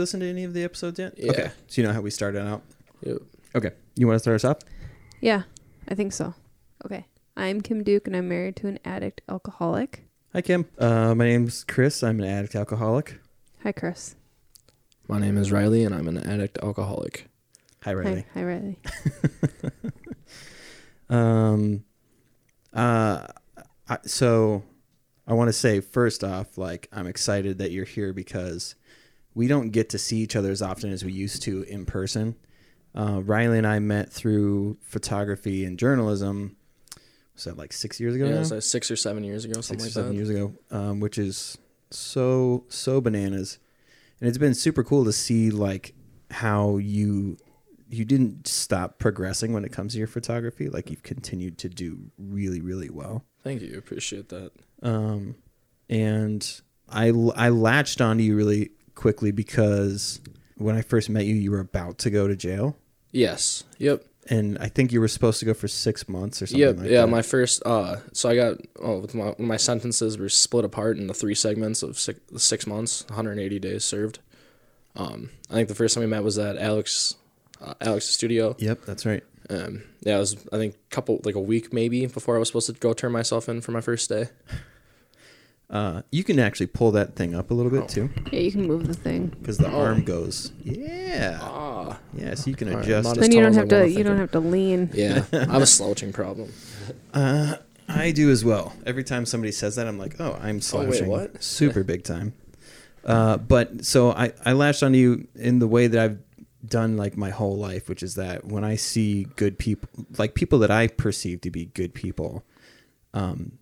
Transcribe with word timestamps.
listen 0.00 0.20
to 0.20 0.28
any 0.28 0.44
of 0.44 0.54
the 0.54 0.64
episodes 0.64 0.98
yet? 0.98 1.14
Yeah. 1.16 1.30
Okay. 1.30 1.50
So 1.68 1.80
you 1.80 1.86
know 1.86 1.92
how 1.92 2.00
we 2.00 2.10
started 2.10 2.42
out. 2.42 2.62
Yep. 3.02 3.18
Okay. 3.54 3.70
You 3.96 4.06
want 4.06 4.16
to 4.16 4.20
start 4.20 4.34
us 4.36 4.44
off? 4.44 4.58
Yeah, 5.20 5.42
I 5.88 5.94
think 5.94 6.12
so. 6.12 6.34
Okay. 6.84 7.06
I'm 7.36 7.60
Kim 7.60 7.82
Duke 7.82 8.06
and 8.06 8.16
I'm 8.16 8.28
married 8.28 8.56
to 8.56 8.68
an 8.68 8.78
addict 8.84 9.20
alcoholic. 9.28 10.04
Hi, 10.32 10.42
Kim. 10.42 10.66
Uh, 10.78 11.14
my 11.14 11.24
name's 11.24 11.64
Chris. 11.64 12.02
I'm 12.02 12.20
an 12.20 12.26
addict 12.26 12.54
alcoholic. 12.54 13.20
Hi, 13.62 13.72
Chris. 13.72 14.16
My 15.08 15.18
name 15.18 15.36
is 15.36 15.50
Riley, 15.50 15.84
and 15.84 15.94
I'm 15.94 16.06
an 16.06 16.18
addict 16.18 16.58
alcoholic. 16.62 17.26
Hi, 17.82 17.94
Riley. 17.94 18.26
Hi, 18.34 18.40
hi, 18.40 18.44
Riley. 18.44 18.78
Um, 21.10 21.84
uh, 22.72 23.26
I, 23.88 23.98
so 24.06 24.62
I 25.26 25.34
want 25.34 25.48
to 25.48 25.52
say 25.52 25.80
first 25.80 26.22
off, 26.24 26.56
like 26.56 26.88
I'm 26.92 27.06
excited 27.06 27.58
that 27.58 27.72
you're 27.72 27.84
here 27.84 28.12
because 28.12 28.76
we 29.34 29.46
don't 29.48 29.70
get 29.70 29.90
to 29.90 29.98
see 29.98 30.18
each 30.18 30.36
other 30.36 30.50
as 30.50 30.62
often 30.62 30.92
as 30.92 31.04
we 31.04 31.12
used 31.12 31.42
to 31.42 31.62
in 31.62 31.86
person. 31.86 32.36
Uh, 32.94 33.20
Riley 33.22 33.58
and 33.58 33.66
I 33.66 33.78
met 33.78 34.12
through 34.12 34.76
photography 34.82 35.64
and 35.64 35.78
journalism. 35.78 36.56
Was 37.34 37.44
that 37.44 37.56
like 37.56 37.72
six 37.72 38.00
years 38.00 38.14
ago? 38.14 38.24
Yeah, 38.24 38.32
now? 38.32 38.36
it 38.36 38.40
was 38.40 38.50
like 38.52 38.62
six 38.62 38.90
or 38.90 38.96
seven 38.96 39.22
years 39.24 39.44
ago, 39.44 39.60
six 39.60 39.66
something 39.68 39.82
or 39.82 39.86
like 39.86 39.92
seven 39.92 40.10
that. 40.10 40.16
years 40.16 40.30
ago, 40.30 40.52
um, 40.70 41.00
which 41.00 41.16
is 41.16 41.56
so 41.90 42.64
so 42.68 43.00
bananas, 43.00 43.58
and 44.20 44.28
it's 44.28 44.38
been 44.38 44.54
super 44.54 44.82
cool 44.84 45.04
to 45.04 45.12
see 45.12 45.50
like 45.50 45.94
how 46.30 46.76
you 46.78 47.36
you 47.88 48.04
didn't 48.04 48.46
stop 48.46 48.98
progressing 48.98 49.52
when 49.52 49.64
it 49.64 49.72
comes 49.72 49.92
to 49.92 49.98
your 49.98 50.06
photography. 50.08 50.68
Like 50.68 50.90
you've 50.90 51.02
continued 51.02 51.56
to 51.58 51.68
do 51.68 52.10
really 52.18 52.60
really 52.60 52.90
well, 52.90 53.24
Thank 53.42 53.62
you, 53.62 53.78
appreciate 53.78 54.28
that. 54.30 54.50
um, 54.82 55.36
and 55.88 56.60
I 56.88 57.08
I 57.36 57.48
latched 57.48 58.00
onto 58.00 58.22
you 58.22 58.36
really 58.36 58.70
quickly 59.00 59.30
because 59.32 60.20
when 60.56 60.76
I 60.76 60.82
first 60.82 61.08
met 61.08 61.24
you, 61.24 61.34
you 61.34 61.50
were 61.50 61.60
about 61.60 61.96
to 61.98 62.10
go 62.10 62.28
to 62.28 62.36
jail, 62.36 62.76
Yes. 63.12 63.64
Yep. 63.78 64.04
and 64.28 64.58
I 64.58 64.68
think 64.68 64.92
you 64.92 65.00
were 65.00 65.08
supposed 65.08 65.40
to 65.40 65.46
go 65.46 65.54
for 65.54 65.66
six 65.68 66.06
months 66.08 66.42
or 66.42 66.46
something. 66.46 66.60
Yep. 66.60 66.76
like 66.76 66.90
yeah. 66.90 67.00
that. 67.00 67.06
My 67.08 67.22
first. 67.22 67.62
Uh. 67.64 67.96
So 68.12 68.28
I 68.28 68.36
got. 68.36 68.58
Oh, 68.80 68.98
with 69.00 69.14
my 69.14 69.34
my 69.38 69.56
sentences 69.56 70.18
were 70.18 70.28
split 70.28 70.64
apart 70.64 70.98
into 70.98 71.14
three 71.14 71.34
segments 71.34 71.82
of 71.82 71.98
six, 71.98 72.20
six 72.36 72.66
months, 72.66 73.04
180 73.08 73.58
days 73.58 73.84
served. 73.84 74.18
Um. 74.94 75.30
I 75.50 75.54
think 75.54 75.68
the 75.68 75.74
first 75.74 75.94
time 75.94 76.02
we 76.04 76.06
met 76.10 76.22
was 76.22 76.38
at 76.38 76.56
Alex, 76.58 77.14
uh, 77.60 77.74
Alex's 77.80 78.10
studio. 78.12 78.54
Yep, 78.58 78.84
that's 78.84 79.06
right. 79.06 79.24
Um. 79.48 79.82
Yeah. 80.02 80.16
It 80.16 80.20
was. 80.20 80.36
I 80.52 80.56
think 80.58 80.74
a 80.74 80.94
couple 80.94 81.20
like 81.24 81.34
a 81.36 81.40
week 81.40 81.72
maybe 81.72 82.04
before 82.06 82.36
I 82.36 82.38
was 82.38 82.48
supposed 82.48 82.66
to 82.66 82.74
go 82.74 82.92
turn 82.92 83.12
myself 83.12 83.48
in 83.48 83.62
for 83.62 83.72
my 83.72 83.80
first 83.80 84.08
day. 84.10 84.26
Uh, 85.70 86.02
you 86.10 86.24
can 86.24 86.40
actually 86.40 86.66
pull 86.66 86.90
that 86.90 87.14
thing 87.14 87.32
up 87.32 87.52
a 87.52 87.54
little 87.54 87.70
bit 87.70 87.82
Oh. 87.84 87.86
too. 87.86 88.10
Yeah, 88.32 88.40
you 88.40 88.50
can 88.50 88.66
move 88.66 88.88
the 88.88 88.94
thing. 88.94 89.28
because 89.40 89.56
the 89.58 89.70
Oh. 89.70 89.78
arm 89.80 90.02
goes. 90.02 90.50
Yeah, 90.64 91.38
Ah. 91.40 92.00
yeah. 92.12 92.34
So 92.34 92.50
you 92.50 92.56
can 92.56 92.68
All 92.70 92.74
right, 92.76 92.84
adjust. 92.84 93.04
not 93.06 93.18
as 93.18 93.20
Then 93.20 93.30
you 93.30 93.36
tall 93.36 93.42
don't 93.44 93.50
as 93.52 93.56
I 93.56 93.60
have 93.60 93.68
to. 93.68 93.74
wanna 93.76 93.86
You 93.86 93.94
think 93.94 94.06
don't 94.06 94.14
of. 94.14 94.20
have 94.20 94.30
to 94.32 94.40
lean. 94.40 94.90
Yeah. 94.92 95.24
I 95.32 95.36
have 95.52 95.62
a 95.62 95.66
slouching 95.66 96.12
problem. 96.12 96.50
Uh, 97.14 97.54
I 97.88 98.10
do 98.12 98.30
as 98.30 98.44
well. 98.44 98.72
Every 98.86 99.04
time 99.04 99.26
somebody 99.26 99.52
says 99.52 99.76
that, 99.76 99.86
I'm 99.86 99.98
like, 99.98 100.16
oh, 100.20 100.36
I'm 100.40 100.56
wait, 100.56 100.64
slouching. 100.64 101.06
what? 101.08 101.42
Super 101.42 101.82
big 101.84 102.02
time. 102.04 102.32
Uh, 103.04 103.36
but 103.36 103.84
so 103.84 104.10
I 104.12 104.32
I 104.44 104.52
latched 104.52 104.82
onto 104.82 104.98
you 104.98 105.26
in 105.36 105.58
the 105.60 105.66
way 105.68 105.86
that 105.86 105.98
I've 106.00 106.18
done 106.66 106.96
like 106.96 107.16
my 107.16 107.30
whole 107.30 107.56
life, 107.56 107.88
which 107.88 108.02
is 108.02 108.14
that 108.16 108.44
when 108.44 108.62
I 108.64 108.76
see 108.76 109.26
good 109.36 109.56
people, 109.58 109.88
like 110.18 110.34
people 110.34 110.58
that 110.60 110.70
I 110.70 110.86
perceive 110.88 111.40
to 111.42 111.50
be 111.50 111.66
good 111.66 111.94
people, 111.94 112.44
um, 113.14 113.52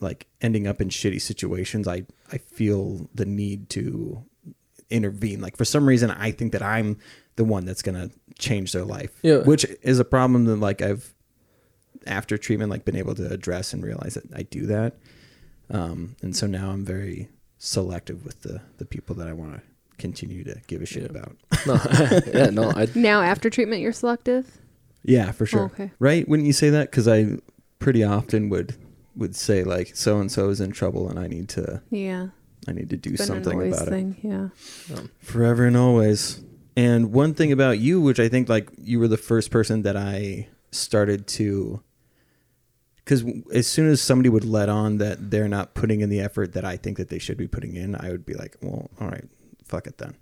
like 0.00 0.26
ending 0.40 0.66
up 0.66 0.80
in 0.80 0.88
shitty 0.88 1.20
situations, 1.20 1.86
I 1.88 2.04
I 2.32 2.38
feel 2.38 3.08
the 3.14 3.24
need 3.26 3.68
to 3.70 4.22
intervene. 4.90 5.40
Like 5.40 5.56
for 5.56 5.64
some 5.64 5.86
reason, 5.86 6.10
I 6.10 6.30
think 6.30 6.52
that 6.52 6.62
I'm 6.62 6.98
the 7.36 7.44
one 7.44 7.64
that's 7.64 7.82
gonna 7.82 8.10
change 8.38 8.72
their 8.72 8.84
life. 8.84 9.18
Yeah. 9.22 9.38
Which 9.38 9.64
is 9.82 9.98
a 9.98 10.04
problem 10.04 10.44
that 10.46 10.56
like 10.56 10.82
I've 10.82 11.12
after 12.06 12.38
treatment 12.38 12.70
like 12.70 12.84
been 12.84 12.96
able 12.96 13.14
to 13.16 13.30
address 13.30 13.72
and 13.72 13.82
realize 13.84 14.14
that 14.14 14.24
I 14.34 14.42
do 14.42 14.66
that. 14.66 14.96
Um, 15.70 16.14
and 16.22 16.36
so 16.36 16.46
now 16.46 16.70
I'm 16.70 16.84
very 16.84 17.28
selective 17.58 18.24
with 18.24 18.42
the 18.42 18.60
the 18.78 18.84
people 18.84 19.16
that 19.16 19.26
I 19.28 19.32
want 19.32 19.54
to 19.54 19.62
continue 19.98 20.44
to 20.44 20.60
give 20.66 20.82
a 20.82 20.86
shit 20.86 21.02
Yeah. 21.04 21.08
about. 21.08 21.36
No. 21.66 22.20
yeah. 22.32 22.50
No. 22.50 22.70
I. 22.70 22.86
Now 22.94 23.22
after 23.22 23.50
treatment, 23.50 23.80
you're 23.82 23.92
selective. 23.92 24.58
Yeah, 25.02 25.30
for 25.32 25.46
sure. 25.46 25.62
Oh, 25.62 25.64
okay. 25.66 25.90
Right? 25.98 26.28
Wouldn't 26.28 26.46
you 26.46 26.52
say 26.52 26.70
that? 26.70 26.90
Because 26.90 27.06
I 27.08 27.38
pretty 27.78 28.02
often 28.04 28.48
would 28.50 28.74
would 29.16 29.34
say 29.34 29.64
like 29.64 29.96
so 29.96 30.18
and 30.20 30.30
so 30.30 30.48
is 30.50 30.60
in 30.60 30.72
trouble 30.72 31.08
and 31.08 31.18
I 31.18 31.26
need 31.26 31.48
to 31.50 31.82
Yeah. 31.90 32.28
I 32.68 32.72
need 32.72 32.90
to 32.90 32.96
do 32.96 33.10
Been 33.10 33.18
something 33.26 33.52
always 33.54 33.74
about 33.76 33.88
it. 33.88 33.90
thing. 33.90 34.16
Yeah. 34.22 34.96
Um, 34.96 35.10
Forever 35.20 35.66
and 35.66 35.76
always. 35.76 36.42
And 36.76 37.12
one 37.12 37.32
thing 37.32 37.52
about 37.52 37.78
you, 37.78 38.00
which 38.00 38.18
I 38.20 38.28
think 38.28 38.48
like 38.48 38.68
you 38.78 38.98
were 38.98 39.08
the 39.08 39.16
first 39.16 39.50
person 39.50 39.82
that 39.82 39.96
I 39.96 40.48
started 40.72 41.26
to, 41.28 41.80
because 42.96 43.24
as 43.54 43.66
soon 43.66 43.88
as 43.88 44.02
somebody 44.02 44.28
would 44.28 44.44
let 44.44 44.68
on 44.68 44.98
that 44.98 45.30
they're 45.30 45.48
not 45.48 45.74
putting 45.74 46.00
in 46.00 46.08
the 46.10 46.20
effort 46.20 46.52
that 46.54 46.64
I 46.64 46.76
think 46.76 46.96
that 46.96 47.08
they 47.08 47.18
should 47.20 47.36
be 47.38 47.46
putting 47.46 47.76
in, 47.76 47.94
I 47.94 48.10
would 48.10 48.26
be 48.26 48.34
like, 48.34 48.56
well, 48.60 48.90
all 49.00 49.08
right, 49.08 49.24
fuck 49.64 49.86
it 49.86 49.98
then. 49.98 50.16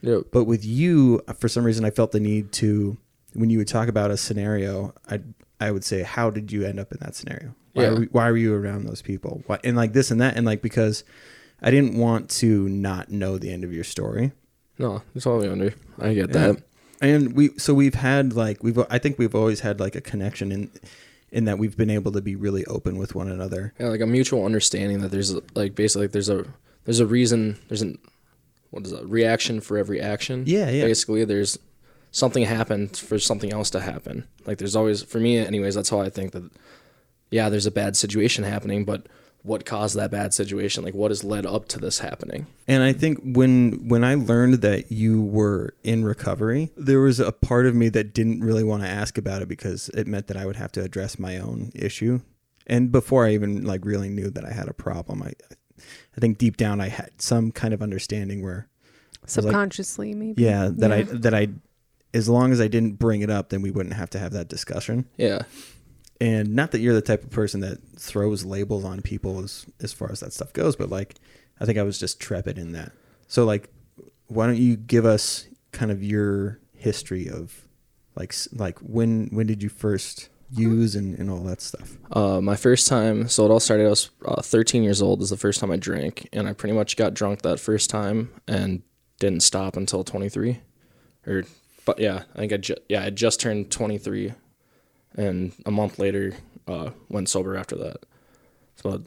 yep. 0.00 0.22
But 0.30 0.44
with 0.44 0.64
you, 0.64 1.22
for 1.38 1.48
some 1.48 1.64
reason, 1.64 1.84
I 1.84 1.90
felt 1.90 2.12
the 2.12 2.20
need 2.20 2.52
to, 2.52 2.96
when 3.34 3.50
you 3.50 3.58
would 3.58 3.68
talk 3.68 3.88
about 3.88 4.10
a 4.12 4.16
scenario, 4.16 4.94
I 5.10 5.20
I 5.60 5.70
would 5.72 5.84
say, 5.84 6.02
how 6.02 6.30
did 6.30 6.52
you 6.52 6.64
end 6.64 6.78
up 6.80 6.92
in 6.92 6.98
that 7.00 7.14
scenario? 7.16 7.54
Why, 7.72 7.84
Yeah. 7.84 7.90
were, 7.90 8.04
why 8.12 8.30
were 8.30 8.36
you 8.36 8.54
around 8.54 8.84
those 8.86 9.02
people? 9.02 9.42
Why, 9.46 9.58
and 9.64 9.76
like 9.76 9.92
this 9.92 10.10
and 10.10 10.20
that, 10.20 10.36
and 10.36 10.44
like 10.46 10.62
because 10.62 11.04
I 11.62 11.70
didn't 11.70 11.96
want 11.96 12.30
to 12.30 12.68
not 12.68 13.10
know 13.10 13.38
the 13.38 13.52
end 13.52 13.64
of 13.64 13.72
your 13.72 13.84
story. 13.84 14.32
No. 14.78 15.02
It's 15.14 15.26
all 15.26 15.42
under. 15.42 15.74
I 15.98 16.14
get 16.14 16.32
that. 16.32 16.62
And 17.02 17.34
we, 17.34 17.50
so 17.58 17.72
we've 17.74 17.94
had 17.94 18.34
like 18.34 18.62
we've, 18.62 18.78
I 18.90 18.98
think 18.98 19.18
we've 19.18 19.34
always 19.34 19.60
had 19.60 19.80
like 19.80 19.94
a 19.94 20.00
connection 20.00 20.52
in, 20.52 20.70
in 21.32 21.44
that 21.46 21.58
we've 21.58 21.76
been 21.76 21.90
able 21.90 22.12
to 22.12 22.20
be 22.20 22.34
really 22.34 22.64
open 22.66 22.98
with 22.98 23.14
one 23.14 23.28
another. 23.30 23.72
Yeah, 23.78 23.88
like 23.88 24.00
a 24.00 24.06
mutual 24.06 24.44
understanding 24.44 25.00
that 25.00 25.10
there's 25.10 25.34
like 25.54 25.74
basically 25.74 26.06
like 26.06 26.12
there's 26.12 26.28
a 26.28 26.44
there's 26.84 27.00
a 27.00 27.06
reason 27.06 27.58
there's 27.68 27.82
an 27.82 27.98
what 28.70 28.84
is 28.84 28.92
that 28.92 29.06
reaction 29.06 29.60
for 29.60 29.78
every 29.78 30.00
action. 30.00 30.44
Yeah, 30.46 30.68
yeah. 30.70 30.84
Basically, 30.84 31.24
there's 31.24 31.58
something 32.10 32.44
happened 32.44 32.96
for 32.96 33.18
something 33.18 33.52
else 33.52 33.70
to 33.70 33.80
happen. 33.80 34.26
Like 34.46 34.58
there's 34.58 34.76
always 34.76 35.02
for 35.02 35.20
me, 35.20 35.38
anyways. 35.38 35.74
That's 35.74 35.88
how 35.90 36.00
I 36.00 36.08
think 36.10 36.32
that. 36.32 36.50
Yeah, 37.30 37.48
there's 37.48 37.66
a 37.66 37.70
bad 37.70 37.96
situation 37.96 38.44
happening, 38.44 38.84
but 38.84 39.06
what 39.42 39.64
caused 39.64 39.96
that 39.96 40.10
bad 40.10 40.34
situation? 40.34 40.84
Like 40.84 40.94
what 40.94 41.10
has 41.10 41.24
led 41.24 41.46
up 41.46 41.66
to 41.68 41.78
this 41.78 42.00
happening? 42.00 42.46
And 42.68 42.82
I 42.82 42.92
think 42.92 43.20
when 43.22 43.88
when 43.88 44.04
I 44.04 44.14
learned 44.14 44.54
that 44.62 44.92
you 44.92 45.22
were 45.22 45.74
in 45.82 46.04
recovery, 46.04 46.70
there 46.76 47.00
was 47.00 47.20
a 47.20 47.32
part 47.32 47.66
of 47.66 47.74
me 47.74 47.88
that 47.90 48.12
didn't 48.12 48.40
really 48.42 48.64
want 48.64 48.82
to 48.82 48.88
ask 48.88 49.16
about 49.16 49.42
it 49.42 49.48
because 49.48 49.88
it 49.90 50.06
meant 50.06 50.26
that 50.26 50.36
I 50.36 50.44
would 50.46 50.56
have 50.56 50.72
to 50.72 50.82
address 50.82 51.18
my 51.18 51.38
own 51.38 51.70
issue. 51.74 52.20
And 52.66 52.92
before 52.92 53.26
I 53.26 53.32
even 53.32 53.64
like 53.64 53.84
really 53.84 54.08
knew 54.10 54.30
that 54.30 54.44
I 54.44 54.52
had 54.52 54.68
a 54.68 54.74
problem, 54.74 55.22
I 55.22 55.32
I 56.16 56.20
think 56.20 56.36
deep 56.38 56.56
down 56.56 56.80
I 56.80 56.88
had 56.88 57.10
some 57.22 57.50
kind 57.52 57.72
of 57.72 57.80
understanding 57.82 58.42
where 58.42 58.68
was 59.22 59.36
like- 59.36 59.44
Subconsciously, 59.44 60.14
maybe. 60.14 60.42
yeah, 60.42 60.68
that 60.72 60.92
I 60.92 61.02
that 61.04 61.34
I 61.34 61.48
as 62.12 62.28
long 62.28 62.52
as 62.52 62.60
I 62.60 62.68
didn't 62.68 62.98
bring 62.98 63.22
it 63.22 63.30
up, 63.30 63.48
then 63.50 63.62
we 63.62 63.70
wouldn't 63.70 63.94
have 63.94 64.10
to 64.10 64.18
have 64.18 64.32
that 64.32 64.48
discussion. 64.48 65.06
Yeah, 65.16 65.42
And 66.20 66.54
not 66.54 66.72
that 66.72 66.80
you're 66.80 66.94
the 66.94 67.00
type 67.00 67.24
of 67.24 67.30
person 67.30 67.60
that 67.60 67.78
throws 67.96 68.44
labels 68.44 68.84
on 68.84 69.00
people 69.00 69.42
as 69.42 69.66
as 69.80 69.92
far 69.92 70.10
as 70.12 70.20
that 70.20 70.32
stuff 70.32 70.52
goes, 70.52 70.76
but 70.76 70.90
like 70.90 71.14
I 71.60 71.64
think 71.64 71.78
I 71.78 71.82
was 71.82 71.98
just 71.98 72.20
trepid 72.20 72.58
in 72.58 72.72
that. 72.72 72.92
So 73.26 73.44
like 73.44 73.70
why 74.26 74.46
don't 74.46 74.58
you 74.58 74.76
give 74.76 75.04
us 75.04 75.46
kind 75.72 75.90
of 75.90 76.02
your 76.02 76.60
history 76.74 77.28
of 77.28 77.66
like 78.16 78.34
like 78.52 78.78
when 78.78 79.28
when 79.32 79.46
did 79.46 79.62
you 79.62 79.68
first 79.68 80.28
use 80.52 80.94
and, 80.94 81.18
and 81.18 81.30
all 81.30 81.40
that 81.44 81.60
stuff? 81.60 81.96
Uh, 82.12 82.40
my 82.40 82.56
first 82.56 82.88
time, 82.88 83.28
so 83.28 83.44
it 83.44 83.50
all 83.50 83.60
started. 83.60 83.86
I 83.86 83.90
was 83.90 84.10
uh, 84.24 84.42
13 84.42 84.82
years 84.82 85.00
old. 85.00 85.22
Is 85.22 85.30
the 85.30 85.36
first 85.36 85.60
time 85.60 85.70
I 85.70 85.76
drank, 85.76 86.28
and 86.32 86.48
I 86.48 86.52
pretty 86.52 86.74
much 86.74 86.96
got 86.96 87.14
drunk 87.14 87.42
that 87.42 87.60
first 87.60 87.90
time 87.90 88.30
and 88.48 88.82
didn't 89.18 89.42
stop 89.42 89.76
until 89.76 90.02
23. 90.02 90.60
Or, 91.26 91.44
but 91.84 91.98
yeah, 91.98 92.22
I 92.34 92.38
think 92.38 92.52
I 92.52 92.56
ju- 92.56 92.76
yeah 92.88 93.04
I 93.04 93.10
just 93.10 93.40
turned 93.40 93.70
23, 93.70 94.32
and 95.16 95.52
a 95.66 95.70
month 95.70 95.98
later, 95.98 96.34
uh, 96.68 96.90
went 97.08 97.28
sober 97.28 97.56
after 97.56 97.76
that. 97.76 97.98
So 98.76 98.94
it 98.94 99.02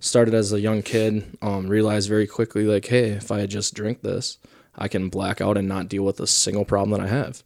started 0.00 0.34
as 0.34 0.52
a 0.52 0.60
young 0.60 0.82
kid. 0.82 1.24
Um, 1.42 1.68
realized 1.68 2.08
very 2.08 2.26
quickly 2.26 2.64
like, 2.64 2.86
hey, 2.86 3.10
if 3.10 3.30
I 3.30 3.46
just 3.46 3.74
drink 3.74 4.02
this, 4.02 4.38
I 4.76 4.88
can 4.88 5.08
black 5.08 5.40
out 5.40 5.56
and 5.56 5.66
not 5.68 5.88
deal 5.88 6.04
with 6.04 6.20
a 6.20 6.26
single 6.26 6.64
problem 6.64 6.90
that 6.98 7.06
I 7.06 7.08
have 7.08 7.42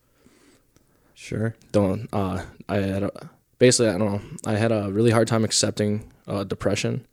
Sure. 1.15 1.55
don't 1.71 2.09
uh 2.15 2.43
i 2.67 2.77
had 2.77 3.03
a, 3.03 3.31
basically 3.59 3.91
i 3.91 3.99
don't 3.99 4.11
know 4.11 4.23
i 4.47 4.57
had 4.57 4.73
a 4.73 4.91
really 4.91 5.11
hard 5.11 5.29
time 5.29 5.45
accepting 5.45 6.11
uh 6.27 6.45
depression 6.45 7.07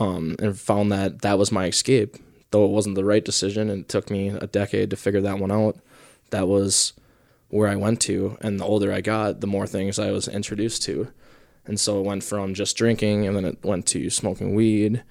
um 0.00 0.34
and 0.40 0.58
found 0.58 0.90
that 0.90 1.22
that 1.22 1.38
was 1.38 1.52
my 1.52 1.66
escape 1.66 2.16
though 2.50 2.64
it 2.64 2.70
wasn't 2.72 2.96
the 2.96 3.04
right 3.04 3.24
decision 3.24 3.70
and 3.70 3.82
it 3.82 3.88
took 3.88 4.10
me 4.10 4.28
a 4.28 4.48
decade 4.48 4.90
to 4.90 4.96
figure 4.96 5.20
that 5.20 5.38
one 5.38 5.52
out 5.52 5.78
that 6.30 6.48
was 6.48 6.94
where 7.48 7.68
i 7.68 7.76
went 7.76 8.00
to 8.00 8.36
and 8.40 8.58
the 8.60 8.64
older 8.64 8.92
i 8.92 9.00
got 9.00 9.40
the 9.40 9.46
more 9.46 9.66
things 9.66 9.98
i 9.98 10.10
was 10.10 10.28
introduced 10.28 10.82
to 10.82 11.08
and 11.66 11.78
so 11.78 12.00
it 12.00 12.04
went 12.04 12.24
from 12.24 12.54
just 12.54 12.76
drinking 12.76 13.26
and 13.26 13.36
then 13.36 13.44
it 13.44 13.58
went 13.64 13.86
to 13.86 14.10
smoking 14.10 14.54
weed 14.54 15.02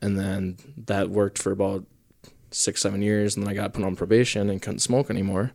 and 0.00 0.18
then 0.18 0.56
that 0.76 1.10
worked 1.10 1.38
for 1.38 1.50
about 1.50 1.84
six, 2.50 2.80
seven 2.80 3.02
years, 3.02 3.36
and 3.36 3.44
then 3.44 3.50
I 3.50 3.54
got 3.54 3.74
put 3.74 3.84
on 3.84 3.96
probation 3.96 4.50
and 4.50 4.62
couldn't 4.62 4.80
smoke 4.80 5.10
anymore, 5.10 5.52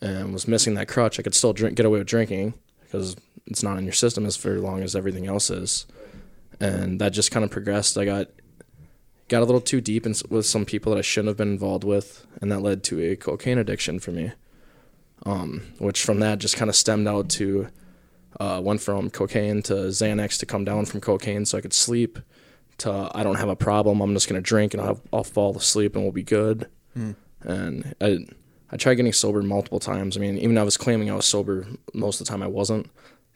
and 0.00 0.32
was 0.32 0.48
missing 0.48 0.74
that 0.74 0.88
crutch. 0.88 1.18
I 1.18 1.22
could 1.22 1.34
still 1.34 1.52
drink, 1.52 1.76
get 1.76 1.86
away 1.86 1.98
with 1.98 2.08
drinking 2.08 2.54
because 2.80 3.16
it's 3.46 3.62
not 3.62 3.78
in 3.78 3.84
your 3.84 3.92
system 3.92 4.26
as 4.26 4.36
for 4.36 4.58
long 4.58 4.82
as 4.82 4.96
everything 4.96 5.26
else 5.26 5.50
is, 5.50 5.86
and 6.60 7.00
that 7.00 7.10
just 7.10 7.30
kind 7.30 7.44
of 7.44 7.50
progressed. 7.50 7.98
I 7.98 8.04
got 8.04 8.28
got 9.28 9.42
a 9.42 9.44
little 9.44 9.60
too 9.60 9.80
deep 9.80 10.06
in, 10.06 10.14
with 10.30 10.46
some 10.46 10.64
people 10.64 10.92
that 10.92 10.98
I 10.98 11.02
shouldn't 11.02 11.28
have 11.28 11.36
been 11.36 11.52
involved 11.52 11.84
with, 11.84 12.26
and 12.40 12.50
that 12.50 12.60
led 12.60 12.82
to 12.84 13.00
a 13.00 13.16
cocaine 13.16 13.58
addiction 13.58 13.98
for 13.98 14.10
me. 14.10 14.32
Um, 15.26 15.62
which 15.78 16.04
from 16.04 16.20
that 16.20 16.38
just 16.38 16.56
kind 16.56 16.68
of 16.68 16.76
stemmed 16.76 17.08
out 17.08 17.28
to 17.30 17.68
uh, 18.38 18.60
went 18.62 18.80
from 18.80 19.10
cocaine 19.10 19.62
to 19.62 19.74
Xanax 19.74 20.38
to 20.38 20.46
come 20.46 20.64
down 20.64 20.84
from 20.84 21.00
cocaine 21.00 21.44
so 21.44 21.58
I 21.58 21.60
could 21.60 21.72
sleep 21.72 22.18
to 22.78 23.10
I 23.14 23.22
don't 23.22 23.36
have 23.36 23.48
a 23.48 23.56
problem. 23.56 24.00
I'm 24.00 24.14
just 24.14 24.28
gonna 24.28 24.40
drink 24.40 24.74
and 24.74 24.82
I'll, 24.82 25.00
I'll 25.12 25.24
fall 25.24 25.56
asleep 25.56 25.94
and 25.94 26.04
we'll 26.04 26.12
be 26.12 26.22
good. 26.22 26.68
Mm. 26.96 27.16
And 27.42 27.94
I 28.00 28.18
I 28.70 28.76
tried 28.76 28.94
getting 28.94 29.12
sober 29.12 29.42
multiple 29.42 29.80
times. 29.80 30.16
I 30.16 30.20
mean, 30.20 30.38
even 30.38 30.54
though 30.54 30.60
I 30.60 30.64
was 30.64 30.76
claiming 30.76 31.10
I 31.10 31.14
was 31.14 31.26
sober 31.26 31.66
most 31.94 32.20
of 32.20 32.26
the 32.26 32.30
time, 32.30 32.42
I 32.42 32.46
wasn't. 32.46 32.90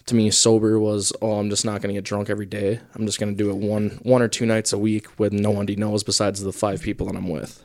To 0.06 0.14
me, 0.14 0.30
sober 0.30 0.78
was 0.78 1.12
oh, 1.22 1.38
I'm 1.38 1.50
just 1.50 1.64
not 1.64 1.80
gonna 1.80 1.94
get 1.94 2.04
drunk 2.04 2.30
every 2.30 2.46
day. 2.46 2.80
I'm 2.94 3.06
just 3.06 3.18
gonna 3.18 3.32
do 3.32 3.50
it 3.50 3.56
one 3.56 4.00
one 4.02 4.22
or 4.22 4.28
two 4.28 4.46
nights 4.46 4.72
a 4.72 4.78
week 4.78 5.18
with 5.18 5.32
no 5.32 5.50
one 5.50 5.66
he 5.66 5.76
knows 5.76 6.02
besides 6.02 6.40
the 6.42 6.52
five 6.52 6.82
people 6.82 7.06
that 7.06 7.16
I'm 7.16 7.28
with. 7.28 7.64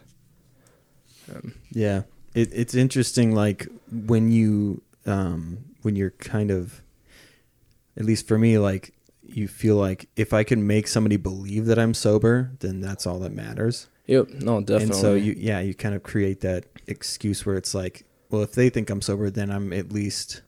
Um, 1.34 1.56
Yeah, 1.72 2.04
it, 2.38 2.50
it's 2.54 2.76
interesting. 2.76 3.34
Like 3.34 3.68
when 3.92 4.32
you 4.32 4.84
um, 5.06 5.66
when 5.82 5.96
you're 5.96 6.12
kind 6.12 6.52
of, 6.52 6.84
at 7.98 8.06
least 8.06 8.28
for 8.28 8.38
me, 8.38 8.60
like 8.60 8.94
you 9.24 9.48
feel 9.48 9.76
like 9.76 10.08
if 10.16 10.34
I 10.34 10.44
can 10.44 10.68
make 10.68 10.88
somebody 10.88 11.18
believe 11.18 11.66
that 11.66 11.80
I'm 11.80 11.94
sober, 11.94 12.52
then 12.60 12.80
that's 12.80 13.08
all 13.08 13.20
that 13.20 13.34
matters. 13.34 13.88
yep, 14.06 14.30
no, 14.30 14.62
definitely. 14.62 14.84
And 14.84 14.96
so 14.96 15.16
you, 15.16 15.36
yeah, 15.38 15.60
you 15.60 15.74
kind 15.74 15.96
of 15.96 16.04
create 16.04 16.42
that 16.42 16.66
excuse 16.86 17.46
where 17.46 17.58
it's 17.58 17.74
like, 17.74 18.06
well, 18.30 18.44
if 18.44 18.52
they 18.52 18.70
think 18.70 18.90
I'm 18.90 19.02
sober, 19.02 19.30
then 19.30 19.50
I'm 19.50 19.74
at 19.74 19.92
least. 19.92 20.44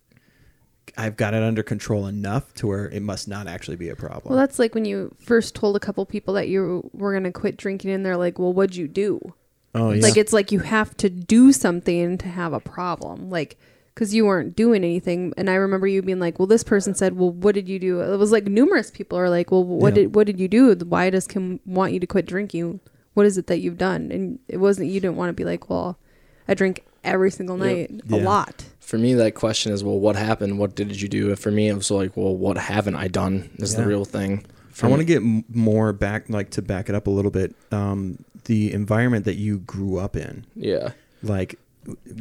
I've 0.97 1.18
got 1.18 1.33
it 1.33 1.44
under 1.44 1.62
control 1.62 2.07
enough 2.07 2.51
to 2.56 2.68
where 2.68 2.89
it 2.89 3.01
must 3.01 3.27
not 3.27 3.47
actually 3.47 3.77
be 3.77 3.89
a 3.89 3.95
problem. 3.95 4.33
Well, 4.33 4.39
that's 4.39 4.57
like 4.59 4.74
when 4.74 4.85
you 4.85 5.15
first 5.19 5.56
told 5.56 5.75
a 5.75 5.80
couple 5.80 6.03
people 6.06 6.33
that 6.33 6.50
you 6.50 6.89
were 6.94 7.13
going 7.13 7.24
to 7.25 7.31
quit 7.31 7.57
drinking, 7.57 7.92
and 7.92 8.06
they're 8.06 8.18
like, 8.18 8.39
well, 8.39 8.51
what'd 8.51 8.75
you 8.75 8.88
do? 8.88 9.33
Oh 9.75 9.92
yeah, 9.92 10.01
Like, 10.01 10.18
it's 10.18 10.33
like 10.33 10.51
you 10.51 10.60
have 10.60 10.95
to 10.98 11.10
do 11.10 11.51
something 11.51 12.18
to 12.19 12.27
have 12.27 12.54
a 12.54 12.60
problem. 12.60 13.30
Like, 13.30 13.57
because 13.95 14.13
you 14.13 14.25
weren't 14.25 14.56
doing 14.56 14.83
anything. 14.83 15.33
And 15.36 15.50
I 15.50 15.56
remember 15.56 15.86
you 15.86 16.01
being 16.01 16.19
like, 16.19 16.39
well, 16.39 16.45
this 16.48 16.63
person 16.63 16.95
said, 16.95 17.18
well, 17.18 17.31
what 17.31 17.54
did 17.54 17.68
you 17.68 17.80
do? 17.80 18.00
It 18.00 18.16
was 18.18 18.31
like 18.31 18.45
numerous 18.45 18.92
people 18.92 19.18
are 19.18 19.30
like, 19.30 19.51
well, 19.51 19.63
what 19.66 19.89
Yeah. 19.89 20.04
did 20.04 20.16
what 20.16 20.25
did 20.27 20.39
you 20.39 20.48
do? 20.48 20.74
Why 20.75 21.10
does 21.10 21.27
Kim 21.27 21.60
want 21.66 21.92
you 21.94 22.00
to 22.00 22.07
quit 22.07 22.25
drinking? 22.25 22.80
What 23.13 23.25
is 23.25 23.38
it 23.38 23.48
that 23.48 23.60
you've 23.60 23.77
done? 23.77 24.10
And 24.12 24.39
it 24.48 24.57
wasn't, 24.57 24.89
you 24.89 25.01
didn't 25.01 25.18
want 25.18 25.30
to 25.30 25.33
be 25.33 25.44
like, 25.44 25.69
well, 25.69 25.98
I 26.48 26.54
drink 26.54 26.86
every 27.04 27.31
single 27.31 27.57
Yep. 27.57 27.66
night, 27.66 28.01
a 28.12 28.18
Yeah. 28.18 28.24
lot. 28.24 28.66
for 28.80 28.98
me 28.98 29.13
that 29.13 29.36
question 29.36 29.71
is 29.71 29.83
well 29.83 30.00
what 30.00 30.16
happened 30.16 30.57
what 30.57 30.74
did 30.75 31.00
you 31.00 31.07
do 31.07 31.36
for 31.36 31.51
me 31.51 31.68
it 31.68 31.75
was 31.75 31.92
like 31.92 32.18
well 32.18 32.36
what 32.36 32.57
haven't 32.57 32.95
i 32.95 33.07
done 33.07 33.48
is 33.60 33.74
Yeah. 33.74 33.81
the 33.81 33.88
real 33.88 34.04
thing 34.04 34.39
for 34.39 34.48
I 34.83 34.87
want 34.87 34.99
to 35.01 35.05
get 35.05 35.21
more 35.55 35.93
back, 35.93 36.29
like 36.29 36.51
to 36.51 36.61
back 36.61 36.89
it 36.89 36.95
up 36.95 37.07
a 37.07 37.09
little 37.09 37.31
bit. 37.31 37.55
Um, 37.71 38.23
the 38.45 38.71
environment 38.73 39.25
that 39.25 39.35
you 39.35 39.59
grew 39.59 39.97
up 39.97 40.15
in, 40.15 40.45
yeah 40.55 40.91
like, 41.21 41.59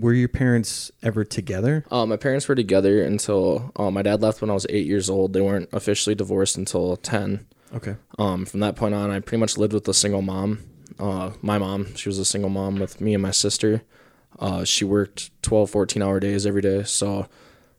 were 0.00 0.12
your 0.12 0.28
parents 0.28 0.90
ever 1.02 1.24
together? 1.24 1.84
uh, 1.90 2.04
my 2.06 2.16
parents 2.16 2.48
were 2.48 2.54
together 2.56 3.02
until 3.02 3.70
uh, 3.76 3.90
my 3.90 4.02
dad 4.02 4.20
left 4.20 4.40
when 4.40 4.50
i 4.50 4.54
was 4.54 4.66
eight 4.70 4.86
years 4.86 5.08
old 5.08 5.32
they 5.32 5.40
weren't 5.40 5.68
officially 5.72 6.14
divorced 6.14 6.56
until 6.56 6.96
10 6.96 7.46
Okay. 7.74 7.96
um, 8.18 8.44
from 8.46 8.60
that 8.60 8.74
point 8.76 8.94
on 8.94 9.10
i 9.10 9.20
pretty 9.20 9.40
much 9.40 9.56
lived 9.58 9.72
with 9.72 9.86
a 9.88 9.94
single 9.94 10.22
mom 10.22 10.58
uh, 10.98 11.30
my 11.42 11.58
mom 11.58 11.94
she 11.94 12.08
was 12.08 12.18
a 12.18 12.24
single 12.24 12.50
mom 12.50 12.78
with 12.80 13.00
me 13.00 13.14
and 13.14 13.22
my 13.22 13.30
sister 13.30 13.82
uh, 14.40 14.64
she 14.64 14.84
worked 14.84 15.30
12 15.42 15.70
14 15.70 16.02
hour 16.02 16.18
days 16.18 16.44
every 16.46 16.62
day 16.62 16.82
so 16.82 17.26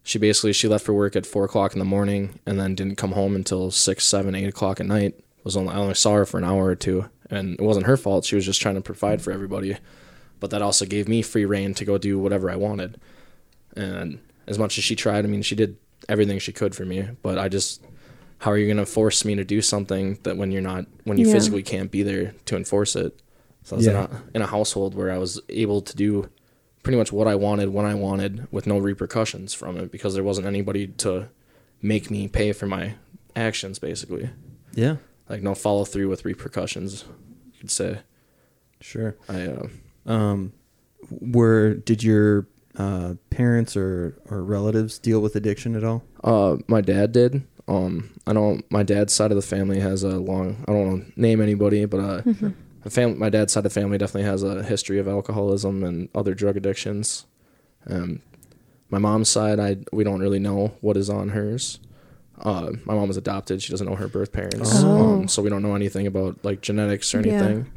she 0.04 0.18
basically 0.20 0.54
she 0.54 0.68
left 0.68 0.86
for 0.86 0.94
work 0.94 1.16
at 1.16 1.26
four 1.26 1.46
o'clock 1.46 1.74
in 1.74 1.80
the 1.80 1.86
morning 1.86 2.40
and 2.46 2.60
then 2.60 2.76
didn't 2.76 2.96
come 2.96 3.12
home 3.12 3.36
until 3.36 3.72
six 3.72 4.06
seven 4.06 4.36
eight 4.36 4.48
o'clock 4.48 4.80
at 4.80 4.86
night. 4.86 5.16
Was 5.44 5.56
only 5.56 5.74
i 5.74 5.78
only 5.78 5.94
saw 5.96 6.14
her 6.16 6.26
for 6.26 6.38
an 6.38 6.44
hour 6.44 6.66
or 6.66 6.76
two 6.76 7.10
and 7.30 7.54
it 7.60 7.62
wasn't 7.64 7.86
her 7.86 7.98
fault. 7.98 8.26
She 8.26 8.36
was 8.36 8.46
just 8.46 8.62
trying 8.62 8.76
to 8.76 8.82
provide 8.82 9.22
for 9.22 9.32
everybody. 9.32 9.78
But 10.40 10.50
that 10.52 10.62
also 10.62 10.86
gave 10.86 11.08
me 11.08 11.22
free 11.22 11.46
reign 11.46 11.74
to 11.76 11.86
go 11.86 11.98
do 11.98 12.18
whatever 12.20 12.50
i 12.50 12.56
wanted. 12.56 13.00
And 13.76 14.20
as 14.48 14.58
much 14.58 14.78
as 14.78 14.84
she 14.84 14.96
tried 14.96 15.26
i 15.26 15.28
mean 15.28 15.42
she 15.42 15.56
did 15.56 15.78
everything 16.08 16.40
she 16.40 16.52
could 16.52 16.76
for 16.76 16.86
me. 16.86 17.08
But 17.22 17.38
i 17.38 17.50
just 17.50 17.84
how 18.40 18.52
are 18.52 18.58
you 18.58 18.68
going 18.68 18.78
to 18.78 18.86
force 18.86 19.26
me 19.26 19.36
to 19.36 19.44
do 19.44 19.62
something 19.62 20.18
that 20.24 20.38
when 20.38 20.52
you're 20.52 20.62
not 20.62 20.86
when 21.04 21.18
you 21.18 21.28
Yeah. 21.28 21.34
physically 21.34 21.62
can't 21.64 21.92
be 21.92 22.04
there 22.04 22.34
to 22.46 22.56
enforce 22.56 22.96
it? 22.96 23.20
So 23.64 23.76
i 23.76 23.78
was 23.78 23.88
in, 23.88 23.96
a, 23.96 24.10
in 24.34 24.42
a 24.42 24.48
household 24.48 24.96
where 24.96 25.12
i 25.12 25.18
was 25.18 25.40
able 25.50 25.82
to 25.82 25.96
do 25.96 26.30
pretty 26.84 26.98
much 26.98 27.12
what 27.12 27.28
i 27.28 27.36
wanted 27.36 27.70
when 27.70 27.86
i 27.86 27.94
wanted 27.94 28.48
with 28.52 28.66
no 28.68 28.78
repercussions 28.78 29.54
from 29.54 29.78
it 29.78 29.92
because 29.92 30.14
there 30.14 30.24
wasn't 30.24 30.46
anybody 30.48 30.88
to 30.88 31.30
make 31.82 32.10
me 32.12 32.28
pay 32.28 32.52
for 32.52 32.66
my 32.68 32.94
actions 33.36 33.80
basically 33.80 34.30
Yeah. 34.74 34.98
like 35.30 35.42
no 35.42 35.56
follow 35.56 35.86
through 35.86 36.10
with 36.10 36.26
repercussions 36.26 37.06
you 37.54 37.60
could 37.60 37.72
say 37.72 38.00
Sure. 38.82 39.16
i 39.28 39.42
uh, 39.48 39.68
Um, 40.06 40.54
were 41.10 41.74
did 41.76 42.02
your 42.04 42.48
uh, 42.78 43.16
parents 43.30 43.76
or 43.76 44.18
or 44.30 44.42
relatives 44.44 44.98
deal 45.00 45.20
with 45.20 45.36
addiction 45.36 45.76
at 45.76 45.84
all? 45.84 46.04
Uh, 46.24 46.58
my 46.68 46.80
dad 46.82 47.12
did. 47.12 47.44
Um, 47.68 48.12
I 48.26 48.32
know 48.34 48.62
my 48.70 48.84
dad's 48.84 49.14
side 49.14 49.32
of 49.32 49.36
the 49.36 49.42
family 49.42 49.80
has 49.82 50.04
a 50.04 50.18
long. 50.18 50.64
I 50.68 50.72
don't 50.72 50.88
want 50.88 51.14
to 51.14 51.22
name 51.22 51.42
anybody, 51.42 51.84
but 51.86 52.00
uh, 52.00 52.22
the 52.84 52.90
fam- 52.90 53.18
my 53.20 53.30
dad's 53.30 53.54
side 53.54 53.66
of 53.66 53.74
the 53.74 53.80
family 53.82 53.98
definitely 53.98 54.30
has 54.30 54.44
a 54.44 54.64
history 54.64 55.00
of 55.00 55.08
alcoholism 55.08 55.84
and 55.84 56.10
other 56.16 56.34
drug 56.34 56.58
addictions. 56.58 57.26
Um, 57.88 58.22
my 58.90 58.98
mom's 58.98 59.30
side, 59.30 59.60
I 59.60 59.78
we 59.92 60.04
don't 60.04 60.20
really 60.20 60.40
know 60.40 60.74
what 60.82 60.98
is 60.98 61.10
on 61.10 61.30
hers. 61.30 61.80
Uh, 62.40 62.72
my 62.86 62.94
mom 62.96 63.08
was 63.10 63.18
adopted. 63.18 63.62
She 63.62 63.72
doesn't 63.72 63.86
know 63.88 63.96
her 63.96 64.08
birth 64.08 64.32
parents, 64.32 64.72
Oh. 64.76 65.16
um, 65.20 65.28
so 65.28 65.42
we 65.42 65.50
don't 65.50 65.62
know 65.62 65.76
anything 65.76 66.08
about 66.08 66.44
like 66.44 66.62
genetics 66.62 67.14
or 67.14 67.22
Yeah. 67.22 67.34
anything. 67.34 67.72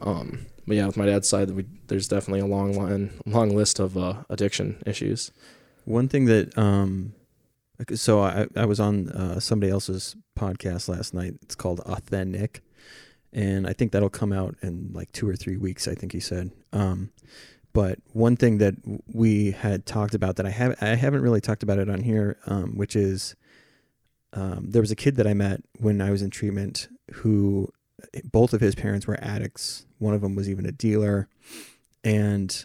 Um, 0.00 0.46
but 0.66 0.76
yeah, 0.76 0.86
with 0.86 0.96
my 0.96 1.06
dad's 1.06 1.28
side, 1.28 1.50
we, 1.50 1.66
there's 1.88 2.06
definitely 2.06 2.40
a 2.40 2.46
long 2.46 2.72
line, 2.74 3.10
long 3.26 3.54
list 3.56 3.80
of 3.80 3.98
uh, 3.98 4.22
addiction 4.30 4.80
issues. 4.86 5.32
One 5.84 6.06
thing 6.08 6.26
that 6.26 6.56
um, 6.56 7.14
so 7.94 8.20
I 8.20 8.46
I 8.56 8.64
was 8.64 8.78
on 8.78 9.08
uh, 9.08 9.40
somebody 9.40 9.72
else's 9.72 10.14
podcast 10.38 10.88
last 10.88 11.12
night. 11.12 11.34
It's 11.42 11.56
called 11.56 11.80
Authentic, 11.80 12.62
and 13.32 13.66
I 13.66 13.72
think 13.72 13.92
that'll 13.92 14.10
come 14.10 14.32
out 14.32 14.56
in 14.62 14.90
like 14.92 15.12
two 15.12 15.28
or 15.28 15.36
three 15.36 15.56
weeks. 15.56 15.86
I 15.88 15.94
think 15.94 16.12
he 16.12 16.20
said. 16.20 16.50
Um, 16.72 17.10
but 17.72 17.98
one 18.12 18.36
thing 18.36 18.58
that 18.58 18.74
we 19.06 19.52
had 19.52 19.86
talked 19.86 20.14
about 20.14 20.36
that 20.36 20.46
I 20.46 20.50
have 20.50 20.76
I 20.80 20.94
haven't 20.96 21.22
really 21.22 21.40
talked 21.40 21.62
about 21.62 21.78
it 21.78 21.88
on 21.88 22.00
here, 22.00 22.38
um, 22.46 22.76
which 22.76 22.96
is 22.96 23.36
um, 24.32 24.70
there 24.70 24.82
was 24.82 24.90
a 24.90 24.96
kid 24.96 25.16
that 25.16 25.26
I 25.26 25.34
met 25.34 25.62
when 25.78 26.00
I 26.00 26.10
was 26.10 26.22
in 26.22 26.30
treatment 26.30 26.88
who 27.12 27.68
both 28.24 28.52
of 28.52 28.60
his 28.60 28.74
parents 28.74 29.06
were 29.06 29.18
addicts. 29.22 29.86
One 29.98 30.14
of 30.14 30.20
them 30.20 30.34
was 30.34 30.48
even 30.48 30.66
a 30.66 30.72
dealer, 30.72 31.28
and 32.02 32.64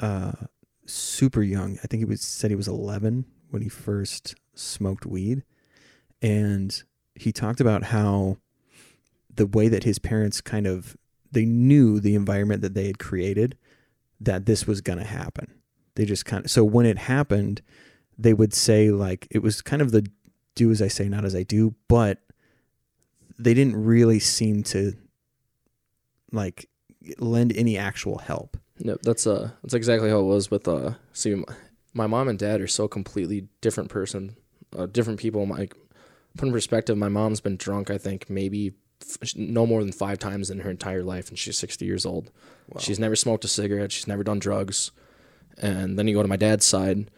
uh, 0.00 0.32
super 0.86 1.42
young. 1.42 1.78
I 1.82 1.86
think 1.86 2.00
he 2.00 2.04
was 2.04 2.20
said 2.20 2.50
he 2.50 2.56
was 2.56 2.68
11 2.68 3.24
when 3.50 3.62
he 3.62 3.68
first 3.68 4.34
smoked 4.54 5.06
weed, 5.06 5.44
and 6.20 6.82
he 7.14 7.32
talked 7.32 7.60
about 7.60 7.84
how 7.84 8.38
the 9.34 9.46
way 9.46 9.68
that 9.68 9.84
his 9.84 9.98
parents 9.98 10.40
kind 10.40 10.66
of 10.66 10.96
they 11.32 11.44
knew 11.44 12.00
the 12.00 12.14
environment 12.14 12.62
that 12.62 12.74
they 12.74 12.86
had 12.86 12.98
created 12.98 13.56
that 14.20 14.46
this 14.46 14.66
was 14.66 14.80
going 14.80 14.98
to 14.98 15.04
happen. 15.04 15.54
They 15.94 16.04
just 16.04 16.24
kind 16.24 16.44
of 16.44 16.50
so 16.50 16.64
when 16.64 16.86
it 16.86 16.98
happened, 16.98 17.62
they 18.18 18.34
would 18.34 18.52
say 18.52 18.90
like 18.90 19.26
it 19.30 19.42
was 19.42 19.62
kind 19.62 19.82
of 19.82 19.92
the 19.92 20.06
do 20.54 20.70
as 20.70 20.82
I 20.82 20.88
say, 20.88 21.08
not 21.08 21.24
as 21.24 21.34
I 21.34 21.42
do, 21.42 21.74
but 21.88 22.18
they 23.38 23.54
didn't 23.54 23.82
really 23.82 24.18
seem 24.18 24.62
to 24.64 24.92
like 26.32 26.68
lend 27.18 27.56
any 27.56 27.78
actual 27.78 28.18
help. 28.18 28.56
No, 28.78 28.96
that's 29.02 29.26
uh 29.26 29.50
that's 29.62 29.74
exactly 29.74 30.10
how 30.10 30.20
it 30.20 30.24
was 30.24 30.50
with 30.50 30.68
uh 30.68 30.94
see 31.12 31.34
my, 31.34 31.44
my 31.92 32.06
mom 32.06 32.28
and 32.28 32.38
dad 32.38 32.60
are 32.60 32.66
so 32.66 32.88
completely 32.88 33.48
different 33.60 33.90
person, 33.90 34.36
uh, 34.76 34.86
different 34.86 35.18
people. 35.18 35.46
Like 35.46 35.74
put 36.36 36.46
in 36.46 36.52
perspective, 36.52 36.96
my 36.96 37.08
mom's 37.08 37.40
been 37.40 37.56
drunk 37.56 37.90
I 37.90 37.98
think 37.98 38.28
maybe 38.30 38.74
no 39.34 39.66
more 39.66 39.82
than 39.82 39.92
5 39.92 40.18
times 40.18 40.50
in 40.50 40.60
her 40.60 40.70
entire 40.70 41.02
life 41.02 41.28
and 41.28 41.38
she's 41.38 41.58
60 41.58 41.84
years 41.84 42.06
old. 42.06 42.30
She's 42.78 42.98
never 42.98 43.16
smoked 43.16 43.44
a 43.44 43.48
cigarette, 43.48 43.92
she's 43.92 44.06
never 44.06 44.22
done 44.22 44.38
drugs. 44.38 44.90
And 45.58 45.98
then 45.98 46.06
you 46.08 46.14
go 46.14 46.22
to 46.22 46.28
my 46.28 46.36
dad's 46.36 46.64
side 46.64 47.10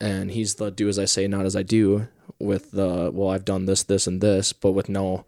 and 0.00 0.30
he's 0.30 0.56
the 0.56 0.70
do 0.70 0.88
as 0.88 0.98
I 0.98 1.04
say, 1.04 1.26
not 1.26 1.46
as 1.46 1.56
I 1.56 1.62
do 1.62 2.08
with 2.38 2.70
the 2.72 3.10
well 3.12 3.30
I've 3.30 3.44
done 3.44 3.66
this 3.66 3.82
this 3.82 4.06
and 4.06 4.20
this, 4.20 4.52
but 4.52 4.72
with 4.72 4.88
no 4.88 5.24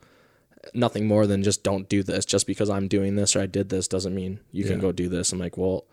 nothing 0.73 1.06
more 1.06 1.26
than 1.26 1.42
just 1.42 1.62
don't 1.62 1.88
do 1.88 2.02
this. 2.02 2.25
Just 2.25 2.46
because 2.46 2.70
I'm 2.70 2.88
doing 2.88 3.16
this 3.16 3.37
or 3.37 3.40
I 3.40 3.46
did 3.46 3.68
this 3.68 3.88
doesn't 3.88 4.14
mean 4.14 4.40
you 4.50 4.64
can 4.64 4.78
go 4.78 4.92
do 4.92 5.08
this. 5.08 5.32
I'm 5.32 5.38
like, 5.38 5.56
well, 5.58 5.84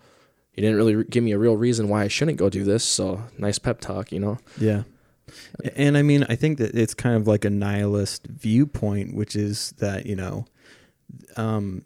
you 0.53 0.62
didn't 0.62 0.77
really 0.77 0.96
re- 0.96 1.06
give 1.10 1.24
me 1.24 1.32
a 1.32 1.38
real 1.38 1.58
reason 1.58 1.89
why 1.89 2.03
I 2.03 2.08
shouldn't 2.08 2.38
go 2.38 2.50
do 2.50 2.63
this. 2.63 2.84
So 2.84 3.24
nice 3.38 3.60
pep 3.60 3.80
talk, 3.82 4.12
you 4.12 4.20
know? 4.20 4.38
Yeah. 4.60 4.84
And 5.76 5.98
I 5.98 6.02
mean, 6.02 6.26
I 6.30 6.36
think 6.36 6.58
that 6.58 6.76
it's 6.76 6.94
kind 6.94 7.16
of 7.16 7.28
like 7.28 7.46
a 7.46 7.50
nihilist 7.50 8.28
viewpoint, 8.28 9.16
which 9.16 9.36
is 9.36 9.72
that, 9.80 10.06
you 10.06 10.16
know, 10.16 10.46
um, 11.38 11.86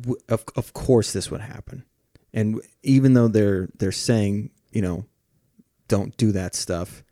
w- 0.00 0.20
of 0.28 0.44
of 0.56 0.72
course 0.72 1.12
this 1.12 1.30
would 1.30 1.40
happen. 1.40 1.84
And 2.32 2.60
even 2.82 3.14
though 3.14 3.28
they're 3.28 3.68
they're 3.78 3.92
saying, 3.92 4.50
you 4.72 4.82
know, 4.82 5.04
don't 5.88 6.16
do 6.16 6.32
that 6.32 6.54
stuff, 6.54 7.04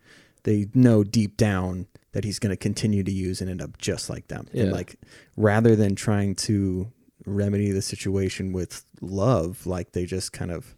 they 0.43 0.67
know 0.73 1.03
deep 1.03 1.37
down 1.37 1.87
that 2.11 2.23
he's 2.23 2.39
going 2.39 2.51
to 2.51 2.57
continue 2.57 3.03
to 3.03 3.11
use 3.11 3.41
and 3.41 3.49
end 3.49 3.61
up 3.61 3.77
just 3.77 4.09
like 4.09 4.27
them. 4.27 4.47
And 4.53 4.71
like 4.71 4.95
rather 5.35 5.75
than 5.75 5.95
trying 5.95 6.35
to 6.35 6.91
remedy 7.25 7.71
the 7.71 7.81
situation 7.81 8.53
with 8.53 8.85
love, 9.01 9.65
like 9.65 9.93
they 9.93 10.05
just 10.05 10.31
kind 10.33 10.51
of 10.51 10.75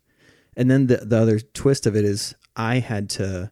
and 0.55 0.69
then 0.71 0.87
the 0.87 0.97
the 0.97 1.17
other 1.17 1.39
twist 1.39 1.85
of 1.85 1.95
it 1.95 2.05
is 2.05 2.35
I 2.55 2.79
had 2.79 3.09
to 3.11 3.51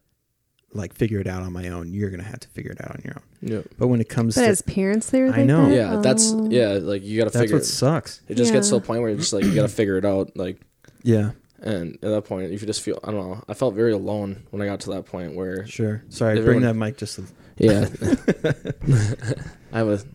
like 0.75 0.93
figure 0.93 1.19
it 1.19 1.27
out 1.27 1.43
on 1.43 1.53
my 1.53 1.69
own. 1.69 1.93
You're 1.93 2.09
going 2.09 2.21
to 2.21 2.27
have 2.27 2.39
to 2.41 2.47
figure 2.49 2.71
it 2.71 2.81
out 2.81 2.91
on 2.91 3.01
your 3.03 3.15
own. 3.15 3.23
Yeah. 3.41 3.61
But 3.77 3.87
when 3.87 4.01
it 4.01 4.09
comes 4.09 4.35
But 4.35 4.41
to 4.41 4.47
as 4.47 4.61
parents, 4.61 5.09
they 5.09 5.21
were 5.21 5.29
I 5.33 5.43
know. 5.43 5.67
that? 5.69 5.75
Yeah, 5.75 5.95
that's 5.97 6.31
Oh. 6.33 6.49
yeah. 6.49 6.79
Like 6.81 7.03
you 7.03 7.17
got 7.17 7.25
to 7.25 7.29
that's 7.31 7.41
figure. 7.43 7.55
what 7.57 7.65
sucks. 7.65 8.21
It 8.27 8.35
just 8.35 8.51
gets 8.53 8.69
to 8.69 8.75
Yeah. 8.75 8.81
a 8.81 8.83
point 8.83 9.01
where 9.01 9.09
you're 9.09 9.19
just 9.19 9.33
like 9.33 9.43
you 9.45 9.53
got 9.53 9.63
to 9.63 9.67
figure 9.67 9.97
it 9.97 10.05
out. 10.05 10.35
Like, 10.37 10.59
Yeah. 11.03 11.31
and 11.61 11.95
at 11.95 12.09
that 12.09 12.25
point, 12.25 12.51
if 12.51 12.61
you 12.61 12.67
just 12.67 12.81
feel, 12.81 12.99
I 13.03 13.11
don't 13.11 13.29
know. 13.29 13.43
I 13.47 13.53
felt 13.53 13.75
very 13.75 13.91
alone 13.93 14.43
when 14.51 14.61
I 14.61 14.65
got 14.65 14.79
to 14.81 14.89
that 14.91 15.05
point 15.05 15.35
where, 15.35 15.65
Sure. 15.67 16.03
Sorry, 16.09 16.37
Everyone- 16.37 16.61
bring 16.61 16.61
that 16.61 16.73
mic 16.75 16.97
just 16.97 17.19
a 17.19 17.23
yeah, 17.57 17.87
I 19.71 19.83
was 19.83 20.05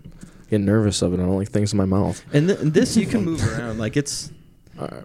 getting 0.50 0.66
nervous 0.66 1.02
of 1.02 1.12
it. 1.12 1.20
I 1.20 1.22
don't 1.22 1.36
like 1.36 1.50
things 1.50 1.72
in 1.72 1.76
my 1.76 1.84
mouth. 1.84 2.22
And, 2.32 2.48
th- 2.48 2.58
and 2.60 2.74
this 2.74 2.96
you 2.96 3.06
can 3.06 3.24
move 3.24 3.42
around 3.46 3.78
like 3.78 3.96
it's 3.96 4.32
Uh, 4.78 5.02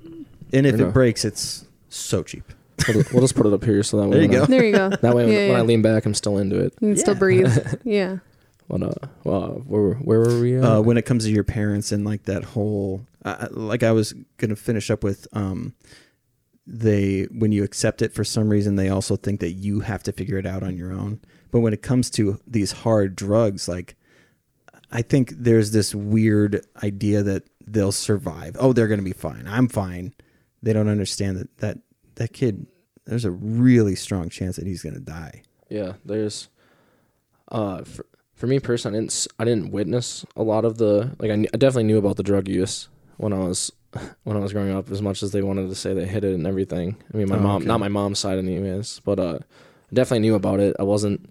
and 0.52 0.66
if 0.66 0.80
it 0.80 0.94
breaks 0.94 1.26
it's 1.26 1.66
so 1.90 2.24
cheap. 2.24 2.52
We'll, 2.88 3.04
we'll 3.14 3.22
just 3.22 3.36
put 3.36 3.46
it 3.46 3.54
up 3.54 3.64
here 3.64 3.84
so 3.84 3.98
that 4.02 4.08
way. 4.10 4.14
There 4.18 4.22
you 4.24 4.30
when 4.30 4.38
I- 4.38 4.40
go. 4.42 4.46
There 4.48 4.66
you 4.66 4.72
go. 4.72 4.90
that 4.90 5.16
way, 5.16 5.26
when, 5.26 5.34
Yeah, 5.34 5.48
when 5.50 5.58
I 5.60 5.62
lean 5.62 5.82
back, 5.82 6.06
I'm 6.06 6.14
still 6.14 6.38
into 6.38 6.60
it. 6.60 6.74
You 6.82 6.90
can 6.90 6.98
still 6.98 7.16
breathe. 7.16 7.52
Yeah. 7.84 8.18
But 8.70 8.82
uh, 8.84 9.08
well, 9.26 9.62
where 9.68 9.94
where 9.96 10.20
were 10.20 10.40
we? 10.40 10.56
At? 10.58 10.64
Uh, 10.64 10.82
when 10.82 10.98
it 10.98 11.06
comes 11.06 11.26
to 11.26 11.32
your 11.32 11.44
parents 11.44 11.92
and 11.92 12.06
like 12.06 12.24
that 12.24 12.44
whole 12.46 13.06
uh, 13.26 13.48
like 13.52 13.84
I 13.84 13.92
was 13.92 14.14
going 14.38 14.50
to 14.50 14.56
finish 14.56 14.90
up 14.90 15.04
with 15.04 15.28
um 15.34 15.74
they 16.66 17.24
when 17.32 17.52
you 17.52 17.64
accept 17.64 18.02
it 18.02 18.14
for 18.14 18.24
some 18.24 18.50
reason 18.50 18.76
they 18.76 18.88
also 18.90 19.16
think 19.18 19.42
that 19.42 19.52
you 19.52 19.82
have 19.82 20.02
to 20.04 20.12
figure 20.14 20.38
it 20.38 20.46
out 20.46 20.64
on 20.64 20.78
your 20.78 20.94
own. 20.94 21.20
But 21.52 21.60
when 21.60 21.74
it 21.74 21.82
comes 21.82 22.10
to 22.12 22.40
these 22.48 22.72
hard 22.72 23.16
drugs 23.18 23.68
like 23.68 23.96
I 24.92 25.02
think 25.02 25.34
there's 25.36 25.72
this 25.72 25.94
weird 25.94 26.66
idea 26.84 27.22
that 27.24 27.44
they'll 27.66 27.92
survive. 27.92 28.56
Oh, 28.60 28.74
they're 28.74 28.88
going 28.88 29.00
to 29.00 29.04
be 29.04 29.12
fine. 29.12 29.46
I'm 29.48 29.68
fine. 29.68 30.14
They 30.62 30.72
don't 30.72 30.88
understand 30.88 31.38
that 31.38 31.58
that 31.58 31.80
that 32.16 32.34
kid 32.34 32.68
there's 33.06 33.26
a 33.26 33.32
really 33.32 33.96
strong 33.96 34.30
chance 34.30 34.56
that 34.56 34.66
he's 34.66 34.82
going 34.82 34.94
to 34.96 35.02
die. 35.02 35.44
Yeah, 35.70 35.94
there's 36.06 36.50
uh 37.52 37.84
for, 37.84 38.06
for 38.34 38.48
me 38.48 38.60
personally, 38.60 38.98
I 38.98 39.02
didn't 39.02 39.28
I 39.40 39.46
didn't 39.46 39.72
witness 39.72 40.26
a 40.36 40.44
lot 40.44 40.66
of 40.66 40.78
the 40.78 41.16
like 41.20 41.32
I, 41.32 41.36
kn- 41.36 41.48
I 41.54 41.58
definitely 41.58 41.84
knew 41.86 41.98
about 41.98 42.18
the 42.18 42.24
drug 42.24 42.48
use 42.48 42.88
when 43.18 43.34
I 43.34 43.40
was 43.40 43.72
when 44.24 44.38
I 44.38 44.40
was 44.40 44.54
growing 44.54 44.72
up 44.74 44.90
as 44.92 45.02
much 45.02 45.22
as 45.24 45.32
they 45.32 45.42
wanted 45.42 45.70
to 45.70 45.76
say 45.76 45.94
they 45.94 46.06
hid 46.06 46.24
it 46.24 46.34
and 46.34 46.48
everything. 46.48 46.96
I 47.14 47.18
mean, 47.18 47.30
my 47.30 47.38
Oh, 47.38 47.42
mom, 47.42 47.56
okay. 47.58 47.66
not 47.68 47.80
my 47.80 47.90
mom's 47.90 48.20
side 48.20 48.38
anyways, 48.40 49.02
but 49.06 49.20
uh 49.20 49.40
I 49.42 49.94
definitely 49.96 50.20
knew 50.28 50.36
about 50.36 50.60
it. 50.60 50.76
I 50.80 50.84
wasn't 50.84 51.30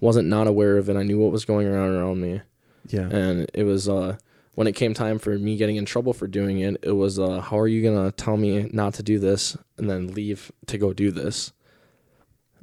wasn't 0.00 0.28
not 0.28 0.46
aware 0.46 0.76
of 0.76 0.88
it. 0.88 0.96
I 0.96 1.02
knew 1.02 1.18
what 1.18 1.32
was 1.32 1.44
going 1.44 1.66
around 1.66 1.94
around 1.94 2.20
me. 2.20 2.40
Yeah. 2.88 3.08
And 3.08 3.50
it 3.54 3.64
was 3.64 3.88
uh 3.88 4.16
when 4.54 4.66
it 4.66 4.72
came 4.72 4.94
time 4.94 5.18
for 5.18 5.38
me 5.38 5.56
getting 5.56 5.76
in 5.76 5.84
trouble 5.84 6.12
for 6.12 6.26
doing 6.26 6.60
it, 6.60 6.76
it 6.82 6.92
was 6.92 7.18
uh 7.18 7.40
how 7.40 7.58
are 7.58 7.68
you 7.68 7.82
going 7.82 8.10
to 8.10 8.12
tell 8.16 8.36
me 8.36 8.68
not 8.72 8.94
to 8.94 9.02
do 9.02 9.18
this 9.18 9.56
and 9.78 9.88
then 9.90 10.08
leave 10.14 10.52
to 10.66 10.78
go 10.78 10.92
do 10.92 11.10
this? 11.10 11.52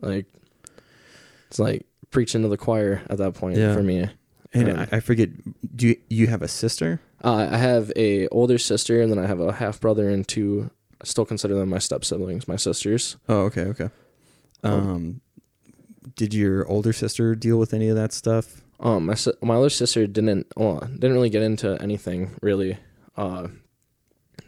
Like 0.01 0.25
it's 1.49 1.59
like 1.59 1.85
preaching 2.11 2.41
to 2.43 2.47
the 2.47 2.57
choir 2.57 3.01
at 3.09 3.17
that 3.17 3.33
point 3.33 3.57
Yeah. 3.57 3.73
for 3.73 3.83
me. 3.83 4.09
And 4.53 4.69
Um, 4.69 4.87
I, 4.91 4.99
forget 4.99 5.29
do 5.75 5.87
you, 5.89 5.95
you 6.09 6.27
have 6.27 6.41
a 6.41 6.47
sister? 6.47 6.99
Uh, 7.23 7.47
I 7.51 7.57
have 7.57 7.91
a 7.95 8.27
older 8.29 8.57
sister 8.57 9.01
and 9.01 9.11
then 9.11 9.19
I 9.19 9.25
have 9.27 9.39
a 9.39 9.53
half 9.53 9.79
brother 9.79 10.09
and 10.09 10.27
two 10.27 10.69
I 11.01 11.05
still 11.05 11.25
consider 11.25 11.55
them 11.55 11.69
my 11.69 11.79
step 11.79 12.03
siblings, 12.05 12.47
my 12.47 12.57
sisters. 12.57 13.15
Oh, 13.29 13.41
okay, 13.45 13.61
okay. 13.63 13.89
Um, 14.63 14.73
Um, 14.89 15.21
did 16.15 16.33
your 16.33 16.67
older 16.67 16.93
sister 16.93 17.33
deal 17.35 17.57
with 17.57 17.73
any 17.73 17.87
of 17.89 17.95
that 17.95 18.11
stuff? 18.13 18.61
Um, 18.81 19.05
my 19.05 19.15
my 19.41 19.55
older 19.55 19.69
sister 19.69 20.07
didn't 20.07 20.47
well, 20.57 20.79
didn't 20.79 21.13
really 21.13 21.29
get 21.29 21.43
into 21.43 21.79
anything 21.81 22.35
really. 22.41 22.77
Uh, 23.15 23.47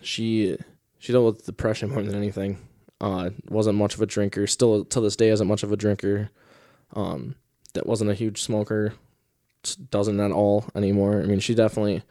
she 0.01 0.57
she 0.97 1.13
dealt 1.13 1.25
with 1.25 1.45
depression 1.45 1.89
more 1.89 2.01
than 2.01 2.15
anything. 2.15 2.57
Uh, 2.99 3.29
wasn't 3.49 3.77
much 3.77 3.93
of 3.93 4.01
a 4.01 4.05
drinker. 4.05 4.47
Still 4.47 4.85
to 4.85 5.01
this 5.01 5.15
day 5.15 5.29
isn't 5.29 5.47
much 5.47 5.61
of 5.61 5.71
a 5.71 5.77
drinker. 5.77 6.31
Um, 6.95 7.35
that 7.73 7.85
wasn't 7.85 8.09
a 8.09 8.15
huge 8.15 8.41
smoker. 8.41 8.93
Doesn't 9.91 10.19
at 10.19 10.31
all 10.31 10.65
anymore. 10.75 11.21
I 11.21 11.25
mean, 11.25 11.39
she 11.39 11.53
definitely 11.53 12.01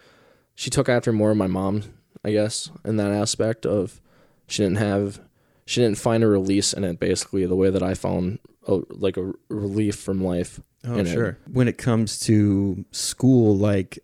she 0.54 0.70
took 0.70 0.88
after 0.88 1.12
more 1.12 1.32
of 1.32 1.36
my 1.36 1.46
mom, 1.48 1.82
I 2.24 2.32
guess, 2.32 2.70
in 2.84 2.96
that 2.96 3.10
aspect 3.10 3.66
of 3.66 4.00
she 4.46 4.62
didn't 4.62 4.78
have 4.78 5.20
she 5.64 5.80
didn't 5.80 5.98
find 5.98 6.22
a 6.22 6.28
release 6.28 6.72
in 6.72 6.84
it 6.84 7.00
basically 7.00 7.46
the 7.46 7.56
way 7.56 7.70
that 7.70 7.82
I 7.82 7.94
found 7.94 8.38
a, 8.66 8.80
like 8.90 9.16
a 9.16 9.32
relief 9.48 9.96
from 9.96 10.22
life. 10.22 10.60
Oh, 10.84 10.94
in 10.96 11.06
it. 11.06 11.12
sure. 11.12 11.38
When 11.50 11.68
it 11.68 11.78
comes 11.78 12.18
to 12.20 12.84
school, 12.90 13.56
like 13.56 13.98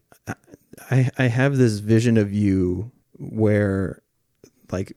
I, 0.91 1.11
I 1.19 1.25
have 1.25 1.57
this 1.57 1.79
vision 1.81 2.17
of 2.17 2.33
you 2.33 2.93
where, 3.19 4.03
like, 4.71 4.97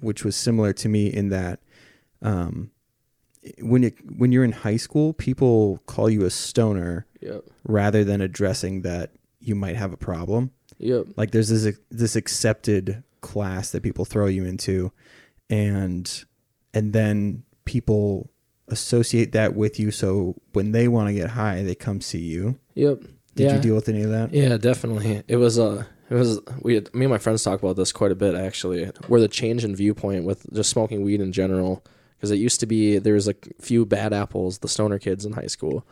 which 0.00 0.24
was 0.24 0.34
similar 0.36 0.72
to 0.74 0.88
me 0.88 1.06
in 1.06 1.28
that, 1.30 1.60
um, 2.22 2.70
when 3.60 3.84
you 3.84 3.92
when 4.16 4.32
you're 4.32 4.42
in 4.44 4.52
high 4.52 4.76
school, 4.76 5.12
people 5.12 5.78
call 5.86 6.10
you 6.10 6.24
a 6.24 6.30
stoner 6.30 7.06
Yep. 7.20 7.44
rather 7.64 8.02
than 8.04 8.20
addressing 8.20 8.82
that 8.82 9.12
you 9.40 9.54
might 9.54 9.76
have 9.76 9.92
a 9.92 9.96
problem. 9.96 10.50
Yep. 10.78 11.06
like 11.16 11.30
there's 11.30 11.48
this 11.48 11.78
this 11.90 12.16
accepted 12.16 13.02
class 13.22 13.70
that 13.70 13.82
people 13.82 14.04
throw 14.04 14.26
you 14.26 14.44
into 14.44 14.92
and 15.48 16.24
and 16.74 16.92
then 16.92 17.44
people 17.64 18.28
associate 18.68 19.32
that 19.32 19.54
with 19.54 19.78
you 19.78 19.90
so 19.90 20.34
when 20.52 20.72
they 20.72 20.88
want 20.88 21.08
to 21.08 21.14
get 21.14 21.30
high 21.30 21.62
they 21.62 21.74
come 21.74 22.00
see 22.00 22.18
you 22.18 22.58
Yep. 22.74 23.00
did 23.34 23.44
yeah. 23.44 23.54
you 23.54 23.60
deal 23.60 23.74
with 23.74 23.88
any 23.88 24.02
of 24.02 24.10
that 24.10 24.32
Yeah, 24.32 24.56
definitely. 24.56 25.22
It 25.28 25.36
was 25.36 25.58
uh 25.58 25.84
it 26.08 26.14
was 26.14 26.40
we 26.62 26.74
had, 26.74 26.94
me 26.94 27.04
and 27.04 27.12
my 27.12 27.18
friends 27.18 27.42
talk 27.42 27.60
about 27.60 27.76
this 27.76 27.92
quite 27.92 28.12
a 28.12 28.16
bit 28.16 28.34
actually. 28.34 28.86
Where 29.08 29.20
the 29.20 29.28
change 29.28 29.64
in 29.64 29.74
viewpoint 29.74 30.24
with 30.24 30.52
just 30.52 30.70
smoking 30.70 31.02
weed 31.04 31.20
in 31.20 31.32
general 31.32 31.84
because 32.16 32.30
it 32.30 32.36
used 32.36 32.60
to 32.60 32.66
be 32.66 32.98
there 32.98 33.14
was 33.14 33.28
a 33.28 33.34
few 33.60 33.84
bad 33.84 34.12
apples, 34.12 34.58
the 34.58 34.68
stoner 34.68 34.98
kids 34.98 35.24
in 35.24 35.32
high 35.32 35.48
school. 35.48 35.86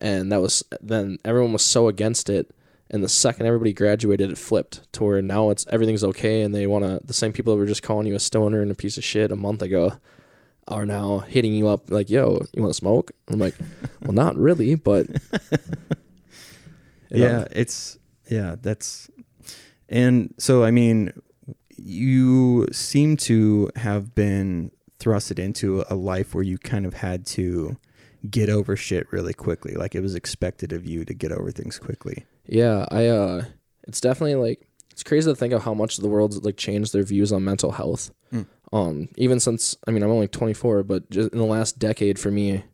And 0.00 0.32
that 0.32 0.40
was 0.40 0.64
then 0.80 1.18
everyone 1.24 1.52
was 1.52 1.64
so 1.64 1.88
against 1.88 2.30
it 2.30 2.50
and 2.90 3.04
the 3.04 3.08
second 3.08 3.46
everybody 3.46 3.72
graduated 3.72 4.30
it 4.30 4.38
flipped 4.38 4.92
to 4.92 5.04
where 5.04 5.22
now 5.22 5.50
it's 5.50 5.66
everything's 5.70 6.04
okay 6.04 6.42
and 6.42 6.54
they 6.54 6.66
want 6.66 6.84
to 6.84 7.00
the 7.04 7.12
same 7.14 7.32
people 7.32 7.54
that 7.54 7.60
were 7.60 7.66
just 7.66 7.82
calling 7.82 8.06
you 8.06 8.14
a 8.14 8.20
stoner 8.20 8.62
and 8.62 8.70
a 8.70 8.74
piece 8.74 8.96
of 8.98 9.04
shit 9.04 9.30
a 9.30 9.36
month 9.36 9.62
ago 9.62 9.92
are 10.70 10.86
now 10.86 11.18
hitting 11.18 11.52
you 11.54 11.68
up 11.68 11.90
like, 11.90 12.10
"Yo, 12.10 12.42
you 12.54 12.62
want 12.62 12.72
to 12.72 12.78
smoke?" 12.78 13.12
I'm 13.28 13.38
like, 13.38 13.54
"Well, 14.02 14.12
not 14.12 14.36
really, 14.36 14.74
but 14.74 15.06
you 15.08 15.16
know, 17.10 17.26
yeah 17.26 17.44
it's 17.50 17.98
yeah 18.28 18.56
that's 18.60 19.10
and 19.88 20.32
so 20.38 20.62
i 20.64 20.70
mean 20.70 21.12
you 21.76 22.66
seem 22.72 23.16
to 23.16 23.70
have 23.76 24.14
been 24.14 24.70
thrusted 24.98 25.38
into 25.38 25.82
a 25.88 25.94
life 25.94 26.34
where 26.34 26.44
you 26.44 26.58
kind 26.58 26.84
of 26.86 26.94
had 26.94 27.24
to 27.24 27.76
get 28.28 28.50
over 28.50 28.76
shit 28.76 29.10
really 29.12 29.32
quickly 29.32 29.74
like 29.74 29.94
it 29.94 30.00
was 30.00 30.14
expected 30.14 30.72
of 30.72 30.84
you 30.84 31.04
to 31.04 31.14
get 31.14 31.32
over 31.32 31.50
things 31.50 31.78
quickly 31.78 32.26
Yeah, 32.46 32.84
I 32.90 33.06
uh 33.06 33.44
it's 33.84 34.00
definitely 34.00 34.34
like 34.34 34.68
it's 34.90 35.02
crazy 35.02 35.30
to 35.30 35.34
think 35.34 35.54
of 35.54 35.62
how 35.62 35.72
much 35.72 35.96
the 35.96 36.08
world's 36.08 36.42
like 36.44 36.56
changed 36.56 36.92
their 36.92 37.02
views 37.02 37.32
on 37.32 37.44
mental 37.44 37.72
health. 37.72 38.10
Mm. 38.32 38.46
Um 38.72 39.08
even 39.16 39.40
since 39.40 39.76
I 39.86 39.90
mean 39.90 40.02
I'm 40.02 40.10
only 40.10 40.28
24, 40.28 40.82
but 40.84 41.10
just 41.10 41.32
in 41.32 41.38
the 41.38 41.44
last 41.44 41.78
decade 41.78 42.18
for 42.18 42.30
me 42.30 42.64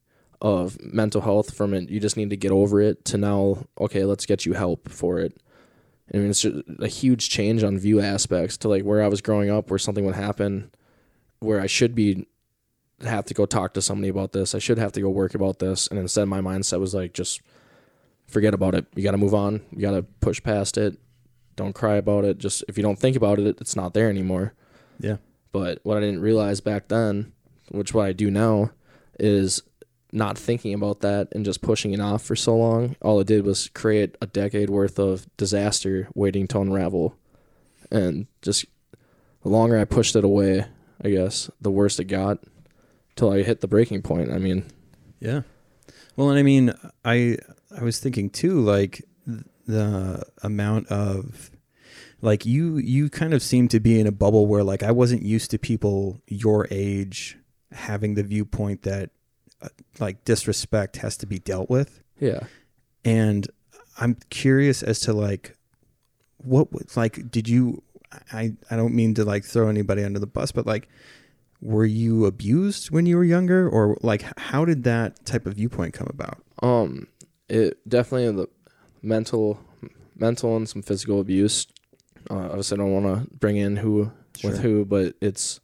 of 0.43 0.79
mental 0.83 1.23
health 1.23 1.55
from 1.55 1.73
it 1.73 1.88
you 1.88 1.99
just 1.99 2.17
need 2.17 2.29
to 2.29 2.37
get 2.37 2.53
over 2.53 2.81
it 2.81 3.05
to 3.07 3.17
now 3.17 3.65
okay, 3.81 4.05
let's 4.05 4.26
get 4.26 4.45
you 4.45 4.53
help 4.53 4.88
for 4.88 5.19
it. 5.19 5.41
I 6.12 6.19
mean 6.19 6.31
it's 6.31 6.45
a 6.45 6.88
huge 6.88 7.31
change 7.31 7.62
on 7.62 7.79
view 7.79 8.00
aspects 8.00 8.57
to 8.59 8.69
like 8.69 8.83
where 8.85 9.03
I 9.03 9.09
was 9.09 9.21
growing 9.21 9.50
up 9.50 9.71
where 9.71 9.79
something 9.79 10.05
would 10.05 10.15
happen 10.15 10.71
where 11.41 11.61
I 11.61 11.67
should 11.67 11.95
be 11.95 12.26
have 13.03 13.26
to 13.26 13.35
go 13.35 13.45
talk 13.45 13.75
to 13.75 13.83
somebody 13.83 14.09
about 14.09 14.33
this. 14.33 14.55
I 14.55 14.59
should 14.59 14.79
have 14.79 14.93
to 14.93 15.00
go 15.00 15.11
work 15.11 15.35
about 15.35 15.59
this 15.59 15.87
and 15.88 15.99
instead 15.99 16.26
my 16.26 16.41
mindset 16.41 16.81
was 16.81 16.95
like 16.95 17.12
just 17.15 17.41
forget 18.26 18.55
about 18.55 18.75
it. 18.75 18.87
You 18.95 19.03
got 19.03 19.12
to 19.12 19.19
move 19.19 19.35
on. 19.35 19.62
You 19.71 19.81
got 19.81 19.93
to 19.93 20.03
push 20.03 20.43
past 20.43 20.76
it. 20.76 20.99
Don't 21.55 21.75
cry 21.75 21.95
about 21.97 22.25
it. 22.25 22.38
Just 22.38 22.65
if 22.69 22.76
you 22.76 22.83
don't 22.83 22.99
think 22.99 23.17
about 23.17 23.38
it, 23.38 23.59
it's 23.61 23.76
not 23.76 23.95
there 23.95 24.11
anymore. 24.11 24.53
yeah 24.99 25.17
But 25.59 25.81
what 25.85 25.97
I 25.97 26.01
didn't 26.01 26.21
realize 26.21 26.61
back 26.61 26.89
then, 26.89 27.33
which 27.71 27.95
what 27.95 28.05
I 28.05 28.13
do 28.13 28.31
now, 28.31 28.73
is 29.19 29.63
not 30.13 30.37
thinking 30.37 30.75
about 30.75 31.01
that 31.01 31.29
and 31.33 31.47
just 31.47 31.63
pushing 31.63 31.95
it 31.95 32.01
off 32.01 32.23
for 32.23 32.37
so 32.37 32.55
long. 32.55 32.95
All 33.01 33.19
it 33.21 33.27
did 33.27 33.47
was 33.47 33.69
create 33.69 34.19
a 34.21 34.27
decade 34.27 34.69
worth 34.69 34.99
of 34.99 35.27
disaster 35.39 36.09
waiting 36.15 36.47
to 36.49 36.61
unravel. 36.61 37.17
And 37.91 38.27
just 38.43 38.67
the 39.43 39.49
longer 39.49 39.79
I 39.79 39.87
pushed 39.87 40.15
it 40.15 40.25
away, 40.25 40.67
I 41.03 41.09
guess, 41.09 41.51
the 41.59 41.71
worse 41.71 41.99
it 41.99 42.05
got 42.05 42.39
till 43.15 43.33
I 43.33 43.43
hit 43.43 43.63
the 43.63 43.67
breaking 43.67 44.03
point. 44.03 44.31
I 44.31 44.37
mean, 44.37 44.67
Yeah. 45.21 45.41
Well, 46.17 46.29
and 46.29 46.39
I 46.39 46.43
mean, 46.43 46.75
I 47.03 47.39
I 47.75 47.83
was 47.83 47.99
thinking 47.99 48.29
too, 48.29 48.61
like 48.61 49.03
the 49.67 50.23
amount 50.43 50.89
of 50.89 51.51
like 52.23 52.46
you 52.46 52.76
you 52.78 53.08
kind 53.11 53.35
of 53.35 53.42
seem 53.42 53.68
to 53.68 53.80
be 53.80 54.00
in 54.00 54.06
a 54.06 54.12
bubble 54.12 54.46
where 54.46 54.64
like 54.64 54.82
I 54.82 54.90
wasn't 54.92 55.23
used 55.23 55.50
to 55.52 55.58
people 55.58 56.20
your 56.28 56.66
age 56.70 57.38
having 57.73 58.14
the 58.14 58.23
viewpoint 58.23 58.82
that 58.82 59.11
uh, 59.62 59.68
like 59.99 60.25
disrespect 60.25 60.96
has 60.96 61.16
to 61.18 61.26
be 61.26 61.38
dealt 61.38 61.68
with 61.70 62.02
Yeah. 62.20 62.40
and 63.04 63.46
I'm 63.99 64.16
curious 64.30 64.82
as 64.82 65.00
to 65.00 65.12
like 65.12 65.56
what 66.38 66.73
was 66.73 66.96
like 66.96 67.30
did 67.30 67.49
you 67.49 67.82
I 68.32 68.54
I 68.70 68.76
don't 68.76 68.94
mean 68.94 69.14
to 69.14 69.25
like 69.25 69.44
throw 69.44 69.68
anybody 69.68 70.04
under 70.04 70.18
the 70.18 70.26
bus 70.26 70.52
but 70.52 70.66
like 70.66 70.88
were 71.61 71.87
you 71.87 72.26
abused 72.26 72.90
when 72.90 73.06
you 73.06 73.16
were 73.16 73.25
younger 73.25 73.68
or 73.68 73.96
like 74.02 74.23
how 74.38 74.64
did 74.64 74.85
that 74.85 75.25
type 75.26 75.46
of 75.46 75.54
viewpoint 75.54 75.94
come 75.94 76.08
about 76.11 76.38
Um, 76.62 77.08
it 77.49 77.78
definitely 77.88 78.30
the 78.42 78.49
mental, 79.02 79.58
mental 80.16 80.56
and 80.56 80.68
some 80.68 80.82
physical 80.82 81.20
abuse. 81.20 81.66
Uh, 82.30 82.49
obviously, 82.49 82.76
I 82.76 82.78
don't 82.78 82.92
want 82.92 83.06
to 83.28 83.35
bring 83.37 83.56
in 83.56 83.76
who 83.76 84.12
with 84.42 84.61
who, 84.61 84.85
but 84.85 85.14
it's 85.21 85.61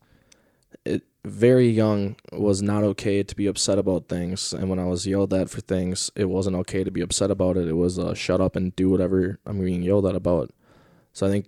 it 0.85 1.03
very 1.25 1.69
young 1.69 2.17
was 2.33 2.63
not 2.63 2.83
okay 2.83 3.23
to 3.23 3.37
be 3.37 3.47
upset 3.47 3.79
about 3.79 4.09
things, 4.09 4.53
and 4.53 4.69
when 4.69 4.79
I 4.79 4.85
was 4.85 5.07
yelled 5.07 5.35
at 5.35 5.51
for 5.51 5.61
things, 5.61 6.11
it 6.15 6.27
wasn't 6.27 6.57
okay 6.57 6.85
to 6.85 6.91
be 6.91 7.01
upset 7.01 7.31
about 7.31 7.57
it. 7.57 7.69
It 7.69 7.75
was 7.75 7.99
uh, 7.99 8.15
shut 8.15 8.41
up 8.41 8.57
and 8.57 8.75
do 8.77 8.91
whatever 8.91 9.39
I'm 9.47 9.63
being 9.63 9.83
yelled 9.83 10.07
at 10.07 10.15
about. 10.17 10.51
So 11.13 11.27
I 11.27 11.31
think 11.31 11.47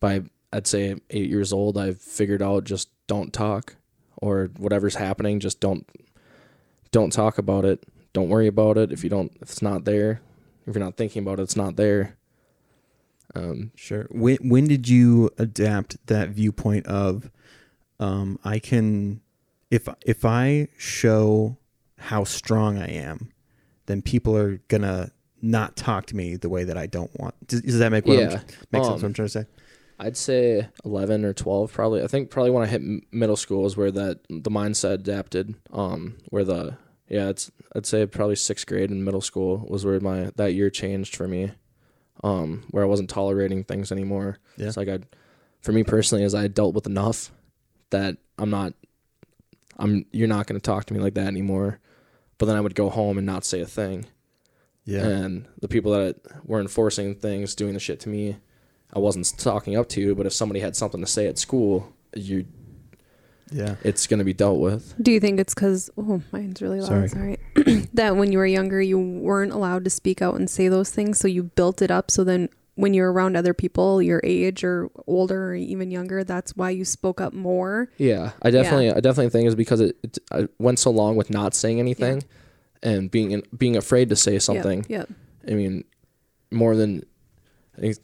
by 0.00 0.22
I'd 0.52 0.66
say 0.66 0.96
eight 1.10 1.30
years 1.30 1.52
old, 1.52 1.76
I've 1.76 2.00
figured 2.00 2.42
out 2.42 2.64
just 2.64 2.88
don't 3.06 3.32
talk, 3.32 3.76
or 4.16 4.50
whatever's 4.56 4.96
happening, 4.96 5.40
just 5.40 5.60
don't 5.60 5.86
don't 6.90 7.12
talk 7.12 7.38
about 7.38 7.64
it. 7.64 7.84
Don't 8.12 8.28
worry 8.28 8.46
about 8.46 8.78
it. 8.78 8.92
If 8.92 9.02
you 9.02 9.10
don't 9.10 9.32
if 9.36 9.50
it's 9.50 9.62
not 9.62 9.84
there 9.84 10.20
if 10.66 10.74
you're 10.74 10.84
not 10.84 10.96
thinking 10.96 11.22
about 11.22 11.38
it 11.38 11.42
it's 11.42 11.56
not 11.56 11.76
there 11.76 12.16
um 13.34 13.72
Sure. 13.74 14.06
When 14.10 14.36
when 14.48 14.66
did 14.68 14.88
you 14.88 15.30
adapt 15.38 16.04
that 16.06 16.30
viewpoint 16.30 16.86
of 16.86 17.30
um 18.00 18.38
I 18.44 18.58
can 18.58 19.20
if 19.70 19.88
if 20.06 20.24
I 20.24 20.68
show 20.78 21.58
how 21.98 22.24
strong 22.24 22.78
I 22.78 22.88
am, 22.88 23.32
then 23.86 24.02
people 24.02 24.36
are 24.36 24.58
going 24.68 24.82
to 24.82 25.10
not 25.40 25.76
talk 25.76 26.06
to 26.06 26.16
me 26.16 26.36
the 26.36 26.48
way 26.48 26.64
that 26.64 26.76
I 26.76 26.86
don't 26.86 27.10
want. 27.18 27.34
Does, 27.46 27.62
does 27.62 27.78
that 27.78 27.90
make 27.90 28.06
what 28.06 28.18
Yeah. 28.18 28.40
Make 28.72 28.84
sense 28.84 28.88
Um, 28.88 28.92
what 28.94 29.04
I'm 29.04 29.12
trying 29.14 29.28
to 29.28 29.32
say? 29.32 29.46
i'd 30.00 30.16
say 30.16 30.66
11 30.84 31.24
or 31.24 31.32
12 31.32 31.72
probably 31.72 32.02
i 32.02 32.06
think 32.08 32.28
probably 32.28 32.50
when 32.50 32.64
i 32.64 32.66
hit 32.66 32.82
middle 33.12 33.36
school 33.36 33.64
is 33.64 33.76
where 33.76 33.92
that 33.92 34.18
the 34.28 34.50
mindset 34.50 34.94
adapted 34.94 35.54
um 35.72 36.16
where 36.30 36.42
the 36.42 36.76
yeah 37.08 37.28
it's 37.28 37.52
i'd 37.76 37.86
say 37.86 38.04
probably 38.04 38.34
sixth 38.34 38.66
grade 38.66 38.90
and 38.90 39.04
middle 39.04 39.20
school 39.20 39.64
was 39.70 39.84
where 39.86 40.00
my 40.00 40.32
that 40.34 40.52
year 40.52 40.68
changed 40.68 41.14
for 41.14 41.28
me 41.28 41.52
um 42.24 42.64
where 42.72 42.82
i 42.82 42.86
wasn't 42.86 43.08
tolerating 43.08 43.62
things 43.62 43.92
anymore 43.92 44.38
Yeah. 44.56 44.66
it's 44.66 44.76
like 44.76 44.88
i 44.88 44.98
for 45.60 45.70
me 45.72 45.84
personally 45.84 46.24
is 46.24 46.34
i 46.34 46.48
dealt 46.48 46.74
with 46.74 46.86
enough 46.86 47.30
that 47.90 48.16
i'm 48.38 48.50
not 48.50 48.72
i'm 49.78 50.06
you're 50.10 50.26
not 50.28 50.46
going 50.48 50.60
to 50.60 50.64
talk 50.64 50.86
to 50.86 50.94
me 50.94 51.00
like 51.00 51.14
that 51.14 51.26
anymore 51.28 51.78
but 52.38 52.46
then 52.46 52.56
i 52.56 52.60
would 52.60 52.74
go 52.74 52.90
home 52.90 53.18
and 53.18 53.26
not 53.26 53.44
say 53.44 53.60
a 53.60 53.66
thing 53.66 54.06
Yeah. 54.84 55.04
and 55.06 55.46
the 55.60 55.68
people 55.68 55.92
that 55.92 56.16
were 56.44 56.60
enforcing 56.60 57.14
things, 57.14 57.54
doing 57.54 57.72
the 57.74 57.80
shit 57.80 58.00
to 58.00 58.08
me, 58.10 58.36
I 58.92 58.98
wasn't 58.98 59.32
talking 59.38 59.76
up 59.78 59.88
to. 59.90 60.14
But 60.14 60.26
if 60.26 60.32
somebody 60.34 60.60
had 60.60 60.76
something 60.76 61.00
to 61.00 61.06
say 61.06 61.26
at 61.26 61.38
school, 61.38 61.88
you 62.14 62.44
yeah. 63.50 63.76
it's 63.82 64.06
going 64.06 64.18
to 64.18 64.24
be 64.24 64.32
dealt 64.32 64.58
with. 64.58 64.94
Do 65.00 65.12
you 65.12 65.20
think 65.20 65.40
it's 65.40 65.54
because 65.54 65.90
oh 65.96 66.22
mine's 66.32 66.62
really 66.62 66.80
loud? 66.80 67.08
Sorry. 67.10 67.38
Sorry. 67.56 67.86
that 67.94 68.16
when 68.16 68.32
you 68.32 68.38
were 68.38 68.46
younger, 68.46 68.80
you 68.80 68.98
weren't 68.98 69.52
allowed 69.52 69.84
to 69.84 69.90
speak 69.90 70.22
out 70.22 70.36
and 70.36 70.48
say 70.48 70.68
those 70.68 70.90
things, 70.90 71.18
so 71.18 71.28
you 71.28 71.44
built 71.44 71.82
it 71.82 71.90
up. 71.90 72.10
So 72.10 72.24
then, 72.24 72.48
when 72.76 72.92
you're 72.92 73.12
around 73.12 73.36
other 73.36 73.54
people 73.54 74.02
your 74.02 74.20
age 74.24 74.64
or 74.64 74.90
older 75.06 75.50
or 75.50 75.54
even 75.54 75.90
younger, 75.90 76.24
that's 76.24 76.56
why 76.56 76.70
you 76.70 76.84
spoke 76.84 77.20
up 77.20 77.32
more. 77.32 77.88
Yeah, 77.98 78.32
I 78.42 78.50
definitely, 78.50 78.90
I 78.90 79.00
definitely 79.00 79.30
think 79.30 79.46
is 79.46 79.54
because 79.54 79.80
it, 79.80 79.96
it 80.02 80.18
I 80.32 80.48
went 80.58 80.78
so 80.78 80.90
long 80.90 81.16
with 81.16 81.30
not 81.30 81.54
saying 81.54 81.78
anything, 81.78 82.24
and 82.82 83.10
being 83.10 83.42
being 83.56 83.76
afraid 83.76 84.08
to 84.08 84.16
say 84.16 84.38
something. 84.38 84.84
Yep. 84.88 85.10
I 85.46 85.50
mean, 85.52 85.84
more 86.50 86.74
than, 86.74 87.04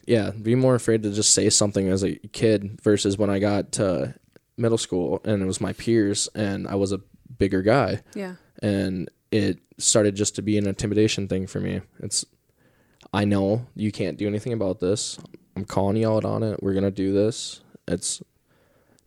yeah, 0.07 0.31
be 0.31 0.55
more 0.55 0.75
afraid 0.75 1.03
to 1.05 1.13
just 1.13 1.33
say 1.33 1.49
something 1.49 1.89
as 1.89 2.05
a 2.05 2.17
kid 2.33 2.81
versus 2.83 3.17
when 3.17 3.31
I 3.31 3.39
got 3.39 3.73
to 3.73 4.15
middle 4.61 4.79
school 4.79 5.21
and 5.25 5.43
it 5.43 5.47
was 5.47 5.61
my 5.61 5.73
peers 5.73 6.29
and 6.35 6.69
I 6.69 6.75
was 6.77 6.93
a 6.93 7.01
bigger 7.39 7.63
guy. 7.63 8.03
Yeah. 8.15 8.35
and 8.63 9.11
it 9.31 9.59
started 9.79 10.17
just 10.17 10.35
to 10.37 10.43
be 10.43 10.59
an 10.59 10.67
intimidation 10.67 11.29
thing 11.29 11.47
for 11.47 11.61
me. 11.61 11.81
It's 12.01 12.25
I 13.13 13.25
know 13.25 13.67
you 13.75 13.91
can't 13.91 14.19
do 14.19 14.27
anything 14.29 14.53
about 14.53 14.81
this. 14.81 15.19
I'm 15.57 15.65
calling 15.65 15.97
you 15.97 16.11
out 16.11 16.25
on 16.25 16.43
it. 16.43 16.63
We're 16.63 16.75
gonna 16.75 16.91
do 16.91 17.13
this. 17.13 17.61
It's 17.89 18.23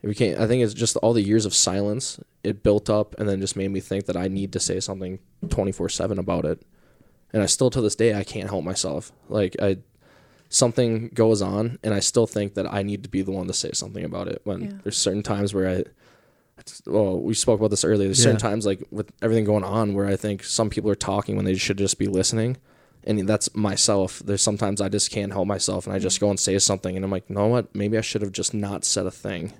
we 0.02 0.14
can't. 0.14 0.38
I 0.38 0.46
think 0.46 0.62
it's 0.62 0.74
just 0.74 0.96
all 0.98 1.12
the 1.14 1.22
years 1.22 1.46
of 1.46 1.54
silence. 1.54 2.20
It 2.42 2.62
built 2.62 2.90
up 2.90 3.14
and 3.18 3.28
then 3.28 3.40
just 3.40 3.56
made 3.56 3.70
me 3.70 3.80
think 3.80 4.04
that 4.06 4.16
I 4.16 4.28
need 4.28 4.52
to 4.52 4.60
say 4.60 4.80
something 4.80 5.18
24 5.48 5.88
seven 5.88 6.18
about 6.18 6.44
it. 6.44 6.62
And 7.32 7.42
I 7.42 7.46
still 7.46 7.70
to 7.70 7.80
this 7.80 7.96
day 7.96 8.14
I 8.14 8.24
can't 8.24 8.50
help 8.50 8.64
myself. 8.64 9.12
Like 9.28 9.56
I 9.62 9.78
something 10.54 11.08
goes 11.14 11.42
on 11.42 11.78
and 11.82 11.92
I 11.92 12.00
still 12.00 12.26
think 12.26 12.54
that 12.54 12.72
I 12.72 12.82
need 12.82 13.02
to 13.02 13.08
be 13.08 13.22
the 13.22 13.32
one 13.32 13.46
to 13.48 13.52
say 13.52 13.70
something 13.72 14.04
about 14.04 14.28
it 14.28 14.40
when 14.44 14.60
Yeah. 14.62 14.70
there's 14.84 14.96
certain 14.96 15.22
times 15.22 15.52
where 15.54 15.68
I 15.68 15.84
well, 16.86 17.20
we 17.20 17.34
spoke 17.34 17.58
about 17.58 17.70
this 17.70 17.84
earlier. 17.84 18.06
There's 18.08 18.22
certain 18.22 18.36
Yeah. 18.36 18.48
times 18.50 18.64
like 18.64 18.82
with 18.90 19.10
everything 19.20 19.44
going 19.44 19.64
on 19.64 19.92
where 19.94 20.06
I 20.06 20.16
think 20.16 20.44
some 20.44 20.70
people 20.70 20.88
are 20.90 20.94
talking 20.94 21.34
when 21.36 21.44
they 21.44 21.56
should 21.56 21.76
just 21.76 21.98
be 21.98 22.06
listening. 22.06 22.56
And 23.02 23.28
that's 23.28 23.54
myself. 23.54 24.22
There's 24.24 24.40
sometimes 24.40 24.80
I 24.80 24.88
just 24.88 25.10
can't 25.10 25.32
help 25.32 25.46
myself 25.48 25.86
and 25.86 25.94
I 25.94 25.98
just 25.98 26.20
go 26.20 26.30
and 26.30 26.38
say 26.40 26.58
something 26.58 26.94
and 26.96 27.04
I'm 27.04 27.10
like, 27.10 27.24
you 27.28 27.34
know 27.34 27.48
what? 27.48 27.74
Maybe 27.74 27.98
I 27.98 28.00
should 28.02 28.22
have 28.22 28.32
just 28.32 28.54
not 28.54 28.84
said 28.84 29.04
a 29.04 29.10
thing 29.10 29.52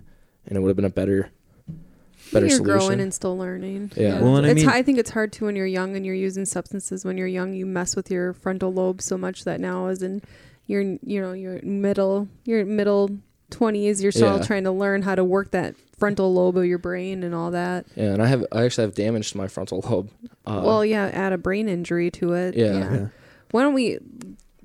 and 0.46 0.57
it 0.57 0.61
would 0.61 0.68
have 0.68 0.76
been 0.76 0.85
a 0.85 0.90
better 0.90 1.30
better 2.33 2.46
you're 2.46 2.57
solution. 2.57 2.78
growing 2.78 3.00
and 3.00 3.12
still 3.12 3.37
learning. 3.37 3.90
Yeah. 3.96 4.20
Well, 4.20 4.37
and 4.37 4.46
I 4.46 4.54
mean- 4.54 4.68
I 4.68 4.83
think 4.83 4.98
it's 4.98 5.11
hard 5.11 5.33
too 5.33 5.44
when 5.46 5.57
you're 5.57 5.66
young 5.66 5.94
and 5.96 6.07
you're 6.07 6.14
using 6.14 6.46
substances. 6.46 7.04
When 7.04 7.18
you're 7.18 7.26
young, 7.26 7.52
you 7.54 7.66
mess 7.66 7.96
with 7.96 8.11
your 8.11 8.33
frontal 8.33 8.72
lobe 8.72 9.02
so 9.02 9.18
much 9.18 9.44
that 9.44 9.61
now, 9.61 9.88
as 9.88 10.00
in 10.02 10.22
you're 10.66 10.83
you 10.83 11.20
know 11.20 11.33
you're 11.33 11.61
middle 11.62 12.29
you're 12.44 12.64
middle 12.64 13.11
twenties, 13.50 14.03
you're 14.03 14.12
still 14.12 14.38
Yeah. 14.38 14.42
trying 14.44 14.64
to 14.64 14.72
learn 14.72 15.03
how 15.03 15.14
to 15.14 15.22
work 15.24 15.50
that 15.53 15.74
frontal 15.98 16.33
lobe 16.35 16.57
of 16.57 16.64
your 16.66 16.79
brain 16.79 17.22
and 17.22 17.35
all 17.35 17.50
that. 17.53 17.87
yeah, 17.96 18.12
and 18.12 18.22
I 18.22 18.27
have 18.27 18.44
I 18.53 18.64
actually 18.64 18.85
have 18.85 18.94
damage 18.94 19.31
to 19.33 19.37
my 19.37 19.46
frontal 19.48 19.81
lobe. 19.88 20.11
Uh, 20.46 20.62
well, 20.64 20.85
yeah, 20.85 21.07
add 21.12 21.33
a 21.33 21.38
brain 21.38 21.68
injury 21.68 22.11
to 22.12 22.33
it. 22.35 22.55
Yeah. 22.57 22.72
Yeah. 22.79 23.07
Why 23.50 23.62
don't 23.62 23.74
we? 23.74 23.98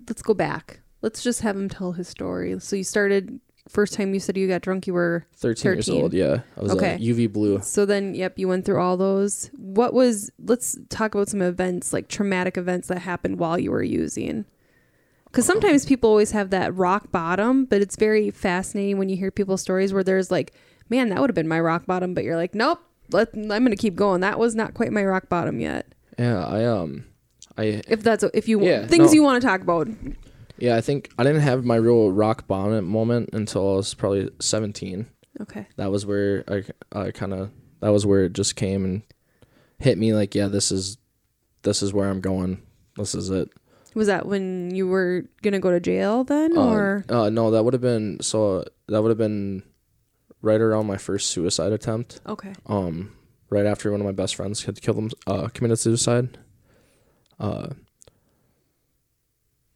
Let's 0.07 0.21
go 0.21 0.33
back. 0.33 0.79
Let's 1.01 1.21
just 1.23 1.41
have 1.41 1.55
him 1.55 1.69
tell 1.69 1.91
his 1.93 2.07
story. 2.07 2.59
So 2.59 2.75
you 2.75 2.83
started 2.83 3.39
first 3.69 3.93
time 3.93 4.13
you 4.15 4.19
said 4.19 4.35
you 4.35 4.47
got 4.47 4.61
drunk. 4.61 4.87
You 4.87 4.95
were 4.95 5.27
13, 5.35 5.71
years 5.73 5.89
old, 5.89 6.11
yeah. 6.13 6.39
I 6.57 6.61
was 6.61 6.71
Okay. 6.71 6.95
uh, 6.95 6.97
UV 6.97 7.31
blue. 7.31 7.61
So 7.61 7.85
then, 7.85 8.15
yep, 8.15 8.39
you 8.39 8.47
went 8.47 8.65
through 8.65 8.81
all 8.81 8.97
those. 8.97 9.51
What 9.55 9.93
was, 9.93 10.31
let's 10.43 10.75
talk 10.89 11.13
about 11.13 11.29
some 11.29 11.43
events, 11.43 11.93
like 11.93 12.07
traumatic 12.07 12.57
events 12.57 12.87
that 12.87 12.97
happened 12.99 13.37
while 13.37 13.59
you 13.59 13.69
were 13.69 13.83
using. 13.83 14.45
Because 15.31 15.45
sometimes 15.45 15.85
people 15.85 16.09
always 16.09 16.31
have 16.31 16.49
that 16.49 16.75
rock 16.75 17.11
bottom, 17.11 17.65
but 17.65 17.81
it's 17.81 17.95
very 17.95 18.31
fascinating 18.31 18.97
when 18.97 19.09
you 19.09 19.15
hear 19.17 19.29
people's 19.31 19.61
stories 19.61 19.93
where 19.93 20.03
there's 20.03 20.31
like, 20.31 20.53
man, 20.89 21.09
that 21.09 21.19
would 21.21 21.29
have 21.29 21.35
been 21.35 21.47
my 21.47 21.59
rock 21.59 21.85
bottom, 21.85 22.13
but 22.15 22.23
you're 22.23 22.35
like, 22.35 22.55
nope, 22.55 22.79
let, 23.11 23.29
I'm 23.35 23.47
going 23.47 23.69
to 23.69 23.75
keep 23.75 23.95
going. 23.95 24.21
That 24.21 24.39
was 24.39 24.55
not 24.55 24.73
quite 24.73 24.91
my 24.91 25.03
rock 25.05 25.29
bottom 25.29 25.59
yet. 25.59 25.93
Yeah, 26.17 26.43
I 26.45 26.65
um 26.65 27.05
I 27.57 27.81
If 27.87 28.01
that's, 28.03 28.23
if 28.33 28.47
you, 28.47 28.61
Yeah, 28.65 28.87
things 28.87 29.07
no. 29.09 29.13
you 29.13 29.23
want 29.23 29.39
to 29.41 29.47
talk 29.47 29.61
about. 29.61 29.87
yeah, 30.57 30.75
I 30.75 30.81
think 30.81 31.11
I 31.19 31.23
didn't 31.23 31.41
have 31.41 31.63
my 31.63 31.75
real 31.75 32.11
rock 32.11 32.47
bottom 32.47 32.85
moment 32.85 33.29
until 33.33 33.73
I 33.73 33.75
was 33.75 33.93
probably 33.93 34.29
17. 34.39 35.05
Okay. 35.41 35.67
that 35.77 35.89
was 35.91 36.05
where 36.05 36.43
I, 36.49 36.63
I 36.91 37.11
kind 37.11 37.33
of 37.33 37.51
that 37.81 37.89
was 37.89 38.05
where 38.05 38.25
it 38.25 38.33
just 38.33 38.57
came 38.57 38.83
and 38.83 39.03
hit 39.77 39.97
me 39.97 40.11
like 40.13 40.35
yeah 40.35 40.47
this 40.47 40.69
is 40.69 40.97
this 41.61 41.81
is 41.81 41.93
where 41.93 42.09
I'm 42.09 42.19
going 42.19 42.61
this 42.97 43.15
is 43.15 43.29
it 43.29 43.47
Was 43.99 44.07
that 44.07 44.25
when 44.25 44.73
you 44.73 44.87
were 44.87 45.25
going 45.43 45.51
to 45.53 45.59
go 45.59 45.71
to 45.71 45.79
jail 45.81 46.23
then? 46.23 46.57
Uh, 46.57 46.65
or, 46.73 47.05
uh, 47.09 47.29
no 47.29 47.51
that 47.51 47.63
would 47.63 47.73
have 47.73 47.81
been 47.81 48.17
so 48.21 48.63
that 48.87 49.01
would 49.01 49.09
have 49.09 49.17
been 49.17 49.61
right 50.41 50.61
around 50.61 50.85
my 50.87 50.95
first 50.97 51.31
suicide 51.31 51.73
attempt 51.73 52.21
okay. 52.25 52.53
um 52.67 53.11
right 53.49 53.65
after 53.65 53.91
one 53.91 53.99
of 53.99 54.05
my 54.05 54.13
best 54.13 54.35
friends 54.35 54.63
had 54.63 54.81
killed 54.81 54.97
him 54.97 55.09
uh 55.27 55.49
committed 55.53 55.77
suicide 55.77 56.37
uh 57.41 57.67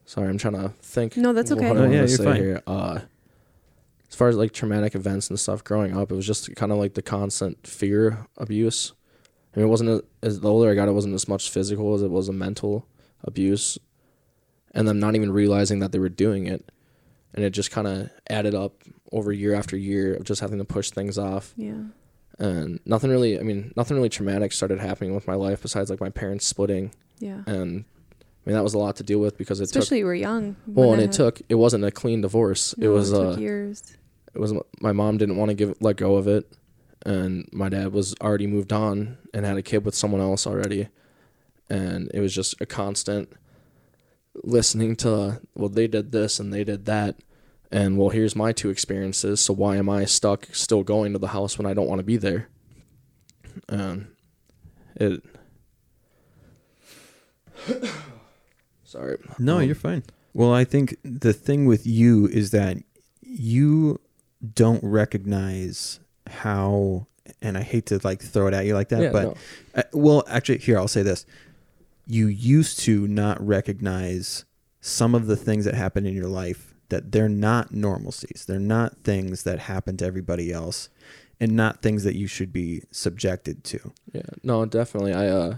sorry 0.05 0.29
I'm 0.29 0.37
trying 0.37 0.53
to 0.53 0.69
think 0.81 1.17
No, 1.17 1.33
that's 1.33 1.51
okay. 1.51 1.67
what 1.67 1.77
I 1.77 1.81
wanted 1.81 1.93
yeah, 1.93 1.99
you're 1.99 2.07
say 2.07 2.23
fine. 2.23 2.35
here. 2.37 2.61
uh 2.67 2.99
as 4.09 4.15
far 4.15 4.27
as 4.29 4.35
like 4.35 4.51
traumatic 4.53 4.93
events 4.95 5.29
and 5.29 5.39
stuff 5.39 5.63
growing 5.63 5.97
up, 5.97 6.11
it 6.11 6.15
was 6.15 6.27
just 6.27 6.55
kind 6.55 6.71
of 6.71 6.77
like 6.77 6.93
the 6.93 7.01
constant 7.01 7.65
fear 7.65 8.27
abuse. 8.37 8.93
I 9.55 9.59
mean, 9.59 9.65
it 9.65 9.69
wasn't 9.69 9.89
a, 9.89 10.03
as 10.21 10.39
the 10.39 10.49
older 10.51 10.69
I 10.69 10.75
got, 10.75 10.87
it 10.87 10.91
wasn't 10.91 11.15
as 11.15 11.27
much 11.27 11.49
physical 11.49 11.95
as 11.95 12.03
it 12.03 12.11
was 12.11 12.29
a 12.29 12.33
mental 12.33 12.85
abuse, 13.23 13.79
and 14.73 14.87
them 14.87 14.99
not 14.99 15.15
even 15.15 15.31
realizing 15.31 15.79
that 15.79 15.91
they 15.91 15.99
were 15.99 16.09
doing 16.09 16.47
it, 16.47 16.71
and 17.33 17.43
it 17.45 17.51
just 17.51 17.71
kind 17.71 17.87
of 17.87 18.09
added 18.29 18.55
up 18.55 18.83
over 19.11 19.31
year 19.31 19.53
after 19.53 19.77
year 19.77 20.15
of 20.15 20.23
just 20.23 20.41
having 20.41 20.57
to 20.59 20.65
push 20.65 20.89
things 20.89 21.17
off, 21.17 21.53
Yeah. 21.55 21.83
and 22.39 22.79
nothing 22.85 23.09
really. 23.11 23.39
I 23.39 23.43
mean, 23.43 23.71
nothing 23.75 23.95
really 23.97 24.09
traumatic 24.09 24.51
started 24.51 24.79
happening 24.79 25.13
with 25.13 25.27
my 25.27 25.35
life 25.35 25.61
besides 25.61 25.89
like 25.89 25.99
my 26.01 26.09
parents 26.09 26.45
splitting 26.47 26.91
Yeah. 27.19 27.43
and 27.45 27.85
I 28.45 28.49
mean, 28.49 28.55
that 28.55 28.63
was 28.63 28.73
a 28.73 28.77
lot 28.79 28.97
to 28.97 29.03
deal 29.03 29.19
with 29.19 29.37
because 29.37 29.61
it 29.61 29.65
Especially 29.65 29.97
took 29.97 29.99
you 29.99 30.05
were 30.05 30.15
young. 30.15 30.55
well, 30.67 30.91
and 30.93 31.01
it 31.01 31.11
took 31.13 31.41
it 31.47 31.55
wasn't 31.55 31.85
a 31.85 31.91
clean 31.91 32.19
divorce. 32.21 32.71
happened. 32.71 32.83
it 32.83 32.87
No, 32.87 32.93
was 32.93 33.11
took 33.11 33.37
uh, 33.37 33.39
years. 33.39 33.83
it 34.33 34.39
was 34.39 34.53
my 34.81 34.91
mom 34.91 35.17
didn't 35.17 35.37
want 35.37 35.49
to 35.49 35.55
give 35.55 35.75
let 35.79 35.95
go 35.95 36.15
of 36.15 36.27
it, 36.27 36.51
and 37.05 37.47
my 37.53 37.69
dad 37.69 37.93
was 37.93 38.15
already 38.19 38.47
moved 38.47 38.73
on 38.73 39.17
and 39.33 39.45
had 39.45 39.55
a 39.57 39.61
kid 39.61 39.85
with 39.85 39.95
someone 39.95 40.19
else 40.19 40.45
already, 40.47 40.89
and 41.69 42.09
it 42.13 42.19
was 42.19 42.33
just 42.35 42.59
a 42.59 42.65
constant 42.65 43.31
listening 44.43 44.95
to 44.95 45.39
well 45.55 45.69
they 45.69 45.87
did 45.87 46.11
this 46.11 46.39
and 46.39 46.51
they 46.53 46.63
did 46.63 46.85
that 46.85 47.15
and 47.71 47.97
well 47.97 48.09
here's 48.09 48.35
my 48.35 48.51
two 48.51 48.69
experiences 48.69 49.39
so 49.43 49.53
why 49.53 49.77
am 49.77 49.89
i 49.89 50.05
stuck 50.05 50.47
still 50.53 50.83
going 50.83 51.13
to 51.13 51.19
the 51.19 51.27
house 51.29 51.57
when 51.57 51.65
i 51.67 51.73
don't 51.73 51.87
want 51.87 51.99
to 51.99 52.03
be 52.03 52.17
there 52.17 52.49
and 53.69 54.07
it 54.95 55.23
sorry 58.83 59.17
No, 59.39 59.57
Um, 59.57 59.63
you're 59.63 59.75
fine. 59.75 60.03
Well, 60.33 60.53
I 60.53 60.63
think 60.63 60.97
the 61.03 61.33
thing 61.33 61.65
with 61.65 61.85
you 61.85 62.27
is 62.27 62.51
that 62.51 62.77
you 63.21 63.99
don't 64.55 64.83
recognize 64.83 65.99
how, 66.27 67.07
and 67.41 67.57
I 67.57 67.61
hate 67.61 67.85
to 67.87 67.99
like 68.03 68.21
throw 68.21 68.47
it 68.47 68.53
at 68.53 68.65
you 68.65 68.73
like 68.73 68.89
that, 68.89 69.01
yeah, 69.03 69.11
but 69.11 69.23
no. 69.23 69.35
uh, 69.75 69.83
well, 69.93 70.23
actually, 70.27 70.57
here 70.57 70.77
I'll 70.77 70.87
say 70.87 71.03
this: 71.03 71.25
you 72.05 72.27
used 72.27 72.79
to 72.79 73.07
not 73.07 73.45
recognize 73.45 74.45
some 74.81 75.15
of 75.15 75.27
the 75.27 75.37
things 75.37 75.65
that 75.65 75.75
happen 75.75 76.05
in 76.05 76.13
your 76.13 76.27
life 76.27 76.73
that 76.89 77.11
they're 77.11 77.29
not 77.29 77.71
normalcies. 77.71 78.45
They're 78.45 78.59
not 78.59 78.97
things 79.03 79.43
that 79.43 79.59
happen 79.59 79.97
to 79.97 80.05
everybody 80.05 80.51
else, 80.51 80.89
and 81.39 81.53
not 81.53 81.81
things 81.81 82.03
that 82.03 82.15
you 82.15 82.27
should 82.27 82.53
be 82.53 82.83
subjected 82.91 83.63
to. 83.65 83.93
Yeah, 84.13 84.21
no, 84.43 84.65
definitely. 84.65 85.13
I 85.13 85.27
uh, 85.27 85.57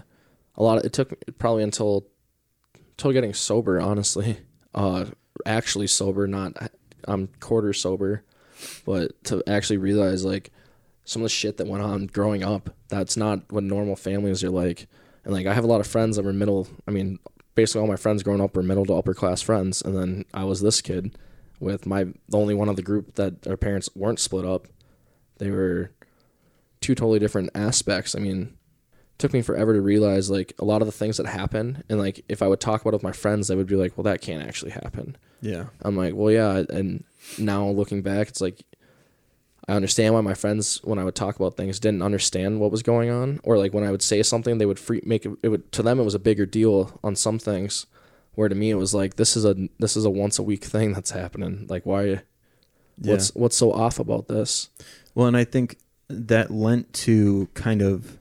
a 0.54 0.62
lot. 0.62 0.78
Of, 0.78 0.84
it 0.84 0.92
took 0.92 1.14
probably 1.38 1.62
until 1.62 2.06
until 2.90 3.12
getting 3.12 3.34
sober. 3.34 3.80
Honestly, 3.80 4.38
uh, 4.74 5.06
actually 5.44 5.88
sober. 5.88 6.26
Not 6.26 6.70
I'm 7.06 7.28
quarter 7.40 7.72
sober, 7.72 8.24
but 8.84 9.22
to 9.24 9.42
actually 9.46 9.78
realize 9.78 10.24
like 10.24 10.52
some 11.04 11.22
of 11.22 11.24
the 11.24 11.30
shit 11.30 11.56
that 11.56 11.66
went 11.66 11.82
on 11.82 12.06
growing 12.06 12.42
up. 12.42 12.70
That's 12.88 13.16
not 13.16 13.50
what 13.52 13.64
normal 13.64 13.96
families 13.96 14.42
are 14.42 14.50
like. 14.50 14.86
And 15.26 15.34
like 15.34 15.46
I 15.46 15.54
have 15.54 15.64
a 15.64 15.66
lot 15.66 15.80
of 15.80 15.88
friends 15.88 16.16
that 16.16 16.24
were 16.24 16.32
middle. 16.32 16.68
I 16.86 16.92
mean, 16.92 17.18
basically 17.56 17.80
all 17.80 17.88
my 17.88 17.96
friends 17.96 18.22
growing 18.22 18.40
up 18.40 18.56
were 18.56 18.62
middle 18.62 18.86
to 18.86 18.94
upper 18.94 19.12
class 19.12 19.42
friends, 19.42 19.82
and 19.82 19.94
then 19.94 20.24
I 20.32 20.44
was 20.44 20.60
this 20.62 20.80
kid 20.80 21.18
with 21.58 21.84
my 21.84 22.04
the 22.28 22.38
only 22.38 22.54
one 22.54 22.68
of 22.68 22.76
the 22.76 22.82
group 22.82 23.16
that 23.16 23.44
our 23.46 23.56
parents 23.56 23.90
weren't 23.96 24.20
split 24.20 24.46
up. 24.46 24.68
They 25.38 25.50
were 25.50 25.90
two 26.80 26.94
totally 26.94 27.18
different 27.18 27.50
aspects. 27.56 28.14
I 28.14 28.20
mean, 28.20 28.56
it 28.92 29.18
took 29.18 29.32
me 29.32 29.42
forever 29.42 29.74
to 29.74 29.80
realize 29.80 30.30
like 30.30 30.52
a 30.60 30.64
lot 30.64 30.80
of 30.80 30.86
the 30.86 30.92
things 30.92 31.16
that 31.16 31.26
happen, 31.26 31.82
and 31.88 31.98
like 31.98 32.24
if 32.28 32.40
I 32.40 32.46
would 32.46 32.60
talk 32.60 32.82
about 32.82 32.94
it 32.94 32.98
with 32.98 33.02
my 33.02 33.12
friends, 33.12 33.48
they 33.48 33.56
would 33.56 33.66
be 33.66 33.74
like, 33.74 33.96
"Well, 33.98 34.04
that 34.04 34.20
can't 34.20 34.46
actually 34.46 34.70
happen." 34.70 35.16
Yeah. 35.40 35.66
I'm 35.82 35.96
like, 35.96 36.14
"Well, 36.14 36.30
yeah." 36.30 36.62
And 36.70 37.02
now 37.36 37.66
looking 37.68 38.02
back, 38.02 38.28
it's 38.28 38.40
like 38.40 38.62
I 39.68 39.72
understand 39.74 40.14
why 40.14 40.20
my 40.20 40.34
friends, 40.34 40.80
when 40.84 40.98
I 40.98 41.04
would 41.04 41.16
talk 41.16 41.36
about 41.36 41.56
things, 41.56 41.80
didn't 41.80 42.02
understand 42.02 42.60
what 42.60 42.70
was 42.70 42.82
going 42.82 43.10
on, 43.10 43.40
or 43.42 43.58
like 43.58 43.74
when 43.74 43.84
I 43.84 43.90
would 43.90 44.02
say 44.02 44.22
something, 44.22 44.58
they 44.58 44.66
would 44.66 44.78
free 44.78 45.00
make 45.04 45.26
it. 45.26 45.32
It 45.42 45.48
would 45.48 45.72
to 45.72 45.82
them 45.82 45.98
it 45.98 46.04
was 46.04 46.14
a 46.14 46.20
bigger 46.20 46.46
deal 46.46 46.98
on 47.02 47.16
some 47.16 47.38
things, 47.38 47.86
where 48.34 48.48
to 48.48 48.54
me 48.54 48.70
it 48.70 48.76
was 48.76 48.94
like 48.94 49.16
this 49.16 49.36
is 49.36 49.44
a 49.44 49.68
this 49.78 49.96
is 49.96 50.04
a 50.04 50.10
once 50.10 50.38
a 50.38 50.42
week 50.42 50.64
thing 50.64 50.92
that's 50.92 51.10
happening. 51.10 51.66
Like 51.68 51.84
why? 51.84 52.04
Yeah. 52.04 53.12
What's 53.12 53.34
what's 53.34 53.56
so 53.56 53.72
off 53.72 53.98
about 53.98 54.28
this? 54.28 54.70
Well, 55.14 55.26
and 55.26 55.36
I 55.36 55.44
think 55.44 55.78
that 56.08 56.50
lent 56.50 56.92
to 56.94 57.48
kind 57.54 57.82
of. 57.82 58.18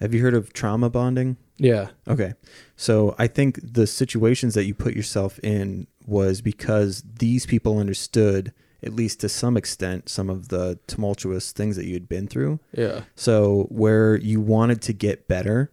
Have 0.00 0.12
you 0.12 0.20
heard 0.20 0.34
of 0.34 0.52
trauma 0.52 0.90
bonding? 0.90 1.36
Yeah, 1.58 1.90
Okay. 2.08 2.34
So 2.76 3.14
I 3.20 3.28
think 3.28 3.60
the 3.62 3.86
situations 3.86 4.54
that 4.54 4.64
you 4.64 4.74
put 4.74 4.94
yourself 4.96 5.38
in 5.44 5.86
was 6.04 6.40
because 6.40 7.04
these 7.20 7.46
people 7.46 7.78
understood, 7.78 8.52
at 8.82 8.94
least 8.94 9.20
to 9.20 9.28
some 9.28 9.56
extent, 9.56 10.08
some 10.08 10.28
of 10.30 10.48
the 10.48 10.78
tumultuous 10.86 11.52
things 11.52 11.76
that 11.76 11.86
you 11.86 11.94
had 11.94 12.08
been 12.08 12.26
through. 12.26 12.58
yeah, 12.76 13.02
So 13.14 13.64
where 13.70 14.16
you 14.16 14.40
wanted 14.40 14.82
to 14.82 14.92
get 14.92 15.28
better, 15.28 15.70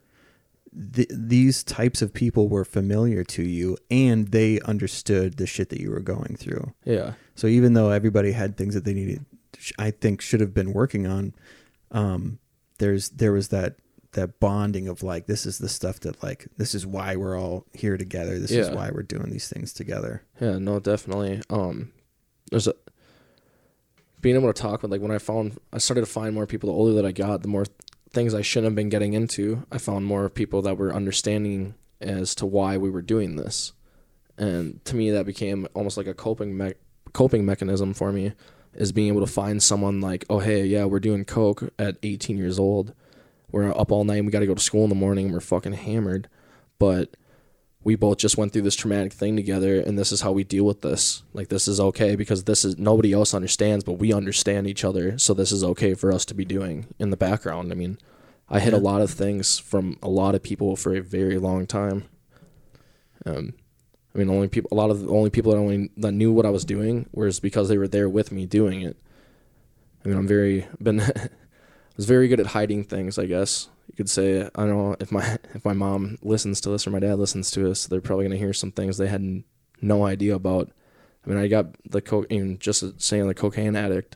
th- 0.93 1.09
these 1.11 1.63
types 1.63 2.01
of 2.01 2.13
people 2.13 2.47
were 2.47 2.65
familiar 2.65 3.23
to 3.23 3.43
you 3.43 3.77
and 3.89 4.27
they 4.29 4.59
understood 4.61 5.37
the 5.37 5.47
shit 5.47 5.69
that 5.69 5.79
you 5.81 5.89
were 5.91 5.99
going 6.01 6.35
through. 6.37 6.73
yeah, 6.85 7.13
So 7.35 7.47
even 7.47 7.73
though 7.73 7.89
everybody 7.89 8.31
had 8.33 8.55
things 8.57 8.73
that 8.75 8.85
they 8.85 8.93
needed, 8.93 9.25
I 9.77 9.91
think 9.91 10.21
should 10.21 10.39
have 10.41 10.53
been 10.53 10.71
working 10.73 11.07
on, 11.07 11.33
um, 11.91 12.39
there's 12.77 13.09
there 13.09 13.31
was 13.33 13.49
that 13.49 13.75
that 14.13 14.39
bonding 14.39 14.87
of 14.87 15.03
like 15.03 15.27
this 15.27 15.45
is 15.45 15.57
the 15.59 15.69
stuff 15.69 15.99
that 15.99 16.21
like 16.23 16.47
this 16.57 16.73
is 16.73 16.85
why 16.87 17.15
we're 17.15 17.37
all 17.39 17.65
here 17.73 17.97
together. 17.97 18.39
This 18.39 18.51
is 18.51 18.69
why 18.75 18.89
we're 18.91 19.03
doing 19.03 19.29
these 19.29 19.47
things 19.49 19.73
together. 19.73 20.23
yeah. 20.39 20.57
No, 20.57 20.79
definitely. 20.79 21.41
Um, 21.49 21.91
there's 22.51 22.67
a 22.67 22.73
being 24.21 24.35
able 24.35 24.51
to 24.51 24.61
talk 24.61 24.81
with 24.81 24.91
like 24.91 25.01
when 25.01 25.11
I 25.11 25.17
found 25.17 25.57
I 25.71 25.77
started 25.77 26.01
to 26.01 26.11
find 26.11 26.33
more 26.33 26.45
people. 26.45 26.69
The 26.69 26.75
older 26.75 26.93
that 26.93 27.05
I 27.05 27.11
got, 27.11 27.41
the 27.41 27.47
more 27.47 27.65
things 28.11 28.33
I 28.33 28.41
shouldn't 28.41 28.71
have 28.71 28.75
been 28.75 28.89
getting 28.89 29.13
into. 29.13 29.65
I 29.71 29.77
found 29.77 30.05
more 30.05 30.29
people 30.29 30.61
that 30.63 30.77
were 30.77 30.93
understanding 30.93 31.75
as 32.01 32.33
to 32.35 32.45
why 32.45 32.77
we 32.77 32.89
were 32.89 33.01
doing 33.01 33.35
this, 33.35 33.73
and 34.37 34.83
to 34.85 34.95
me 34.95 35.11
that 35.11 35.25
became 35.25 35.67
almost 35.73 35.97
like 35.97 36.07
a 36.07 36.13
coping 36.13 36.57
me- 36.57 36.73
coping 37.13 37.45
mechanism 37.45 37.93
for 37.93 38.11
me. 38.11 38.33
Is 38.75 38.91
being 38.91 39.07
able 39.07 39.25
to 39.25 39.31
find 39.31 39.63
someone 39.63 39.99
like, 39.99 40.25
oh 40.29 40.39
hey, 40.39 40.63
yeah, 40.63 40.85
we're 40.85 40.99
doing 40.99 41.25
coke 41.25 41.73
at 41.79 41.97
18 42.03 42.37
years 42.37 42.59
old. 42.59 42.93
We're 43.51 43.75
up 43.75 43.91
all 43.91 44.03
night. 44.03 44.23
We 44.23 44.31
got 44.31 44.41
to 44.41 44.45
go 44.45 44.53
to 44.53 44.61
school 44.61 44.83
in 44.83 44.89
the 44.89 44.95
morning. 44.95 45.31
We're 45.31 45.39
fucking 45.39 45.73
hammered, 45.73 46.29
but 46.77 47.15
we 47.83 47.95
both 47.95 48.17
just 48.17 48.37
went 48.37 48.51
through 48.51 48.63
this 48.63 48.75
traumatic 48.75 49.13
thing 49.13 49.35
together 49.35 49.79
and 49.79 49.97
this 49.97 50.11
is 50.11 50.21
how 50.21 50.31
we 50.31 50.43
deal 50.43 50.65
with 50.65 50.81
this. 50.81 51.23
Like 51.33 51.47
this 51.47 51.67
is 51.67 51.79
okay 51.79 52.15
because 52.15 52.43
this 52.43 52.65
is 52.65 52.77
nobody 52.77 53.13
else 53.13 53.33
understands 53.33 53.83
but 53.83 53.93
we 53.93 54.11
understand 54.11 54.67
each 54.67 54.83
other. 54.83 55.17
So 55.17 55.33
this 55.33 55.51
is 55.51 55.63
okay 55.63 55.93
for 55.93 56.11
us 56.11 56.25
to 56.25 56.33
be 56.33 56.45
doing 56.45 56.87
in 56.99 57.09
the 57.09 57.17
background. 57.17 57.71
I 57.71 57.75
mean 57.75 57.97
i 58.51 58.59
hid 58.59 58.73
a 58.73 58.77
lot 58.77 59.01
of 59.01 59.11
things 59.11 59.59
from 59.59 59.97
a 60.01 60.09
lot 60.09 60.33
of 60.33 60.41
people 60.41 60.75
for 60.75 60.95
a 60.95 61.01
very 61.01 61.37
long 61.37 61.65
time. 61.65 62.05
Um 63.25 63.53
i 64.13 64.17
mean 64.17 64.29
only 64.29 64.49
people 64.49 64.69
a 64.71 64.75
lot 64.75 64.89
of 64.89 65.01
the 65.01 65.09
only 65.09 65.29
people 65.29 65.53
that 65.53 65.57
only 65.59 65.89
that 65.97 66.11
knew 66.11 66.33
what 66.33 66.45
i 66.45 66.49
was 66.49 66.65
doing 66.65 67.07
was 67.13 67.39
because 67.39 67.69
they 67.69 67.77
were 67.77 67.87
there 67.87 68.09
with 68.09 68.31
me 68.31 68.45
doing 68.45 68.81
it. 68.81 68.97
I 70.03 70.09
mean 70.09 70.17
i'm 70.17 70.27
very 70.27 70.67
been 70.81 70.99
i 71.01 71.29
was 71.95 72.05
very 72.05 72.27
good 72.27 72.41
at 72.41 72.47
hiding 72.47 72.83
things 72.83 73.17
i 73.17 73.25
guess 73.25 73.69
you 73.89 73.95
could 73.95 74.09
say 74.09 74.41
I 74.55 74.65
don't 74.65 74.69
know 74.77 74.95
if 74.99 75.11
my 75.11 75.37
if 75.53 75.65
my 75.65 75.73
mom 75.73 76.17
listens 76.21 76.61
to 76.61 76.69
this 76.69 76.87
or 76.87 76.91
my 76.91 76.99
dad 76.99 77.19
listens 77.19 77.51
to 77.51 77.69
us, 77.69 77.85
they're 77.87 78.01
probably 78.01 78.25
gonna 78.25 78.37
hear 78.37 78.53
some 78.53 78.71
things 78.71 78.97
they 78.97 79.07
had 79.07 79.43
no 79.81 80.05
idea 80.05 80.35
about. 80.35 80.69
I 81.25 81.29
mean, 81.29 81.37
I 81.37 81.47
got 81.47 81.67
the 81.89 82.25
even 82.29 82.59
just 82.59 83.01
saying 83.01 83.27
the 83.27 83.33
cocaine 83.33 83.75
addict. 83.75 84.15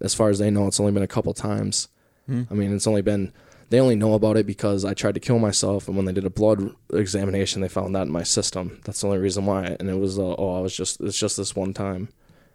As 0.00 0.14
far 0.14 0.28
as 0.28 0.38
they 0.38 0.50
know, 0.50 0.66
it's 0.66 0.80
only 0.80 0.92
been 0.92 1.02
a 1.04 1.06
couple 1.08 1.32
times. 1.34 1.88
Hmm. 2.26 2.42
I 2.50 2.54
mean, 2.54 2.74
it's 2.74 2.86
only 2.86 3.02
been 3.02 3.32
they 3.70 3.80
only 3.80 3.96
know 3.96 4.14
about 4.14 4.36
it 4.36 4.46
because 4.46 4.84
I 4.84 4.92
tried 4.92 5.14
to 5.14 5.20
kill 5.20 5.38
myself, 5.38 5.88
and 5.88 5.96
when 5.96 6.04
they 6.06 6.12
did 6.12 6.24
a 6.26 6.30
blood 6.30 6.74
examination, 6.92 7.60
they 7.62 7.68
found 7.68 7.94
that 7.94 8.02
in 8.06 8.12
my 8.12 8.22
system. 8.24 8.80
That's 8.84 9.00
the 9.00 9.06
only 9.06 9.18
reason 9.18 9.46
why. 9.46 9.76
And 9.80 9.88
it 9.88 9.98
was 9.98 10.18
uh, 10.18 10.34
oh, 10.36 10.56
I 10.58 10.60
was 10.60 10.76
just 10.76 11.00
it's 11.00 11.18
just 11.18 11.36
this 11.36 11.56
one 11.56 11.72
time, 11.72 12.08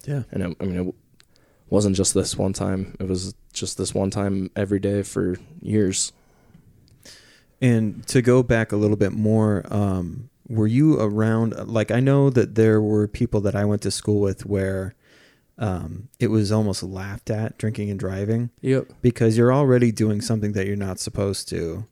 Yeah. 0.05 0.23
and 0.31 0.43
it, 0.43 0.57
I 0.59 0.65
mean, 0.65 0.87
it 0.89 0.95
wasn't 1.69 1.95
just 1.95 2.13
this 2.13 2.35
one 2.37 2.53
time. 2.53 2.95
It 2.99 3.07
was 3.07 3.33
just 3.53 3.77
this 3.77 3.93
one 3.95 4.11
time 4.11 4.51
every 4.55 4.79
day 4.79 5.01
for 5.01 5.37
years. 5.61 6.11
And 7.61 8.05
to 8.07 8.21
go 8.21 8.41
back 8.43 8.71
a 8.71 8.77
little 8.77 8.95
bit 8.97 9.11
more, 9.11 9.65
um, 9.69 10.29
were 10.47 10.67
you 10.67 10.99
around? 10.99 11.53
Like, 11.67 11.91
I 11.91 11.99
know 11.99 12.29
that 12.29 12.55
there 12.55 12.81
were 12.81 13.07
people 13.07 13.41
that 13.41 13.55
I 13.55 13.65
went 13.65 13.81
to 13.83 13.91
school 13.91 14.21
with 14.21 14.45
where 14.45 14.95
um, 15.57 16.07
it 16.19 16.27
was 16.27 16.51
almost 16.51 16.81
laughed 16.83 17.29
at 17.29 17.57
drinking 17.57 17.89
and 17.89 17.99
driving 17.99 18.49
Yep. 18.61 18.87
because 19.01 19.37
you're 19.37 19.53
already 19.53 19.91
doing 19.91 20.21
something 20.21 20.53
that 20.53 20.67
you're 20.67 20.77
not 20.77 20.99
supposed 20.99 21.49
to. 21.49 21.85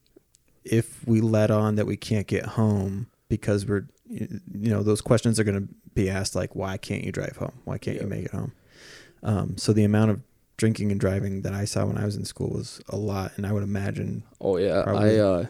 If 0.64 1.06
we 1.08 1.20
let 1.22 1.52
on 1.52 1.76
that 1.76 1.86
we 1.86 1.98
can't 1.98 2.28
get 2.28 2.46
home 2.46 3.08
because 3.30 3.66
we're, 3.66 3.88
you 4.10 4.40
know, 4.54 4.84
those 4.84 5.02
questions 5.02 5.38
are 5.40 5.44
going 5.44 5.68
to 5.68 5.74
be 5.94 6.10
asked 6.10 6.34
like, 6.36 6.56
why 6.56 6.78
can't 6.78 7.04
you 7.04 7.12
drive 7.12 7.36
home? 7.38 7.54
Why 7.66 7.78
can't 7.78 8.00
you 8.00 8.08
make 8.08 8.26
it 8.26 8.32
home? 8.32 8.54
Um, 9.24 9.58
so 9.58 9.74
the 9.74 9.84
amount 9.84 10.12
of 10.12 10.22
drinking 10.56 10.92
and 10.92 11.00
driving 11.00 11.42
that 11.42 11.54
I 11.54 11.66
saw 11.66 11.86
when 11.86 11.98
I 11.98 12.06
was 12.06 12.16
in 12.16 12.26
school 12.26 12.50
was 12.50 12.82
a 12.90 12.96
lot, 12.96 13.32
and 13.38 13.46
I 13.46 13.52
would 13.52 13.64
imagine 13.64 14.24
Oh 14.42 14.58
yeah. 14.58 14.84
I 14.88 15.18
uh, 15.18 15.46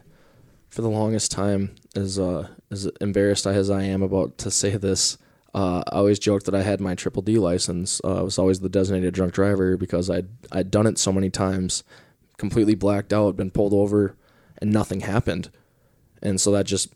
for 0.69 0.81
the 0.81 0.89
longest 0.89 1.31
time, 1.31 1.75
as 1.95 2.19
uh, 2.19 2.49
as 2.71 2.89
embarrassed 3.01 3.47
as 3.47 3.69
I 3.69 3.83
am 3.83 4.01
about 4.01 4.37
to 4.39 4.51
say 4.51 4.75
this, 4.75 5.17
uh, 5.53 5.83
I 5.87 5.97
always 5.97 6.19
joked 6.19 6.45
that 6.45 6.55
I 6.55 6.63
had 6.63 6.81
my 6.81 6.95
triple 6.95 7.21
D 7.21 7.37
license. 7.37 8.01
Uh, 8.03 8.19
I 8.19 8.21
was 8.21 8.37
always 8.37 8.59
the 8.59 8.69
designated 8.69 9.13
drunk 9.13 9.33
driver 9.33 9.77
because 9.77 10.09
I'd 10.09 10.27
I'd 10.51 10.71
done 10.71 10.87
it 10.87 10.97
so 10.97 11.11
many 11.11 11.29
times, 11.29 11.83
completely 12.37 12.75
blacked 12.75 13.13
out, 13.13 13.37
been 13.37 13.51
pulled 13.51 13.73
over, 13.73 14.15
and 14.59 14.71
nothing 14.71 15.01
happened, 15.01 15.49
and 16.21 16.39
so 16.39 16.51
that 16.51 16.65
just 16.65 16.93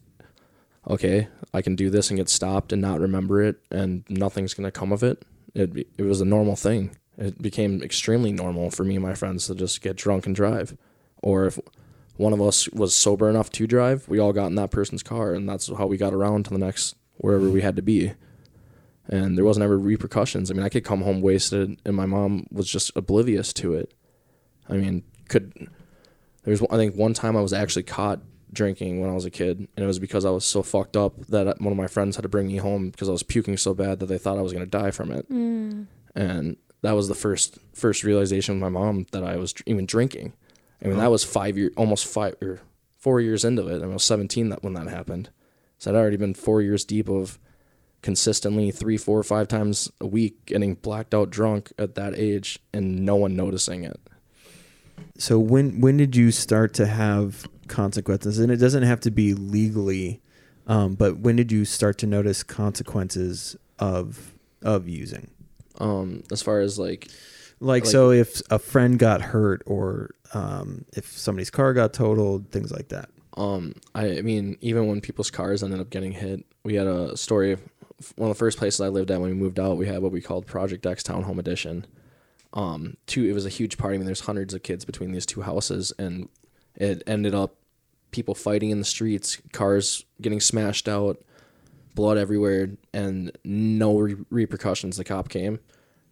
okay, 0.87 1.27
I 1.53 1.61
can 1.61 1.75
do 1.75 1.89
this 1.89 2.09
and 2.09 2.17
get 2.17 2.29
stopped 2.29 2.73
and 2.73 2.81
not 2.81 2.99
remember 2.99 3.41
it, 3.41 3.57
and 3.71 4.03
nothing's 4.09 4.53
gonna 4.53 4.71
come 4.71 4.91
of 4.91 5.03
it. 5.03 5.23
It 5.53 5.87
it 5.97 6.03
was 6.03 6.21
a 6.21 6.25
normal 6.25 6.55
thing. 6.55 6.95
It 7.17 7.41
became 7.41 7.81
extremely 7.81 8.31
normal 8.31 8.71
for 8.71 8.83
me 8.83 8.95
and 8.95 9.03
my 9.03 9.13
friends 9.15 9.47
to 9.47 9.55
just 9.55 9.81
get 9.81 9.95
drunk 9.95 10.25
and 10.25 10.35
drive, 10.35 10.77
or 11.21 11.45
if 11.45 11.59
one 12.21 12.33
of 12.33 12.41
us 12.41 12.69
was 12.69 12.95
sober 12.95 13.29
enough 13.29 13.49
to 13.49 13.65
drive, 13.65 14.07
we 14.07 14.19
all 14.19 14.31
got 14.31 14.47
in 14.47 14.55
that 14.55 14.69
person's 14.69 15.01
car, 15.01 15.33
and 15.33 15.49
that's 15.49 15.75
how 15.75 15.87
we 15.87 15.97
got 15.97 16.13
around 16.13 16.45
to 16.45 16.51
the 16.51 16.59
next 16.59 16.95
wherever 17.17 17.49
we 17.49 17.61
had 17.61 17.75
to 17.75 17.81
be. 17.81 18.13
And 19.07 19.35
there 19.35 19.43
wasn't 19.43 19.63
ever 19.63 19.77
repercussions. 19.77 20.51
I 20.51 20.53
mean, 20.53 20.63
I 20.63 20.69
could 20.69 20.85
come 20.85 21.01
home 21.01 21.21
wasted, 21.21 21.81
and 21.83 21.95
my 21.95 22.05
mom 22.05 22.45
was 22.51 22.69
just 22.69 22.91
oblivious 22.95 23.51
to 23.53 23.73
it. 23.73 23.93
I 24.69 24.73
mean, 24.73 25.03
could 25.27 25.51
there 26.43 26.51
was 26.51 26.61
I 26.69 26.77
think 26.77 26.95
one 26.95 27.13
time 27.13 27.35
I 27.35 27.41
was 27.41 27.53
actually 27.53 27.83
caught 27.83 28.19
drinking 28.53 29.01
when 29.01 29.09
I 29.09 29.13
was 29.13 29.25
a 29.25 29.31
kid, 29.31 29.57
and 29.57 29.83
it 29.83 29.87
was 29.87 29.99
because 29.99 30.23
I 30.23 30.29
was 30.29 30.45
so 30.45 30.61
fucked 30.61 30.95
up 30.95 31.13
that 31.27 31.59
one 31.59 31.73
of 31.73 31.77
my 31.77 31.87
friends 31.87 32.15
had 32.15 32.23
to 32.23 32.29
bring 32.29 32.47
me 32.47 32.57
home 32.57 32.91
because 32.91 33.09
I 33.09 33.13
was 33.13 33.23
puking 33.23 33.57
so 33.57 33.73
bad 33.73 33.99
that 33.99 34.05
they 34.05 34.19
thought 34.19 34.37
I 34.37 34.41
was 34.41 34.53
gonna 34.53 34.67
die 34.67 34.91
from 34.91 35.11
it. 35.11 35.27
Mm. 35.31 35.87
And 36.15 36.57
that 36.83 36.91
was 36.91 37.07
the 37.07 37.15
first 37.15 37.57
first 37.73 38.03
realization 38.03 38.55
with 38.55 38.61
my 38.61 38.79
mom 38.79 39.07
that 39.11 39.23
I 39.23 39.37
was 39.37 39.55
even 39.65 39.87
drinking. 39.87 40.33
I 40.83 40.87
mean, 40.87 40.97
that 40.97 41.11
was 41.11 41.23
five 41.23 41.57
year, 41.57 41.71
almost 41.77 42.05
five 42.05 42.35
or 42.41 42.61
four 42.97 43.21
years 43.21 43.45
into 43.45 43.67
it. 43.67 43.83
I 43.83 43.85
was 43.85 44.03
seventeen 44.03 44.49
that 44.49 44.63
when 44.63 44.73
that 44.73 44.87
happened, 44.87 45.29
so 45.77 45.91
I'd 45.91 45.97
already 45.97 46.17
been 46.17 46.33
four 46.33 46.61
years 46.61 46.85
deep 46.85 47.09
of 47.09 47.39
consistently 48.01 48.71
three, 48.71 48.97
four, 48.97 49.21
five 49.23 49.47
times 49.47 49.91
a 49.99 50.07
week 50.07 50.45
getting 50.45 50.75
blacked 50.75 51.13
out 51.13 51.29
drunk 51.29 51.71
at 51.77 51.95
that 51.95 52.17
age 52.17 52.59
and 52.73 53.05
no 53.05 53.15
one 53.15 53.35
noticing 53.35 53.83
it. 53.83 53.99
So 55.17 55.39
when 55.39 55.79
when 55.81 55.97
did 55.97 56.15
you 56.15 56.31
start 56.31 56.73
to 56.75 56.85
have 56.87 57.47
consequences? 57.67 58.39
And 58.39 58.51
it 58.51 58.57
doesn't 58.57 58.83
have 58.83 58.99
to 59.01 59.11
be 59.11 59.33
legally, 59.33 60.21
um, 60.67 60.95
but 60.95 61.19
when 61.19 61.35
did 61.35 61.51
you 61.51 61.65
start 61.65 61.97
to 61.99 62.07
notice 62.07 62.43
consequences 62.43 63.55
of 63.79 64.33
of 64.61 64.87
using? 64.87 65.29
Um, 65.79 66.23
as 66.31 66.41
far 66.41 66.59
as 66.59 66.77
like 66.77 67.07
Like, 67.61 67.83
Like- 67.83 67.91
so 67.91 68.11
if 68.11 68.41
a 68.49 68.59
friend 68.59 68.99
got 68.99 69.21
hurt 69.21 69.61
or 69.65 70.11
um, 70.33 70.83
if 70.93 71.17
somebody's 71.17 71.49
car 71.49 71.73
got 71.73 71.93
totaled, 71.93 72.49
things 72.51 72.71
like 72.71 72.89
that. 72.89 73.09
Um, 73.37 73.75
I, 73.95 74.17
I 74.17 74.21
mean, 74.21 74.57
even 74.59 74.87
when 74.87 74.99
people's 74.99 75.31
cars 75.31 75.63
ended 75.63 75.79
up 75.79 75.89
getting 75.89 76.11
hit, 76.11 76.43
we 76.63 76.75
had 76.75 76.87
a 76.87 77.15
story. 77.15 77.53
Of, 77.53 77.61
one 78.15 78.29
of 78.29 78.35
the 78.35 78.39
first 78.39 78.57
places 78.57 78.81
I 78.81 78.89
lived 78.89 79.11
at 79.11 79.21
when 79.21 79.29
we 79.29 79.35
moved 79.35 79.59
out, 79.59 79.77
we 79.77 79.87
had 79.87 80.01
what 80.01 80.11
we 80.11 80.21
called 80.21 80.47
Project 80.47 80.85
X 80.85 81.03
Town 81.03 81.23
Home 81.23 81.39
Edition. 81.39 81.85
Um, 82.53 82.97
two, 83.05 83.25
it 83.25 83.33
was 83.33 83.45
a 83.45 83.49
huge 83.49 83.77
party. 83.77 83.95
I 83.95 83.97
mean, 83.99 84.05
there's 84.05 84.21
hundreds 84.21 84.53
of 84.53 84.63
kids 84.63 84.83
between 84.83 85.11
these 85.11 85.25
two 85.25 85.41
houses, 85.43 85.93
and 85.97 86.27
it 86.75 87.03
ended 87.07 87.33
up 87.35 87.55
people 88.09 88.35
fighting 88.35 88.71
in 88.71 88.79
the 88.79 88.85
streets, 88.85 89.41
cars 89.53 90.03
getting 90.19 90.41
smashed 90.41 90.89
out, 90.89 91.21
blood 91.95 92.17
everywhere, 92.17 92.71
and 92.93 93.31
no 93.45 93.97
re- 93.97 94.15
repercussions. 94.29 94.97
The 94.97 95.03
cop 95.05 95.29
came. 95.29 95.59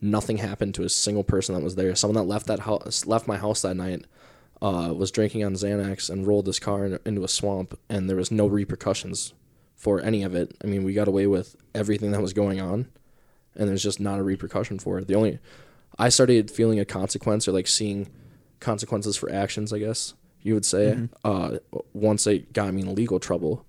Nothing 0.02 0.38
happened 0.38 0.76
to 0.76 0.84
a 0.84 0.90
single 0.90 1.24
person 1.24 1.56
that 1.56 1.64
was 1.64 1.76
there. 1.76 1.94
Someone 1.96 2.16
that 2.16 2.30
left 2.30 2.48
that 2.48 2.62
house, 2.62 3.06
left 3.06 3.28
my 3.28 3.38
house 3.38 3.62
that 3.62 3.76
night, 3.76 4.06
uh, 4.62 4.94
was 4.96 5.12
drinking 5.12 5.44
on 5.44 5.54
Xanax 5.54 6.10
and 6.10 6.28
rolled 6.28 6.48
his 6.48 6.60
car 6.60 6.86
in, 6.86 7.00
into 7.06 7.24
a 7.24 7.28
swamp, 7.28 7.78
and 7.90 8.10
there 8.10 8.18
was 8.18 8.32
no 8.32 8.48
repercussions 8.48 9.34
for 9.76 10.02
any 10.02 10.24
of 10.24 10.36
it. 10.36 10.56
I 10.64 10.68
mean, 10.68 10.84
we 10.84 10.94
got 10.94 11.08
away 11.08 11.28
with 11.28 11.56
everything 11.74 12.12
that 12.12 12.22
was 12.22 12.34
going 12.34 12.60
on, 12.60 12.88
and 13.56 13.68
there's 13.68 13.84
just 13.84 14.00
not 14.00 14.20
a 14.20 14.24
repercussion 14.24 14.80
for 14.80 15.00
it. 15.00 15.08
The 15.08 15.16
only 15.16 15.40
I 15.98 16.10
started 16.10 16.50
feeling 16.50 16.80
a 16.80 16.86
consequence 16.86 17.48
or 17.48 17.52
like 17.52 17.68
seeing 17.68 18.10
consequences 18.60 19.18
for 19.18 19.32
actions, 19.32 19.74
I 19.74 19.80
guess 19.80 20.14
you 20.42 20.54
would 20.54 20.66
say, 20.66 21.08
uh, 21.24 21.58
once 21.94 22.26
it 22.28 22.54
got 22.54 22.74
me 22.74 22.82
in 22.82 22.96
legal 22.96 23.20
trouble. 23.20 23.66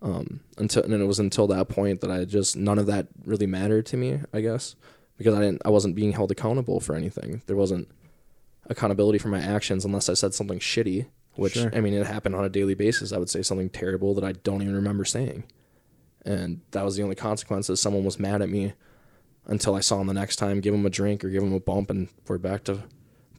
Um, 0.00 0.40
until 0.56 0.84
and 0.84 0.92
it 0.92 1.06
was 1.06 1.18
until 1.18 1.48
that 1.48 1.68
point 1.68 2.02
that 2.02 2.10
I 2.10 2.24
just 2.24 2.56
none 2.56 2.78
of 2.78 2.86
that 2.86 3.08
really 3.24 3.46
mattered 3.46 3.84
to 3.86 3.96
me, 3.96 4.20
I 4.32 4.40
guess, 4.40 4.76
because 5.18 5.34
I 5.34 5.40
didn't 5.40 5.62
I 5.64 5.70
wasn't 5.70 5.96
being 5.96 6.12
held 6.12 6.30
accountable 6.30 6.80
for 6.80 6.94
anything. 6.94 7.42
There 7.46 7.56
wasn't 7.56 7.88
accountability 8.70 9.18
for 9.18 9.28
my 9.28 9.40
actions 9.40 9.84
unless 9.84 10.08
I 10.08 10.14
said 10.14 10.32
something 10.32 10.58
shitty, 10.58 11.06
which 11.34 11.54
Sure. 11.54 11.70
I 11.74 11.80
mean 11.80 11.92
it 11.92 12.06
happened 12.06 12.34
on 12.34 12.44
a 12.44 12.48
daily 12.48 12.74
basis. 12.74 13.12
I 13.12 13.18
would 13.18 13.28
say 13.28 13.42
something 13.42 13.68
terrible 13.68 14.14
that 14.14 14.24
I 14.24 14.32
don't 14.32 14.62
even 14.62 14.74
remember 14.74 15.04
saying. 15.04 15.44
And 16.24 16.60
that 16.70 16.84
was 16.84 16.96
the 16.96 17.02
only 17.02 17.14
consequence 17.14 17.68
is 17.68 17.80
someone 17.80 18.04
was 18.04 18.18
mad 18.18 18.40
at 18.42 18.48
me 18.48 18.72
until 19.46 19.74
I 19.74 19.80
saw 19.80 20.00
him 20.00 20.06
the 20.06 20.14
next 20.14 20.36
time, 20.36 20.60
give 20.60 20.74
him 20.74 20.86
a 20.86 20.90
drink 20.90 21.24
or 21.24 21.30
give 21.30 21.42
him 21.42 21.52
a 21.52 21.60
bump 21.60 21.90
and 21.90 22.08
we're 22.26 22.38
back 22.38 22.64
to 22.64 22.84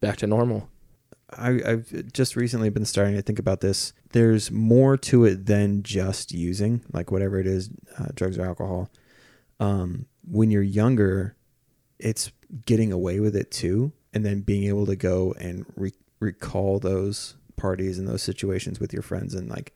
back 0.02 0.18
to 0.18 0.28
normal. 0.28 0.70
I, 1.32 1.60
I've 1.64 2.12
just 2.12 2.36
recently 2.36 2.70
been 2.70 2.86
starting 2.86 3.16
to 3.16 3.22
think 3.22 3.38
about 3.38 3.62
this. 3.62 3.94
There's 4.14 4.50
more 4.50 4.98
to 4.98 5.26
it 5.26 5.46
than 5.46 5.84
just 5.84 6.32
using, 6.32 6.82
like 6.92 7.12
whatever 7.12 7.40
it 7.40 7.46
is, 7.46 7.70
uh, 8.00 8.08
drugs 8.16 8.40
or 8.40 8.46
alcohol. 8.46 8.90
Um, 9.60 10.08
when 10.24 10.50
you're 10.50 10.64
younger, 10.64 11.36
it's 12.00 12.32
getting 12.66 12.92
away 12.92 13.20
with 13.20 13.36
it 13.36 13.52
too, 13.52 13.92
and 14.14 14.26
then 14.26 14.42
being 14.42 14.64
able 14.66 14.86
to 14.88 14.96
go 14.96 15.34
and 15.40 15.66
re- 15.76 15.94
recall 16.20 16.80
those 16.80 17.36
parties 17.58 18.00
and 18.00 18.08
those 18.08 18.24
situations 18.24 18.80
with 18.80 18.94
your 18.94 19.02
friends, 19.02 19.34
and 19.34 19.50
like, 19.50 19.74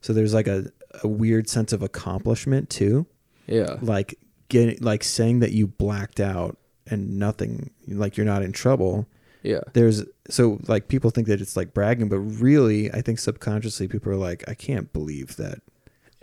so 0.00 0.12
there's 0.12 0.34
like 0.34 0.48
a, 0.48 0.70
a 1.04 1.08
weird 1.08 1.48
sense 1.48 1.72
of 1.72 1.82
accomplishment 1.82 2.68
too, 2.70 3.06
Yeah. 3.46 3.76
like 3.80 4.18
getting 4.48 4.78
like 4.80 5.04
saying 5.04 5.40
that 5.40 5.52
you 5.52 5.66
blacked 5.68 6.18
out 6.20 6.56
and 6.86 7.18
nothing, 7.18 7.70
like 7.86 8.16
you're 8.16 8.26
not 8.26 8.42
in 8.42 8.50
trouble 8.52 9.06
Yeah. 9.44 9.60
there's 9.74 10.02
so 10.28 10.58
like 10.66 10.88
people 10.88 11.10
think 11.10 11.28
that 11.28 11.40
it's 11.40 11.56
like 11.56 11.72
bragging, 11.72 12.08
but 12.08 12.18
really, 12.18 12.90
I 12.92 13.00
think 13.00 13.18
subconsciously 13.20 13.86
people 13.88 14.10
are 14.12 14.16
like, 14.16 14.42
I 14.48 14.54
can't 14.54 14.92
believe 14.92 15.36
that 15.36 15.60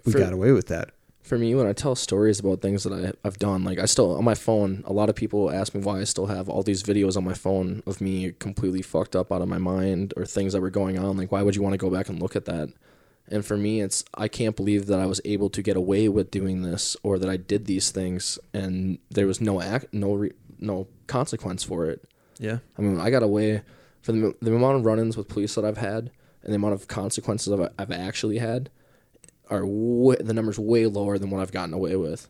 we 0.06 0.12
For- 0.12 0.20
got 0.20 0.34
away 0.34 0.52
with 0.52 0.68
that. 0.68 0.90
For 1.28 1.38
me 1.38 1.54
when 1.54 1.68
i 1.68 1.74
tell 1.74 1.96
stories 1.96 2.40
about 2.40 2.62
things 2.62 2.84
that 2.84 2.94
I, 2.94 3.28
i've 3.28 3.38
done 3.38 3.64
like 3.64 3.80
i 3.80 3.86
still 3.86 4.18
on 4.18 4.24
my 4.24 4.36
phone 4.36 4.84
a 4.86 4.94
lot 4.94 5.10
of 5.10 5.16
people 5.16 5.52
ask 5.52 5.74
me 5.76 5.82
why 5.82 6.00
i 6.00 6.04
still 6.04 6.28
have 6.28 6.50
all 6.50 6.64
these 6.64 6.84
videos 6.84 7.18
on 7.18 7.24
my 7.24 7.34
phone 7.34 7.84
of 7.86 8.02
me 8.02 8.32
completely 8.40 8.82
fucked 8.82 9.16
up 9.16 9.32
out 9.32 9.42
of 9.42 9.48
my 9.48 9.58
mind 9.58 10.14
or 10.16 10.26
things 10.26 10.54
that 10.54 10.62
were 10.62 10.70
going 10.70 10.98
on 10.98 11.18
like 11.18 11.32
why 11.32 11.42
would 11.42 11.56
you 11.56 11.62
want 11.62 11.74
to 11.74 11.78
go 11.78 11.90
back 11.90 12.10
and 12.10 12.22
look 12.22 12.36
at 12.36 12.46
that? 12.46 12.70
And 13.30 13.46
for 13.46 13.58
me 13.58 13.82
it's 13.82 14.06
i 14.14 14.30
can't 14.30 14.56
believe 14.56 14.86
that 14.86 15.00
i 15.00 15.06
was 15.06 15.20
able 15.26 15.50
to 15.50 15.62
get 15.62 15.76
away 15.76 16.08
with 16.08 16.32
doing 16.32 16.62
this 16.62 16.96
or 17.04 17.20
that 17.20 17.30
i 17.30 17.36
did 17.36 17.66
these 17.66 17.92
things 17.92 18.40
and 18.54 19.00
there 19.10 19.28
was 19.28 19.42
no 19.42 19.62
act 19.62 19.94
no 19.94 20.14
re, 20.14 20.32
no 20.60 20.88
consequence 21.08 21.64
for 21.64 21.86
it. 21.86 22.04
Yeah, 22.40 22.60
I 22.78 22.82
mean, 22.82 23.00
I 23.00 23.10
got 23.10 23.24
away 23.24 23.64
for 24.02 24.12
the, 24.12 24.36
the 24.42 24.56
amount 24.56 24.78
of 24.78 24.86
run-ins 24.86 25.18
with 25.18 25.28
police 25.28 25.56
that 25.56 25.66
I've 25.66 25.78
had 25.78 26.12
and 26.44 26.54
the 26.54 26.56
amount 26.56 26.76
of 26.76 26.88
consequences 26.88 27.52
I've, 27.52 27.72
I've 27.80 27.92
actually 27.92 28.38
had 28.38 28.70
are 29.50 29.66
way, 29.66 30.16
the 30.20 30.34
numbers 30.34 30.60
way 30.60 30.86
lower 30.86 31.18
than 31.18 31.30
what 31.30 31.42
I've 31.42 31.52
gotten 31.52 31.74
away 31.74 31.96
with. 31.96 32.28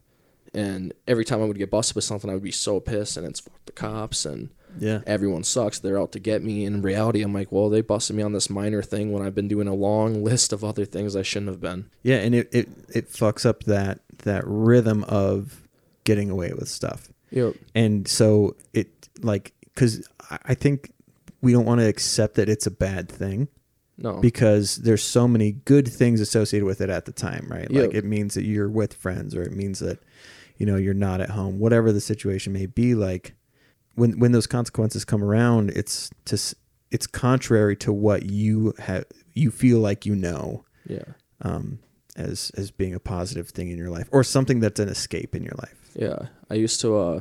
And 0.53 0.93
every 1.07 1.25
time 1.25 1.41
I 1.41 1.45
would 1.45 1.57
get 1.57 1.69
busted 1.69 1.95
with 1.95 2.03
something, 2.05 2.29
I 2.29 2.33
would 2.33 2.43
be 2.43 2.51
so 2.51 2.79
pissed, 2.79 3.17
and 3.17 3.27
it's 3.27 3.39
fuck 3.41 3.65
the 3.65 3.71
cops 3.73 4.25
and 4.25 4.49
yeah, 4.79 5.01
everyone 5.07 5.43
sucks. 5.43 5.79
They're 5.79 5.99
out 5.99 6.11
to 6.13 6.19
get 6.19 6.43
me. 6.43 6.63
And 6.65 6.77
in 6.77 6.81
reality, 6.81 7.21
I'm 7.23 7.33
like, 7.33 7.51
well, 7.51 7.69
they 7.69 7.81
busted 7.81 8.15
me 8.15 8.21
on 8.23 8.31
this 8.33 8.49
minor 8.49 8.81
thing 8.83 9.11
when 9.11 9.23
I've 9.23 9.33
been 9.35 9.47
doing 9.47 9.67
a 9.67 9.73
long 9.73 10.23
list 10.29 10.53
of 10.53 10.63
other 10.63 10.85
things 10.85 11.15
I 11.15 11.21
shouldn't 11.23 11.49
have 11.51 11.61
been. 11.61 11.89
yeah, 12.03 12.17
and 12.17 12.33
it 12.35 12.49
it 12.53 12.69
it 12.93 13.09
fucks 13.09 13.45
up 13.45 13.63
that 13.65 13.99
that 14.19 14.43
rhythm 14.45 15.03
of 15.05 15.61
getting 16.05 16.29
away 16.29 16.53
with 16.53 16.69
stuff, 16.69 17.09
Yep. 17.31 17.55
and 17.75 18.07
so 18.07 18.55
it 18.73 19.09
like 19.21 19.53
because 19.73 20.07
I 20.29 20.37
I 20.45 20.53
think 20.53 20.91
we 21.41 21.51
don't 21.51 21.65
want 21.65 21.81
to 21.81 21.87
accept 21.87 22.35
that 22.35 22.47
it's 22.49 22.65
a 22.67 22.71
bad 22.71 23.09
thing 23.09 23.47
No. 23.99 24.19
because 24.19 24.75
there's 24.77 25.03
so 25.03 25.27
many 25.27 25.53
good 25.53 25.87
things 25.87 26.21
associated 26.21 26.65
with 26.65 26.81
it 26.81 26.89
at 26.89 27.05
the 27.05 27.11
time, 27.11 27.47
right? 27.49 27.67
Yeah. 27.69 27.81
Like 27.81 27.95
it 27.95 28.05
means 28.05 28.35
that 28.35 28.43
you're 28.43 28.69
with 28.69 28.93
friends 28.93 29.35
or 29.35 29.41
it 29.41 29.53
means 29.53 29.79
that 29.79 29.99
you 30.57 30.65
know 30.65 30.75
you're 30.75 30.93
not 30.93 31.19
at 31.19 31.31
home, 31.31 31.57
whatever 31.59 31.91
the 31.91 32.01
situation 32.01 32.53
may 32.53 32.67
be 32.67 32.93
like 32.93 33.33
when 33.95 34.19
when 34.19 34.31
those 34.31 34.45
consequences 34.47 35.03
come 35.03 35.23
around, 35.23 35.71
it's 35.71 36.11
to 36.25 36.37
it's 36.91 37.07
contrary 37.07 37.75
to 37.77 37.91
what 37.91 38.23
you 38.23 38.73
have 38.77 39.05
you 39.33 39.51
feel 39.51 39.79
like 39.79 40.05
you 40.05 40.15
know 40.15 40.63
yeah. 40.87 41.03
um 41.41 41.79
as 42.15 42.51
as 42.55 42.71
being 42.71 42.93
a 42.93 42.99
positive 42.99 43.49
thing 43.49 43.69
in 43.69 43.77
your 43.77 43.89
life 43.89 44.07
or 44.11 44.23
something 44.23 44.59
that's 44.59 44.79
an 44.79 44.89
escape 44.89 45.33
in 45.35 45.43
your 45.43 45.55
life. 45.57 45.91
Yeah, 45.95 46.27
I 46.49 46.53
used 46.53 46.79
to. 46.81 46.97
uh 46.97 47.19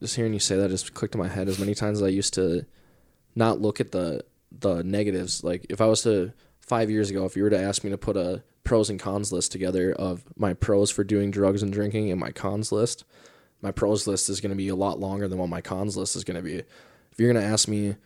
Just 0.00 0.14
hearing 0.14 0.32
you 0.32 0.38
say 0.38 0.56
that 0.56 0.70
just 0.70 0.94
clicked 0.94 1.14
in 1.16 1.20
my 1.20 1.28
head 1.28 1.48
as 1.48 1.58
many 1.58 1.74
times 1.74 1.98
as 1.98 2.04
I 2.04 2.08
used 2.08 2.34
to 2.34 2.64
not 3.34 3.60
look 3.60 3.80
at 3.80 3.90
the 3.90 4.24
the 4.50 4.82
negatives. 4.82 5.44
Like 5.44 5.66
if 5.68 5.80
I 5.80 5.86
was 5.86 6.02
to 6.02 6.32
five 6.60 6.90
years 6.90 7.10
ago, 7.10 7.24
if 7.24 7.36
you 7.36 7.42
were 7.42 7.50
to 7.50 7.60
ask 7.60 7.84
me 7.84 7.90
to 7.90 7.98
put 7.98 8.16
a 8.16 8.42
pros 8.64 8.90
and 8.90 9.00
cons 9.00 9.32
list 9.32 9.52
together 9.52 9.92
of 9.92 10.24
my 10.36 10.54
pros 10.54 10.90
for 10.90 11.04
doing 11.04 11.30
drugs 11.30 11.62
and 11.62 11.72
drinking 11.72 12.10
and 12.10 12.20
my 12.20 12.30
cons 12.30 12.70
list, 12.70 13.04
my 13.62 13.70
pros 13.70 14.06
list 14.06 14.28
is 14.28 14.40
going 14.40 14.50
to 14.50 14.56
be 14.56 14.68
a 14.68 14.76
lot 14.76 15.00
longer 15.00 15.28
than 15.28 15.38
what 15.38 15.48
my 15.48 15.60
cons 15.60 15.96
list 15.96 16.16
is 16.16 16.24
going 16.24 16.36
to 16.36 16.42
be. 16.42 16.56
If 16.56 17.18
you're 17.18 17.32
going 17.32 17.42
to 17.42 17.50
ask 17.50 17.68
me, 17.68 17.96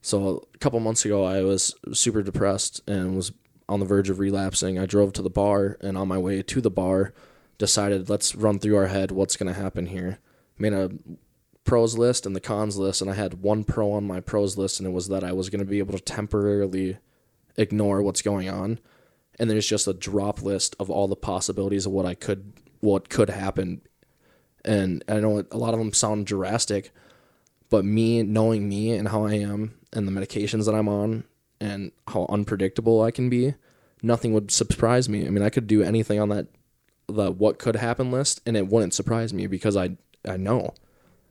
so 0.00 0.46
a 0.54 0.58
couple 0.58 0.78
months 0.80 1.04
ago, 1.04 1.24
I 1.24 1.42
was 1.42 1.74
super 1.92 2.22
depressed 2.22 2.82
and 2.88 3.16
was 3.16 3.32
on 3.68 3.80
the 3.80 3.86
verge 3.86 4.10
of 4.10 4.18
relapsing. 4.18 4.78
I 4.78 4.86
drove 4.86 5.12
to 5.14 5.22
the 5.22 5.30
bar 5.30 5.78
and 5.80 5.96
on 5.96 6.08
my 6.08 6.18
way 6.18 6.42
to 6.42 6.60
the 6.60 6.70
bar, 6.70 7.14
decided 7.58 8.10
let's 8.10 8.34
run 8.34 8.58
through 8.58 8.76
our 8.76 8.88
head 8.88 9.12
what's 9.12 9.36
going 9.36 9.52
to 9.52 9.60
happen 9.60 9.86
here. 9.86 10.18
Made 10.58 10.72
a 10.72 10.90
pros 11.64 11.96
list 11.96 12.26
and 12.26 12.34
the 12.34 12.40
cons 12.40 12.76
list, 12.76 13.00
and 13.00 13.10
I 13.10 13.14
had 13.14 13.42
one 13.42 13.64
pro 13.64 13.92
on 13.92 14.06
my 14.06 14.20
pros 14.20 14.56
list, 14.56 14.80
and 14.80 14.86
it 14.86 14.92
was 14.92 15.08
that 15.08 15.24
I 15.24 15.32
was 15.32 15.50
going 15.50 15.60
to 15.60 15.70
be 15.70 15.78
able 15.78 15.96
to 15.96 16.04
temporarily 16.04 16.98
ignore 17.56 18.02
what's 18.02 18.22
going 18.22 18.48
on. 18.48 18.78
And 19.38 19.48
there's 19.48 19.66
just 19.66 19.88
a 19.88 19.94
drop 19.94 20.42
list 20.42 20.76
of 20.78 20.90
all 20.90 21.08
the 21.08 21.16
possibilities 21.16 21.86
of 21.86 21.92
what 21.92 22.06
I 22.06 22.14
could, 22.14 22.52
what 22.80 23.08
could 23.08 23.30
happen. 23.30 23.80
And 24.64 25.02
I 25.08 25.20
know 25.20 25.44
a 25.50 25.56
lot 25.56 25.74
of 25.74 25.80
them 25.80 25.92
sound 25.92 26.26
drastic, 26.26 26.92
but 27.70 27.84
me 27.84 28.22
knowing 28.22 28.68
me 28.68 28.92
and 28.92 29.08
how 29.08 29.24
I 29.24 29.34
am 29.34 29.78
and 29.92 30.06
the 30.06 30.12
medications 30.12 30.66
that 30.66 30.74
I'm 30.74 30.88
on 30.88 31.24
and 31.60 31.92
how 32.08 32.26
unpredictable 32.28 33.00
I 33.02 33.10
can 33.10 33.30
be, 33.30 33.54
nothing 34.02 34.32
would 34.34 34.50
surprise 34.50 35.08
me. 35.08 35.26
I 35.26 35.30
mean, 35.30 35.42
I 35.42 35.50
could 35.50 35.66
do 35.66 35.82
anything 35.82 36.20
on 36.20 36.28
that 36.28 36.48
the 37.08 37.30
what 37.30 37.58
could 37.58 37.76
happen 37.76 38.10
list 38.10 38.40
and 38.46 38.56
it 38.56 38.68
wouldn't 38.68 38.94
surprise 38.94 39.32
me 39.32 39.46
because 39.46 39.76
I 39.76 39.96
I 40.28 40.36
know. 40.36 40.74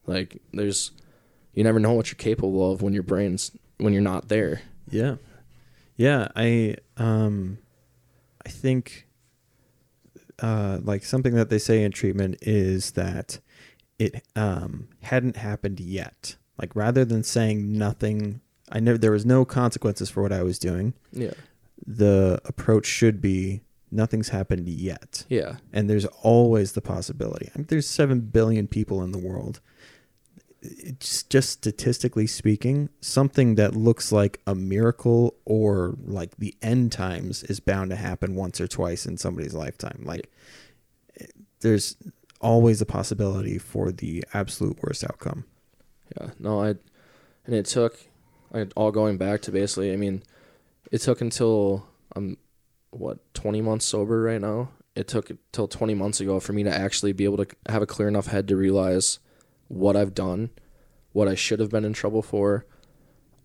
Like 0.05 0.41
there's 0.53 0.91
you 1.53 1.63
never 1.63 1.79
know 1.79 1.93
what 1.93 2.09
you're 2.09 2.15
capable 2.17 2.71
of 2.71 2.81
when 2.81 2.93
your 2.93 3.03
brain's 3.03 3.51
when 3.77 3.93
you're 3.93 4.01
not 4.01 4.29
there. 4.29 4.61
Yeah. 4.89 5.15
Yeah, 5.97 6.29
I 6.35 6.75
um 6.97 7.59
I 8.45 8.49
think 8.49 9.07
uh 10.39 10.79
like 10.83 11.03
something 11.03 11.35
that 11.35 11.49
they 11.49 11.59
say 11.59 11.83
in 11.83 11.91
treatment 11.91 12.37
is 12.41 12.91
that 12.91 13.39
it 13.99 14.23
um 14.35 14.87
hadn't 15.03 15.35
happened 15.37 15.79
yet. 15.79 16.35
Like 16.59 16.75
rather 16.75 17.05
than 17.05 17.23
saying 17.23 17.71
nothing 17.77 18.41
I 18.71 18.79
never 18.79 18.97
there 18.97 19.11
was 19.11 19.25
no 19.25 19.45
consequences 19.45 20.09
for 20.09 20.23
what 20.23 20.31
I 20.31 20.43
was 20.43 20.57
doing, 20.57 20.93
Yeah. 21.11 21.33
the 21.85 22.41
approach 22.45 22.85
should 22.85 23.21
be 23.21 23.61
nothing's 23.91 24.29
happened 24.29 24.69
yet. 24.69 25.25
Yeah. 25.27 25.57
And 25.73 25.89
there's 25.89 26.05
always 26.23 26.71
the 26.71 26.81
possibility. 26.81 27.49
I 27.53 27.57
mean, 27.59 27.67
there's 27.67 27.87
7 27.87 28.21
billion 28.21 28.67
people 28.67 29.03
in 29.03 29.11
the 29.11 29.17
world. 29.17 29.59
It's 30.61 31.23
just 31.23 31.49
statistically 31.49 32.27
speaking, 32.27 32.89
something 32.99 33.55
that 33.55 33.75
looks 33.75 34.11
like 34.11 34.41
a 34.45 34.53
miracle 34.53 35.35
or 35.43 35.95
like 36.03 36.37
the 36.37 36.55
end 36.61 36.91
times 36.91 37.41
is 37.43 37.59
bound 37.59 37.89
to 37.89 37.95
happen 37.95 38.35
once 38.35 38.61
or 38.61 38.67
twice 38.67 39.07
in 39.07 39.17
somebody's 39.17 39.55
lifetime. 39.55 40.03
Like, 40.05 40.31
there's 41.61 41.95
always 42.41 42.81
a 42.81 42.85
possibility 42.85 43.57
for 43.57 43.91
the 43.91 44.23
absolute 44.33 44.77
worst 44.83 45.03
outcome. 45.03 45.45
Yeah, 46.19 46.29
no, 46.39 46.61
I, 46.61 46.75
and 47.45 47.55
it 47.55 47.65
took, 47.65 47.97
I 48.53 48.67
all 48.75 48.91
going 48.91 49.17
back 49.17 49.41
to 49.43 49.51
basically, 49.51 49.93
I 49.93 49.95
mean, 49.95 50.21
it 50.91 50.99
took 50.99 51.21
until 51.21 51.87
I'm, 52.15 52.37
what, 52.91 53.33
20 53.33 53.61
months 53.61 53.85
sober 53.85 54.21
right 54.21 54.41
now. 54.41 54.69
It 54.93 55.07
took 55.07 55.31
till 55.53 55.67
20 55.67 55.93
months 55.93 56.19
ago 56.19 56.39
for 56.39 56.51
me 56.51 56.63
to 56.63 56.73
actually 56.73 57.13
be 57.13 57.23
able 57.23 57.37
to 57.37 57.47
have 57.69 57.81
a 57.81 57.87
clear 57.87 58.09
enough 58.09 58.27
head 58.27 58.47
to 58.49 58.57
realize 58.57 59.19
what 59.71 59.95
I've 59.95 60.13
done, 60.13 60.49
what 61.13 61.27
I 61.27 61.35
should 61.35 61.59
have 61.59 61.69
been 61.69 61.85
in 61.85 61.93
trouble 61.93 62.21
for, 62.21 62.65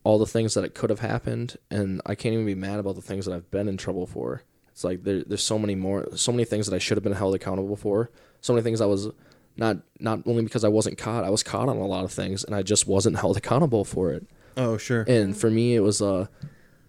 all 0.05 0.19
the 0.19 0.27
things 0.27 0.55
that 0.55 0.65
it 0.65 0.75
could 0.75 0.91
have 0.91 1.01
happened, 1.01 1.57
and 1.71 2.01
I 2.07 2.15
can't 2.15 2.33
even 2.33 2.47
be 2.47 2.55
mad 2.55 2.79
about 2.79 2.97
the 2.97 3.03
things 3.03 3.27
that 3.27 3.35
I've 3.35 3.51
been 3.51 3.69
in 3.69 3.77
trouble 3.77 4.07
for. 4.07 4.43
It's 4.69 4.85
like 4.85 5.05
there, 5.05 5.23
there's 5.25 5.43
so 5.43 5.59
many 5.59 5.75
more, 5.75 6.07
so 6.17 6.33
many 6.33 6.45
things 6.45 6.67
that 6.67 6.75
I 6.75 6.79
should 6.79 6.97
have 6.97 7.05
been 7.05 7.13
held 7.13 7.35
accountable 7.35 7.77
for. 7.77 8.11
So 8.41 8.53
many 8.53 8.63
things 8.63 8.81
I 8.81 8.87
was 8.87 9.09
not 9.57 9.79
not 9.99 10.21
only 10.27 10.43
because 10.43 10.65
I 10.65 10.69
wasn't 10.69 10.99
caught, 10.99 11.25
I 11.25 11.31
was 11.31 11.43
caught 11.43 11.69
on 11.69 11.79
a 11.79 11.87
lot 11.87 12.05
of 12.05 12.13
things, 12.13 12.45
and 12.45 12.55
I 12.55 12.63
just 12.63 12.87
wasn't 12.87 13.19
held 13.19 13.37
accountable 13.37 13.85
for 13.85 14.13
it. 14.13 14.27
Oh, 14.57 14.77
sure. 14.77 15.03
And 15.09 15.37
for 15.37 15.51
me, 15.51 15.75
it 15.75 15.81
was 15.81 16.03
uh, 16.03 16.27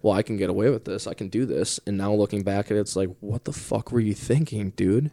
well, 0.02 0.14
I 0.14 0.22
can 0.22 0.36
get 0.36 0.50
away 0.50 0.70
with 0.70 0.84
this. 0.84 1.06
I 1.06 1.14
can 1.14 1.28
do 1.28 1.46
this. 1.46 1.80
And 1.86 1.96
now 1.96 2.12
looking 2.12 2.42
back 2.42 2.70
at 2.70 2.76
it, 2.76 2.80
it's 2.80 2.96
like, 2.96 3.10
what 3.20 3.44
the 3.44 3.52
fuck 3.52 3.90
were 3.90 4.00
you 4.00 4.14
thinking, 4.14 4.70
dude? 4.70 5.10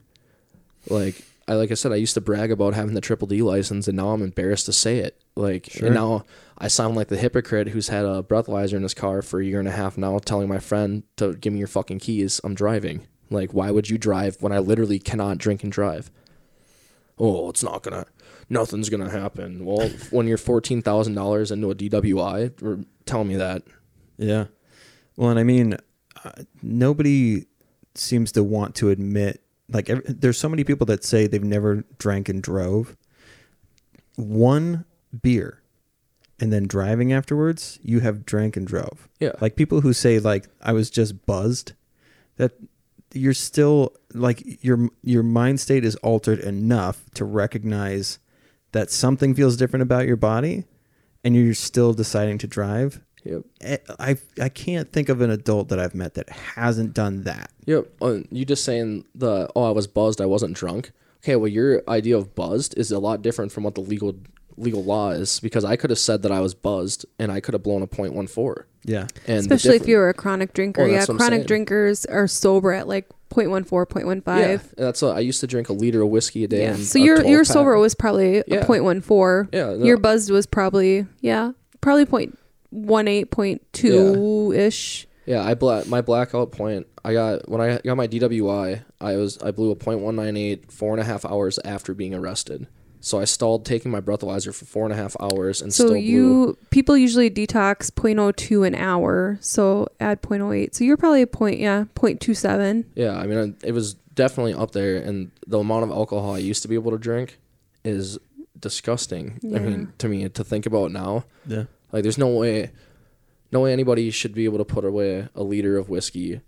Like 0.90 1.24
I 1.48 1.54
like 1.54 1.70
I 1.70 1.76
said, 1.76 1.92
I 1.92 1.96
used 1.98 2.16
to 2.16 2.22
brag 2.22 2.52
about 2.52 2.74
having 2.74 2.96
the 2.96 3.02
triple 3.02 3.28
D 3.28 3.42
license, 3.44 3.88
and 3.88 3.96
now 3.98 4.10
I'm 4.10 4.24
embarrassed 4.24 4.66
to 4.66 4.74
say 4.74 4.98
it. 4.98 5.22
Like, 5.36 5.68
Sure. 5.70 5.88
and 5.88 5.96
now 5.96 6.26
I 6.58 6.68
sound 6.68 6.96
like 6.96 7.10
the 7.10 7.18
hypocrite 7.18 7.68
who's 7.70 7.90
had 7.90 8.04
a 8.06 8.24
breathalyzer 8.24 8.74
in 8.74 8.82
his 8.84 8.94
car 8.96 9.22
for 9.22 9.40
a 9.40 9.46
year 9.46 9.60
and 9.60 9.68
a 9.68 9.72
half 9.72 9.96
now, 9.98 10.18
telling 10.18 10.48
my 10.48 10.58
friend 10.60 11.04
to 11.18 11.36
give 11.36 11.54
me 11.54 11.60
your 11.60 11.68
fucking 11.68 12.00
keys. 12.00 12.42
I'm 12.44 12.56
driving. 12.56 13.06
Like, 13.30 13.54
why 13.54 13.70
would 13.70 13.90
you 13.90 13.98
drive 14.00 14.38
when 14.42 14.52
I 14.52 14.60
literally 14.60 14.98
cannot 14.98 15.38
drink 15.38 15.62
and 15.64 15.72
drive? 15.72 16.10
Oh, 17.20 17.50
it's 17.50 17.64
not 17.64 17.84
gonna, 17.84 18.06
nothing's 18.50 18.90
gonna 18.90 19.10
happen. 19.10 19.66
Well, 19.66 19.88
when 20.10 20.28
you're 20.28 20.38
fourteen 20.38 20.82
thousand 20.82 21.14
dollars 21.14 21.52
into 21.52 21.70
a 21.72 21.76
DWI, 21.76 22.86
tell 23.06 23.24
me 23.24 23.36
that. 23.36 23.64
Yeah. 24.18 24.46
Well, 25.16 25.30
and 25.30 25.40
I 25.40 25.44
mean, 25.44 25.78
uh, 26.24 26.32
nobody 26.62 27.46
seems 27.94 28.32
to 28.34 28.44
want 28.44 28.76
to 28.76 28.90
admit. 28.90 29.42
Like, 29.70 29.90
every, 29.90 30.04
there's 30.08 30.38
so 30.38 30.50
many 30.50 30.64
people 30.64 30.86
that 30.88 31.04
say 31.04 31.28
they've 31.28 31.44
never 31.44 31.84
drank 31.98 32.30
and 32.30 32.42
drove. 32.42 32.96
One 34.16 34.86
beer, 35.22 35.62
and 36.40 36.52
then 36.52 36.68
driving 36.68 37.14
afterwards, 37.14 37.80
you 37.82 38.02
have 38.02 38.26
drank 38.26 38.58
and 38.58 38.68
drove. 38.68 39.08
Yeah. 39.20 39.34
Like 39.42 39.56
people 39.56 39.82
who 39.82 39.94
say 39.94 40.20
like 40.20 40.48
I 40.62 40.74
was 40.74 40.90
just 40.90 41.26
buzzed, 41.26 41.74
that 42.38 42.54
you're 43.14 43.34
still 43.34 43.94
like 44.14 44.64
your 44.64 44.90
your 45.02 45.24
mind 45.24 45.60
state 45.60 45.86
is 45.86 45.96
altered 45.98 46.40
enough 46.40 47.06
to 47.14 47.24
recognize 47.26 48.20
that 48.74 48.92
something 48.92 49.34
feels 49.34 49.56
different 49.56 49.84
about 49.84 50.06
your 50.06 50.18
body, 50.18 50.66
and 51.24 51.36
you're 51.36 51.54
still 51.54 51.94
deciding 51.94 52.38
to 52.40 52.48
drive. 52.48 53.02
Yep. 53.26 53.42
Eh, 53.62 53.78
I 54.00 54.18
I 54.40 54.50
can't 54.50 54.92
think 54.92 55.10
of 55.10 55.20
an 55.22 55.30
adult 55.32 55.70
that 55.70 55.80
I've 55.80 55.96
met 55.96 56.14
that 56.14 56.30
hasn't 56.30 56.94
done 56.94 57.24
that. 57.24 57.52
Yep. 57.66 57.88
Uh, 58.02 58.18
you 58.32 58.46
just 58.46 58.64
saying 58.64 59.06
the 59.16 59.50
oh 59.56 59.64
I 59.64 59.72
was 59.72 59.88
buzzed 59.88 60.22
I 60.22 60.26
wasn't 60.28 60.56
drunk. 60.56 60.92
Okay, 61.24 61.36
well 61.36 61.48
your 61.48 61.82
idea 61.88 62.18
of 62.18 62.36
buzzed 62.36 62.78
is 62.78 62.92
a 62.92 63.00
lot 63.00 63.22
different 63.22 63.52
from 63.52 63.64
what 63.64 63.76
the 63.76 63.82
legal 63.82 64.16
legal 64.58 64.84
law 64.84 65.10
is 65.10 65.40
because 65.42 65.66
I 65.66 65.76
could 65.76 65.90
have 65.90 66.00
said 66.00 66.22
that 66.22 66.32
I 66.32 66.40
was 66.40 66.54
buzzed 66.54 67.06
and 67.20 67.32
I 67.32 67.40
could 67.42 67.54
have 67.54 67.64
blown 67.64 67.82
a 67.82 67.88
point 67.88 68.14
one 68.14 68.28
four. 68.28 68.68
Yeah. 68.84 69.08
And 69.28 69.40
Especially 69.40 69.76
if 69.78 69.88
you 69.88 69.98
were 69.98 70.10
a 70.10 70.14
chronic 70.14 70.54
drinker. 70.54 70.84
Well, 70.84 70.92
yeah, 70.92 70.98
that's 71.00 71.08
what 71.10 71.16
I'm 71.16 71.28
chronic 71.28 71.48
drinkers 71.48 72.06
are 72.06 72.28
sober 72.28 72.72
at 72.72 72.88
like 72.88 73.10
0.14, 73.32 73.66
0.15. 73.66 74.24
yeah, 74.28 74.58
that's 74.78 75.02
what 75.02 75.18
I 75.18 75.20
used 75.20 75.42
to 75.42 75.48
drink 75.48 75.70
a 75.70 75.74
liter 75.74 76.04
of 76.04 76.10
whiskey 76.10 76.44
a 76.44 76.48
day. 76.48 76.62
Yeah. 76.62 76.76
and 76.76 76.84
So 76.84 77.00
your 77.00 77.26
your 77.26 77.44
sober 77.44 77.78
was 77.80 77.96
probably 77.96 78.44
Yeah. 78.48 78.58
a 78.60 78.66
0.14. 78.66 79.50
Yeah, 79.52 79.74
no. 79.74 79.84
Your 79.84 79.98
buzzed 79.98 80.30
was 80.30 80.46
probably 80.46 81.08
yeah, 81.22 81.52
probably 81.82 82.06
0.18, 82.76 83.60
0.2 83.72 84.56
ish. 84.56 85.08
Yeah, 85.26 85.44
I 85.44 85.56
bla- 85.56 85.86
my 85.86 86.02
blackout 86.02 86.52
point. 86.52 86.86
I 87.04 87.14
got 87.14 87.50
when 87.50 87.60
I 87.62 87.80
got 87.84 87.98
my 87.98 88.08
DWI. 88.08 88.84
I 89.02 89.16
was 89.16 89.38
I 89.40 89.52
blew 89.52 89.72
a 89.72 89.76
.198 89.76 90.72
four 90.72 90.92
and 90.94 91.02
a 91.02 91.04
half 91.04 91.26
hours 91.26 91.58
after 91.66 91.94
being 91.94 92.14
arrested. 92.14 92.68
So 93.02 93.20
I 93.20 93.26
stalled 93.26 93.66
taking 93.66 93.92
my 93.92 94.02
breathalyzer 94.02 94.54
for 94.54 94.66
four 94.66 94.84
and 94.86 94.94
a 94.94 94.96
half 94.96 95.16
hours 95.20 95.62
and 95.62 95.72
So 95.74 95.84
still 95.86 95.94
blew. 95.94 96.00
you 96.02 96.58
people 96.72 96.98
usually 96.98 97.30
detox 97.30 97.92
0.02 97.92 98.66
an 98.68 98.74
hour. 98.76 99.38
So 99.42 99.88
add 100.00 100.22
0.08. 100.24 100.74
So 100.76 100.84
you're 100.84 100.98
probably 100.98 101.22
a 101.22 101.28
point 101.28 101.60
yeah 101.60 101.86
0.27. 101.96 102.86
Yeah, 102.96 103.16
I 103.18 103.26
mean 103.28 103.58
it 103.64 103.72
was 103.74 103.94
definitely 104.16 104.54
up 104.54 104.72
there, 104.72 104.96
and 104.98 105.32
the 105.46 105.60
amount 105.60 105.84
of 105.84 105.92
alcohol 105.92 106.36
I 106.36 106.38
used 106.40 106.62
to 106.62 106.68
be 106.68 106.76
able 106.76 106.92
to 106.92 106.98
drink 106.98 107.38
is 107.84 108.18
disgusting. 108.60 109.40
I 109.44 109.60
mean, 109.60 109.94
to 110.00 110.08
me, 110.08 110.28
to 110.30 110.44
think 110.44 110.66
about 110.66 110.92
now, 110.92 111.26
Yeah. 111.46 111.66
Like 111.96 112.04
there's 112.04 112.18
no 112.18 112.28
way, 112.28 112.72
no 113.52 113.62
way 113.62 113.72
anybody 113.72 114.12
should 114.12 114.34
be 114.36 114.44
able 114.46 114.58
to 114.58 114.66
put 114.66 114.84
away 114.84 115.30
a 115.34 115.44
liter 115.44 115.78
of 115.78 115.88
whiskey 115.88 116.42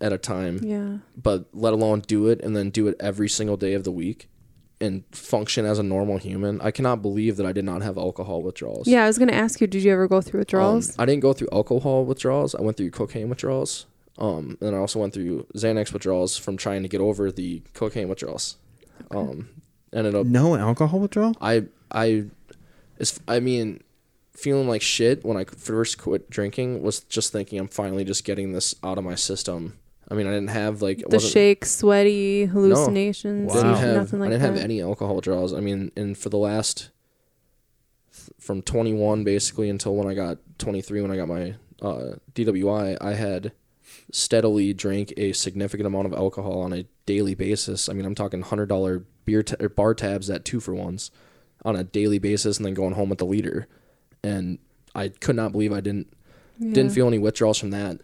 at 0.00 0.12
a 0.12 0.18
time, 0.18 0.58
Yeah. 0.62 0.98
but 1.16 1.46
let 1.52 1.72
alone 1.72 2.02
do 2.06 2.26
it 2.28 2.40
and 2.42 2.56
then 2.56 2.70
do 2.70 2.88
it 2.88 2.96
every 2.98 3.28
single 3.28 3.56
day 3.56 3.74
of 3.74 3.84
the 3.84 3.92
week 3.92 4.28
and 4.80 5.04
function 5.12 5.64
as 5.66 5.78
a 5.78 5.82
normal 5.82 6.16
human. 6.16 6.58
I 6.62 6.70
cannot 6.70 7.02
believe 7.02 7.36
that 7.36 7.44
I 7.46 7.52
did 7.52 7.64
not 7.66 7.82
have 7.82 7.98
alcohol 7.98 8.42
withdrawals. 8.42 8.88
Yeah, 8.88 9.04
I 9.04 9.06
was 9.06 9.18
gonna 9.18 9.32
ask 9.32 9.60
you, 9.60 9.66
did 9.66 9.82
you 9.84 9.92
ever 9.92 10.08
go 10.08 10.20
through 10.22 10.38
Um, 10.38 10.42
withdrawals? 10.42 10.98
I 10.98 11.04
didn't 11.06 11.20
go 11.20 11.32
through 11.34 11.48
alcohol 11.52 12.04
withdrawals. 12.06 12.54
I 12.54 12.62
went 12.62 12.76
through 12.78 12.90
cocaine 12.90 13.28
withdrawals. 13.28 13.86
Um, 14.18 14.58
and 14.60 14.74
I 14.74 14.78
also 14.78 14.98
went 14.98 15.14
through 15.14 15.46
Xanax 15.54 15.92
withdrawals 15.92 16.36
from 16.36 16.56
trying 16.56 16.82
to 16.82 16.88
get 16.88 17.00
over 17.00 17.30
the 17.30 17.62
cocaine 17.74 18.08
withdrawals. 18.08 18.56
Um, 19.10 19.48
ended 19.92 20.14
up 20.14 20.26
No 20.26 20.56
alcohol 20.56 21.00
withdrawal. 21.00 21.34
I 21.40 21.64
I 21.90 22.24
it's 22.98 23.18
I 23.28 23.40
mean 23.40 23.80
feeling 24.40 24.68
like 24.68 24.82
shit 24.82 25.24
when 25.24 25.36
I 25.36 25.44
first 25.44 25.98
quit 25.98 26.30
drinking 26.30 26.82
was 26.82 27.00
just 27.00 27.32
thinking 27.32 27.58
I'm 27.58 27.68
finally 27.68 28.04
just 28.04 28.24
getting 28.24 28.52
this 28.52 28.74
out 28.82 28.98
of 28.98 29.04
my 29.04 29.14
system. 29.14 29.76
I 30.10 30.14
mean 30.14 30.26
I 30.26 30.30
didn't 30.30 30.48
have 30.50 30.82
like 30.82 31.02
the 31.08 31.20
shake, 31.20 31.64
sweaty, 31.64 32.46
hallucinations, 32.46 33.52
didn't 33.52 33.72
Wow. 33.72 33.76
have 33.78 33.96
nothing 33.96 34.20
like 34.20 34.28
I 34.28 34.30
didn't 34.32 34.42
that. 34.42 34.54
have 34.60 34.64
any 34.64 34.80
alcohol 34.82 35.20
draws. 35.20 35.52
I 35.54 35.60
mean, 35.60 35.92
and 35.96 36.16
for 36.18 36.28
the 36.30 36.38
last 36.38 36.90
from 38.38 38.62
21 38.62 39.24
basically 39.24 39.68
until 39.70 39.94
when 39.94 40.08
I 40.08 40.14
got 40.14 40.38
23 40.58 41.02
when 41.02 41.10
I 41.10 41.16
got 41.16 41.28
my 41.28 41.54
uh, 41.82 42.16
DWI, 42.34 42.96
I 43.00 43.14
had 43.14 43.52
steadily 44.12 44.72
drank 44.74 45.12
a 45.16 45.32
significant 45.32 45.86
amount 45.86 46.06
of 46.06 46.12
alcohol 46.12 46.60
on 46.60 46.72
a 46.72 46.84
daily 47.06 47.34
basis. 47.34 47.88
I 47.88 47.92
mean, 47.92 48.04
I'm 48.04 48.14
talking 48.14 48.42
hundred 48.42 48.66
dollar 48.68 49.04
beer 49.24 49.44
or 49.58 49.68
bar 49.68 49.94
tabs 49.94 50.28
at 50.30 50.44
two 50.44 50.60
for 50.60 50.74
ones 50.74 51.10
on 51.64 51.76
a 51.76 51.84
daily 51.84 52.18
basis, 52.18 52.56
and 52.56 52.66
then 52.66 52.74
going 52.74 52.94
home 52.94 53.08
with 53.08 53.18
the 53.18 53.26
liter. 53.26 53.66
And 54.22 54.58
I 54.94 55.08
could 55.08 55.36
not 55.36 55.52
believe 55.52 55.72
I 55.72 55.80
didn't 55.80 56.12
didn't 56.58 56.90
feel 56.90 57.06
any 57.06 57.18
withdrawals 57.18 57.58
from 57.58 57.70
that. 57.70 58.00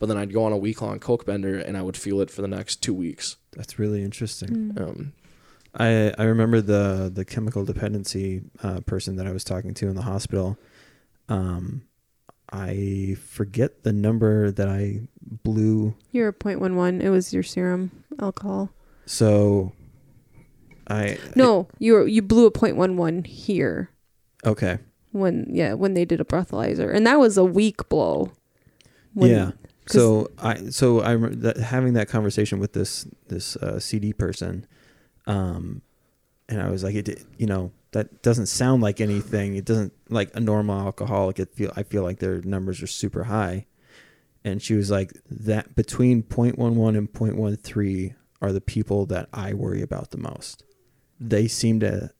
But 0.00 0.06
then 0.06 0.16
I'd 0.16 0.32
go 0.32 0.44
on 0.44 0.52
a 0.52 0.56
week 0.56 0.82
long 0.82 0.98
coke 0.98 1.24
bender, 1.24 1.58
and 1.58 1.76
I 1.76 1.82
would 1.82 1.96
feel 1.96 2.20
it 2.20 2.30
for 2.30 2.42
the 2.42 2.48
next 2.48 2.82
two 2.82 2.92
weeks. 2.92 3.36
That's 3.52 3.78
really 3.78 4.02
interesting. 4.02 4.72
Mm. 4.72 4.80
Um, 4.80 5.12
I 5.74 6.12
I 6.18 6.24
remember 6.24 6.60
the 6.60 7.10
the 7.12 7.24
chemical 7.24 7.64
dependency 7.64 8.42
uh, 8.62 8.80
person 8.80 9.16
that 9.16 9.26
I 9.26 9.32
was 9.32 9.44
talking 9.44 9.74
to 9.74 9.88
in 9.88 9.94
the 9.94 10.02
hospital. 10.02 10.58
Um, 11.28 11.82
I 12.52 13.16
forget 13.26 13.84
the 13.84 13.92
number 13.92 14.50
that 14.50 14.68
I 14.68 15.08
blew. 15.20 15.94
You're 16.12 16.28
a 16.28 16.32
0.11. 16.32 17.02
It 17.02 17.10
was 17.10 17.32
your 17.32 17.42
serum 17.42 17.90
alcohol. 18.20 18.70
So, 19.06 19.72
I 20.86 21.18
No, 21.34 21.68
you 21.78 21.94
were, 21.94 22.06
you 22.06 22.20
blew 22.20 22.46
a 22.46 22.52
0.11 22.52 23.26
here 23.26 23.90
okay. 24.44 24.78
When 25.14 25.46
yeah 25.48 25.72
when 25.74 25.94
they 25.94 26.04
did 26.04 26.20
a 26.20 26.24
breathalyzer, 26.24 26.94
and 26.94 27.06
that 27.06 27.18
was 27.18 27.36
a 27.36 27.44
weak 27.44 27.88
blow. 27.88 28.32
When- 29.14 29.30
yeah. 29.30 29.50
So 29.86 30.28
I 30.38 30.70
so 30.70 31.00
I 31.00 31.12
remember 31.12 31.36
that 31.36 31.58
having 31.58 31.92
that 31.94 32.08
conversation 32.08 32.58
with 32.58 32.72
this 32.72 33.06
this 33.28 33.56
uh, 33.56 33.78
CD 33.78 34.12
person, 34.14 34.66
um, 35.26 35.82
and 36.48 36.62
I 36.62 36.70
was 36.70 36.82
like, 36.82 36.94
it 36.94 37.22
you 37.36 37.46
know 37.46 37.70
that 37.92 38.22
doesn't 38.22 38.46
sound 38.46 38.82
like 38.82 39.00
anything. 39.00 39.56
It 39.56 39.66
doesn't 39.66 39.92
like 40.08 40.30
a 40.34 40.40
normal 40.40 40.80
alcoholic. 40.80 41.38
It 41.38 41.54
feel 41.54 41.70
I 41.76 41.82
feel 41.82 42.02
like 42.02 42.18
their 42.18 42.40
numbers 42.40 42.82
are 42.82 42.86
super 42.86 43.24
high, 43.24 43.66
and 44.42 44.62
she 44.62 44.74
was 44.74 44.90
like 44.90 45.12
that 45.28 45.76
between 45.76 46.22
0.11 46.22 46.96
and 46.96 47.12
0.13 47.12 48.14
are 48.40 48.52
the 48.52 48.60
people 48.62 49.04
that 49.06 49.28
I 49.34 49.52
worry 49.52 49.82
about 49.82 50.12
the 50.12 50.18
most. 50.18 50.64
They 51.20 51.46
seem 51.46 51.80
to 51.80 52.10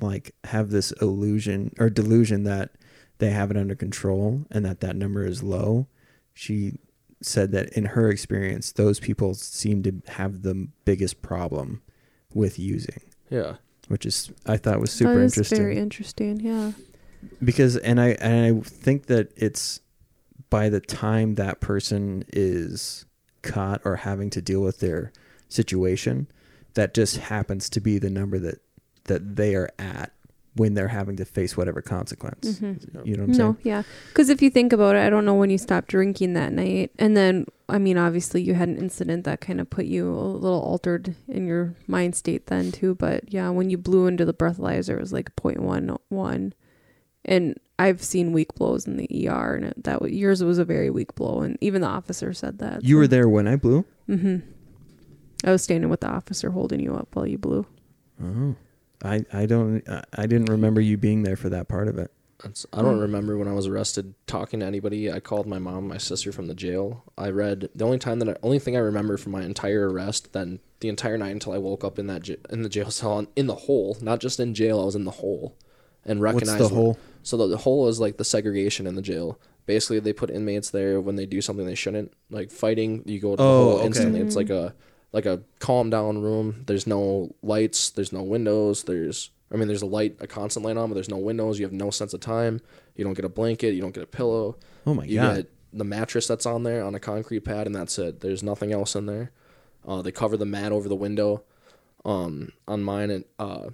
like 0.00 0.34
have 0.44 0.70
this 0.70 0.92
illusion 1.00 1.74
or 1.78 1.88
delusion 1.90 2.44
that 2.44 2.70
they 3.18 3.30
have 3.30 3.50
it 3.50 3.56
under 3.56 3.74
control 3.74 4.44
and 4.50 4.64
that 4.64 4.80
that 4.80 4.96
number 4.96 5.24
is 5.24 5.42
low. 5.42 5.86
She 6.34 6.78
said 7.20 7.50
that 7.52 7.70
in 7.70 7.84
her 7.86 8.10
experience, 8.10 8.72
those 8.72 9.00
people 9.00 9.34
seem 9.34 9.82
to 9.82 10.02
have 10.08 10.42
the 10.42 10.68
biggest 10.84 11.20
problem 11.22 11.82
with 12.32 12.58
using, 12.58 13.00
Yeah. 13.30 13.56
which 13.88 14.06
is 14.06 14.30
I 14.46 14.56
thought 14.56 14.78
was 14.80 14.92
super 14.92 15.14
that 15.16 15.20
is 15.24 15.32
interesting 15.32 15.58
Very 15.58 15.78
interesting. 15.78 16.40
Yeah. 16.40 16.72
because 17.42 17.76
and 17.78 18.00
I 18.00 18.10
and 18.20 18.56
I 18.58 18.60
think 18.68 19.06
that 19.06 19.32
it's 19.36 19.80
by 20.50 20.68
the 20.68 20.80
time 20.80 21.34
that 21.34 21.60
person 21.60 22.24
is 22.32 23.04
caught 23.42 23.80
or 23.84 23.96
having 23.96 24.30
to 24.30 24.40
deal 24.42 24.60
with 24.60 24.78
their 24.80 25.12
situation, 25.48 26.28
that 26.74 26.94
just 26.94 27.16
happens 27.16 27.68
to 27.70 27.80
be 27.80 27.98
the 27.98 28.10
number 28.10 28.38
that 28.38 28.60
that 29.08 29.36
they 29.36 29.54
are 29.54 29.68
at 29.78 30.12
when 30.54 30.74
they're 30.74 30.88
having 30.88 31.14
to 31.16 31.24
face 31.24 31.56
whatever 31.56 31.80
consequence. 31.80 32.58
Mhm. 32.60 33.06
You 33.06 33.16
know 33.16 33.22
what 33.22 33.30
I'm 33.30 33.30
No, 33.30 33.36
saying? 33.36 33.56
yeah. 33.62 33.82
Because 34.08 34.28
if 34.28 34.42
you 34.42 34.50
think 34.50 34.72
about 34.72 34.96
it, 34.96 35.00
I 35.00 35.10
don't 35.10 35.24
know 35.24 35.34
when 35.36 35.50
you 35.50 35.58
stopped 35.58 35.86
drinking 35.88 36.32
that 36.32 36.52
night. 36.52 36.90
And 36.98 37.16
then, 37.16 37.46
I 37.68 37.78
mean, 37.78 37.96
obviously 37.96 38.42
you 38.42 38.54
had 38.54 38.68
an 38.68 38.76
incident 38.76 39.22
that 39.24 39.40
kind 39.40 39.60
of 39.60 39.70
put 39.70 39.84
you 39.84 40.10
a 40.12 40.18
little 40.18 40.58
altered 40.60 41.14
in 41.28 41.46
your 41.46 41.74
mind 41.86 42.16
state 42.16 42.48
then, 42.48 42.72
too. 42.72 42.96
But 42.96 43.32
yeah, 43.32 43.50
when 43.50 43.70
you 43.70 43.78
blew 43.78 44.08
into 44.08 44.24
the 44.24 44.34
breathalyzer, 44.34 44.94
it 44.96 45.00
was 45.00 45.12
like 45.12 45.36
0.11. 45.36 46.52
And 47.24 47.56
I've 47.78 48.02
seen 48.02 48.32
weak 48.32 48.54
blows 48.56 48.84
in 48.86 48.96
the 48.96 49.28
ER, 49.28 49.54
and 49.54 49.64
it, 49.66 49.84
that 49.84 50.10
yours 50.12 50.42
was 50.42 50.58
a 50.58 50.64
very 50.64 50.90
weak 50.90 51.14
blow. 51.14 51.40
And 51.42 51.56
even 51.60 51.82
the 51.82 51.88
officer 51.88 52.32
said 52.32 52.58
that. 52.58 52.82
You 52.84 52.96
were 52.96 53.06
there 53.06 53.28
when 53.28 53.46
I 53.46 53.54
blew. 53.54 53.84
Mm-hmm. 54.08 54.38
I 55.44 55.52
was 55.52 55.62
standing 55.62 55.88
with 55.88 56.00
the 56.00 56.08
officer 56.08 56.50
holding 56.50 56.80
you 56.80 56.94
up 56.96 57.14
while 57.14 57.26
you 57.28 57.38
blew. 57.38 57.64
Oh, 58.20 58.56
I 59.02 59.24
I 59.32 59.46
don't 59.46 59.88
I- 59.88 60.04
I 60.14 60.26
didn't 60.26 60.46
remember 60.50 60.80
you 60.80 60.96
being 60.96 61.22
there 61.22 61.36
for 61.36 61.48
that 61.50 61.68
part 61.68 61.88
of 61.88 61.98
it. 61.98 62.10
That's, 62.42 62.64
I 62.72 62.82
don't 62.82 62.98
Mm. 62.98 63.02
remember 63.02 63.36
when 63.36 63.48
I 63.48 63.52
was 63.52 63.66
arrested 63.66 64.14
talking 64.28 64.60
to 64.60 64.66
anybody. 64.66 65.10
I 65.10 65.18
called 65.18 65.46
my 65.48 65.58
mom, 65.58 65.88
my 65.88 65.98
sister 65.98 66.30
from 66.30 66.46
the 66.46 66.54
jail. 66.54 67.02
I 67.18 67.30
read 67.30 67.68
the 67.74 67.84
only 67.84 67.98
time 67.98 68.20
that 68.20 68.28
I, 68.28 68.36
only 68.44 68.60
thing 68.60 68.76
I 68.76 68.80
remember 68.80 69.16
from 69.16 69.32
my 69.32 69.42
entire 69.42 69.90
arrest, 69.90 70.32
then 70.34 70.60
the 70.78 70.88
entire 70.88 71.18
night 71.18 71.32
until 71.32 71.52
I 71.52 71.58
woke 71.58 71.82
up 71.82 71.98
in 71.98 72.06
that 72.06 72.22
j- 72.22 72.36
in 72.48 72.62
the 72.62 72.68
jail 72.68 72.90
cell 72.92 73.26
in 73.34 73.48
the 73.48 73.54
hole, 73.56 73.96
not 74.00 74.20
just 74.20 74.38
in 74.38 74.54
jail. 74.54 74.80
I 74.80 74.84
was 74.84 74.94
in 74.94 75.04
the 75.04 75.10
hole, 75.10 75.56
and 76.04 76.20
What's 76.20 76.34
recognized 76.34 76.64
the 76.70 76.74
whole? 76.76 76.98
So 77.24 77.36
the, 77.36 77.48
the 77.48 77.56
hole 77.58 77.88
is 77.88 77.98
like 77.98 78.18
the 78.18 78.24
segregation 78.24 78.86
in 78.86 78.94
the 78.94 79.02
jail. 79.02 79.40
Basically, 79.66 79.98
they 79.98 80.12
put 80.12 80.30
inmates 80.30 80.70
there 80.70 81.00
when 81.00 81.16
they 81.16 81.26
do 81.26 81.40
something 81.42 81.66
they 81.66 81.74
shouldn't, 81.74 82.12
like 82.30 82.52
fighting. 82.52 83.02
You 83.04 83.18
go 83.20 83.32
to 83.32 83.36
the 83.36 83.42
Oh, 83.42 83.64
hole 83.64 83.72
okay. 83.78 83.86
instantly. 83.86 84.20
It's 84.20 84.36
like 84.36 84.48
a 84.50 84.74
like 85.12 85.26
a 85.26 85.42
calm 85.58 85.90
down 85.90 86.20
room. 86.20 86.64
There's 86.66 86.86
no 86.86 87.34
lights. 87.42 87.90
There's 87.90 88.12
no 88.12 88.22
windows. 88.22 88.84
There's 88.84 89.30
I 89.52 89.56
mean, 89.56 89.68
there's 89.68 89.82
a 89.82 89.86
light, 89.86 90.16
a 90.20 90.26
constant 90.26 90.64
light 90.66 90.76
on, 90.76 90.88
but 90.90 90.94
there's 90.94 91.08
no 91.08 91.16
windows. 91.16 91.58
You 91.58 91.64
have 91.64 91.72
no 91.72 91.90
sense 91.90 92.12
of 92.12 92.20
time. 92.20 92.60
You 92.96 93.04
don't 93.04 93.14
get 93.14 93.24
a 93.24 93.30
blanket. 93.30 93.74
You 93.74 93.80
don't 93.80 93.94
get 93.94 94.02
a 94.02 94.08
pillow. 94.08 94.56
Oh 94.86 94.94
my 94.94 95.04
you 95.04 95.16
god! 95.16 95.36
get 95.36 95.52
the 95.72 95.84
mattress 95.84 96.26
that's 96.26 96.46
on 96.46 96.62
there 96.64 96.84
on 96.84 96.94
a 96.94 97.00
concrete 97.00 97.40
pad, 97.40 97.66
and 97.66 97.74
that's 97.74 97.98
it. 97.98 98.20
There's 98.20 98.42
nothing 98.42 98.72
else 98.72 98.94
in 98.94 99.06
there. 99.06 99.30
Uh, 99.86 100.02
they 100.02 100.12
cover 100.12 100.36
the 100.36 100.44
mat 100.44 100.72
over 100.72 100.88
the 100.88 100.96
window. 100.96 101.42
Um, 102.04 102.52
on 102.66 102.84
mine, 102.84 103.10
and 103.10 103.24
uh, 103.38 103.70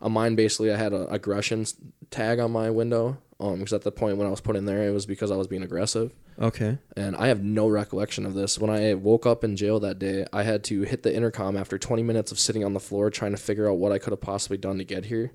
on 0.00 0.12
mine, 0.12 0.34
basically, 0.34 0.72
I 0.72 0.76
had 0.76 0.92
a 0.92 1.06
aggression 1.08 1.66
tag 2.10 2.38
on 2.38 2.50
my 2.52 2.70
window. 2.70 3.18
Um, 3.40 3.58
because 3.60 3.72
at 3.72 3.82
the 3.82 3.92
point 3.92 4.16
when 4.18 4.26
I 4.26 4.30
was 4.30 4.40
put 4.40 4.56
in 4.56 4.64
there, 4.64 4.82
it 4.88 4.90
was 4.90 5.06
because 5.06 5.30
I 5.30 5.36
was 5.36 5.46
being 5.46 5.62
aggressive, 5.62 6.12
Okay. 6.40 6.76
and 6.96 7.14
I 7.14 7.28
have 7.28 7.40
no 7.40 7.68
recollection 7.68 8.26
of 8.26 8.34
this. 8.34 8.58
When 8.58 8.68
I 8.68 8.94
woke 8.94 9.26
up 9.26 9.44
in 9.44 9.54
jail 9.54 9.78
that 9.78 10.00
day, 10.00 10.26
I 10.32 10.42
had 10.42 10.64
to 10.64 10.82
hit 10.82 11.04
the 11.04 11.14
intercom 11.14 11.56
after 11.56 11.78
20 11.78 12.02
minutes 12.02 12.32
of 12.32 12.40
sitting 12.40 12.64
on 12.64 12.72
the 12.74 12.80
floor 12.80 13.10
trying 13.10 13.30
to 13.30 13.36
figure 13.36 13.70
out 13.70 13.78
what 13.78 13.92
I 13.92 13.98
could 13.98 14.10
have 14.10 14.20
possibly 14.20 14.56
done 14.58 14.78
to 14.78 14.84
get 14.84 15.04
here. 15.04 15.30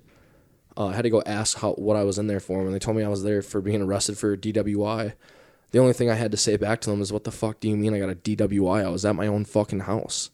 Uh, 0.76 0.88
I 0.88 0.96
had 0.96 1.02
to 1.04 1.08
go 1.08 1.22
ask 1.24 1.56
how 1.60 1.72
what 1.76 1.96
I 1.96 2.04
was 2.04 2.18
in 2.18 2.26
there 2.26 2.40
for, 2.40 2.60
and 2.60 2.74
they 2.74 2.78
told 2.78 2.98
me 2.98 3.02
I 3.04 3.08
was 3.08 3.22
there 3.22 3.40
for 3.40 3.62
being 3.62 3.80
arrested 3.80 4.18
for 4.18 4.36
DWI. 4.36 5.14
The 5.70 5.78
only 5.78 5.94
thing 5.94 6.10
I 6.10 6.14
had 6.16 6.30
to 6.32 6.36
say 6.36 6.58
back 6.58 6.82
to 6.82 6.90
them 6.90 7.00
is, 7.00 7.10
"What 7.10 7.24
the 7.24 7.32
fuck 7.32 7.58
do 7.58 7.70
you 7.70 7.76
mean 7.78 7.94
I 7.94 8.00
got 8.00 8.10
a 8.10 8.14
DWI? 8.14 8.84
I 8.84 8.90
was 8.90 9.06
at 9.06 9.16
my 9.16 9.26
own 9.26 9.46
fucking 9.46 9.80
house." 9.80 10.30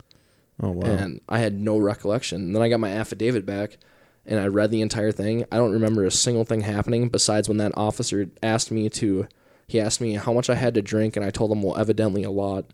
Oh 0.61 0.73
wow. 0.73 0.87
and 0.91 1.21
I 1.29 1.39
had 1.39 1.55
no 1.55 1.79
recollection. 1.79 2.43
And 2.43 2.57
then 2.57 2.63
I 2.63 2.69
got 2.69 2.81
my 2.81 2.91
affidavit 2.91 3.47
back, 3.47 3.79
and 4.27 4.39
I 4.39 4.47
read 4.47 4.71
the 4.71 4.81
entire 4.81 5.13
thing. 5.13 5.45
I 5.51 5.57
don't 5.57 5.73
remember 5.73 6.05
a 6.05 6.11
single 6.11 6.45
thing 6.45 6.63
happening 6.63 7.09
besides 7.09 7.49
when 7.49 7.59
that 7.59 7.77
officer 7.77 8.29
asked 8.43 8.71
me 8.71 8.89
to. 8.91 9.27
He 9.67 9.81
asked 9.81 10.01
me 10.01 10.15
how 10.15 10.33
much 10.33 10.51
I 10.51 10.57
had 10.57 10.75
to 10.75 10.83
drink, 10.83 11.17
and 11.17 11.25
I 11.25 11.31
told 11.31 11.53
him, 11.53 11.63
well, 11.63 11.77
evidently 11.77 12.25
a 12.25 12.31
lot. 12.31 12.67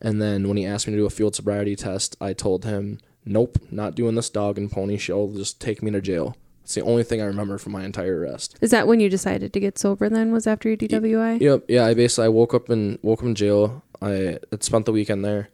And 0.00 0.20
then 0.20 0.48
when 0.48 0.56
he 0.56 0.66
asked 0.66 0.86
me 0.86 0.92
to 0.92 0.98
do 0.98 1.06
a 1.06 1.10
field 1.10 1.34
sobriety 1.34 1.76
test, 1.76 2.16
I 2.20 2.32
told 2.32 2.64
him, 2.64 2.98
nope, 3.24 3.58
not 3.70 3.94
doing 3.94 4.14
this 4.14 4.30
dog 4.30 4.58
and 4.58 4.70
pony 4.70 4.96
show. 4.96 5.30
Just 5.34 5.60
take 5.60 5.82
me 5.82 5.90
to 5.90 6.00
jail. 6.00 6.36
It's 6.62 6.74
the 6.74 6.80
only 6.80 7.02
thing 7.02 7.20
I 7.20 7.26
remember 7.26 7.58
from 7.58 7.72
my 7.72 7.84
entire 7.84 8.20
arrest. 8.20 8.58
Is 8.62 8.70
that 8.70 8.86
when 8.86 8.98
you 8.98 9.10
decided 9.10 9.52
to 9.52 9.60
get 9.60 9.78
sober 9.78 10.08
then? 10.08 10.32
Was 10.32 10.46
after 10.46 10.70
your 10.70 10.78
DWI? 10.78 11.40
Yep. 11.40 11.64
Yeah. 11.68 11.84
I 11.84 11.92
basically 11.92 12.24
I 12.24 12.28
woke 12.28 12.54
up 12.54 12.70
in 12.70 12.98
woke 13.02 13.20
up 13.20 13.26
in 13.26 13.34
jail. 13.34 13.82
I 14.00 14.38
had 14.50 14.64
spent 14.64 14.86
the 14.86 14.92
weekend 14.92 15.24
there. 15.24 15.50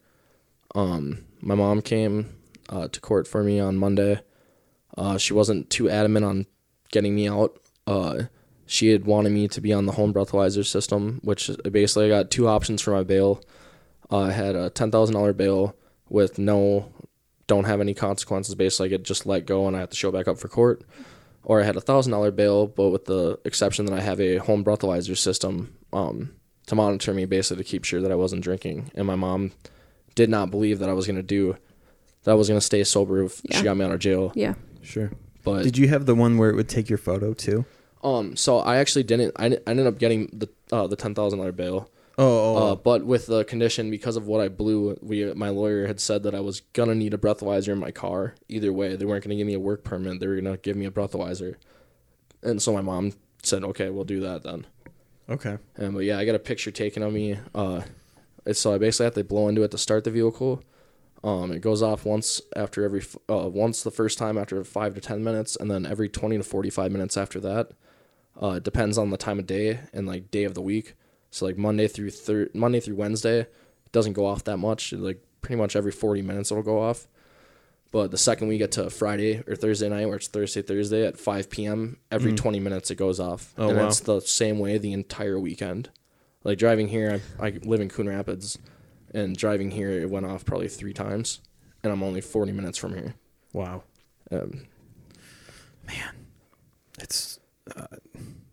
Um, 0.75 1.25
my 1.41 1.57
mom 1.57 1.83
came 1.83 2.33
uh, 2.69 2.87
to 2.89 3.01
court 3.01 3.27
for 3.27 3.43
me 3.43 3.59
on 3.59 3.77
Monday. 3.77 4.21
Uh, 4.97 5.17
she 5.19 5.33
wasn't 5.33 5.71
too 5.71 5.89
adamant 5.89 6.25
on 6.25 6.47
getting 6.93 7.15
me 7.15 7.29
out. 7.29 7.59
Uh, 7.87 8.25
she 8.67 8.89
had 8.91 9.05
wanted 9.05 9.31
me 9.33 9.49
to 9.49 9.61
be 9.61 9.73
on 9.73 9.87
the 9.87 9.93
home 9.93 10.13
breathalyzer 10.15 10.65
system, 10.65 11.21
which 11.23 11.51
basically 11.71 12.07
I 12.07 12.09
got 12.09 12.31
two 12.31 12.47
options 12.49 12.83
for 12.83 12.93
my 12.93 13.03
bail. 13.03 13.43
Uh, 14.11 14.19
I 14.21 14.33
had 14.33 14.55
a 14.57 14.71
ten 14.71 14.91
thousand 14.91 15.15
dollar 15.15 15.33
bail 15.33 15.75
with 16.09 16.39
no, 16.39 16.93
don't 17.47 17.65
have 17.65 17.81
any 17.81 17.95
consequences. 17.95 18.55
Basically, 18.55 18.87
I 18.87 18.89
get 18.91 19.03
just 19.05 19.27
let 19.27 19.47
go 19.47 19.67
and 19.67 19.77
I 19.77 19.81
have 19.81 19.91
to 19.91 19.97
show 19.97 20.11
back 20.13 20.29
up 20.29 20.39
for 20.39 20.49
court. 20.49 20.83
Or 21.43 21.61
I 21.61 21.65
had 21.65 21.77
a 21.77 21.81
thousand 21.81 22.13
dollar 22.13 22.31
bail, 22.31 22.67
but 22.67 22.91
with 22.91 23.07
the 23.07 23.39
exception 23.45 23.87
that 23.87 23.99
I 23.99 24.03
have 24.03 24.21
a 24.21 24.37
home 24.37 24.63
breathalyzer 24.63 25.17
system 25.17 25.75
um, 25.93 26.33
to 26.67 26.75
monitor 26.75 27.15
me, 27.15 27.25
basically 27.25 27.65
to 27.65 27.69
keep 27.69 27.85
sure 27.85 28.03
that 28.03 28.13
I 28.13 28.17
wasn't 28.17 28.45
drinking. 28.45 28.91
And 28.95 29.07
my 29.07 29.15
mom 29.17 29.53
did 30.15 30.29
not 30.29 30.51
believe 30.51 30.81
that 30.81 30.89
I 30.89 30.93
was 30.93 31.07
gonna 31.07 31.23
do, 31.23 31.57
that 32.25 32.33
I 32.33 32.35
was 32.35 32.49
gonna 32.49 32.61
stay 32.61 32.85
sober 32.85 33.23
if 33.25 33.41
Yeah. 33.45 33.57
she 33.57 33.65
got 33.65 33.77
me 33.77 33.85
out 33.85 33.93
of 33.93 34.01
jail. 34.01 34.33
Yeah. 34.35 34.55
Sure. 34.83 35.11
But 35.45 35.63
Did 35.63 35.79
you 35.79 35.89
have 35.89 36.07
the 36.07 36.15
one 36.15 36.37
where 36.39 36.51
it 36.51 36.57
would 36.57 36.69
take 36.69 36.89
your 36.89 36.99
photo 36.99 37.33
too? 37.33 37.65
um, 38.05 38.37
so 38.37 38.59
I 38.59 38.77
actually 38.77 39.03
didn't. 39.05 39.33
I, 39.37 39.47
I 39.47 39.71
ended 39.71 39.87
up 39.87 39.99
getting 39.99 40.27
the 40.33 40.49
uh, 40.73 40.87
the 40.87 40.97
ten 40.97 41.15
thousand 41.15 41.39
dollar 41.39 41.53
bail. 41.53 41.91
Oh, 42.19 42.57
Uh, 42.57 42.75
but 42.75 43.07
with 43.07 43.27
the 43.27 43.45
condition 43.45 43.91
because 43.91 44.17
of 44.17 44.27
what 44.27 44.43
I 44.43 44.49
blew, 44.49 44.99
we 45.01 45.33
my 45.35 45.49
lawyer 45.49 45.87
had 45.87 46.01
said 46.01 46.23
that 46.25 46.35
I 46.35 46.41
was 46.41 46.61
gonna 46.75 46.95
need 46.95 47.15
a 47.15 47.19
breathalyzer 47.19 47.69
in 47.73 47.79
my 47.79 47.91
car. 47.91 48.35
Either 48.49 48.73
way, 48.73 48.95
they 48.97 49.07
weren't 49.07 49.25
gonna 49.25 49.37
give 49.37 49.47
me 49.47 49.55
a 49.55 49.61
work 49.61 49.85
permit. 49.85 50.21
They 50.21 50.27
were 50.27 50.37
gonna 50.37 50.59
give 50.59 50.77
me 50.77 50.85
a 50.87 50.91
breathalyzer. 50.91 51.55
And 52.43 52.61
so 52.61 52.73
my 52.75 52.81
mom 52.83 53.13
said, 53.43 53.65
"Okay, 53.65 53.89
we'll 53.91 54.05
do 54.05 54.21
that 54.21 54.43
then." 54.43 54.67
okay. 55.31 55.57
And 55.77 55.95
but 55.95 56.01
yeah, 56.01 56.19
I 56.19 56.25
got 56.27 56.35
a 56.35 56.39
picture 56.41 56.71
taken 56.71 57.03
of 57.03 57.13
me. 57.15 57.39
Uh, 57.55 57.83
it's, 58.45 58.61
so 58.61 58.75
I 58.75 58.79
basically 58.79 59.05
have 59.05 59.15
to 59.15 59.25
blow 59.25 59.49
into 59.49 59.63
it 59.63 59.71
to 59.71 59.79
start 59.79 60.05
the 60.05 60.11
vehicle. 60.11 60.63
Um, 61.23 61.53
it 61.53 61.61
goes 61.61 61.83
off 61.83 62.07
once 62.07 62.41
after 62.57 62.83
every 62.85 63.03
uh, 63.29 63.49
once 63.49 63.83
the 63.83 63.91
first 63.91 64.17
time 64.19 64.39
after 64.39 64.63
five 64.65 64.95
to 64.95 65.01
ten 65.01 65.23
minutes, 65.23 65.55
and 65.57 65.71
then 65.71 65.85
every 65.85 66.09
twenty 66.09 66.37
to 66.39 66.43
forty 66.43 66.71
five 66.71 66.91
minutes 66.93 67.17
after 67.17 67.39
that. 67.41 67.73
Uh, 68.43 68.53
it 68.53 68.63
depends 68.63 68.97
on 68.97 69.11
the 69.11 69.19
time 69.19 69.39
of 69.39 69.47
day 69.47 69.81
and 69.93 70.07
like 70.07 70.31
day 70.31 70.45
of 70.45 70.55
the 70.55 70.63
week. 70.63 70.95
So 71.31 71.45
like 71.45 71.59
Monday 71.59 71.89
through 71.89 72.11
thir- 72.11 72.49
Monday 72.55 72.81
through 72.81 72.97
Wednesday, 72.97 73.41
it 73.41 73.93
doesn't 73.93 74.15
go 74.15 74.25
off 74.25 74.45
that 74.45 74.57
much. 74.57 74.93
Like 74.95 75.23
pretty 75.43 75.57
much 75.61 75.77
every 75.77 75.93
forty 75.93 76.23
minutes 76.23 76.51
it'll 76.51 76.63
go 76.63 76.81
off. 76.81 77.07
But 77.93 78.13
the 78.13 78.19
second 78.19 78.49
we 78.49 78.57
get 78.57 78.73
to 78.73 78.89
Friday 78.89 79.43
or 79.47 79.57
Thursday 79.57 79.89
night, 79.89 80.07
where 80.07 80.17
it's 80.17 80.29
Thursday 80.29 80.63
Thursday 80.63 81.05
at 81.07 81.19
five 81.19 81.51
p.m., 81.51 81.99
every 82.11 82.33
Mm. 82.33 82.37
twenty 82.39 82.61
minutes 82.61 82.91
it 82.91 82.95
goes 82.95 83.21
off, 83.21 83.53
Oh, 83.59 83.69
and 83.69 83.77
wow. 83.79 83.89
it's 83.89 84.01
the 84.01 84.21
same 84.21 84.59
way 84.59 84.79
the 84.79 84.93
entire 84.95 85.39
weekend. 85.39 85.91
Like 86.45 86.57
driving 86.57 86.89
here, 86.89 87.21
I, 87.39 87.47
I 87.49 87.59
live 87.63 87.81
in 87.81 87.89
Coon 87.91 88.09
Rapids, 88.09 88.59
and 89.13 89.37
driving 89.37 89.71
here 89.71 89.91
it 89.91 90.11
went 90.11 90.27
off 90.27 90.45
probably 90.45 90.69
three 90.69 90.93
times, 90.93 91.41
and 91.83 91.93
I'm 91.93 92.03
only 92.03 92.21
forty 92.21 92.53
minutes 92.53 92.79
from 92.79 92.95
here. 92.95 93.15
Wow. 93.53 93.83
Um, 94.31 94.67
Man, 95.87 96.15
It's 97.01 97.41
uh, 97.77 97.87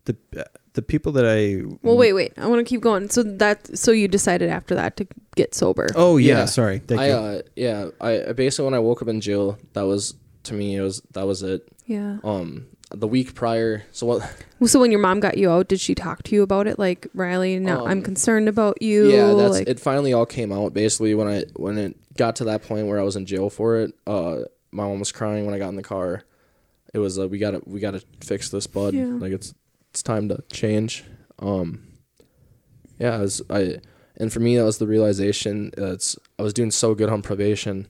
the 0.06 0.16
uh, 0.38 0.44
the 0.74 0.82
people 0.82 1.12
that 1.14 1.26
I. 1.26 1.64
Well, 1.84 1.98
wait, 1.98 2.14
wait. 2.14 2.34
I 2.38 2.48
want 2.48 2.60
to 2.66 2.70
keep 2.70 2.82
going. 2.82 3.10
So 3.10 3.24
that 3.24 3.78
so 3.78 3.92
you 3.92 4.08
decided 4.08 4.50
after 4.50 4.74
that 4.76 4.98
to 4.98 5.08
get 5.36 5.54
sober. 5.54 5.88
Oh 5.96 6.18
yeah. 6.18 6.40
Yeah. 6.40 6.46
Sorry. 6.46 6.80
Thank 6.80 7.02
I 7.02 7.08
you. 7.08 7.14
uh, 7.14 7.42
yeah, 7.56 7.90
I 8.02 8.30
I 8.30 8.34
basically 8.34 8.66
when 8.66 8.74
I 8.74 8.80
woke 8.80 9.02
up 9.02 9.08
in 9.08 9.22
jail, 9.22 9.58
that 9.74 9.84
was 9.84 10.16
to 10.44 10.54
me 10.54 10.76
it 10.76 10.82
was 10.82 11.02
that 11.12 11.28
was 11.28 11.44
it. 11.44 11.68
Yeah. 11.86 12.18
Um, 12.24 12.68
the 12.92 13.08
week 13.08 13.36
prior. 13.36 13.84
So 13.92 14.06
what? 14.08 14.44
So 14.66 14.80
when 14.80 14.92
your 14.92 15.00
mom 15.02 15.20
got 15.20 15.38
you 15.38 15.52
out, 15.52 15.68
did 15.68 15.80
she 15.80 15.94
talk 15.94 16.24
to 16.24 16.36
you 16.36 16.42
about 16.42 16.68
it? 16.68 16.80
Like 16.80 17.08
Riley, 17.14 17.60
now 17.60 17.86
I'm 17.86 18.00
Um, 18.00 18.02
concerned 18.04 18.48
about 18.50 18.82
you. 18.82 19.10
yeah, 19.10 19.34
that's 19.34 19.54
like, 19.54 19.68
it. 19.68 19.80
Finally, 19.80 20.14
all 20.14 20.26
came 20.26 20.52
out 20.52 20.74
basically 20.74 21.14
when 21.16 21.28
I 21.28 21.44
when 21.56 21.78
it 21.78 21.96
got 22.18 22.36
to 22.38 22.46
that 22.46 22.64
point 22.64 22.88
where 22.88 23.00
I 23.00 23.04
was 23.04 23.16
in 23.16 23.26
jail 23.26 23.50
for 23.50 23.78
it. 23.78 23.94
Uh, 24.08 24.40
my 24.72 24.84
mom 24.84 25.00
was 25.00 25.12
crying 25.12 25.46
when 25.46 25.54
I 25.54 25.60
got 25.60 25.70
in 25.70 25.76
the 25.76 25.84
car. 25.84 26.24
It 26.94 27.00
was 27.00 27.20
uh, 27.20 27.28
we 27.28 27.38
got 27.38 27.52
to 27.52 27.62
we 27.66 27.80
got 27.80 27.92
to 27.92 28.04
fix 28.22 28.50
this, 28.50 28.68
bud. 28.68 28.94
Yeah. 28.94 29.06
Like 29.06 29.32
it's 29.34 29.54
it's 29.92 30.02
time 30.02 30.30
to 30.30 30.44
change. 30.52 31.04
Um, 31.40 31.84
yeah, 33.00 33.18
was, 33.20 33.42
I 33.50 33.80
and 34.16 34.32
for 34.34 34.40
me 34.40 34.56
that 34.58 34.64
was 34.64 34.78
the 34.80 34.88
realization. 34.88 35.72
that 35.78 35.94
It's 35.94 36.18
I 36.40 36.44
was 36.44 36.54
doing 36.54 36.72
so 36.72 36.96
good 36.96 37.10
on 37.10 37.22
probation. 37.22 37.88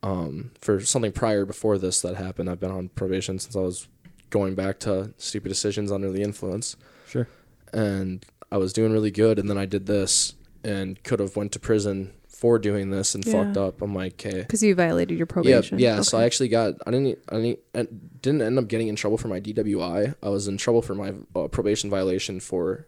Um, 0.00 0.52
for 0.60 0.78
something 0.80 1.10
prior 1.10 1.44
before 1.44 1.76
this 1.76 2.00
that 2.02 2.14
happened, 2.14 2.48
I've 2.48 2.60
been 2.60 2.70
on 2.70 2.88
probation 2.90 3.40
since 3.40 3.56
I 3.56 3.60
was 3.60 3.88
going 4.30 4.54
back 4.54 4.78
to 4.80 5.12
stupid 5.16 5.48
decisions 5.48 5.90
under 5.92 6.10
the 6.10 6.22
influence 6.22 6.76
Sure. 7.08 7.26
and 7.72 8.24
I 8.50 8.56
was 8.56 8.72
doing 8.72 8.92
really 8.92 9.10
good, 9.10 9.38
and 9.38 9.48
then 9.50 9.58
I 9.58 9.66
did 9.66 9.86
this 9.86 10.34
and 10.64 11.02
could 11.04 11.20
have 11.20 11.36
went 11.36 11.52
to 11.52 11.58
prison 11.60 12.12
for 12.28 12.58
doing 12.58 12.90
this 12.90 13.14
and 13.14 13.24
Yeah. 13.26 13.32
fucked 13.44 13.56
up. 13.56 13.82
I'm 13.82 13.94
like, 13.94 14.14
okay, 14.24 14.40
because 14.42 14.62
you 14.62 14.74
violated 14.74 15.18
your 15.18 15.26
yeah, 15.26 15.32
probation. 15.32 15.78
yeah. 15.78 16.00
So 16.02 16.16
I 16.18 16.24
actually 16.24 16.48
got 16.48 16.74
I 16.86 16.90
didn't 16.90 17.18
I 17.28 17.34
didn't 17.36 17.58
I 17.74 17.86
didn't 18.22 18.42
end 18.42 18.58
up 18.58 18.68
getting 18.68 18.88
in 18.88 18.96
trouble 18.96 19.18
for 19.18 19.28
my 19.28 19.40
DWI. 19.40 20.14
I 20.22 20.28
was 20.28 20.48
in 20.48 20.56
trouble 20.56 20.80
for 20.82 20.94
my 20.94 21.12
uh, 21.36 21.48
probation 21.48 21.90
violation 21.90 22.40
for 22.40 22.86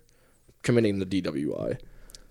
committing 0.63 0.99
the 0.99 1.07
DWI. 1.07 1.79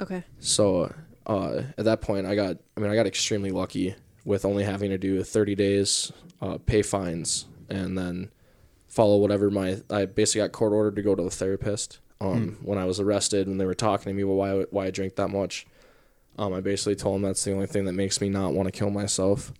okay. 0.01 0.23
So 0.39 0.93
uh, 1.27 1.63
at 1.77 1.85
that 1.85 2.01
point, 2.01 2.25
I 2.25 2.35
got 2.35 2.57
I 2.75 2.79
mean 2.79 2.89
I 2.89 2.95
got 2.95 3.05
extremely 3.05 3.51
lucky 3.51 3.95
with 4.25 4.43
only 4.45 4.63
having 4.63 4.89
to 4.91 4.97
do 4.97 5.23
30 5.23 5.55
days, 5.55 6.11
uh, 6.41 6.57
pay 6.57 6.81
fines, 6.81 7.45
and 7.69 7.97
then 7.97 8.29
follow 8.89 9.17
whatever 9.17 9.49
my 9.49 9.77
I 9.89 10.05
basically 10.05 10.41
got 10.41 10.51
court 10.51 10.73
ordered 10.73 10.95
to 10.97 11.01
go 11.01 11.15
to 11.15 11.23
the 11.23 11.29
therapist. 11.29 11.99
Um, 12.21 12.57
when 12.63 12.77
I 12.77 12.83
was 12.83 12.99
arrested 12.99 13.47
and 13.47 13.61
they 13.61 13.65
were 13.65 13.73
talking 13.73 14.09
to 14.09 14.13
me 14.13 14.23
about 14.23 14.33
why 14.33 14.65
why 14.71 14.85
I 14.87 14.91
drink 14.91 15.15
that 15.15 15.29
much, 15.29 15.65
um, 16.37 16.53
I 16.53 16.59
basically 16.59 16.95
told 16.95 17.15
them 17.15 17.21
that's 17.21 17.43
the 17.43 17.53
only 17.53 17.67
thing 17.67 17.85
that 17.85 17.93
makes 17.93 18.19
me 18.19 18.27
not 18.27 18.53
want 18.53 18.67
to 18.67 18.77
kill 18.77 18.89
myself. 18.89 19.53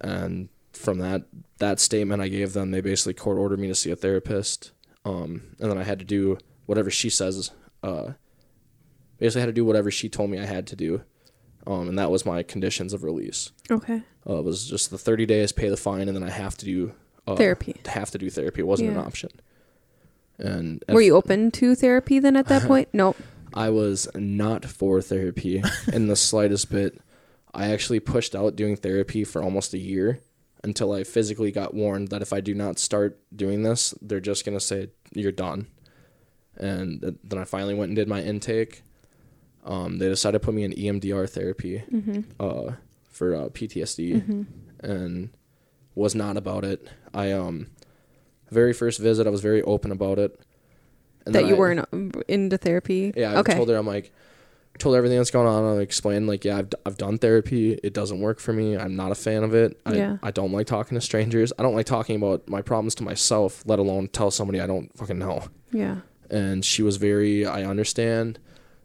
And 0.00 0.48
from 0.72 0.98
that 1.00 1.24
that 1.58 1.80
statement 1.80 2.22
I 2.22 2.28
gave 2.28 2.54
them, 2.54 2.70
they 2.70 2.80
basically 2.80 3.14
court 3.14 3.36
ordered 3.36 3.58
me 3.58 3.68
to 3.68 3.74
see 3.74 3.90
a 3.90 3.96
therapist. 3.96 4.72
Um, 5.04 5.54
and 5.60 5.70
then 5.70 5.78
I 5.78 5.84
had 5.84 5.98
to 5.98 6.04
do 6.04 6.38
whatever 6.64 6.90
she 6.90 7.10
says. 7.10 7.50
Uh, 7.82 8.12
basically 9.18 9.42
had 9.42 9.46
to 9.46 9.52
do 9.52 9.64
whatever 9.64 9.90
she 9.90 10.08
told 10.08 10.30
me 10.30 10.38
I 10.38 10.46
had 10.46 10.66
to 10.68 10.76
do. 10.76 11.02
Um, 11.66 11.88
and 11.88 11.98
that 11.98 12.10
was 12.10 12.24
my 12.24 12.42
conditions 12.42 12.92
of 12.92 13.02
release. 13.02 13.50
Okay. 13.70 14.02
Uh, 14.26 14.38
it 14.38 14.44
was 14.44 14.68
just 14.68 14.90
the 14.90 14.98
30 14.98 15.26
days, 15.26 15.52
pay 15.52 15.68
the 15.68 15.76
fine, 15.76 16.08
and 16.08 16.16
then 16.16 16.22
I 16.22 16.30
have 16.30 16.56
to 16.58 16.64
do 16.64 16.94
uh, 17.26 17.36
Therapy. 17.36 17.76
Have 17.86 18.10
to 18.12 18.18
do 18.18 18.30
therapy. 18.30 18.60
It 18.60 18.66
wasn't 18.66 18.90
an 18.90 18.94
Yeah. 18.96 19.02
option. 19.02 19.30
And 20.38 20.84
Were 20.88 21.00
you 21.00 21.16
open 21.16 21.50
to 21.52 21.74
therapy 21.74 22.18
then 22.18 22.36
at 22.36 22.46
that 22.48 22.62
point? 22.68 22.88
Nope. 22.92 23.16
I 23.54 23.70
was 23.70 24.06
not 24.14 24.64
for 24.66 25.00
therapy 25.00 25.62
in 25.92 26.08
the 26.08 26.16
slightest 26.16 26.70
bit. 26.70 27.00
I 27.54 27.68
actually 27.72 28.00
pushed 28.00 28.34
out 28.36 28.54
doing 28.54 28.76
therapy 28.76 29.24
for 29.24 29.42
almost 29.42 29.72
a 29.72 29.78
year 29.78 30.20
until 30.62 30.92
I 30.92 31.04
physically 31.04 31.52
got 31.52 31.72
warned 31.74 32.08
that 32.08 32.20
if 32.22 32.32
I 32.32 32.40
do 32.40 32.54
not 32.54 32.78
start 32.78 33.18
doing 33.34 33.62
this, 33.62 33.94
they're 34.02 34.20
just 34.20 34.44
going 34.44 34.58
to 34.58 34.64
say, 34.64 34.88
you're 35.14 35.32
done. 35.32 35.68
And 36.56 37.00
th- 37.00 37.14
then 37.24 37.38
I 37.38 37.44
finally 37.44 37.74
went 37.74 37.90
and 37.90 37.96
did 37.96 38.08
my 38.08 38.20
intake. 38.22 38.82
Um, 39.64 39.98
they 39.98 40.08
decided 40.08 40.38
to 40.40 40.44
put 40.44 40.54
me 40.54 40.64
in 40.64 40.72
EMDR 40.72 41.28
therapy 41.30 41.82
uh, 42.38 42.72
for 43.08 43.34
uh, 43.34 43.48
PTSD 43.48 44.46
and 44.80 45.30
was 45.96 46.14
not 46.14 46.36
about 46.36 46.64
it. 46.64 46.86
I, 47.12 47.32
um, 47.32 47.66
very 48.50 48.72
first 48.72 49.00
visit, 49.00 49.26
I 49.26 49.30
was 49.30 49.40
very 49.40 49.62
open 49.62 49.90
about 49.90 50.20
it. 50.20 50.38
And 51.24 51.34
that 51.34 51.46
you 51.46 51.56
I- 51.56 51.58
weren't 51.58 51.88
um, 51.92 52.12
into 52.28 52.56
therapy. 52.58 53.12
yeah, 53.16 53.32
I 53.32 53.36
okay. 53.38 53.54
told 53.54 53.68
her 53.68 53.74
I'm 53.76 53.86
like, 53.86 54.12
told 54.78 54.94
her 54.94 54.98
everything 54.98 55.16
that's 55.18 55.30
going 55.32 55.48
on. 55.48 55.78
I 55.78 55.80
explained 55.80 56.26
like, 56.28 56.44
yeah, 56.44 56.58
I've, 56.58 56.68
I've 56.84 56.96
done 56.98 57.16
therapy. 57.18 57.72
It 57.82 57.94
doesn't 57.94 58.20
work 58.20 58.38
for 58.38 58.52
me. 58.52 58.76
I'm 58.76 58.94
not 58.94 59.10
a 59.10 59.14
fan 59.16 59.42
of 59.42 59.54
it. 59.54 59.80
I, 59.86 59.94
Yeah. 59.94 60.16
I 60.22 60.30
don't 60.30 60.52
like 60.52 60.66
talking 60.68 60.94
to 60.96 61.00
strangers. 61.00 61.52
I 61.58 61.62
don't 61.64 61.74
like 61.74 61.86
talking 61.86 62.14
about 62.16 62.46
my 62.48 62.60
problems 62.62 62.94
to 62.96 63.02
myself, 63.02 63.62
let 63.66 63.78
alone 63.80 64.08
tell 64.08 64.30
somebody 64.30 64.60
I 64.60 64.66
don't 64.68 64.96
fucking 64.96 65.18
know. 65.18 65.44
yeah. 65.72 65.96
And 66.30 66.64
she 66.64 66.82
was 66.82 66.96
very, 66.98 67.46
I 67.46 67.64
understand. 67.64 68.38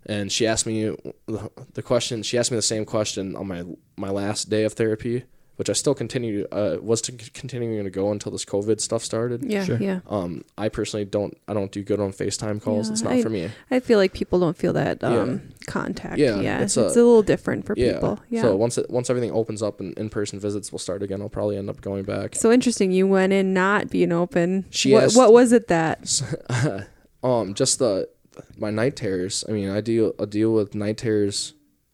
And 0.05 0.31
she 0.31 0.45
asked 0.47 0.65
me 0.65 0.95
the 1.27 1.81
question. 1.83 2.23
She 2.23 2.37
asked 2.37 2.51
me 2.51 2.55
the 2.57 2.61
same 2.61 2.85
question 2.85 3.35
on 3.35 3.47
my 3.47 3.63
my 3.97 4.09
last 4.09 4.49
day 4.49 4.63
of 4.63 4.73
therapy, 4.73 5.25
which 5.61 5.69
I 5.69 5.73
still 5.73 5.93
continue 5.93 6.47
uh, 6.51 6.77
was 6.81 7.01
to 7.03 7.11
continuing 7.35 7.83
to 7.83 7.91
go 7.91 8.11
until 8.11 8.31
this 8.31 8.43
COVID 8.45 8.81
stuff 8.81 9.03
started. 9.03 9.43
Yeah. 9.43 9.63
Sure. 9.63 9.77
Yeah. 9.77 9.99
Um, 10.07 10.43
I 10.57 10.69
personally 10.69 11.05
don't. 11.05 11.37
I 11.47 11.53
don't 11.53 11.71
do 11.71 11.83
good 11.83 11.99
on 11.99 12.11
FaceTime 12.13 12.59
calls. 12.63 12.87
Yeah, 12.87 12.93
it's 12.93 13.01
not 13.03 13.13
I- 13.13 13.21
for 13.21 13.29
me. 13.29 13.47
I 13.69 13.79
feel 13.79 13.99
like 13.99 14.11
people 14.11 14.39
don't 14.39 14.57
feel 14.57 14.73
that 14.73 15.03
Yeah. 15.03 15.19
um, 15.19 15.43
contact. 15.67 16.17
Yeah, 16.17 16.39
Yeah. 16.41 16.61
it's 16.63 16.75
It's, 16.77 16.95
a- 16.95 16.99
a, 16.99 17.03
little 17.03 17.21
different 17.21 17.67
for 17.67 17.75
yeah. 17.77 17.93
people. 17.93 18.19
Yeah. 18.31 18.41
So 18.41 18.55
once 18.55 18.79
it, 18.79 18.89
once 18.89 19.11
everything 19.11 19.31
opens 19.33 19.61
up 19.61 19.79
and 19.79 19.95
in 19.99 20.09
person 20.09 20.39
visits 20.39 20.71
will 20.71 20.79
start 20.79 21.03
again, 21.03 21.21
I'll 21.21 21.29
probably 21.29 21.57
end 21.57 21.69
up 21.69 21.79
going 21.81 22.05
back. 22.05 22.33
So 22.33 22.51
interesting. 22.51 22.91
You 22.91 23.05
went 23.05 23.31
in 23.31 23.53
not 23.53 23.91
being 23.91 24.11
open. 24.11 24.65
She 24.71 24.93
what, 24.93 25.03
asked- 25.03 25.15
what 25.15 25.31
was 25.31 25.51
it 25.51 25.67
that? 25.67 26.87
um, 27.23 27.53
just 27.53 27.77
the 27.77 28.09
my 28.57 28.71
night 28.71 28.95
terrors. 28.95 29.43
I 29.47 29.51
mean, 29.51 29.69
I 29.69 29.79
deal 29.81 30.13
I 30.19 30.25
deal 30.25 30.53
with 30.53 30.73
night 30.73 30.97
terrors 30.97 31.53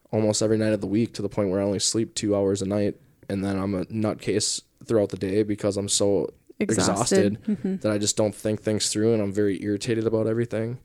almost 0.10 0.42
every 0.42 0.58
night 0.58 0.72
of 0.72 0.80
the 0.80 0.88
week 0.88 1.14
to 1.16 1.22
the 1.22 1.28
point 1.28 1.50
where 1.50 1.60
I 1.60 1.64
only 1.66 1.80
sleep 1.80 2.16
two 2.16 2.34
hours 2.34 2.62
a 2.62 2.66
night, 2.66 2.96
and 3.30 3.44
then 3.44 3.58
I'm 3.58 3.74
a 3.76 3.86
nutcase 3.86 4.62
throughout 4.86 5.10
the 5.10 5.18
day 5.18 5.44
because 5.44 5.78
I'm 5.78 5.90
so 5.90 6.34
Exhausted. 6.60 7.38
exhausted, 7.38 7.58
Mhm. 7.64 7.82
that 7.82 7.92
I 7.92 7.98
just 7.98 8.18
don't 8.18 8.34
think 8.36 8.62
things 8.62 8.90
through, 8.90 9.14
and 9.14 9.22
I'm 9.22 9.32
very 9.34 9.62
irritated 9.64 10.08
about 10.08 10.28
everything. 10.28 10.80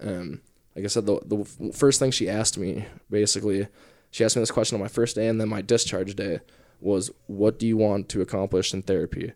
Um, 0.00 0.40
like 0.74 0.84
I 0.84 0.88
said, 0.88 1.06
the 1.06 1.20
the 1.24 1.72
first 1.72 1.98
thing 2.00 2.10
she 2.10 2.28
asked 2.28 2.58
me, 2.58 2.86
basically, 3.10 3.68
she 4.10 4.24
asked 4.24 4.36
me 4.36 4.42
this 4.42 4.50
question 4.50 4.74
on 4.76 4.80
my 4.80 4.88
first 4.88 5.14
day, 5.16 5.28
and 5.28 5.40
then 5.40 5.48
my 5.48 5.62
discharge 5.62 6.14
day 6.16 6.40
was, 6.80 7.10
"What 7.26 7.58
do 7.58 7.66
you 7.66 7.76
want 7.76 8.08
to 8.10 8.20
accomplish 8.20 8.74
in 8.74 8.82
therapy?" 8.82 9.32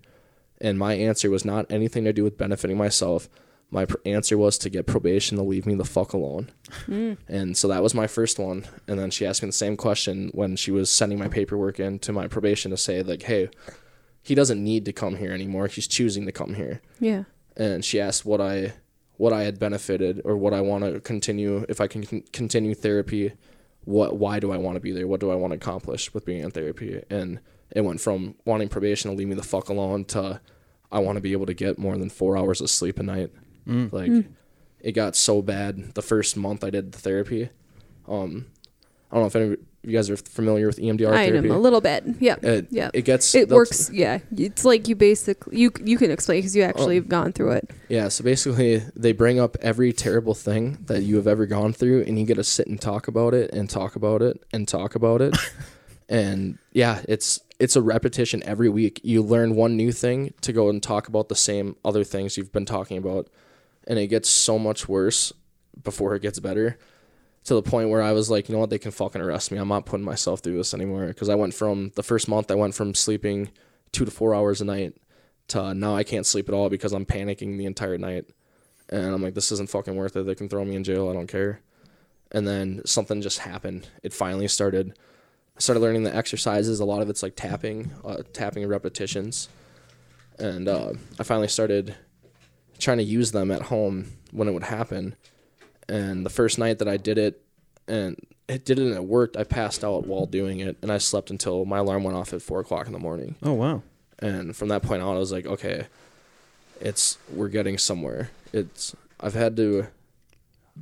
And 0.60 0.78
my 0.78 0.94
answer 0.94 1.30
was 1.30 1.44
not 1.44 1.66
anything 1.70 2.04
to 2.04 2.12
do 2.12 2.24
with 2.24 2.36
benefiting 2.36 2.76
myself. 2.76 3.28
My 3.70 3.84
pr- 3.84 3.96
answer 4.04 4.36
was 4.36 4.58
to 4.58 4.70
get 4.70 4.86
probation 4.86 5.36
to 5.36 5.44
leave 5.44 5.66
me 5.66 5.74
the 5.74 5.84
fuck 5.84 6.12
alone. 6.12 6.50
Mm. 6.86 7.18
And 7.28 7.56
so 7.56 7.68
that 7.68 7.82
was 7.82 7.94
my 7.94 8.06
first 8.06 8.38
one. 8.38 8.66
And 8.88 8.98
then 8.98 9.10
she 9.10 9.24
asked 9.24 9.42
me 9.42 9.48
the 9.48 9.52
same 9.52 9.76
question 9.76 10.30
when 10.34 10.56
she 10.56 10.70
was 10.70 10.90
sending 10.90 11.18
my 11.18 11.28
paperwork 11.28 11.78
in 11.78 11.98
to 12.00 12.12
my 12.12 12.26
probation 12.26 12.70
to 12.72 12.76
say, 12.76 13.02
like, 13.02 13.22
hey, 13.22 13.48
he 14.22 14.34
doesn't 14.34 14.62
need 14.62 14.84
to 14.84 14.92
come 14.92 15.16
here 15.16 15.32
anymore. 15.32 15.66
He's 15.66 15.86
choosing 15.86 16.26
to 16.26 16.32
come 16.32 16.54
here. 16.54 16.82
Yeah. 16.98 17.24
And 17.56 17.84
she 17.84 18.00
asked 18.00 18.24
what 18.24 18.40
I 18.40 18.74
what 19.16 19.32
I 19.34 19.42
had 19.42 19.58
benefited 19.58 20.22
or 20.24 20.36
what 20.36 20.54
I 20.54 20.62
want 20.62 20.84
to 20.84 20.98
continue 20.98 21.66
if 21.68 21.80
I 21.80 21.86
can 21.86 22.04
con- 22.06 22.24
continue 22.32 22.74
therapy. 22.74 23.32
What 23.84 24.16
why 24.16 24.40
do 24.40 24.50
I 24.50 24.56
want 24.56 24.76
to 24.76 24.80
be 24.80 24.92
there? 24.92 25.06
What 25.06 25.20
do 25.20 25.30
I 25.30 25.34
want 25.34 25.52
to 25.52 25.56
accomplish 25.56 26.12
with 26.12 26.24
being 26.24 26.42
in 26.42 26.50
therapy? 26.50 27.02
And 27.10 27.40
it 27.70 27.82
went 27.82 28.00
from 28.00 28.34
wanting 28.44 28.68
probation 28.68 29.10
to 29.10 29.16
leave 29.16 29.28
me 29.28 29.34
the 29.34 29.42
fuck 29.42 29.68
alone 29.68 30.04
to 30.06 30.40
I 30.92 30.98
want 30.98 31.16
to 31.16 31.20
be 31.20 31.32
able 31.32 31.46
to 31.46 31.54
get 31.54 31.78
more 31.78 31.96
than 31.96 32.10
four 32.10 32.36
hours 32.36 32.60
of 32.60 32.68
sleep 32.70 32.98
a 32.98 33.02
night. 33.02 33.30
Mm. 33.66 33.92
Like 33.92 34.24
it 34.80 34.92
got 34.92 35.16
so 35.16 35.42
bad 35.42 35.94
the 35.94 36.02
first 36.02 36.36
month 36.36 36.64
I 36.64 36.70
did 36.70 36.92
the 36.92 36.98
therapy. 36.98 37.50
Um, 38.08 38.46
I 39.10 39.14
don't 39.16 39.22
know 39.24 39.26
if 39.26 39.36
any 39.36 39.44
of 39.52 39.56
you 39.82 39.92
guys 39.92 40.10
are 40.10 40.16
familiar 40.16 40.66
with 40.66 40.78
EMDR 40.78 41.12
I 41.12 41.28
therapy. 41.28 41.48
am 41.48 41.54
a 41.54 41.58
little 41.58 41.80
bit. 41.80 42.04
Yeah. 42.20 42.36
it, 42.42 42.66
yeah. 42.70 42.90
it 42.92 43.02
gets 43.06 43.34
It 43.34 43.48
works. 43.48 43.90
Yeah. 43.90 44.18
It's 44.36 44.64
like 44.64 44.88
you 44.88 44.94
basically 44.96 45.58
you 45.58 45.70
you 45.82 45.96
can 45.98 46.10
explain 46.10 46.38
because 46.40 46.54
you 46.54 46.62
actually 46.62 46.96
Oh. 46.96 47.00
have 47.00 47.08
gone 47.08 47.32
through 47.32 47.52
it. 47.52 47.70
Yeah, 47.88 48.08
so 48.08 48.22
basically 48.24 48.82
they 48.94 49.12
bring 49.12 49.40
up 49.40 49.56
every 49.62 49.92
terrible 49.92 50.34
thing 50.34 50.78
that 50.86 51.02
you 51.02 51.16
have 51.16 51.26
ever 51.26 51.46
gone 51.46 51.72
through 51.72 52.02
and 52.02 52.18
you 52.18 52.26
get 52.26 52.34
to 52.36 52.44
sit 52.44 52.66
and 52.66 52.80
talk 52.80 53.08
about 53.08 53.32
it 53.34 53.50
and 53.52 53.68
talk 53.70 53.96
about 53.96 54.22
it 54.22 54.42
and 54.52 54.68
talk 54.68 54.94
about 54.94 55.22
it. 55.22 55.34
and 56.08 56.58
yeah, 56.72 57.02
it's 57.08 57.40
it's 57.58 57.76
a 57.76 57.82
repetition 57.82 58.42
every 58.44 58.68
week. 58.68 59.00
You 59.02 59.22
learn 59.22 59.54
one 59.54 59.76
new 59.76 59.92
thing 59.92 60.32
to 60.42 60.52
go 60.52 60.68
and 60.68 60.82
talk 60.82 61.08
about 61.08 61.28
the 61.28 61.36
same 61.36 61.76
other 61.84 62.04
things 62.04 62.36
you've 62.36 62.52
been 62.52 62.66
talking 62.66 62.96
about. 62.98 63.28
And 63.86 63.98
it 63.98 64.08
gets 64.08 64.28
so 64.28 64.58
much 64.58 64.88
worse 64.88 65.32
before 65.82 66.14
it 66.14 66.22
gets 66.22 66.38
better. 66.38 66.78
To 67.44 67.54
the 67.54 67.62
point 67.62 67.88
where 67.88 68.02
I 68.02 68.12
was 68.12 68.30
like, 68.30 68.48
you 68.48 68.54
know 68.54 68.60
what, 68.60 68.70
they 68.70 68.78
can 68.78 68.90
fucking 68.90 69.20
arrest 69.20 69.50
me. 69.50 69.58
I'm 69.58 69.68
not 69.68 69.86
putting 69.86 70.04
myself 70.04 70.40
through 70.40 70.58
this 70.58 70.74
anymore. 70.74 71.06
Because 71.06 71.30
I 71.30 71.34
went 71.34 71.54
from 71.54 71.90
the 71.94 72.02
first 72.02 72.28
month, 72.28 72.50
I 72.50 72.54
went 72.54 72.74
from 72.74 72.94
sleeping 72.94 73.50
two 73.92 74.04
to 74.04 74.10
four 74.10 74.34
hours 74.34 74.60
a 74.60 74.64
night 74.64 74.94
to 75.48 75.74
now 75.74 75.96
I 75.96 76.04
can't 76.04 76.26
sleep 76.26 76.48
at 76.48 76.54
all 76.54 76.68
because 76.68 76.92
I'm 76.92 77.06
panicking 77.06 77.58
the 77.58 77.66
entire 77.66 77.98
night. 77.98 78.26
And 78.88 79.06
I'm 79.06 79.22
like, 79.22 79.34
this 79.34 79.52
isn't 79.52 79.70
fucking 79.70 79.94
worth 79.96 80.16
it. 80.16 80.26
They 80.26 80.34
can 80.34 80.48
throw 80.48 80.64
me 80.64 80.76
in 80.76 80.84
jail. 80.84 81.08
I 81.08 81.12
don't 81.12 81.26
care. 81.26 81.60
And 82.32 82.46
then 82.46 82.82
something 82.84 83.20
just 83.22 83.40
happened. 83.40 83.88
It 84.02 84.12
finally 84.12 84.48
started. 84.48 84.98
I 85.56 85.60
started 85.60 85.80
learning 85.80 86.04
the 86.04 86.14
exercises. 86.14 86.80
A 86.80 86.84
lot 86.84 87.02
of 87.02 87.10
it's 87.10 87.22
like 87.22 87.36
tapping, 87.36 87.92
uh, 88.04 88.22
tapping 88.32 88.66
repetitions. 88.66 89.48
And 90.38 90.68
uh, 90.68 90.92
I 91.18 91.22
finally 91.22 91.48
started 91.48 91.96
trying 92.80 92.98
to 92.98 93.04
use 93.04 93.32
them 93.32 93.50
at 93.50 93.62
home 93.62 94.12
when 94.32 94.48
it 94.48 94.52
would 94.52 94.64
happen. 94.64 95.14
And 95.88 96.24
the 96.24 96.30
first 96.30 96.58
night 96.58 96.78
that 96.78 96.88
I 96.88 96.96
did 96.96 97.18
it, 97.18 97.42
and 97.86 98.16
it 98.48 98.64
did 98.64 98.78
it 98.78 98.86
and 98.86 98.94
it 98.94 99.04
worked, 99.04 99.36
I 99.36 99.44
passed 99.44 99.84
out 99.84 100.06
while 100.06 100.26
doing 100.26 100.60
it. 100.60 100.76
And 100.82 100.90
I 100.90 100.98
slept 100.98 101.30
until 101.30 101.64
my 101.64 101.78
alarm 101.78 102.04
went 102.04 102.16
off 102.16 102.32
at 102.32 102.42
four 102.42 102.60
o'clock 102.60 102.86
in 102.86 102.92
the 102.92 102.98
morning. 102.98 103.36
Oh 103.42 103.52
wow. 103.52 103.82
And 104.18 104.54
from 104.54 104.68
that 104.68 104.82
point 104.82 105.02
on, 105.02 105.16
I 105.16 105.18
was 105.18 105.32
like, 105.32 105.46
okay, 105.46 105.86
it's 106.80 107.18
we're 107.32 107.48
getting 107.48 107.78
somewhere. 107.78 108.30
It's 108.52 108.94
I've 109.20 109.34
had 109.34 109.56
to 109.56 109.86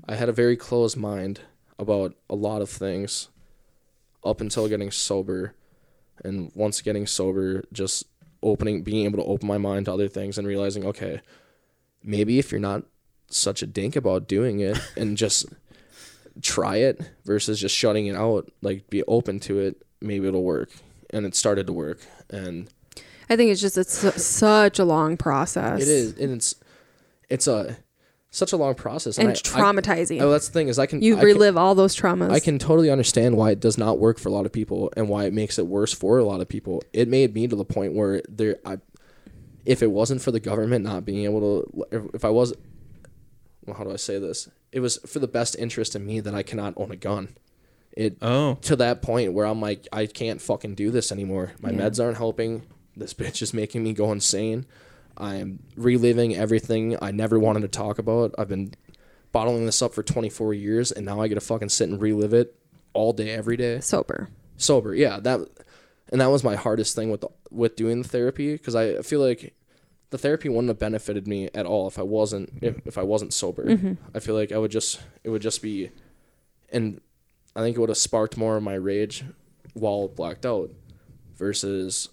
I 0.08 0.14
had 0.14 0.28
a 0.28 0.32
very 0.32 0.56
closed 0.56 0.96
mind 0.96 1.40
about 1.78 2.14
a 2.28 2.34
lot 2.34 2.62
of 2.62 2.68
things 2.68 3.28
up 4.24 4.40
until 4.40 4.68
getting 4.68 4.90
sober 4.90 5.54
and 6.24 6.50
once 6.54 6.80
getting 6.82 7.06
sober 7.06 7.64
just 7.72 8.04
opening 8.42 8.82
being 8.82 9.04
able 9.04 9.18
to 9.18 9.24
open 9.24 9.48
my 9.48 9.58
mind 9.58 9.86
to 9.86 9.92
other 9.92 10.08
things 10.08 10.38
and 10.38 10.46
realizing 10.46 10.84
okay 10.84 11.20
maybe 12.02 12.38
if 12.38 12.50
you're 12.52 12.60
not 12.60 12.82
such 13.28 13.62
a 13.62 13.66
dink 13.66 13.96
about 13.96 14.26
doing 14.28 14.60
it 14.60 14.78
and 14.96 15.16
just 15.16 15.46
try 16.40 16.76
it 16.76 17.00
versus 17.24 17.60
just 17.60 17.74
shutting 17.74 18.06
it 18.06 18.14
out 18.14 18.48
like 18.62 18.88
be 18.90 19.02
open 19.08 19.40
to 19.40 19.58
it 19.58 19.82
maybe 20.00 20.26
it'll 20.28 20.44
work 20.44 20.70
and 21.10 21.26
it 21.26 21.34
started 21.34 21.66
to 21.66 21.72
work 21.72 22.00
and 22.30 22.68
I 23.30 23.36
think 23.36 23.50
it's 23.50 23.60
just 23.60 23.76
it's 23.76 23.92
su- 23.92 24.10
such 24.12 24.78
a 24.78 24.84
long 24.84 25.16
process. 25.18 25.82
it 25.82 25.88
is 25.88 26.16
and 26.18 26.32
it's 26.32 26.54
it's 27.28 27.46
a 27.46 27.76
such 28.30 28.52
a 28.52 28.56
long 28.56 28.74
process 28.74 29.18
and 29.18 29.28
I- 29.28 29.32
I- 29.32 29.34
traumatizing. 29.34 30.20
oh, 30.22 30.30
that's 30.30 30.46
the 30.48 30.52
thing 30.52 30.68
is 30.68 30.78
I 30.78 30.86
can 30.86 31.02
you 31.02 31.14
I 31.16 31.18
can- 31.18 31.26
relive 31.26 31.56
all 31.56 31.74
those 31.74 31.96
traumas. 31.96 32.30
I 32.30 32.40
can 32.40 32.58
totally 32.58 32.88
understand 32.90 33.36
why 33.36 33.50
it 33.50 33.60
does 33.60 33.76
not 33.76 33.98
work 33.98 34.18
for 34.18 34.28
a 34.28 34.32
lot 34.32 34.46
of 34.46 34.52
people 34.52 34.92
and 34.96 35.08
why 35.08 35.24
it 35.24 35.32
makes 35.34 35.58
it 35.58 35.66
worse 35.66 35.92
for 35.92 36.18
a 36.18 36.24
lot 36.24 36.40
of 36.40 36.48
people. 36.48 36.82
It 36.92 37.08
made 37.08 37.34
me 37.34 37.46
to 37.48 37.56
the 37.56 37.64
point 37.64 37.94
where 37.94 38.22
there, 38.28 38.56
I, 38.64 38.78
if 39.68 39.82
it 39.82 39.90
wasn't 39.90 40.22
for 40.22 40.30
the 40.30 40.40
government 40.40 40.82
not 40.84 41.04
being 41.04 41.24
able 41.24 41.40
to, 41.62 41.84
if, 41.92 42.14
if 42.14 42.24
I 42.24 42.30
was, 42.30 42.54
well, 43.66 43.76
how 43.76 43.84
do 43.84 43.92
I 43.92 43.96
say 43.96 44.18
this? 44.18 44.48
It 44.72 44.80
was 44.80 44.96
for 45.06 45.18
the 45.18 45.28
best 45.28 45.56
interest 45.58 45.94
in 45.94 46.06
me 46.06 46.20
that 46.20 46.34
I 46.34 46.42
cannot 46.42 46.72
own 46.78 46.90
a 46.90 46.96
gun. 46.96 47.36
It 47.92 48.16
Oh, 48.22 48.54
to 48.62 48.76
that 48.76 49.02
point 49.02 49.34
where 49.34 49.44
I'm 49.46 49.60
like, 49.60 49.86
I 49.92 50.06
can't 50.06 50.40
fucking 50.40 50.74
do 50.74 50.90
this 50.90 51.12
anymore. 51.12 51.52
My 51.60 51.70
Yeah. 51.70 51.80
meds 51.80 52.02
aren't 52.02 52.16
helping. 52.16 52.62
This 52.96 53.12
bitch 53.14 53.42
is 53.42 53.52
making 53.52 53.82
me 53.84 53.92
go 53.92 54.10
insane. 54.10 54.64
I'm 55.18 55.58
reliving 55.76 56.34
everything 56.34 56.96
I 57.02 57.10
never 57.10 57.38
wanted 57.38 57.60
to 57.62 57.68
talk 57.68 57.98
about. 57.98 58.34
I've 58.38 58.48
been 58.48 58.72
bottling 59.32 59.66
this 59.66 59.82
up 59.82 59.92
for 59.94 60.02
24 60.02 60.54
years, 60.54 60.92
and 60.92 61.04
now 61.04 61.20
I 61.20 61.28
get 61.28 61.34
to 61.34 61.40
fucking 61.42 61.68
sit 61.68 61.88
and 61.90 62.00
relive 62.00 62.32
it 62.32 62.54
all 62.94 63.12
day, 63.12 63.30
every 63.32 63.56
day, 63.58 63.80
sober. 63.80 64.28
sober. 64.56 64.94
Yeah, 64.94 65.18
that, 65.20 65.40
and 66.10 66.20
that 66.20 66.28
was 66.30 66.42
my 66.42 66.54
hardest 66.56 66.94
thing 66.96 67.10
with 67.10 67.20
the, 67.20 67.28
with 67.50 67.76
doing 67.76 68.02
the 68.02 68.08
therapy 68.08 68.52
because 68.52 68.74
I 68.74 69.02
feel 69.02 69.20
like 69.20 69.54
the 70.10 70.18
therapy 70.18 70.48
wouldn't 70.48 70.68
have 70.68 70.78
benefited 70.78 71.26
me 71.26 71.50
at 71.54 71.66
all 71.66 71.86
if 71.86 71.98
I 71.98 72.02
wasn't 72.02 72.50
if, 72.62 72.76
mm-hmm. 72.76 72.88
if 72.88 72.98
I 72.98 73.02
wasn't 73.02 73.34
sober. 73.34 73.64
Mm-hmm. 73.64 73.94
I 74.14 74.20
feel 74.20 74.34
like 74.34 74.52
I 74.52 74.58
would 74.58 74.70
just 74.70 75.00
it 75.24 75.30
would 75.30 75.42
just 75.42 75.62
be, 75.62 75.90
and 76.70 77.00
I 77.54 77.60
think 77.60 77.76
it 77.76 77.80
would 77.80 77.90
have 77.90 77.98
sparked 77.98 78.36
more 78.36 78.56
of 78.56 78.62
my 78.62 78.74
rage 78.74 79.24
while 79.74 80.08
blacked 80.08 80.46
out, 80.46 80.70
versus 81.36 82.08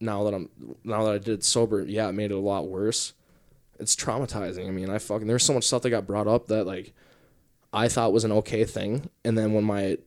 now 0.00 0.24
that 0.24 0.34
I'm 0.34 0.48
now 0.84 1.04
that 1.04 1.14
I 1.14 1.18
did 1.18 1.44
sober. 1.44 1.82
Yeah, 1.82 2.08
it 2.08 2.12
made 2.12 2.30
it 2.30 2.34
a 2.34 2.38
lot 2.38 2.68
worse. 2.68 3.12
It's 3.78 3.96
traumatizing. 3.96 4.68
I 4.68 4.70
mean, 4.70 4.90
I 4.90 4.98
fucking 4.98 5.26
there's 5.26 5.44
so 5.44 5.54
much 5.54 5.64
stuff 5.64 5.82
that 5.82 5.90
got 5.90 6.06
brought 6.06 6.28
up 6.28 6.46
that 6.46 6.66
like 6.66 6.94
I 7.72 7.88
thought 7.88 8.12
was 8.12 8.24
an 8.24 8.32
okay 8.32 8.64
thing, 8.64 9.10
and 9.24 9.36
then 9.36 9.52
when 9.52 9.64
my 9.64 9.98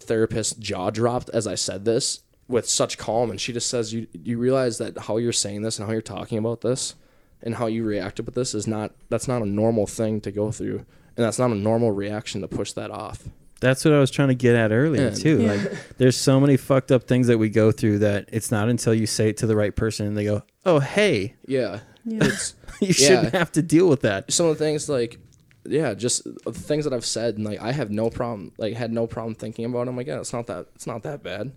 therapist 0.00 0.58
jaw 0.58 0.90
dropped 0.90 1.30
as 1.30 1.46
I 1.46 1.54
said 1.54 1.84
this 1.84 2.20
with 2.48 2.68
such 2.68 2.98
calm, 2.98 3.30
and 3.30 3.40
she 3.40 3.52
just 3.52 3.68
says, 3.68 3.92
"You 3.92 4.06
you 4.12 4.38
realize 4.38 4.78
that 4.78 4.98
how 4.98 5.16
you're 5.16 5.32
saying 5.32 5.62
this 5.62 5.78
and 5.78 5.86
how 5.86 5.92
you're 5.92 6.02
talking 6.02 6.38
about 6.38 6.60
this, 6.60 6.94
and 7.42 7.54
how 7.56 7.66
you 7.66 7.84
reacted 7.84 8.26
with 8.26 8.34
this 8.34 8.54
is 8.54 8.66
not 8.66 8.92
that's 9.08 9.28
not 9.28 9.42
a 9.42 9.46
normal 9.46 9.86
thing 9.86 10.20
to 10.22 10.30
go 10.30 10.50
through, 10.52 10.78
and 11.16 11.24
that's 11.24 11.38
not 11.38 11.50
a 11.50 11.54
normal 11.54 11.90
reaction 11.92 12.40
to 12.42 12.48
push 12.48 12.72
that 12.72 12.90
off." 12.90 13.22
that's 13.60 13.82
what 13.82 13.94
I 13.94 13.98
was 14.00 14.10
trying 14.10 14.28
to 14.28 14.34
get 14.34 14.54
at 14.56 14.72
earlier 14.72 15.04
Yeah. 15.04 15.10
too. 15.14 15.40
Yeah. 15.40 15.54
Like, 15.56 15.96
there's 15.96 16.18
so 16.18 16.38
many 16.38 16.58
fucked 16.58 16.92
up 16.92 17.04
things 17.04 17.28
that 17.28 17.38
we 17.38 17.48
go 17.48 17.72
through 17.72 18.00
that 18.00 18.28
it's 18.30 18.50
not 18.50 18.68
until 18.68 18.92
you 18.92 19.06
say 19.06 19.30
it 19.30 19.38
to 19.38 19.46
the 19.46 19.56
right 19.56 19.74
person 19.74 20.06
and 20.06 20.14
they 20.18 20.24
go, 20.24 20.42
"Oh, 20.66 20.80
hey, 20.80 21.34
Yeah, 21.46 21.78
Yeah. 22.04 22.28
you 22.82 22.92
shouldn't 22.92 23.32
Yeah. 23.32 23.38
have 23.38 23.52
to 23.52 23.62
deal 23.62 23.88
with 23.88 24.02
that." 24.02 24.30
some 24.30 24.46
of 24.46 24.58
the 24.58 24.62
things 24.64 24.88
like 24.90 25.18
yeah 25.66 25.94
just 25.94 26.24
the 26.44 26.52
things 26.52 26.84
that 26.84 26.92
i've 26.92 27.06
said 27.06 27.36
and 27.36 27.44
like 27.46 27.58
i 27.62 27.72
have 27.72 27.90
no 27.90 28.10
problem 28.10 28.52
like 28.58 28.74
had 28.74 28.92
no 28.92 29.06
problem 29.06 29.34
thinking 29.34 29.64
about 29.64 29.86
them 29.86 29.96
like 29.96 30.06
yeah 30.08 30.18
it's 30.20 30.32
not 30.34 30.46
that 30.46 30.66
it's 30.74 30.86
not 30.86 31.02
that 31.04 31.22
bad 31.22 31.52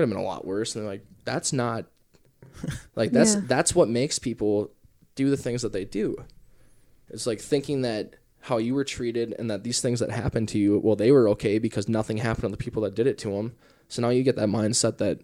could 0.00 0.08
have 0.08 0.16
been 0.16 0.24
a 0.24 0.26
lot 0.26 0.46
worse 0.46 0.74
and 0.74 0.82
they're 0.84 0.90
like 0.90 1.04
that's 1.24 1.52
not 1.52 1.84
like 2.96 3.10
that's 3.12 3.34
Yeah. 3.34 3.42
that's 3.46 3.74
what 3.74 3.88
makes 3.88 4.18
people 4.18 4.70
do 5.14 5.30
the 5.30 5.36
things 5.36 5.62
that 5.62 5.72
they 5.72 5.84
do 5.84 6.16
it's 7.10 7.26
like 7.26 7.40
thinking 7.40 7.82
that 7.82 8.16
how 8.40 8.56
you 8.56 8.74
were 8.74 8.84
treated 8.84 9.34
and 9.38 9.50
that 9.50 9.62
these 9.64 9.80
things 9.80 10.00
that 10.00 10.10
happened 10.10 10.48
to 10.50 10.58
you 10.58 10.78
well 10.82 10.96
they 10.96 11.10
were 11.12 11.28
okay 11.30 11.58
because 11.58 11.88
nothing 11.88 12.16
happened 12.18 12.44
to 12.44 12.48
the 12.48 12.56
people 12.56 12.82
that 12.82 12.94
did 12.94 13.06
it 13.06 13.18
to 13.18 13.30
them 13.30 13.54
so 13.88 14.00
now 14.02 14.08
you 14.08 14.22
get 14.22 14.36
that 14.36 14.48
mindset 14.48 14.98
that 14.98 15.20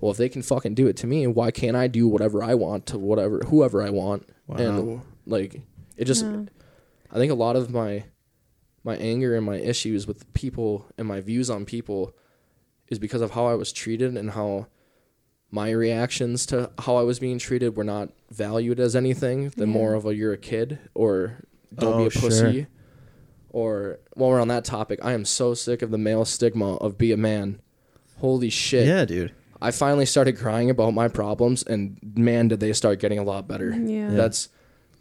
well 0.00 0.12
if 0.12 0.16
they 0.18 0.28
can 0.28 0.42
fucking 0.42 0.74
do 0.74 0.86
it 0.86 0.96
to 0.96 1.06
me 1.06 1.26
why 1.26 1.50
can't 1.50 1.76
i 1.76 1.86
do 1.88 2.06
whatever 2.06 2.42
i 2.42 2.54
want 2.54 2.86
to 2.86 2.98
whatever 2.98 3.40
whoever 3.48 3.82
i 3.82 3.90
want 3.90 4.28
Wow. 4.46 4.56
and 4.56 5.00
like 5.26 5.62
it 5.96 6.04
just 6.04 6.24
Yeah. 6.24 6.42
I 7.10 7.16
think 7.16 7.30
a 7.30 7.34
lot 7.36 7.56
of 7.56 7.70
my 7.70 8.04
my 8.84 8.96
anger 8.96 9.36
and 9.36 9.44
my 9.46 9.56
issues 9.56 10.06
with 10.06 10.32
people 10.32 10.86
and 10.96 11.06
my 11.06 11.20
views 11.20 11.50
on 11.50 11.64
people 11.64 12.14
is 12.92 12.98
because 13.00 13.22
of 13.22 13.32
how 13.32 13.46
I 13.46 13.54
was 13.54 13.72
treated 13.72 14.16
and 14.16 14.30
how 14.30 14.66
my 15.50 15.70
reactions 15.70 16.46
to 16.46 16.70
how 16.78 16.96
I 16.96 17.02
was 17.02 17.18
being 17.18 17.38
treated 17.38 17.76
were 17.76 17.84
not 17.84 18.10
valued 18.30 18.78
as 18.78 18.94
anything. 18.94 19.48
Than 19.56 19.68
Yeah. 19.70 19.74
more 19.74 19.94
of 19.94 20.06
a 20.06 20.14
you're 20.14 20.32
a 20.32 20.38
kid 20.38 20.78
or 20.94 21.38
don't 21.74 21.94
Oh, 21.94 21.98
be 21.98 22.02
a 22.04 22.06
oh, 22.06 22.08
sure. 22.10 22.20
pussy. 22.22 22.66
Or 23.50 23.98
while 24.14 24.30
we're 24.30 24.40
on 24.40 24.48
that 24.48 24.64
topic, 24.64 25.00
I 25.02 25.12
am 25.12 25.24
so 25.24 25.52
sick 25.54 25.82
of 25.82 25.90
the 25.90 25.98
male 25.98 26.24
stigma 26.24 26.76
of 26.76 26.96
be 26.96 27.12
a 27.12 27.16
man. 27.16 27.60
Holy 28.18 28.48
shit. 28.50 28.86
Yeah, 28.86 29.04
dude. 29.04 29.32
I 29.60 29.70
finally 29.72 30.06
started 30.06 30.38
crying 30.38 30.70
about 30.70 30.92
my 30.94 31.08
problems, 31.08 31.62
and 31.62 31.98
man, 32.16 32.48
did 32.48 32.60
they 32.60 32.72
start 32.72 32.98
getting 32.98 33.18
a 33.18 33.22
lot 33.22 33.46
better. 33.46 33.70
Yeah. 33.70 34.10
That's, 34.10 34.48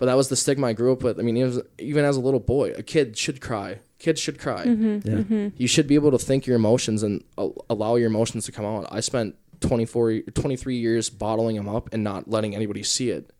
but 0.01 0.07
that 0.07 0.17
was 0.17 0.29
the 0.29 0.35
stigma 0.35 0.65
I 0.65 0.73
grew 0.73 0.91
up 0.91 1.03
with. 1.03 1.19
I 1.19 1.21
mean, 1.21 1.37
it 1.37 1.43
was, 1.43 1.59
even 1.77 2.03
as 2.05 2.17
a 2.17 2.19
little 2.21 2.39
boy, 2.39 2.71
a 2.71 2.81
kid 2.81 3.15
should 3.15 3.39
cry. 3.39 3.81
Kids 3.99 4.19
should 4.19 4.39
cry. 4.39 4.65
Mm-hmm. 4.65 5.31
Yeah. 5.31 5.49
You 5.55 5.67
should 5.67 5.85
be 5.85 5.93
able 5.93 6.09
to 6.09 6.17
think 6.17 6.47
your 6.47 6.55
emotions 6.55 7.03
and 7.03 7.23
a- 7.37 7.51
allow 7.69 7.97
your 7.97 8.07
emotions 8.07 8.45
to 8.47 8.51
come 8.51 8.65
out. 8.65 8.87
I 8.91 8.99
spent 9.01 9.35
24, 9.59 10.21
23 10.33 10.75
years 10.75 11.11
bottling 11.11 11.55
them 11.55 11.69
up 11.69 11.93
and 11.93 12.03
not 12.03 12.27
letting 12.27 12.55
anybody 12.55 12.81
see 12.81 13.11
it. 13.11 13.31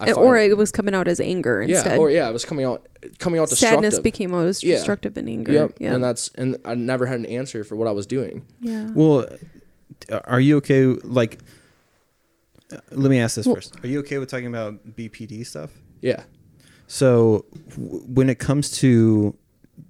I 0.00 0.10
or 0.14 0.36
it 0.36 0.56
was 0.56 0.72
coming 0.72 0.96
out 0.96 1.06
as 1.06 1.20
anger 1.20 1.62
yeah, 1.62 1.76
instead. 1.76 1.98
or 2.00 2.10
yeah, 2.10 2.28
it 2.28 2.32
was 2.32 2.44
coming 2.44 2.64
out, 2.64 2.84
coming 3.20 3.38
out 3.38 3.48
destructive. 3.48 3.76
Sadness 3.84 4.00
became 4.00 4.32
what 4.32 4.44
was 4.46 4.64
Yeah. 4.64 4.74
destructive 4.78 5.16
and 5.16 5.28
anger. 5.28 5.52
Yep, 5.52 5.74
Yeah. 5.78 5.94
and 5.94 6.02
that's 6.02 6.28
and 6.34 6.56
I 6.64 6.74
never 6.74 7.06
had 7.06 7.20
an 7.20 7.26
answer 7.26 7.62
for 7.62 7.76
what 7.76 7.86
I 7.86 7.92
was 7.92 8.06
doing. 8.06 8.44
yeah. 8.60 8.90
Well, 8.94 9.26
uh, 10.10 10.20
are 10.24 10.40
you 10.40 10.56
okay? 10.56 10.86
Like, 10.86 11.38
uh, 12.72 12.76
let 12.92 13.10
me 13.10 13.18
ask 13.18 13.36
this 13.36 13.46
Well- 13.46 13.56
first. 13.56 13.76
Are 13.82 13.88
you 13.88 14.00
okay 14.00 14.18
with 14.18 14.28
talking 14.28 14.46
about 14.46 14.94
BPD 14.96 15.44
stuff? 15.46 15.70
Yeah, 16.00 16.22
So, 16.86 17.44
w- 17.70 18.00
when 18.06 18.30
it 18.30 18.38
comes 18.38 18.70
to 18.78 19.34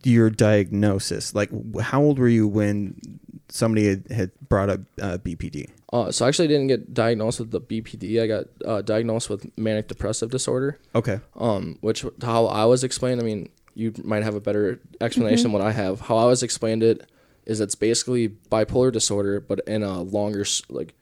your 0.04 0.30
diagnosis, 0.30 1.34
like, 1.34 1.50
w- 1.50 1.80
how 1.80 2.02
old 2.02 2.18
were 2.18 2.28
you 2.28 2.48
when 2.48 3.00
somebody 3.48 3.88
had, 3.88 4.06
had 4.10 4.30
brought 4.48 4.70
up 4.70 4.80
uh, 5.00 5.18
BPD? 5.18 5.70
Uh, 5.92 6.10
so 6.10 6.24
I 6.24 6.28
actually 6.28 6.48
didn't 6.48 6.66
get 6.66 6.92
diagnosed 6.94 7.40
with 7.40 7.50
the 7.50 7.60
BPD. 7.60 8.20
I 8.22 8.26
got 8.26 8.44
uh, 8.64 8.82
diagnosed 8.82 9.30
with 9.30 9.46
manic 9.58 9.88
depressive 9.88 10.30
disorder. 10.30 10.78
Okay. 10.94 11.20
Um, 11.36 11.78
which 11.80 12.04
how 12.22 12.46
I 12.46 12.64
was 12.66 12.84
explained. 12.84 13.20
I 13.20 13.24
mean, 13.24 13.48
you 13.74 13.92
might 14.04 14.22
have 14.22 14.34
a 14.34 14.40
better 14.40 14.80
explanation 15.00 15.44
than 15.44 15.52
what 15.52 15.62
I 15.62 15.72
have. 15.72 16.00
How 16.00 16.16
I 16.16 16.24
was 16.26 16.42
explained 16.42 16.82
it 16.82 17.08
is 17.46 17.60
it's 17.60 17.74
basically 17.74 18.28
bipolar 18.50 18.92
disorder, 18.92 19.40
but 19.40 19.60
in 19.66 19.82
a 19.82 20.02
longer 20.02 20.44
like, 20.68 20.94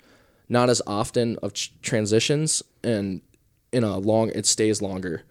not 0.48 0.68
as 0.70 0.80
often 0.86 1.36
of 1.42 1.52
ch- 1.54 1.72
transitions, 1.82 2.62
and 2.84 3.20
in 3.72 3.84
a 3.84 3.98
long 3.98 4.30
it 4.34 4.46
stays 4.46 4.80
longer. 4.82 5.22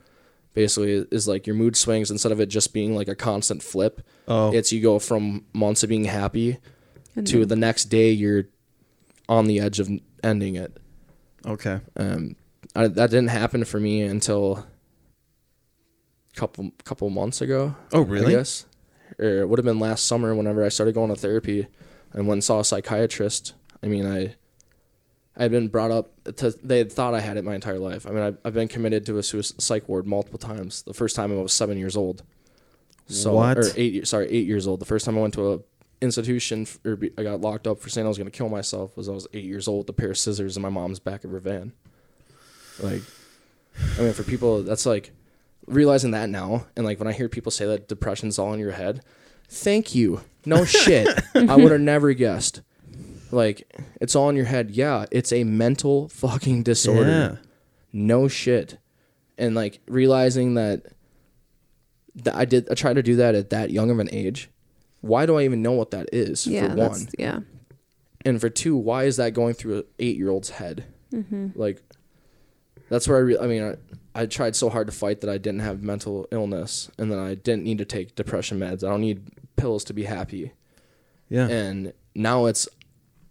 Basically, 0.54 1.06
is 1.12 1.28
like 1.28 1.46
your 1.48 1.56
mood 1.56 1.76
swings 1.76 2.10
instead 2.10 2.32
of 2.32 2.40
it 2.40 2.46
just 2.48 2.74
being 2.74 2.96
like 2.96 3.08
a 3.10 3.16
constant 3.16 3.62
flip. 3.62 4.02
Oh, 4.28 4.54
It's 4.54 4.72
you 4.72 4.82
go 4.82 5.00
from 5.00 5.46
months 5.54 5.84
of 5.84 5.90
being 5.90 6.06
happy 6.06 6.58
And 7.16 7.28
to 7.28 7.40
then- 7.40 7.48
the 7.50 7.56
next 7.58 7.86
day 7.86 8.12
you're 8.12 8.46
on 9.28 9.48
the 9.48 9.60
edge 9.60 9.80
of 9.82 9.90
ending 10.24 10.56
it. 10.56 10.78
okay. 11.46 11.80
Um, 11.98 12.36
I, 12.76 12.88
that 12.88 13.10
didn't 13.10 13.30
happen 13.30 13.64
for 13.66 13.80
me 13.80 14.02
until 14.02 14.66
a 16.34 16.40
couple 16.40 16.72
couple 16.84 17.10
months 17.10 17.42
ago. 17.42 17.76
Oh, 17.94 18.02
really? 18.02 18.34
yes 18.34 18.66
or 19.20 19.42
it 19.42 19.48
would 19.50 19.60
have 19.60 19.66
been 19.66 19.80
last 19.80 20.08
summer 20.08 20.34
whenever 20.36 20.64
I 20.66 20.70
started 20.70 20.96
going 20.96 21.10
to 21.14 21.16
therapy, 21.20 21.68
and 22.12 22.28
went 22.28 22.38
and 22.38 22.44
saw 22.44 22.60
a 22.60 22.66
psychiatrist. 22.66 23.54
I 23.84 23.88
mean, 23.88 24.06
I 24.06 24.36
I 25.38 25.44
had 25.44 25.52
been 25.52 25.68
brought 25.68 25.92
up 25.92 26.12
to 26.38 26.52
they 26.64 26.78
had 26.78 26.92
thought 26.92 27.14
I 27.14 27.20
had 27.20 27.36
it 27.38 27.44
my 27.44 27.56
entire 27.56 27.80
life. 27.80 28.08
I 28.08 28.12
mean, 28.12 28.24
I've, 28.24 28.38
I've 28.46 28.54
been 28.54 28.68
committed 28.70 29.06
to 29.08 29.18
a 29.18 29.24
suicide 29.24 29.62
psych 29.62 29.90
ward 29.90 30.08
multiple 30.08 30.40
times. 30.40 30.82
The 30.84 30.94
first 30.94 31.16
time 31.16 31.32
I 31.32 31.42
was 31.42 31.54
seven 31.54 31.78
years 31.78 31.98
old. 31.98 32.24
So 33.08 33.34
What? 33.34 33.58
or 33.58 33.66
eight 33.76 33.94
years? 33.94 34.10
Sorry, 34.10 34.28
eight 34.30 34.48
years 34.48 34.66
old. 34.68 34.80
The 34.80 34.86
first 34.86 35.06
time 35.06 35.18
I 35.18 35.22
went 35.22 35.34
to 35.36 35.54
a 35.54 35.60
institution 36.02 36.64
f- 36.64 36.80
or 36.86 36.96
be, 36.96 37.12
I 37.18 37.24
got 37.24 37.42
locked 37.42 37.68
up 37.68 37.80
for 37.80 37.90
saying 37.90 38.06
I 38.06 38.08
was 38.08 38.18
going 38.18 38.30
to 38.30 38.36
kill 38.38 38.50
myself 38.50 38.96
was 38.98 39.08
I 39.10 39.12
was 39.12 39.28
eight 39.34 39.44
years 39.46 39.68
old. 39.68 39.80
with 39.86 39.90
A 39.90 39.94
pair 39.94 40.12
of 40.12 40.18
scissors 40.18 40.56
in 40.56 40.64
my 40.64 40.70
mom's 40.70 41.00
back 41.00 41.24
of 41.24 41.32
her 41.32 41.40
van. 41.40 41.74
Like, 42.82 43.02
I 43.98 44.02
mean, 44.02 44.14
for 44.14 44.24
people, 44.24 44.64
that's 44.64 44.86
like 44.86 45.12
realizing 45.68 46.12
that 46.12 46.30
now, 46.30 46.66
and 46.76 46.86
like 46.86 47.00
when 47.00 47.08
I 47.08 47.12
hear 47.14 47.30
people 47.30 47.52
say 47.52 47.66
that 47.66 47.88
depression's 47.88 48.40
all 48.40 48.54
in 48.54 48.60
your 48.60 48.72
head, 48.72 49.02
thank 49.50 49.94
you. 49.96 50.22
No 50.46 50.66
shit, 50.66 51.08
I 51.36 51.56
would 51.56 51.72
have 51.72 51.82
never 51.82 52.14
guessed. 52.14 52.62
Like, 53.36 53.68
it's 54.00 54.16
all 54.16 54.30
in 54.30 54.36
your 54.36 54.46
head. 54.46 54.72
Yeah, 54.72 55.06
it's 55.12 55.34
a 55.34 55.44
mental 55.44 56.08
fucking 56.08 56.64
disorder. 56.64 57.10
Yeah. 57.10 57.36
No 57.92 58.28
shit. 58.28 58.78
and 59.38 59.56
like 59.56 59.80
realizing 59.88 60.54
that 60.56 60.84
that 62.24 62.36
I 62.36 62.46
did 62.46 62.70
I 62.72 62.74
tried 62.74 62.94
to 62.96 63.04
do 63.04 63.16
that 63.18 63.36
at 63.36 63.50
that 63.50 63.72
young 63.72 63.90
of 63.90 64.00
an 64.00 64.10
age. 64.12 64.50
Why 65.02 65.26
do 65.26 65.38
I 65.38 65.44
even 65.44 65.62
know 65.62 65.74
what 65.74 65.92
that 65.92 66.10
is? 66.14 66.48
Yeah, 66.48 66.70
for 66.70 66.76
one, 66.76 67.08
yeah. 67.20 67.40
and 68.26 68.42
for 68.42 68.50
two, 68.50 68.76
why 68.76 69.04
is 69.04 69.18
that 69.18 69.34
going 69.34 69.54
through 69.54 69.78
an 69.80 69.84
eight 70.00 70.18
year 70.18 70.30
old's 70.30 70.50
head? 70.52 70.86
Mm-hmm. 71.14 71.50
Like, 71.56 71.82
that's 72.90 73.08
where 73.08 73.18
I. 73.18 73.22
Re- 73.22 73.38
I 73.38 73.46
mean, 73.48 73.78
I, 74.16 74.22
I 74.22 74.26
tried 74.26 74.56
so 74.56 74.70
hard 74.70 74.88
to 74.88 74.94
fight 74.94 75.22
that 75.22 75.30
I 75.30 75.38
didn't 75.38 75.60
have 75.60 75.84
mental 75.84 76.28
illness, 76.32 76.90
and 76.98 77.12
then 77.12 77.20
I 77.20 77.36
didn't 77.36 77.64
need 77.64 77.78
to 77.78 77.86
take 77.86 78.16
depression 78.16 78.60
meds. 78.60 78.84
I 78.84 78.90
don't 78.90 79.02
need 79.02 79.28
pills 79.58 79.84
to 79.86 79.94
be 79.94 80.06
happy. 80.06 80.54
Yeah. 81.30 81.48
And 81.48 81.94
now 82.16 82.46
it's, 82.46 82.68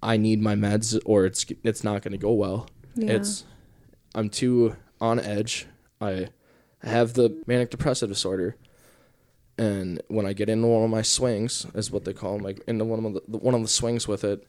I 0.05 0.19
need 0.19 0.43
my 0.43 0.55
meds, 0.55 1.01
or 1.07 1.25
it's 1.25 1.47
it's 1.65 1.83
not 1.83 2.03
going 2.03 2.13
to 2.13 2.19
go 2.19 2.33
well. 2.33 2.69
Yeah. 2.95 3.13
It's, 3.13 3.45
I'm 4.15 4.29
too 4.29 4.77
on 5.01 5.19
edge. 5.19 5.67
I 6.01 6.29
have 6.83 7.15
the 7.15 7.43
manic 7.47 7.71
depressive 7.71 8.11
disorder, 8.11 8.57
and 9.57 10.03
when 10.09 10.27
I 10.27 10.35
get 10.35 10.51
into 10.51 10.67
one 10.67 10.85
of 10.85 10.91
my 10.91 11.01
swings, 11.01 11.67
is 11.75 11.91
what 11.91 12.05
they 12.05 12.13
call 12.13 12.35
them, 12.35 12.43
like 12.43 12.63
into 12.69 12.85
one 12.85 13.05
of 13.05 13.15
the 13.27 13.39
one 13.39 13.55
of 13.55 13.63
the 13.63 13.69
swings 13.69 14.07
with 14.07 14.25
it, 14.25 14.47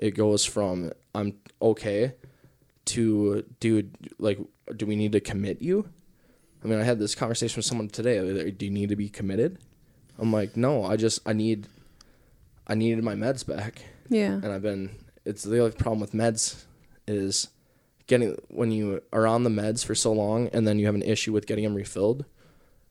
it 0.00 0.16
goes 0.16 0.44
from 0.44 0.90
I'm 1.14 1.34
okay 1.62 2.14
to 2.86 3.44
dude, 3.60 3.94
like, 4.18 4.40
do 4.76 4.84
we 4.84 4.96
need 4.96 5.12
to 5.12 5.20
commit 5.20 5.62
you? 5.62 5.88
I 6.64 6.66
mean, 6.66 6.80
I 6.80 6.82
had 6.82 6.98
this 6.98 7.14
conversation 7.14 7.56
with 7.56 7.66
someone 7.66 7.88
today. 7.88 8.20
like, 8.20 8.58
Do 8.58 8.66
you 8.66 8.72
need 8.72 8.88
to 8.88 8.96
be 8.96 9.08
committed? 9.08 9.58
I'm 10.18 10.32
like, 10.32 10.56
no, 10.56 10.84
I 10.84 10.96
just 10.96 11.20
I 11.24 11.34
need, 11.34 11.68
I 12.66 12.74
needed 12.74 13.04
my 13.04 13.14
meds 13.14 13.46
back 13.46 13.84
yeah. 14.08 14.32
and 14.32 14.46
I've 14.46 14.62
been. 14.62 14.90
It's 15.24 15.42
the 15.42 15.58
only 15.58 15.72
problem 15.72 16.00
with 16.00 16.12
meds 16.12 16.64
is 17.06 17.48
getting 18.06 18.36
when 18.48 18.70
you 18.70 19.02
are 19.12 19.26
on 19.26 19.44
the 19.44 19.50
meds 19.50 19.84
for 19.84 19.94
so 19.94 20.12
long 20.12 20.48
and 20.48 20.66
then 20.66 20.78
you 20.78 20.86
have 20.86 20.94
an 20.94 21.02
issue 21.02 21.32
with 21.32 21.46
getting 21.46 21.64
them 21.64 21.74
refilled. 21.74 22.24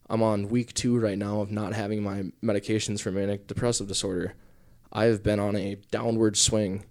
I'm 0.09 0.21
on 0.21 0.47
week 0.47 0.73
two 0.73 0.97
right 0.97 1.17
now 1.17 1.41
of 1.41 1.51
not 1.51 1.73
having 1.73 2.03
my 2.03 2.25
medications 2.43 3.01
for 3.01 3.11
manic 3.11 3.47
depressive 3.47 3.87
disorder. 3.87 4.35
I 4.93 5.05
have 5.05 5.23
been 5.23 5.39
on 5.39 5.55
a 5.55 5.75
downward 5.91 6.37
swing 6.37 6.85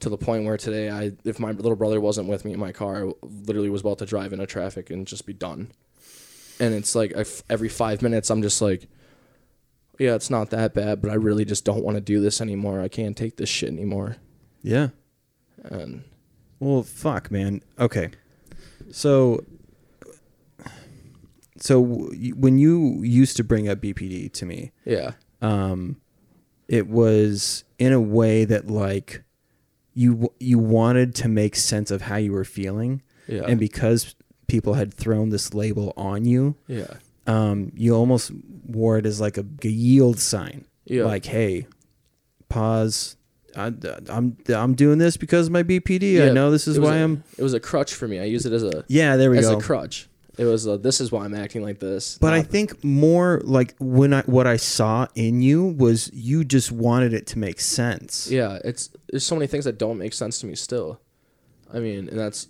to 0.00 0.08
the 0.08 0.16
point 0.16 0.44
where 0.44 0.56
today, 0.56 0.90
I 0.90 1.12
if 1.24 1.38
my 1.38 1.52
little 1.52 1.76
brother 1.76 2.00
wasn't 2.00 2.28
with 2.28 2.44
me 2.44 2.52
in 2.52 2.60
my 2.60 2.72
car, 2.72 3.08
I 3.08 3.12
literally 3.22 3.70
was 3.70 3.82
about 3.82 3.98
to 3.98 4.06
drive 4.06 4.32
into 4.32 4.46
traffic 4.46 4.90
and 4.90 5.06
just 5.06 5.26
be 5.26 5.32
done. 5.32 5.72
And 6.60 6.74
it's 6.74 6.94
like 6.94 7.12
every 7.48 7.68
five 7.68 8.02
minutes, 8.02 8.30
I'm 8.30 8.42
just 8.42 8.60
like, 8.60 8.88
yeah, 9.98 10.14
it's 10.14 10.30
not 10.30 10.50
that 10.50 10.74
bad, 10.74 11.00
but 11.02 11.10
I 11.10 11.14
really 11.14 11.44
just 11.44 11.64
don't 11.64 11.82
want 11.84 11.96
to 11.96 12.00
do 12.00 12.20
this 12.20 12.40
anymore. 12.40 12.80
I 12.80 12.88
can't 12.88 13.16
take 13.16 13.36
this 13.36 13.48
shit 13.48 13.70
anymore. 13.70 14.16
yeah. 14.62 14.88
And 15.64 16.04
Well, 16.60 16.82
fuck, 16.84 17.30
man. 17.30 17.62
Okay. 17.78 18.10
So 18.90 19.44
so 21.60 21.80
when 21.80 22.58
you 22.58 23.02
used 23.02 23.36
to 23.36 23.44
bring 23.44 23.68
up 23.68 23.80
BPD 23.80 24.32
to 24.32 24.46
me, 24.46 24.72
yeah, 24.84 25.12
um 25.42 26.00
it 26.68 26.88
was 26.88 27.64
in 27.78 27.92
a 27.92 28.00
way 28.00 28.44
that 28.44 28.68
like 28.68 29.24
you 29.94 30.32
you 30.38 30.58
wanted 30.58 31.14
to 31.16 31.28
make 31.28 31.56
sense 31.56 31.90
of 31.90 32.02
how 32.02 32.16
you 32.16 32.32
were 32.32 32.44
feeling 32.44 33.02
yeah, 33.26 33.42
and 33.48 33.58
because 33.58 34.14
people 34.46 34.74
had 34.74 34.94
thrown 34.94 35.30
this 35.30 35.52
label 35.54 35.92
on 35.96 36.24
you 36.24 36.54
yeah, 36.68 36.94
um 37.28 37.70
you 37.76 37.94
almost 37.94 38.32
wore 38.66 38.98
it 38.98 39.06
as 39.06 39.20
like 39.20 39.38
a, 39.38 39.44
a 39.62 39.68
yield 39.68 40.18
sign 40.18 40.64
yeah, 40.84 41.04
like 41.04 41.24
hey 41.24 41.66
pause 42.48 43.16
I, 43.56 43.72
I'm 44.08 44.36
I'm 44.48 44.74
doing 44.74 44.98
this 44.98 45.16
because 45.16 45.46
of 45.46 45.52
my 45.52 45.62
BPD. 45.62 46.24
I 46.24 46.32
know 46.32 46.50
this 46.50 46.68
is 46.68 46.78
why 46.78 46.96
I'm. 46.96 47.24
It 47.36 47.42
was 47.42 47.54
a 47.54 47.60
crutch 47.60 47.94
for 47.94 48.06
me. 48.06 48.20
I 48.20 48.24
use 48.24 48.46
it 48.46 48.52
as 48.52 48.62
a 48.62 48.84
Yeah, 48.88 49.16
there 49.16 49.30
we 49.30 49.38
as 49.38 49.46
go. 49.46 49.56
As 49.56 49.62
a 49.62 49.66
crutch. 49.66 50.08
It 50.38 50.44
was 50.44 50.66
a, 50.68 50.78
this 50.78 51.00
is 51.00 51.10
why 51.10 51.24
I'm 51.24 51.34
acting 51.34 51.62
like 51.62 51.80
this. 51.80 52.16
But 52.18 52.32
I 52.32 52.42
think 52.42 52.84
more 52.84 53.40
like 53.42 53.74
when 53.80 54.14
I 54.14 54.22
what 54.22 54.46
I 54.46 54.56
saw 54.56 55.08
in 55.16 55.42
you 55.42 55.64
was 55.64 56.10
you 56.12 56.44
just 56.44 56.70
wanted 56.70 57.12
it 57.12 57.26
to 57.28 57.38
make 57.38 57.58
sense. 57.58 58.30
yeah, 58.30 58.60
it's 58.64 58.90
there's 59.10 59.26
so 59.26 59.34
many 59.34 59.48
things 59.48 59.64
that 59.64 59.78
don't 59.78 59.98
make 59.98 60.12
sense 60.12 60.38
to 60.40 60.46
me 60.46 60.54
still. 60.54 61.00
I 61.74 61.80
mean, 61.80 62.08
and 62.08 62.16
that's 62.18 62.46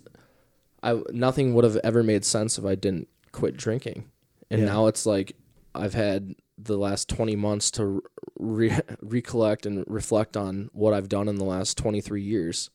I 0.83 1.01
nothing 1.09 1.55
would 1.55 1.63
have 1.63 1.77
ever 1.77 2.03
made 2.03 2.23
sense 2.25 2.59
if 2.59 2.65
I 2.65 2.75
didn't 2.75 3.07
quit 3.31 3.57
drinking. 3.57 4.05
And 4.51 4.61
Yeah. 4.61 4.67
now 4.67 4.87
it's 4.87 5.05
like 5.05 5.35
I've 5.75 5.93
had 5.93 6.35
the 6.57 6.77
last 6.77 7.07
20 7.09 7.35
months 7.35 7.71
to 7.71 8.01
re- 8.37 8.79
recollect 9.01 9.65
and 9.65 9.83
reflect 9.87 10.35
on 10.35 10.69
what 10.73 10.93
I've 10.93 11.07
done 11.09 11.27
in 11.27 11.35
the 11.37 11.45
last 11.45 11.77
23 11.77 12.21
years. 12.21 12.69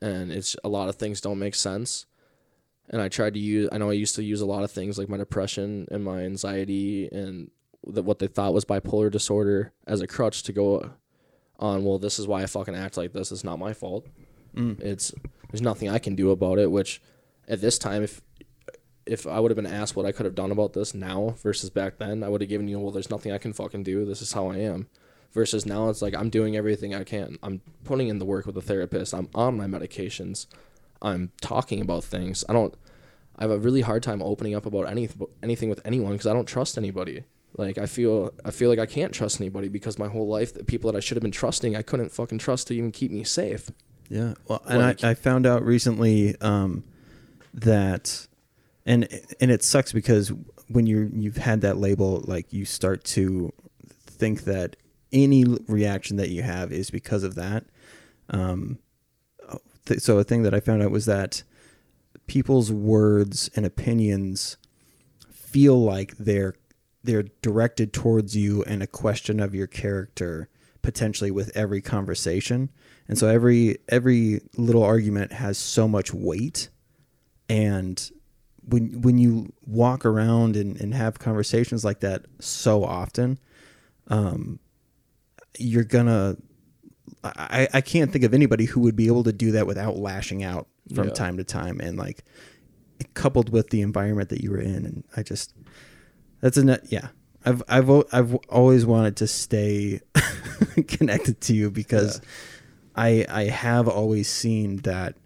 And 0.00 0.30
it's 0.30 0.56
a 0.64 0.68
lot 0.68 0.88
of 0.88 0.96
things 0.96 1.20
don't 1.20 1.38
make 1.38 1.54
sense. 1.54 2.06
And 2.88 3.02
I 3.02 3.08
tried 3.08 3.34
to 3.34 3.40
use 3.40 3.68
I 3.72 3.78
know 3.78 3.90
I 3.90 3.94
used 3.94 4.14
to 4.16 4.22
use 4.22 4.40
a 4.40 4.46
lot 4.46 4.62
of 4.62 4.70
things 4.70 4.96
like 4.98 5.08
my 5.08 5.16
depression 5.16 5.88
and 5.90 6.04
my 6.04 6.22
anxiety 6.22 7.08
and 7.10 7.50
that 7.88 8.04
what 8.04 8.18
they 8.20 8.28
thought 8.28 8.54
was 8.54 8.64
bipolar 8.64 9.10
disorder 9.10 9.72
as 9.86 10.00
a 10.00 10.06
crutch 10.06 10.42
to 10.44 10.52
go 10.52 10.90
on 11.58 11.84
well 11.84 11.98
this 11.98 12.18
is 12.18 12.26
why 12.28 12.42
I 12.42 12.46
fucking 12.46 12.74
act 12.76 12.96
like 12.96 13.12
this 13.12 13.32
it's 13.32 13.44
not 13.44 13.58
my 13.58 13.72
fault 13.72 14.06
Mm. 14.56 14.80
it's 14.80 15.12
there's 15.50 15.60
nothing 15.62 15.88
I 15.90 15.98
can 15.98 16.14
do 16.14 16.30
about 16.30 16.58
it 16.58 16.70
which 16.70 17.02
at 17.48 17.60
this 17.60 17.78
time 17.78 18.02
if 18.02 18.22
if 19.06 19.26
I 19.26 19.38
would 19.40 19.50
have 19.50 19.56
been 19.56 19.66
asked 19.66 19.94
what 19.96 20.04
I 20.06 20.12
could 20.12 20.26
have 20.26 20.34
done 20.34 20.50
about 20.50 20.72
this 20.72 20.94
now 20.94 21.36
versus 21.42 21.70
back 21.70 21.98
then 21.98 22.22
I 22.24 22.28
would 22.28 22.40
have 22.40 22.50
given 22.50 22.68
you 22.68 22.78
well 22.80 22.90
there's 22.90 23.10
nothing 23.10 23.32
I 23.32 23.38
can 23.38 23.52
fucking 23.52 23.82
do. 23.84 24.04
This 24.04 24.20
is 24.22 24.32
how 24.32 24.48
I 24.48 24.56
am. 24.58 24.88
Versus 25.32 25.66
now 25.66 25.88
it's 25.90 26.00
like 26.02 26.14
I'm 26.14 26.30
doing 26.30 26.56
everything 26.56 26.94
I 26.94 27.04
can. 27.04 27.36
I'm 27.42 27.60
putting 27.84 28.08
in 28.08 28.18
the 28.18 28.24
work 28.24 28.46
with 28.46 28.56
a 28.56 28.62
therapist. 28.62 29.12
I'm 29.14 29.28
on 29.34 29.56
my 29.56 29.66
medications. 29.66 30.46
I'm 31.02 31.30
talking 31.40 31.80
about 31.80 32.04
things. 32.04 32.44
I 32.48 32.52
don't 32.52 32.74
I 33.38 33.42
have 33.42 33.50
a 33.50 33.58
really 33.58 33.82
hard 33.82 34.02
time 34.02 34.22
opening 34.22 34.54
up 34.54 34.64
about 34.66 34.88
anything 34.88 35.26
anything 35.42 35.68
with 35.68 35.80
anyone 35.84 36.12
because 36.12 36.26
I 36.26 36.32
don't 36.32 36.46
trust 36.46 36.78
anybody. 36.78 37.24
Like 37.56 37.78
I 37.78 37.86
feel 37.86 38.32
I 38.44 38.50
feel 38.50 38.70
like 38.70 38.78
I 38.78 38.86
can't 38.86 39.12
trust 39.12 39.40
anybody 39.40 39.68
because 39.68 39.98
my 39.98 40.08
whole 40.08 40.26
life 40.26 40.54
the 40.54 40.64
people 40.64 40.90
that 40.90 40.96
I 40.96 41.00
should 41.00 41.16
have 41.16 41.22
been 41.22 41.30
trusting 41.32 41.76
I 41.76 41.82
couldn't 41.82 42.12
fucking 42.12 42.38
trust 42.38 42.68
to 42.68 42.74
even 42.74 42.90
keep 42.92 43.10
me 43.10 43.22
safe. 43.24 43.70
Yeah. 44.08 44.34
Well, 44.48 44.62
and 44.66 44.78
Like- 44.80 45.04
I, 45.04 45.10
I 45.10 45.14
found 45.14 45.46
out 45.46 45.64
recently 45.64 46.34
um, 46.40 46.84
that, 47.54 48.26
and 48.86 49.08
and 49.40 49.50
it 49.50 49.62
sucks 49.62 49.92
because 49.92 50.32
when 50.68 50.86
you 50.86 51.10
you've 51.12 51.36
had 51.36 51.60
that 51.62 51.76
label, 51.76 52.22
like 52.26 52.52
you 52.52 52.64
start 52.64 53.04
to 53.04 53.52
think 54.06 54.44
that 54.44 54.76
any 55.12 55.44
reaction 55.66 56.16
that 56.16 56.30
you 56.30 56.42
have 56.42 56.72
is 56.72 56.90
because 56.90 57.22
of 57.22 57.34
that. 57.34 57.64
Um, 58.30 58.78
th- 59.86 60.00
so 60.00 60.18
a 60.18 60.24
thing 60.24 60.42
that 60.42 60.54
I 60.54 60.60
found 60.60 60.82
out 60.82 60.90
was 60.90 61.06
that 61.06 61.42
people's 62.26 62.72
words 62.72 63.50
and 63.56 63.66
opinions 63.66 64.56
feel 65.30 65.82
like 65.82 66.16
they're 66.16 66.54
they're 67.02 67.24
directed 67.42 67.92
towards 67.92 68.36
you 68.36 68.62
and 68.64 68.82
a 68.82 68.86
question 68.86 69.40
of 69.40 69.54
your 69.54 69.68
character 69.68 70.48
potentially 70.82 71.30
with 71.30 71.56
every 71.56 71.80
conversation 71.80 72.70
and 73.08 73.16
so 73.16 73.28
every 73.28 73.78
every 73.88 74.40
little 74.56 74.82
argument 74.82 75.32
has 75.32 75.56
so 75.56 75.86
much 75.86 76.12
weight 76.12 76.68
and 77.48 78.10
when 78.68 79.00
when 79.02 79.16
you 79.18 79.52
walk 79.64 80.04
around 80.04 80.56
and, 80.56 80.80
and 80.80 80.92
have 80.94 81.18
conversations 81.18 81.84
like 81.84 82.00
that 82.00 82.24
so 82.40 82.84
often 82.84 83.38
um 84.08 84.58
you're 85.58 85.84
gonna 85.84 86.36
I, 87.24 87.68
I 87.72 87.80
can't 87.80 88.12
think 88.12 88.24
of 88.24 88.34
anybody 88.34 88.66
who 88.66 88.80
would 88.80 88.94
be 88.96 89.06
able 89.06 89.24
to 89.24 89.32
do 89.32 89.52
that 89.52 89.66
without 89.66 89.96
lashing 89.96 90.44
out 90.44 90.68
from 90.94 91.08
Yeah. 91.08 91.14
time 91.14 91.36
to 91.38 91.44
time 91.44 91.80
and 91.80 91.96
like 91.96 92.24
coupled 93.14 93.50
with 93.50 93.70
the 93.70 93.82
environment 93.82 94.28
that 94.28 94.42
you 94.42 94.50
were 94.50 94.60
in. 94.60 94.84
And 94.86 95.04
I 95.16 95.22
just 95.22 95.52
that's 96.40 96.56
a 96.56 96.64
net 96.64 96.82
yeah. 96.88 97.08
I've 97.44 97.62
I've 97.68 97.90
I've 98.12 98.34
always 98.48 98.84
wanted 98.86 99.16
to 99.18 99.26
stay 99.26 100.00
connected 100.88 101.40
to 101.42 101.54
you 101.54 101.70
because 101.70 102.20
I 102.94 103.24
I 103.28 103.44
have 103.44 103.88
always 103.88 104.28
seen 104.28 104.78
that 104.78 105.16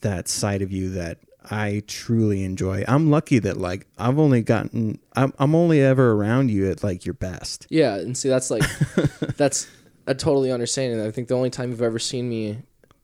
that 0.00 0.28
side 0.28 0.62
of 0.62 0.72
you 0.72 0.90
that 0.90 1.18
I 1.50 1.82
truly 1.86 2.44
enjoy. 2.44 2.84
I'm 2.86 3.10
lucky 3.10 3.38
that 3.40 3.56
like 3.56 3.86
I've 3.98 4.18
only 4.18 4.42
gotten 4.42 4.98
I'm 5.14 5.32
I'm 5.38 5.54
only 5.54 5.80
ever 5.80 6.12
around 6.12 6.50
you 6.50 6.70
at 6.70 6.82
like 6.82 7.04
your 7.06 7.14
best. 7.14 7.66
yeah 7.70 7.94
and 7.96 8.16
see 8.16 8.28
that's 8.28 8.50
like 8.50 8.62
that's 9.36 9.66
I 10.06 10.12
totally 10.14 10.50
understand 10.52 10.94
and 10.94 11.02
I 11.02 11.10
think 11.10 11.28
the 11.28 11.34
only 11.36 11.50
time 11.50 11.70
you've 11.70 11.82
ever 11.82 11.98
seen 11.98 12.28
me 12.28 12.58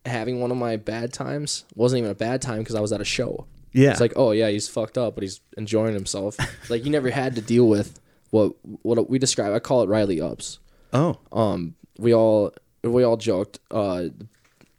having 0.05 0.39
one 0.39 0.51
of 0.51 0.57
my 0.57 0.75
bad 0.77 1.11
times 1.13 1.65
wasn't 1.75 1.99
even 1.99 2.11
a 2.11 2.15
bad 2.15 2.41
time 2.41 2.59
because 2.59 2.75
I 2.75 2.81
was 2.81 2.91
at 2.91 3.01
a 3.01 3.05
show 3.05 3.47
Yeah. 3.73 3.91
It's 3.91 3.99
like, 4.01 4.13
oh 4.15 4.31
yeah, 4.31 4.49
he's 4.49 4.67
fucked 4.67 4.97
up, 4.97 5.15
but 5.15 5.23
he's 5.23 5.41
enjoying 5.57 5.93
himself. 5.93 6.37
like 6.69 6.85
you 6.85 6.91
never 6.91 7.09
had 7.09 7.35
to 7.35 7.41
deal 7.41 7.67
with 7.67 7.99
what 8.29 8.53
what 8.83 9.09
we 9.09 9.17
describe. 9.17 9.53
I 9.53 9.59
call 9.59 9.81
it 9.81 9.89
Riley 9.89 10.21
ups. 10.21 10.59
oh, 10.93 11.17
Um, 11.31 11.75
we 11.97 12.13
all 12.13 12.53
we 12.83 13.03
all 13.03 13.17
joked. 13.17 13.59
Uh, 13.71 14.09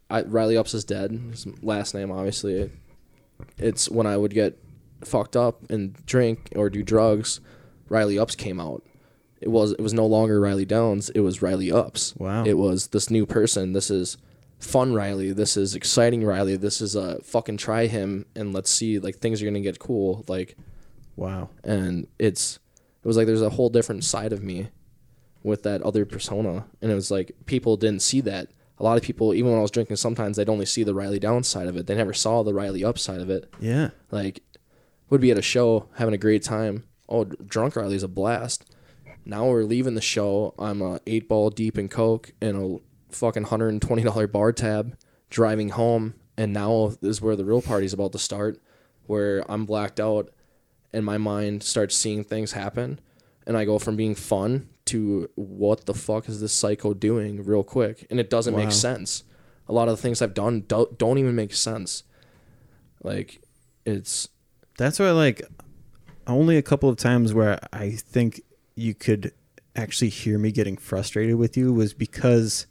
I, 0.09 0.21
Riley 0.21 0.55
ups 0.55 0.73
is 0.73 0.85
dead. 0.85 1.11
His 1.31 1.45
last 1.61 1.93
name, 1.93 2.11
obviously. 2.11 2.71
It's 3.57 3.89
when 3.89 4.05
I 4.07 4.17
would 4.17 4.33
get 4.33 4.57
fucked 5.03 5.35
up 5.35 5.69
and 5.69 5.93
drink 6.05 6.49
or 6.55 6.69
do 6.69 6.83
drugs. 6.83 7.39
Riley 7.89 8.17
ups 8.19 8.35
came 8.35 8.59
out. 8.59 8.83
It 9.39 9.49
was 9.49 9.71
it 9.73 9.81
was 9.81 9.93
no 9.93 10.05
longer 10.05 10.39
Riley 10.39 10.65
Downs. 10.65 11.09
It 11.11 11.19
was 11.21 11.41
Riley 11.41 11.71
ups. 11.71 12.15
Wow. 12.17 12.43
It 12.43 12.55
was 12.57 12.87
this 12.87 13.09
new 13.09 13.25
person. 13.25 13.73
This 13.73 13.89
is 13.91 14.17
fun 14.59 14.93
Riley. 14.93 15.31
This 15.31 15.55
is 15.55 15.75
exciting 15.75 16.23
Riley. 16.25 16.57
This 16.57 16.81
is 16.81 16.95
a 16.95 17.21
fucking 17.21 17.57
try 17.57 17.85
him 17.85 18.25
and 18.35 18.53
let's 18.53 18.71
see 18.71 18.97
like 18.99 19.17
things 19.17 19.41
are 19.41 19.45
gonna 19.45 19.59
get 19.61 19.79
cool. 19.79 20.25
Like 20.27 20.57
Wow. 21.15 21.49
and 21.63 22.07
it's 22.19 22.59
it 23.03 23.07
was 23.07 23.15
like 23.17 23.27
there's 23.27 23.41
a 23.41 23.51
whole 23.51 23.69
different 23.69 24.03
side 24.03 24.33
of 24.33 24.43
me 24.43 24.69
with 25.43 25.63
that 25.63 25.81
other 25.83 26.03
persona 26.05 26.65
and 26.81 26.91
it 26.91 26.95
was 26.95 27.09
like 27.11 27.31
people 27.45 27.77
didn't 27.77 28.01
see 28.01 28.21
that 28.21 28.49
a 28.79 28.83
lot 28.83 28.97
of 28.97 29.03
people 29.03 29.33
even 29.33 29.49
when 29.51 29.59
i 29.59 29.61
was 29.61 29.71
drinking 29.71 29.95
sometimes 29.95 30.37
they'd 30.37 30.49
only 30.49 30.65
see 30.65 30.83
the 30.83 30.93
riley 30.93 31.19
downside 31.19 31.67
of 31.67 31.75
it. 31.75 31.87
They 31.87 31.95
never 31.95 32.13
saw 32.13 32.43
the 32.43 32.53
riley 32.53 32.83
upside 32.83 33.21
of 33.21 33.29
it. 33.29 33.51
Yeah. 33.59 33.89
like 34.11 34.41
would 35.09 35.21
be 35.21 35.31
at 35.31 35.37
a 35.37 35.41
show 35.41 35.87
having 35.95 36.13
a 36.13 36.17
great 36.17 36.43
time. 36.43 36.83
Oh 37.09 37.23
drunk 37.23 37.75
riley's 37.75 38.03
a 38.03 38.07
blast. 38.07 38.65
Now 39.25 39.47
we're 39.47 39.63
leaving 39.63 39.95
the 39.95 40.01
show. 40.01 40.53
I'm 40.57 40.81
a 40.81 40.99
eight 41.07 41.27
ball 41.27 41.49
deep 41.49 41.77
in 41.77 41.89
coke 41.89 42.31
and 42.41 42.55
a 42.57 43.13
fucking 43.13 43.45
$120 43.45 44.31
bar 44.31 44.51
tab 44.51 44.97
driving 45.29 45.69
home. 45.69 46.15
And 46.37 46.53
now 46.53 46.93
is 47.01 47.21
where 47.21 47.35
the 47.35 47.45
real 47.45 47.61
party's 47.61 47.93
about 47.93 48.11
to 48.11 48.19
start 48.19 48.61
where 49.07 49.49
i'm 49.49 49.65
blacked 49.65 50.01
out 50.01 50.29
and 50.91 51.05
my 51.05 51.17
mind 51.17 51.63
starts 51.63 51.95
seeing 51.95 52.23
things 52.23 52.51
happen. 52.51 52.99
And 53.45 53.57
i 53.57 53.65
go 53.65 53.79
from 53.79 53.95
being 53.95 54.15
fun 54.15 54.69
to 54.87 55.29
what 55.35 55.85
the 55.85 55.93
fuck 55.93 56.27
is 56.29 56.41
this 56.41 56.53
psycho 56.53 56.93
doing 56.93 57.43
real 57.43 57.63
quick 57.63 58.05
and 58.09 58.19
it 58.19 58.29
doesn't 58.29 58.53
Wow. 58.53 58.63
make 58.63 58.71
sense 58.71 59.23
a 59.67 59.73
lot 59.73 59.87
of 59.87 59.95
the 59.97 60.01
things 60.01 60.21
i've 60.21 60.33
done 60.33 60.63
don't, 60.67 60.97
don't 60.97 61.17
even 61.17 61.35
make 61.35 61.53
sense 61.53 62.03
like 63.03 63.41
it's 63.85 64.27
That's 64.77 64.99
why, 64.99 65.11
like, 65.11 65.41
only 66.25 66.57
a 66.57 66.61
couple 66.61 66.89
of 66.89 66.97
times 66.97 67.33
where 67.33 67.57
I 67.71 67.91
think 67.91 68.41
you 68.75 68.93
could 68.93 69.31
actually 69.75 70.09
hear 70.09 70.37
me 70.37 70.51
getting 70.51 70.75
frustrated 70.77 71.35
with 71.35 71.55
you 71.55 71.71
was 71.73 71.93
because 71.93 72.67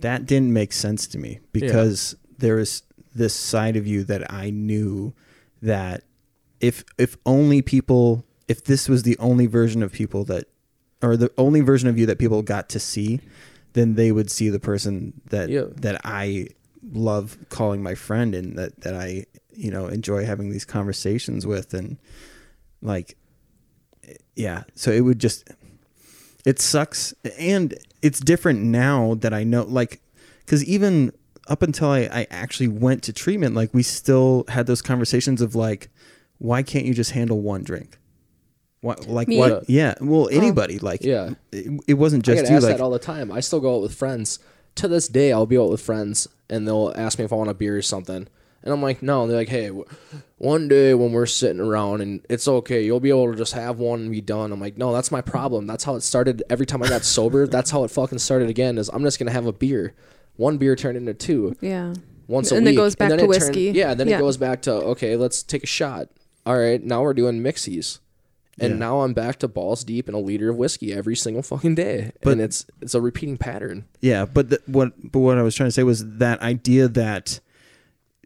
that 0.00 0.26
didn't 0.26 0.52
make 0.52 0.72
sense 0.72 1.06
to 1.08 1.18
me. 1.18 1.38
Because 1.52 2.16
there 2.38 2.56
was 2.56 2.82
this 3.14 3.34
side 3.34 3.76
of 3.76 3.86
you 3.86 4.04
that 4.04 4.30
I 4.32 4.50
knew 4.50 5.14
that 5.62 6.02
if 6.60 6.84
if 6.98 7.16
only 7.24 7.62
people 7.62 8.24
if 8.48 8.64
this 8.64 8.88
was 8.88 9.02
the 9.04 9.16
only 9.18 9.46
version 9.46 9.82
of 9.82 9.92
people 9.92 10.24
that 10.24 10.46
or 11.02 11.16
the 11.16 11.30
only 11.38 11.60
version 11.60 11.88
of 11.88 11.98
you 11.98 12.06
that 12.06 12.18
people 12.18 12.42
got 12.42 12.68
to 12.70 12.80
see, 12.80 13.20
then 13.74 13.94
they 13.94 14.10
would 14.12 14.30
see 14.30 14.48
the 14.48 14.58
person 14.58 15.20
that 15.30 15.48
Yeah. 15.48 15.64
that 15.76 16.00
I 16.04 16.48
love 16.92 17.36
calling 17.48 17.82
my 17.82 17.94
friend 17.94 18.34
and 18.34 18.56
that 18.58 18.80
that 18.80 18.94
I 18.94 19.26
you 19.54 19.70
know 19.70 19.86
enjoy 19.88 20.24
having 20.24 20.50
these 20.50 20.64
conversations 20.64 21.46
with. 21.46 21.74
And 21.74 21.98
like 22.82 23.16
yeah 24.36 24.62
so 24.74 24.90
it 24.90 25.00
would 25.00 25.18
just 25.18 25.48
it 26.46 26.60
sucks. 26.60 27.12
And 27.38 27.74
it's 28.00 28.20
different 28.20 28.60
now 28.62 29.14
that 29.16 29.34
I 29.34 29.44
know 29.44 29.64
like 29.64 30.00
cuz 30.46 30.64
even 30.64 31.12
up 31.48 31.62
until 31.62 31.88
I, 31.90 32.00
I 32.12 32.26
actually 32.30 32.68
went 32.68 33.02
to 33.04 33.12
treatment 33.12 33.54
like 33.54 33.72
we 33.74 33.82
still 33.82 34.44
had 34.48 34.66
those 34.66 34.82
conversations 34.82 35.40
of 35.42 35.54
like 35.54 35.88
why 36.38 36.62
can't 36.62 36.84
you 36.86 36.94
just 36.94 37.10
handle 37.12 37.40
one 37.40 37.64
drink 37.64 37.98
what 38.80 39.08
like 39.08 39.28
Me? 39.28 39.38
what 39.38 39.68
yeah 39.68 39.94
well 40.00 40.24
um, 40.24 40.28
anybody 40.32 40.78
like 40.78 41.02
Yeah. 41.02 41.30
it, 41.52 41.80
it 41.88 41.94
wasn't 41.94 42.28
I 42.28 42.32
just 42.32 42.44
get 42.44 42.50
you 42.50 42.56
asked 42.56 42.66
like 42.66 42.76
that 42.76 42.82
all 42.82 42.90
the 42.90 42.98
time. 42.98 43.32
I 43.32 43.40
still 43.40 43.60
go 43.60 43.76
out 43.76 43.82
with 43.82 43.94
friends. 43.94 44.38
To 44.76 44.86
this 44.86 45.08
day, 45.08 45.32
I'll 45.32 45.46
be 45.46 45.58
out 45.58 45.70
with 45.70 45.80
friends, 45.80 46.28
and 46.48 46.64
they'll 46.66 46.92
ask 46.96 47.18
me 47.18 47.24
if 47.24 47.32
I 47.32 47.36
want 47.36 47.50
a 47.50 47.54
beer 47.54 47.76
or 47.76 47.82
something, 47.82 48.28
and 48.62 48.72
I'm 48.72 48.80
like, 48.80 49.02
no. 49.02 49.22
And 49.22 49.30
they're 49.30 49.38
like, 49.38 49.48
hey, 49.48 49.72
one 50.36 50.68
day 50.68 50.94
when 50.94 51.10
we're 51.10 51.26
sitting 51.26 51.58
around 51.60 52.00
and 52.00 52.24
it's 52.28 52.46
okay, 52.46 52.84
you'll 52.84 53.00
be 53.00 53.08
able 53.08 53.32
to 53.32 53.36
just 53.36 53.54
have 53.54 53.80
one 53.80 54.02
and 54.02 54.10
be 54.12 54.20
done. 54.20 54.52
I'm 54.52 54.60
like, 54.60 54.78
no, 54.78 54.92
that's 54.92 55.10
my 55.10 55.20
problem. 55.20 55.66
That's 55.66 55.82
how 55.82 55.96
it 55.96 56.02
started. 56.02 56.44
Every 56.48 56.64
time 56.66 56.82
I 56.84 56.88
got 56.88 57.02
sober, 57.18 57.48
that's 57.48 57.72
how 57.72 57.82
it 57.82 57.90
fucking 57.90 58.18
started 58.20 58.48
again. 58.48 58.78
Is 58.78 58.88
I'm 58.88 59.02
just 59.02 59.18
gonna 59.18 59.32
have 59.32 59.46
a 59.46 59.52
beer. 59.52 59.94
One 60.36 60.58
beer 60.58 60.76
turned 60.76 60.96
into 60.96 61.12
two 61.14 61.56
Yeah. 61.60 61.94
once 62.28 62.52
a 62.52 62.56
And 62.56 62.64
then 62.64 62.74
it 62.74 62.76
goes 62.76 62.94
back 62.94 63.08
to 63.08 63.14
it 63.14 63.18
turned- 63.18 63.28
whiskey. 63.30 63.72
yeah, 63.74 63.94
then 63.94 64.06
Yeah. 64.08 64.18
it 64.18 64.20
goes 64.20 64.36
back 64.36 64.62
to 64.62 64.72
okay, 64.74 65.16
let's 65.16 65.42
take 65.42 65.64
a 65.64 65.66
shot. 65.66 66.08
All 66.46 66.56
right, 66.56 66.80
now 66.80 67.02
we're 67.02 67.14
doing 67.14 67.42
mixies. 67.42 67.98
And 68.60 68.72
Yeah. 68.74 68.78
now 68.78 69.00
I'm 69.00 69.12
back 69.14 69.38
to 69.40 69.48
balls 69.48 69.84
deep 69.84 70.08
in 70.08 70.14
a 70.14 70.18
liter 70.20 70.50
of 70.50 70.56
whiskey 70.56 70.92
every 70.92 71.14
single 71.16 71.42
fucking 71.42 71.74
day. 71.76 72.12
But- 72.22 72.32
and 72.32 72.40
it's 72.40 72.66
it's 72.82 72.94
a 72.94 73.00
repeating 73.00 73.36
pattern. 73.36 73.84
Yeah, 74.00 74.24
but 74.24 74.50
the, 74.50 74.60
what 74.66 74.92
but 75.12 75.20
what 75.20 75.38
I 75.38 75.42
was 75.42 75.54
trying 75.54 75.68
to 75.68 75.72
say 75.72 75.82
was 75.84 76.04
that 76.18 76.40
idea 76.42 76.88
that 76.88 77.40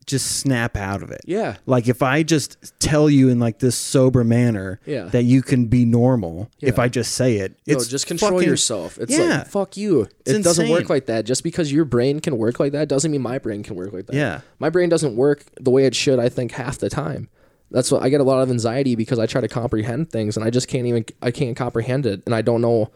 just 0.04 0.38
snap 0.40 0.76
out 0.76 1.00
of 1.00 1.12
it. 1.12 1.20
Yeah. 1.26 1.58
Like 1.64 1.86
if 1.86 2.02
I 2.02 2.24
just 2.24 2.56
tell 2.80 3.08
you 3.08 3.28
in 3.28 3.38
like 3.38 3.60
this 3.60 3.76
sober 3.76 4.24
manner 4.24 4.80
Yeah. 4.84 5.04
that 5.04 5.22
you 5.22 5.42
can 5.42 5.66
be 5.66 5.84
normal, 5.84 6.50
if 6.60 6.76
I 6.80 6.88
just 6.88 7.12
say 7.14 7.36
it, 7.36 7.54
No, 7.68 7.78
just 7.84 8.08
control 8.08 8.32
fucking- 8.32 8.48
yourself. 8.48 8.98
It's 8.98 9.16
Yeah. 9.16 9.38
like 9.38 9.46
fuck 9.46 9.76
you. 9.76 10.08
It's 10.26 10.30
it 10.38 10.42
doesn't 10.42 10.68
work 10.70 10.90
like 10.90 11.06
that. 11.06 11.24
Just 11.24 11.44
because 11.44 11.70
your 11.70 11.84
brain 11.84 12.18
can 12.18 12.36
work 12.36 12.58
like 12.58 12.72
that 12.72 12.88
doesn't 12.88 13.12
mean 13.12 13.22
my 13.22 13.38
brain 13.38 13.62
can 13.62 13.76
work 13.76 13.92
like 13.92 14.06
that. 14.06 14.16
Yeah. 14.16 14.40
My 14.58 14.70
brain 14.70 14.88
doesn't 14.88 15.14
work 15.14 15.44
the 15.60 15.70
way 15.70 15.84
it 15.86 15.94
should, 15.94 16.18
I 16.18 16.28
think, 16.28 16.50
half 16.52 16.78
the 16.78 16.90
time. 16.90 17.28
That's 17.72 17.90
what 17.90 18.02
I 18.02 18.08
get 18.10 18.20
a 18.20 18.24
lot 18.24 18.42
of 18.42 18.50
anxiety 18.50 18.94
because 18.94 19.18
I 19.18 19.26
try 19.26 19.40
to 19.40 19.48
comprehend 19.48 20.10
things 20.10 20.36
and 20.36 20.44
I 20.44 20.50
just 20.50 20.68
can't 20.68 20.86
even 20.86 21.04
I 21.20 21.30
can't 21.30 21.56
comprehend 21.56 22.06
it. 22.06 22.22
And 22.26 22.34
I 22.34 22.42
don't 22.42 22.60
know 22.60 22.90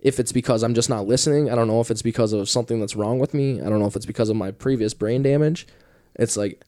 if 0.00 0.18
it's 0.18 0.32
because 0.32 0.62
I'm 0.62 0.72
just 0.74 0.88
not 0.88 1.06
listening. 1.06 1.50
I 1.50 1.54
don't 1.54 1.68
know 1.68 1.80
if 1.80 1.90
it's 1.90 2.00
because 2.02 2.32
of 2.32 2.48
something 2.48 2.80
that's 2.80 2.96
wrong 2.96 3.18
with 3.18 3.34
me. 3.34 3.60
I 3.60 3.68
don't 3.68 3.80
know 3.80 3.86
if 3.86 3.96
it's 3.96 4.06
because 4.06 4.30
of 4.30 4.36
my 4.36 4.50
previous 4.50 4.94
brain 4.94 5.22
damage. 5.22 5.66
It's 6.14 6.36
like 6.36 6.62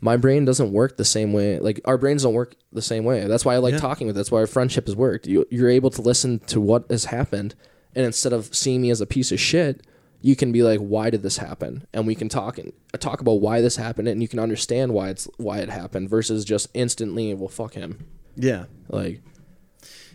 my 0.00 0.16
brain 0.16 0.44
doesn't 0.44 0.72
work 0.72 0.96
the 0.98 1.04
same 1.04 1.32
way. 1.32 1.58
Like 1.58 1.80
our 1.84 1.96
brains 1.96 2.24
don't 2.24 2.34
work 2.34 2.54
the 2.72 2.82
same 2.82 3.04
way. 3.04 3.26
That's 3.26 3.44
why 3.44 3.54
I 3.54 3.58
like 3.58 3.72
Yeah. 3.74 3.78
talking 3.80 4.06
with. 4.06 4.16
That's 4.16 4.30
why 4.30 4.40
our 4.40 4.46
friendship 4.46 4.86
has 4.86 4.96
worked. 4.96 5.26
You, 5.26 5.46
you're 5.50 5.70
able 5.70 5.90
to 5.90 6.02
listen 6.02 6.40
to 6.48 6.60
what 6.60 6.84
has 6.90 7.06
happened, 7.06 7.54
and 7.94 8.04
instead 8.04 8.32
of 8.34 8.54
seeing 8.54 8.82
me 8.82 8.90
as 8.90 9.00
a 9.00 9.06
piece 9.06 9.32
of 9.32 9.40
shit, 9.40 9.86
you 10.20 10.36
can 10.36 10.52
be 10.52 10.62
like, 10.62 10.80
"Why 10.80 11.10
did 11.10 11.22
this 11.22 11.36
happen?" 11.38 11.86
And 11.92 12.06
we 12.06 12.14
can 12.14 12.28
talk 12.28 12.58
and 12.58 12.72
uh, 12.94 12.98
talk 12.98 13.20
about 13.20 13.40
why 13.40 13.60
this 13.60 13.76
happened, 13.76 14.08
and 14.08 14.22
you 14.22 14.28
can 14.28 14.38
understand 14.38 14.92
why 14.92 15.10
it's 15.10 15.28
why 15.36 15.58
it 15.58 15.68
happened 15.68 16.08
versus 16.10 16.44
just 16.44 16.68
instantly, 16.74 17.32
"Well, 17.34 17.48
fuck 17.48 17.74
him." 17.74 18.06
Yeah. 18.36 18.64
Like, 18.88 19.22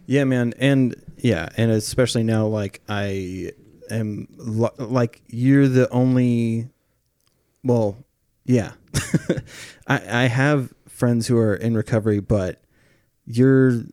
Yeah, 0.06 0.24
man, 0.26 0.54
and 0.60 0.96
yeah, 1.18 1.50
and 1.58 1.72
especially 1.72 2.24
now, 2.24 2.48
like 2.48 2.82
I 2.90 3.52
am, 3.90 4.28
like 4.38 5.22
you're 5.28 5.68
the 5.68 5.90
only. 5.90 6.70
Well, 7.64 8.04
yeah, 8.46 8.72
I 9.88 10.24
I 10.24 10.28
have 10.28 10.74
friends 10.88 11.28
who 11.28 11.38
are 11.38 11.56
in 11.56 11.76
recovery, 11.76 12.20
but 12.20 12.62
you're 13.26 13.84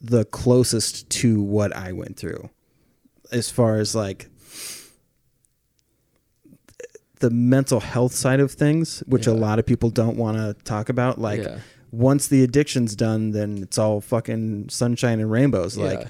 the 0.00 0.24
closest 0.24 1.08
to 1.08 1.40
what 1.40 1.74
I 1.74 1.92
went 1.92 2.16
through, 2.16 2.50
as 3.32 3.50
far 3.50 3.76
as 3.76 3.94
like 3.94 4.28
the 7.24 7.30
mental 7.30 7.80
health 7.80 8.12
side 8.12 8.38
of 8.38 8.52
things, 8.52 9.02
which 9.06 9.26
a 9.26 9.32
lot 9.32 9.58
of 9.58 9.64
people 9.64 9.88
don't 9.88 10.18
want 10.18 10.36
to 10.36 10.54
talk 10.64 10.90
about. 10.90 11.18
Like 11.18 11.42
Yeah. 11.42 11.58
once 11.90 12.28
the 12.28 12.44
addiction's 12.44 12.94
done, 12.94 13.30
then 13.30 13.58
it's 13.62 13.78
all 13.78 14.02
fucking 14.02 14.68
sunshine 14.68 15.20
and 15.20 15.30
rainbows. 15.30 15.78
Like 15.78 16.00
yeah. 16.00 16.08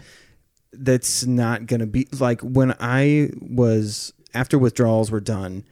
that's 0.72 1.24
not 1.24 1.66
gonna 1.66 1.86
be 1.86 2.08
like 2.18 2.40
when 2.40 2.74
I 2.80 3.30
was 3.40 4.12
after 4.34 4.58
withdrawals 4.58 5.12
were 5.12 5.20
done. 5.20 5.64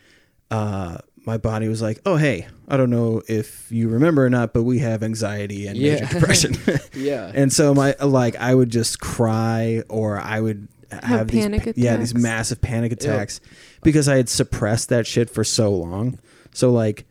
Uh, 0.48 0.98
my 1.26 1.38
body 1.38 1.66
was 1.66 1.82
like, 1.82 1.98
"Oh, 2.06 2.16
hey, 2.16 2.46
I 2.68 2.76
don't 2.76 2.90
know 2.90 3.22
if 3.26 3.70
you 3.72 3.88
remember 3.88 4.24
or 4.24 4.30
not, 4.30 4.52
but 4.52 4.62
we 4.62 4.78
have 4.80 5.02
anxiety 5.02 5.66
and 5.66 5.76
major 5.78 6.06
depression." 6.12 6.56
yeah, 6.94 7.32
and 7.34 7.52
so 7.52 7.74
my 7.74 7.96
like 8.00 8.36
I 8.36 8.54
would 8.54 8.70
just 8.70 9.00
cry 9.00 9.82
or 9.88 10.20
I 10.20 10.40
would 10.40 10.68
have, 11.02 11.28
these 11.28 11.42
panic 11.44 11.64
pa- 11.64 11.72
yeah 11.74 11.96
these 11.96 12.14
massive 12.14 12.60
panic 12.60 12.92
attacks 12.92 13.40
because 13.82 14.08
I 14.08 14.16
had 14.16 14.28
suppressed 14.28 14.88
that 14.88 15.06
shit 15.06 15.30
for 15.30 15.44
so 15.44 15.70
long. 15.70 16.18
So 16.52 16.70
like 16.70 17.06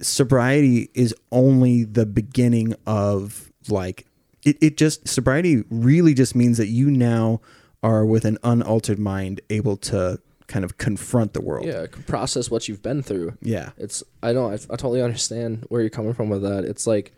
sobriety 0.00 0.90
is 0.94 1.14
only 1.32 1.84
the 1.84 2.06
beginning 2.06 2.74
of 2.86 3.50
like 3.68 4.06
it, 4.44 4.56
it 4.60 4.76
just 4.76 5.08
sobriety 5.08 5.64
really 5.70 6.14
just 6.14 6.34
means 6.34 6.58
that 6.58 6.68
you 6.68 6.90
now 6.90 7.40
are 7.82 8.04
with 8.04 8.24
an 8.24 8.38
unaltered 8.42 8.98
mind 8.98 9.40
able 9.50 9.76
to 9.76 10.20
kind 10.46 10.64
of 10.64 10.76
confront 10.76 11.32
the 11.32 11.40
world. 11.40 11.66
yeah. 11.66 11.86
Process 12.06 12.50
what 12.50 12.68
you've 12.68 12.82
been 12.82 13.02
through. 13.02 13.36
Yeah. 13.40 13.70
It's 13.78 14.02
I 14.22 14.32
don't 14.32 14.52
I, 14.52 14.54
I 14.54 14.76
totally 14.76 15.02
understand 15.02 15.64
where 15.68 15.80
you're 15.80 15.90
coming 15.90 16.14
from 16.14 16.28
with 16.28 16.42
that. 16.42 16.64
It's 16.64 16.86
like 16.86 17.12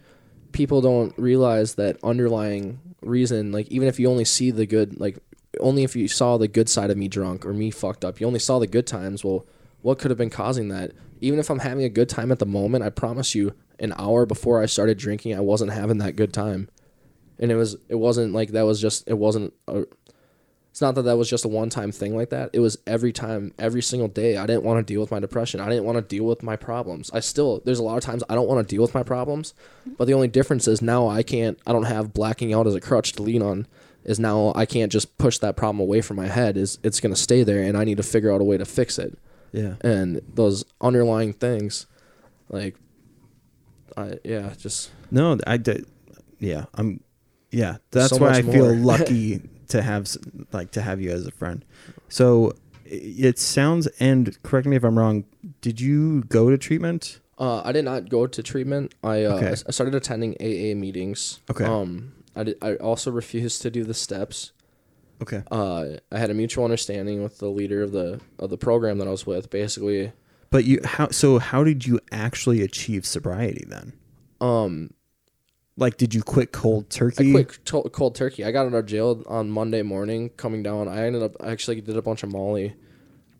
people 0.52 0.80
don't 0.80 1.12
realize 1.18 1.74
that 1.74 1.98
underlying 2.02 2.80
reason. 3.02 3.52
Like 3.52 3.68
even 3.68 3.88
if 3.88 3.98
you 4.00 4.08
only 4.08 4.24
see 4.24 4.50
the 4.50 4.66
good, 4.66 4.98
like 5.00 5.18
only 5.60 5.84
if 5.84 5.96
you 5.96 6.08
saw 6.08 6.36
the 6.36 6.48
good 6.48 6.68
side 6.68 6.90
of 6.90 6.96
me 6.96 7.08
drunk 7.08 7.44
or 7.44 7.52
me 7.52 7.70
fucked 7.70 8.04
up, 8.04 8.20
you 8.20 8.26
only 8.26 8.38
saw 8.38 8.58
the 8.58 8.66
good 8.66 8.86
times. 8.86 9.24
Well, 9.24 9.46
what 9.82 9.98
could 9.98 10.10
have 10.10 10.18
been 10.18 10.30
causing 10.30 10.68
that? 10.68 10.92
Even 11.20 11.38
if 11.38 11.50
I'm 11.50 11.60
having 11.60 11.84
a 11.84 11.88
good 11.88 12.08
time 12.08 12.30
at 12.30 12.38
the 12.38 12.46
moment, 12.46 12.84
I 12.84 12.90
promise 12.90 13.34
you, 13.34 13.54
an 13.78 13.94
hour 13.98 14.26
before 14.26 14.62
I 14.62 14.66
started 14.66 14.98
drinking, 14.98 15.34
I 15.34 15.40
wasn't 15.40 15.72
having 15.72 15.98
that 15.98 16.16
good 16.16 16.32
time, 16.32 16.68
and 17.38 17.50
it 17.50 17.56
was 17.56 17.76
it 17.88 17.96
wasn't 17.96 18.32
like 18.32 18.50
that 18.50 18.62
was 18.62 18.80
just 18.80 19.06
it 19.06 19.18
wasn't 19.18 19.52
a 19.68 19.84
it's 20.76 20.82
not 20.82 20.94
that 20.96 21.04
that 21.04 21.16
was 21.16 21.30
just 21.30 21.46
a 21.46 21.48
one 21.48 21.70
time 21.70 21.90
thing 21.90 22.14
like 22.14 22.28
that. 22.28 22.50
It 22.52 22.60
was 22.60 22.76
every 22.86 23.10
time, 23.10 23.54
every 23.58 23.80
single 23.80 24.08
day. 24.08 24.36
I 24.36 24.44
didn't 24.44 24.62
want 24.62 24.86
to 24.86 24.92
deal 24.92 25.00
with 25.00 25.10
my 25.10 25.18
depression. 25.18 25.58
I 25.58 25.70
didn't 25.70 25.84
want 25.84 25.96
to 25.96 26.02
deal 26.02 26.24
with 26.24 26.42
my 26.42 26.54
problems. 26.54 27.10
I 27.14 27.20
still, 27.20 27.62
there's 27.64 27.78
a 27.78 27.82
lot 27.82 27.96
of 27.96 28.02
times 28.02 28.22
I 28.28 28.34
don't 28.34 28.46
want 28.46 28.68
to 28.68 28.74
deal 28.74 28.82
with 28.82 28.92
my 28.92 29.02
problems. 29.02 29.54
But 29.96 30.04
the 30.04 30.12
only 30.12 30.28
difference 30.28 30.68
is 30.68 30.82
now 30.82 31.08
I 31.08 31.22
can't, 31.22 31.58
I 31.66 31.72
don't 31.72 31.84
have 31.84 32.12
blacking 32.12 32.52
out 32.52 32.66
as 32.66 32.74
a 32.74 32.80
crutch 32.82 33.12
to 33.12 33.22
lean 33.22 33.40
on. 33.40 33.66
Is 34.06 34.18
now 34.18 34.52
I 34.54 34.64
can't 34.66 34.90
just 34.90 35.18
push 35.18 35.38
that 35.38 35.56
problem 35.56 35.80
away 35.80 36.00
from 36.00 36.16
my 36.16 36.26
head. 36.28 36.56
Is 36.56 36.78
it's 36.82 37.00
going 37.00 37.14
to 37.14 37.20
stay 37.20 37.42
there 37.42 37.62
and 37.62 37.76
I 37.76 37.84
need 37.84 37.98
to 37.98 38.02
figure 38.02 38.32
out 38.32 38.40
a 38.40 38.44
way 38.44 38.56
to 38.56 38.64
fix 38.64 38.98
it. 38.98 39.18
Yeah. 39.52 39.74
and 39.80 40.20
those 40.34 40.64
underlying 40.80 41.32
things, 41.32 41.86
like, 42.50 42.76
I 43.96 44.18
yeah, 44.24 44.52
just 44.58 44.90
No, 45.10 45.38
I 45.46 45.56
did. 45.56 45.86
Yeah, 46.38 46.66
I'm. 46.74 47.00
Yeah, 47.50 47.76
that's 47.90 48.10
So 48.10 48.18
why 48.18 48.32
I 48.32 48.42
feel 48.42 48.74
lucky 48.92 49.40
to 49.68 49.82
have 49.82 50.08
like 50.52 50.72
to 50.72 50.82
have 50.82 51.00
you 51.00 51.10
as 51.10 51.26
a 51.26 51.30
friend. 51.30 51.64
So 52.08 52.52
it 52.84 53.38
sounds, 53.38 53.86
and 53.98 54.40
correct 54.42 54.66
me 54.66 54.76
if 54.76 54.84
I'm 54.84 54.98
wrong. 54.98 55.24
Did 55.60 55.80
you 55.80 56.22
go 56.24 56.50
to 56.50 56.58
treatment? 56.58 57.20
Uh, 57.38 57.62
I 57.64 57.72
did 57.72 57.84
not 57.84 58.08
go 58.08 58.26
to 58.26 58.42
treatment. 58.42 58.94
I 59.02 59.24
uh, 59.24 59.36
Okay. 59.36 59.50
I 59.66 59.70
started 59.70 59.94
attending 59.94 60.34
AA 60.40 60.74
meetings. 60.78 61.40
Okay. 61.50 61.64
Um, 61.64 62.12
I 62.36 62.44
did, 62.44 62.58
I 62.62 62.74
also 62.76 63.10
refused 63.10 63.62
to 63.62 63.70
do 63.70 63.82
the 63.84 63.94
steps. 63.94 64.52
Okay. 65.22 65.42
Uh, 65.50 65.96
I 66.12 66.18
had 66.18 66.30
a 66.30 66.34
mutual 66.34 66.64
understanding 66.64 67.22
with 67.22 67.38
the 67.38 67.48
leader 67.48 67.82
of 67.82 67.92
the 67.92 68.20
of 68.38 68.50
the 68.50 68.58
program 68.58 68.98
that 68.98 69.08
I 69.08 69.10
was 69.10 69.26
with. 69.26 69.48
Basically, 69.50 70.12
But 70.50 70.64
you 70.64 70.80
how 70.84 71.08
so 71.10 71.38
how 71.38 71.64
did 71.64 71.86
you 71.86 71.98
actually 72.12 72.60
achieve 72.62 73.06
sobriety 73.06 73.64
then? 73.66 73.94
um, 74.42 74.90
Like 75.78 75.96
did 75.96 76.14
you 76.14 76.22
quit 76.22 76.52
cold 76.52 76.90
turkey? 76.90 77.30
I 77.30 77.32
quit 77.32 77.58
to- 77.64 77.88
cold 77.90 78.14
turkey. 78.14 78.44
I 78.44 78.50
got 78.52 78.66
out 78.66 78.74
of 78.74 78.84
jail 78.86 79.22
on 79.26 79.48
Monday 79.50 79.80
morning. 79.82 80.28
Coming 80.36 80.62
down, 80.62 80.86
I 80.88 81.06
ended 81.06 81.22
up 81.22 81.34
I 81.40 81.50
actually 81.50 81.80
did 81.80 81.96
a 81.96 82.02
bunch 82.02 82.22
of 82.22 82.30
Molly. 82.30 82.74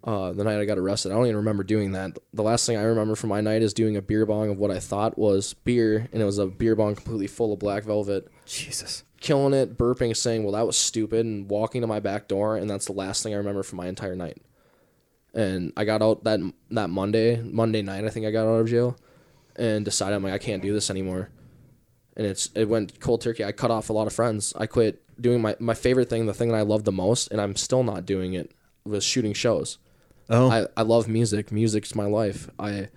Uh, 0.03 0.33
the 0.33 0.45
night 0.45 0.61
I 0.61 0.65
got 0.67 0.79
arrested, 0.79 1.11
I 1.11 1.17
don't 1.17 1.25
even 1.27 1.37
remember 1.37 1.65
doing 1.65 1.91
that. 1.93 2.17
The 2.33 2.43
last 2.45 2.65
thing 2.65 2.77
I 2.77 2.85
remember 2.85 3.17
from 3.17 3.29
my 3.29 3.41
night 3.41 3.61
is 3.61 3.75
doing 3.75 3.97
a 3.97 4.03
beer 4.03 4.25
bong 4.25 4.51
of 4.51 4.57
what 4.57 4.71
I 4.71 4.79
thought 4.79 5.19
was 5.19 5.53
beer, 5.53 6.09
and 6.13 6.23
it 6.23 6.25
was 6.25 6.39
a 6.39 6.47
beer 6.47 6.77
bong 6.77 6.95
completely 6.95 7.27
full 7.27 7.53
of 7.53 7.59
black 7.59 7.83
velvet. 7.83 8.29
Jesus. 8.47 9.03
killing 9.21 9.55
it, 9.55 9.77
burping, 9.77 10.17
saying, 10.17 10.45
"Well, 10.45 10.53
that 10.53 10.67
was 10.67 10.77
stupid," 10.77 11.27
and 11.27 11.49
walking 11.49 11.81
to 11.81 11.87
my 11.87 12.01
back 12.01 12.29
door, 12.29 12.57
and 12.57 12.69
that's 12.71 12.87
the 12.87 12.93
last 12.93 13.23
thing 13.23 13.35
I 13.35 13.39
remember 13.39 13.63
from 13.63 13.79
my 13.79 13.89
entire 13.89 14.17
night. 14.17 14.41
And 15.35 15.73
I 15.77 15.85
got 15.85 16.03
out 16.03 16.25
that 16.25 16.41
that 16.71 16.91
Monday, 16.91 17.41
Monday 17.43 17.83
night, 17.83 18.05
I 18.05 18.09
think 18.09 18.25
I 18.27 18.31
got 18.31 18.47
out 18.47 18.61
of 18.61 18.69
jail, 18.69 18.97
and 19.57 19.85
decided 19.85 20.15
I'm 20.15 20.23
like, 20.23 20.33
I 20.33 20.39
can't 20.39 20.63
do 20.63 20.73
this 20.73 20.91
anymore. 20.91 21.31
And 22.17 22.27
it's 22.27 22.51
it 22.55 22.69
went 22.69 22.99
cold 23.01 23.21
turkey. 23.21 23.45
I 23.45 23.53
cut 23.53 23.71
off 23.71 23.91
a 23.91 23.93
lot 23.93 24.07
of 24.07 24.13
friends. 24.13 24.55
I 24.57 24.67
quit 24.67 25.03
doing 25.21 25.43
my 25.43 25.57
my 25.59 25.75
favorite 25.75 26.09
thing, 26.09 26.27
the 26.27 26.33
thing 26.35 26.49
that 26.49 26.57
I 26.57 26.63
loved 26.63 26.85
the 26.87 26.93
most, 26.93 27.31
and 27.31 27.41
I'm 27.41 27.57
still 27.57 27.83
not 27.83 28.07
doing 28.07 28.33
it. 28.35 28.53
Was 28.85 29.05
shooting 29.05 29.33
shows. 29.33 29.79
Oh. 30.31 30.51
I, 30.51 30.67
I 30.77 30.83
love 30.83 31.09
music. 31.09 31.51
Music's 31.53 31.95
my 31.95 32.07
life. 32.07 32.49
I 32.59 32.89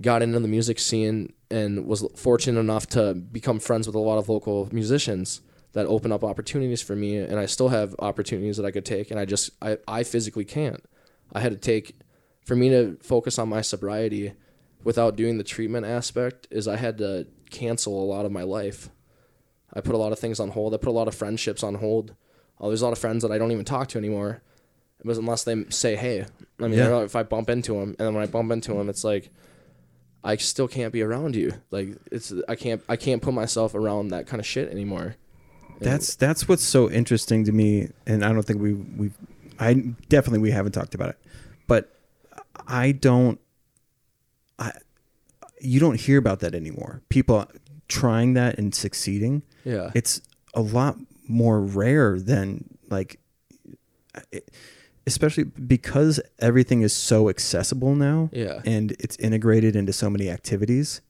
got 0.00 0.22
into 0.22 0.40
the 0.40 0.48
music 0.48 0.78
scene 0.78 1.32
and 1.52 1.86
was 1.86 2.04
fortunate 2.16 2.58
enough 2.60 2.86
to 2.88 3.14
become 3.14 3.60
friends 3.60 3.86
with 3.86 3.94
a 3.94 4.00
lot 4.00 4.18
of 4.18 4.28
local 4.28 4.68
musicians 4.72 5.40
that 5.72 5.86
open 5.86 6.10
up 6.12 6.22
opportunities 6.24 6.82
for 6.82 6.94
me 6.96 7.16
and 7.16 7.38
I 7.38 7.46
still 7.46 7.68
have 7.68 7.94
opportunities 7.98 8.56
that 8.56 8.66
I 8.66 8.70
could 8.70 8.84
take 8.84 9.10
and 9.10 9.20
I 9.20 9.24
just 9.24 9.50
I, 9.62 9.78
I 9.86 10.02
physically 10.02 10.44
can't. 10.44 10.84
I 11.32 11.40
had 11.40 11.52
to 11.52 11.58
take 11.58 11.96
for 12.44 12.56
me 12.56 12.68
to 12.70 12.96
focus 13.02 13.38
on 13.38 13.48
my 13.48 13.60
sobriety 13.62 14.32
without 14.84 15.16
doing 15.16 15.38
the 15.38 15.44
treatment 15.44 15.86
aspect 15.86 16.48
is 16.50 16.66
I 16.66 16.76
had 16.76 16.98
to 16.98 17.26
cancel 17.50 18.02
a 18.02 18.06
lot 18.06 18.24
of 18.26 18.32
my 18.32 18.42
life. 18.42 18.90
I 19.72 19.80
put 19.80 19.94
a 19.94 19.98
lot 19.98 20.12
of 20.12 20.18
things 20.18 20.40
on 20.40 20.50
hold. 20.50 20.74
I 20.74 20.76
put 20.76 20.88
a 20.88 20.98
lot 21.00 21.08
of 21.08 21.14
friendships 21.14 21.62
on 21.62 21.76
hold. 21.76 22.14
Oh, 22.60 22.68
there's 22.68 22.82
a 22.82 22.84
lot 22.84 22.92
of 22.92 22.98
friends 22.98 23.22
that 23.22 23.32
I 23.32 23.38
don't 23.38 23.52
even 23.52 23.64
talk 23.64 23.88
to 23.88 23.98
anymore. 23.98 24.42
It 25.00 25.06
was 25.06 25.18
unless 25.18 25.44
they 25.44 25.64
say, 25.70 25.96
"Hey." 25.96 26.26
I 26.60 26.68
mean, 26.68 26.78
Yeah. 26.78 27.00
if 27.02 27.16
I 27.16 27.22
bump 27.22 27.48
into 27.50 27.72
them, 27.74 27.90
and 27.98 27.98
then 27.98 28.14
when 28.14 28.22
I 28.22 28.26
bump 28.26 28.52
into 28.52 28.74
them, 28.74 28.88
it's 28.88 29.02
like 29.04 29.30
I 30.24 30.36
still 30.36 30.68
can't 30.68 30.92
be 30.92 31.02
around 31.02 31.34
you. 31.36 31.52
Like 31.70 31.96
it's 32.10 32.32
I 32.48 32.54
can't 32.54 32.82
I 32.88 32.96
can't 32.96 33.20
put 33.22 33.34
myself 33.34 33.74
around 33.74 34.08
that 34.08 34.26
kind 34.26 34.40
of 34.40 34.46
shit 34.46 34.70
anymore. 34.70 35.16
And- 35.80 35.80
That's 35.80 36.14
that's 36.14 36.48
what's 36.48 36.62
so 36.62 36.90
interesting 36.90 37.44
to 37.44 37.52
me, 37.52 37.88
and 38.06 38.24
I 38.24 38.32
don't 38.32 38.42
think 38.44 38.60
we 38.60 38.74
we 38.74 39.10
I 39.58 39.74
definitely 40.08 40.38
we 40.40 40.50
haven't 40.50 40.72
talked 40.72 40.94
about 40.94 41.10
it, 41.10 41.18
but 41.66 41.92
I 42.66 42.92
don't. 42.92 43.40
I 44.58 44.72
you 45.60 45.80
don't 45.80 45.98
hear 46.00 46.18
about 46.18 46.40
that 46.40 46.54
anymore. 46.54 47.02
People 47.08 47.46
trying 47.88 48.34
that 48.34 48.58
and 48.58 48.74
succeeding. 48.74 49.42
yeah. 49.64 49.90
It's 49.94 50.20
a 50.54 50.60
lot 50.60 50.96
more 51.28 51.60
rare 51.60 52.18
than 52.18 52.78
like, 52.90 53.20
it, 54.32 54.50
especially 55.06 55.44
because 55.44 56.20
everything 56.38 56.82
is 56.82 56.92
so 56.92 57.28
accessible 57.28 57.94
now 57.94 58.30
yeah. 58.32 58.60
and 58.64 58.92
it's 59.00 59.16
integrated 59.16 59.74
into 59.74 59.92
so 59.92 60.08
many 60.08 60.30
activities 60.30 61.00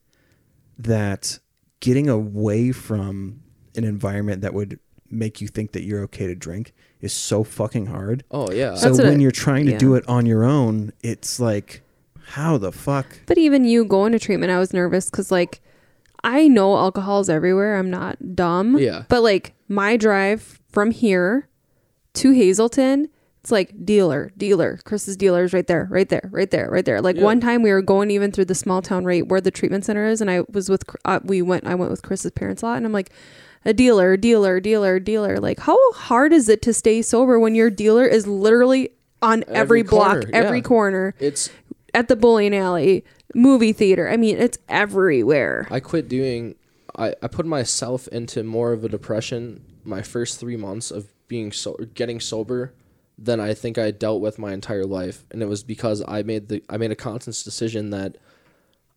that 0.79 1.39
getting 1.81 2.09
away 2.09 2.73
from 2.73 3.43
an 3.77 3.85
environment 3.85 4.43
that 4.43 4.55
would 4.55 4.79
make 5.11 5.41
you 5.41 5.49
think 5.49 5.73
that 5.73 5.83
you're 5.83 6.03
okay 6.03 6.27
to 6.27 6.35
drink 6.35 6.73
is 7.01 7.13
so 7.13 7.45
fucking 7.45 7.87
hard. 7.87 8.25
Oh 8.31 8.51
yeah. 8.51 8.75
So 8.75 8.89
That's 8.89 9.01
when 9.01 9.19
I- 9.19 9.23
you're 9.23 9.31
trying 9.31 9.67
to 9.67 9.73
yeah. 9.73 9.79
do 9.79 9.95
it 9.95 10.09
on 10.09 10.25
your 10.25 10.45
own, 10.45 10.93
it's 11.03 11.39
like, 11.39 11.83
how 12.25 12.57
the 12.57 12.73
fuck? 12.73 13.07
But 13.27 13.37
even 13.37 13.65
you 13.65 13.85
going 13.85 14.13
to 14.13 14.19
treatment, 14.19 14.53
I 14.53 14.59
was 14.59 14.73
nervous 14.73 15.11
because 15.11 15.31
like 15.31 15.61
I 16.25 16.49
know 16.49 16.77
alcohol 16.77 17.21
is 17.21 17.29
everywhere. 17.29 17.77
I'm 17.77 17.91
not 17.91 18.35
dumb. 18.35 18.79
Yeah. 18.79 19.05
But 19.09 19.23
like 19.23 19.55
my 19.69 19.97
drive 19.97 20.61
from 20.71 20.93
here 20.93 21.49
to 22.15 22.31
Hazelden, 22.33 23.09
it's 23.43 23.51
like 23.51 23.85
dealer, 23.85 24.31
dealer. 24.39 24.79
Chris's 24.85 25.17
dealer 25.17 25.43
is 25.45 25.53
right 25.53 25.67
there, 25.67 25.89
right 25.91 26.09
there, 26.09 26.29
right 26.33 26.51
there, 26.51 26.71
right 26.71 26.85
there. 26.85 27.01
Like 27.03 27.17
Yeah. 27.17 27.25
one 27.25 27.41
time 27.41 27.63
we 27.63 27.73
were 27.73 27.83
going 27.83 28.11
even 28.11 28.31
through 28.31 28.45
the 28.47 28.55
small 28.55 28.81
town 28.83 29.05
right 29.05 29.27
where 29.27 29.41
the 29.41 29.51
treatment 29.51 29.85
center 29.85 30.07
is, 30.07 30.21
and 30.21 30.31
I 30.31 30.43
was 30.53 30.69
with 30.71 30.85
uh, 31.05 31.19
we 31.25 31.43
went 31.43 31.67
I 31.67 31.75
went 31.75 31.91
with 31.91 32.03
Chris's 32.03 32.31
parents 32.31 32.63
a 32.63 32.67
lot, 32.67 32.77
and 32.79 32.87
I'm 32.87 32.93
like. 32.93 33.11
A 33.65 33.73
dealer, 33.73 34.17
dealer, 34.17 34.59
dealer, 34.59 34.99
dealer. 34.99 35.39
Like, 35.39 35.61
how 35.61 35.79
hard 35.93 36.33
is 36.33 36.49
it 36.49 36.63
to 36.63 36.73
stay 36.75 37.01
sober 37.01 37.39
when 37.39 37.55
your 37.55 37.71
dealer 37.71 38.05
is 38.05 38.27
literally 38.27 38.91
on 39.23 39.45
every, 39.47 39.57
Every 39.57 39.83
block, 39.85 40.13
corner, 40.15 40.31
every 40.33 40.59
yeah. 40.59 40.63
corner? 40.65 41.15
it's 41.21 41.49
at 41.95 42.09
the 42.09 42.17
bowling 42.17 42.57
alley, 42.57 43.05
movie 43.37 43.73
theater. 43.73 44.09
I 44.11 44.17
mean, 44.17 44.37
it's 44.37 44.59
everywhere. 44.69 45.69
I 45.71 45.79
quit 45.79 46.09
doing 46.09 46.57
I, 46.97 47.15
I 47.23 47.29
put 47.29 47.47
myself 47.47 48.09
into 48.09 48.43
more 48.43 48.73
of 48.73 48.83
a 48.83 48.89
depression 48.89 49.65
my 49.85 50.03
first 50.03 50.41
three 50.41 50.57
months 50.57 50.91
of 50.91 51.07
being 51.29 51.53
so 51.53 51.77
getting 51.95 52.19
sober 52.19 52.73
than 53.19 53.41
I 53.41 53.55
think 53.55 53.79
I 53.79 53.91
dealt 53.91 54.21
with 54.21 54.39
my 54.39 54.53
entire 54.53 54.85
life. 54.85 55.25
And 55.31 55.43
it 55.43 55.49
was 55.49 55.63
because 55.63 56.03
I 56.07 56.23
made 56.23 56.49
the 56.49 56.63
I 56.69 56.77
made 56.77 56.91
a 56.91 56.97
conscious 56.97 57.43
decision 57.43 57.91
that 57.91 58.17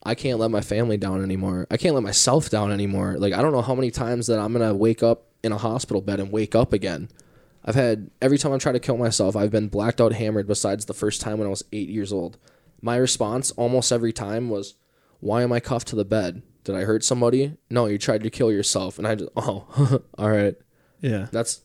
I 0.03 0.15
can't 0.15 0.39
let 0.39 0.51
my 0.51 0.61
family 0.61 0.97
down 0.97 1.23
anymore. 1.23 1.67
I 1.71 1.77
can't 1.77 1.95
let 1.95 2.03
myself 2.03 2.49
down 2.49 2.71
anymore. 2.71 3.15
Like 3.17 3.33
I 3.33 3.41
don't 3.41 3.51
know 3.51 3.61
how 3.61 3.75
many 3.75 3.91
times 3.91 4.27
that 4.27 4.39
I'm 4.39 4.53
gonna 4.53 4.73
wake 4.73 5.03
up 5.03 5.25
in 5.43 5.51
a 5.51 5.57
hospital 5.57 6.01
bed 6.01 6.19
and 6.19 6.31
wake 6.31 6.55
up 6.55 6.73
again. 6.73 7.09
I've 7.63 7.75
had 7.75 8.11
every 8.21 8.37
time 8.37 8.53
I 8.53 8.57
try 8.57 8.71
to 8.71 8.79
kill 8.79 8.97
myself, 8.97 9.35
I've 9.35 9.51
been 9.51 9.67
blacked 9.67 9.99
out 9.99 10.13
hammered 10.13 10.47
besides 10.47 10.85
the 10.85 10.93
first 10.93 11.21
time 11.21 11.39
when 11.39 11.47
I 11.47 11.49
was 11.49 11.63
eight 11.73 11.89
years 11.89 12.13
old. 12.13 12.37
My 12.81 12.95
response 12.97 13.51
almost 13.51 13.91
every 13.91 14.13
time 14.13 14.49
was, 14.49 14.75
Why 15.19 15.41
am 15.41 15.51
I 15.51 15.59
cuffed 15.59 15.87
to 15.89 15.95
the 15.95 16.05
bed? 16.05 16.43
Did 16.63 16.75
I 16.75 16.81
hurt 16.81 17.03
somebody? 17.03 17.57
No, 17.69 17.87
you 17.87 17.97
tried 17.97 18.23
to 18.23 18.29
kill 18.29 18.51
yourself. 18.51 18.99
And 18.99 19.07
I 19.07 19.15
just 19.15 19.31
oh 19.35 20.01
all 20.17 20.29
right. 20.29 20.55
Yeah. 21.01 21.27
That's 21.31 21.61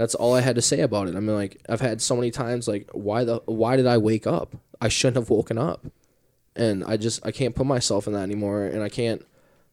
that's 0.00 0.14
all 0.14 0.34
I 0.34 0.40
had 0.40 0.54
to 0.56 0.62
say 0.62 0.80
about 0.80 1.08
it. 1.08 1.14
I 1.14 1.20
mean 1.20 1.36
like 1.36 1.60
I've 1.68 1.82
had 1.82 2.00
so 2.00 2.16
many 2.16 2.30
times 2.30 2.66
like 2.66 2.88
why 2.94 3.24
the 3.24 3.42
why 3.44 3.76
did 3.76 3.86
I 3.86 3.98
wake 3.98 4.26
up? 4.26 4.56
I 4.80 4.88
shouldn't 4.88 5.16
have 5.16 5.28
woken 5.28 5.58
up. 5.58 5.84
And 6.56 6.82
I 6.84 6.96
just 6.96 7.24
I 7.24 7.32
can't 7.32 7.54
put 7.54 7.66
myself 7.66 8.06
in 8.06 8.14
that 8.14 8.22
anymore 8.22 8.64
and 8.64 8.82
I 8.82 8.88
can't 8.88 9.22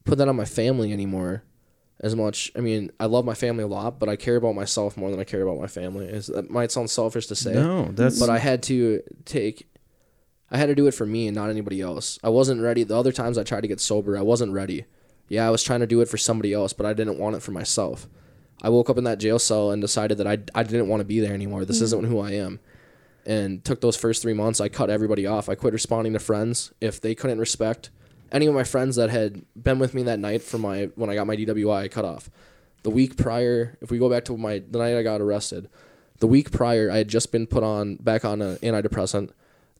put 0.03 0.17
that 0.17 0.27
on 0.27 0.35
my 0.35 0.43
family 0.43 0.91
anymore 0.91 1.43
as 2.01 2.13
much. 2.13 2.51
I 2.57 2.59
mean, 2.59 2.91
I 2.99 3.05
love 3.05 3.23
my 3.23 3.35
family 3.35 3.63
a 3.63 3.67
lot, 3.67 3.99
but 3.99 4.09
I 4.09 4.17
care 4.17 4.35
about 4.35 4.53
myself 4.53 4.97
more 4.97 5.11
than 5.11 5.19
I 5.21 5.23
care 5.23 5.43
about 5.43 5.61
my 5.61 5.67
family. 5.67 6.07
Is 6.07 6.27
that 6.27 6.49
might 6.49 6.73
sound 6.73 6.89
selfish 6.89 7.27
to 7.27 7.35
say. 7.35 7.53
No, 7.53 7.85
that's 7.85 8.19
But 8.19 8.29
I 8.29 8.39
had 8.39 8.61
to 8.63 9.01
take 9.23 9.69
I 10.51 10.57
had 10.57 10.65
to 10.65 10.75
do 10.75 10.87
it 10.87 10.93
for 10.93 11.05
me 11.05 11.27
and 11.27 11.35
not 11.35 11.49
anybody 11.49 11.79
else. 11.79 12.19
I 12.21 12.29
wasn't 12.29 12.61
ready. 12.61 12.83
The 12.83 12.97
other 12.97 13.13
times 13.13 13.37
I 13.37 13.43
tried 13.43 13.61
to 13.61 13.69
get 13.69 13.79
sober, 13.79 14.17
I 14.17 14.23
wasn't 14.23 14.51
ready. 14.51 14.83
Yeah, 15.29 15.47
I 15.47 15.51
was 15.51 15.63
trying 15.63 15.79
to 15.79 15.87
do 15.87 16.01
it 16.01 16.09
for 16.09 16.17
somebody 16.17 16.51
else, 16.51 16.73
but 16.73 16.85
I 16.85 16.91
didn't 16.91 17.17
want 17.17 17.37
it 17.37 17.41
for 17.41 17.51
myself. 17.51 18.07
I 18.61 18.69
woke 18.69 18.89
up 18.89 18.97
in 18.97 19.03
that 19.03 19.19
jail 19.19 19.39
cell 19.39 19.71
and 19.71 19.81
decided 19.81 20.17
that 20.17 20.27
I, 20.27 20.39
I 20.55 20.63
didn't 20.63 20.87
want 20.87 21.01
to 21.01 21.05
be 21.05 21.19
there 21.19 21.33
anymore. 21.33 21.65
This 21.65 21.77
mm-hmm. 21.77 21.85
isn't 21.85 22.03
who 22.05 22.19
I 22.19 22.31
am. 22.31 22.59
And 23.25 23.63
took 23.63 23.81
those 23.81 23.97
first 23.97 24.21
three 24.21 24.33
months, 24.33 24.61
I 24.61 24.69
cut 24.69 24.89
everybody 24.89 25.25
off. 25.25 25.49
I 25.49 25.55
quit 25.55 25.73
responding 25.73 26.13
to 26.13 26.19
friends. 26.19 26.71
If 26.79 27.01
they 27.01 27.13
couldn't 27.13 27.39
respect 27.39 27.89
any 28.31 28.45
of 28.45 28.53
my 28.53 28.63
friends 28.63 28.95
that 28.95 29.09
had 29.09 29.43
been 29.55 29.79
with 29.79 29.93
me 29.93 30.03
that 30.03 30.19
night 30.19 30.41
for 30.41 30.57
my 30.57 30.85
when 30.95 31.09
I 31.09 31.15
got 31.15 31.27
my 31.27 31.35
DWI, 31.35 31.83
I 31.83 31.87
cut 31.87 32.05
off. 32.05 32.29
The 32.83 32.89
week 32.89 33.17
prior, 33.17 33.77
if 33.81 33.91
we 33.91 33.97
go 33.97 34.09
back 34.09 34.25
to 34.25 34.37
my 34.37 34.63
the 34.69 34.79
night 34.79 34.97
I 34.97 35.03
got 35.03 35.21
arrested, 35.21 35.69
the 36.19 36.27
week 36.27 36.51
prior 36.51 36.89
I 36.91 36.97
had 36.97 37.07
just 37.07 37.31
been 37.31 37.47
put 37.47 37.63
on 37.63 37.95
back 37.95 38.25
on 38.25 38.41
an 38.41 38.57
antidepressant 38.57 39.31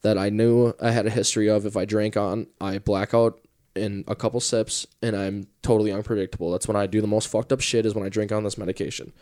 that 0.02 0.18
I 0.18 0.30
knew 0.30 0.74
I 0.82 0.92
had 0.92 1.06
a 1.06 1.12
history 1.12 1.50
of. 1.50 1.66
If 1.66 1.76
I 1.76 1.86
drank 1.86 2.16
on, 2.16 2.48
I 2.62 2.78
black 2.80 3.14
out 3.14 3.40
in 3.78 4.04
a 4.08 4.16
couple 4.16 4.40
sips 4.40 4.86
and 5.02 5.16
I'm 5.16 5.48
totally 5.62 5.92
unpredictable. 5.92 6.52
That's 6.52 6.68
when 6.68 6.78
I 6.78 6.88
do 6.88 7.02
the 7.02 7.08
most 7.08 7.28
fucked 7.28 7.52
up 7.52 7.62
shit 7.62 7.86
is 7.86 7.96
when 7.96 8.06
I 8.06 8.10
drink 8.10 8.32
on 8.32 8.44
this 8.44 8.58
medication. 8.58 9.14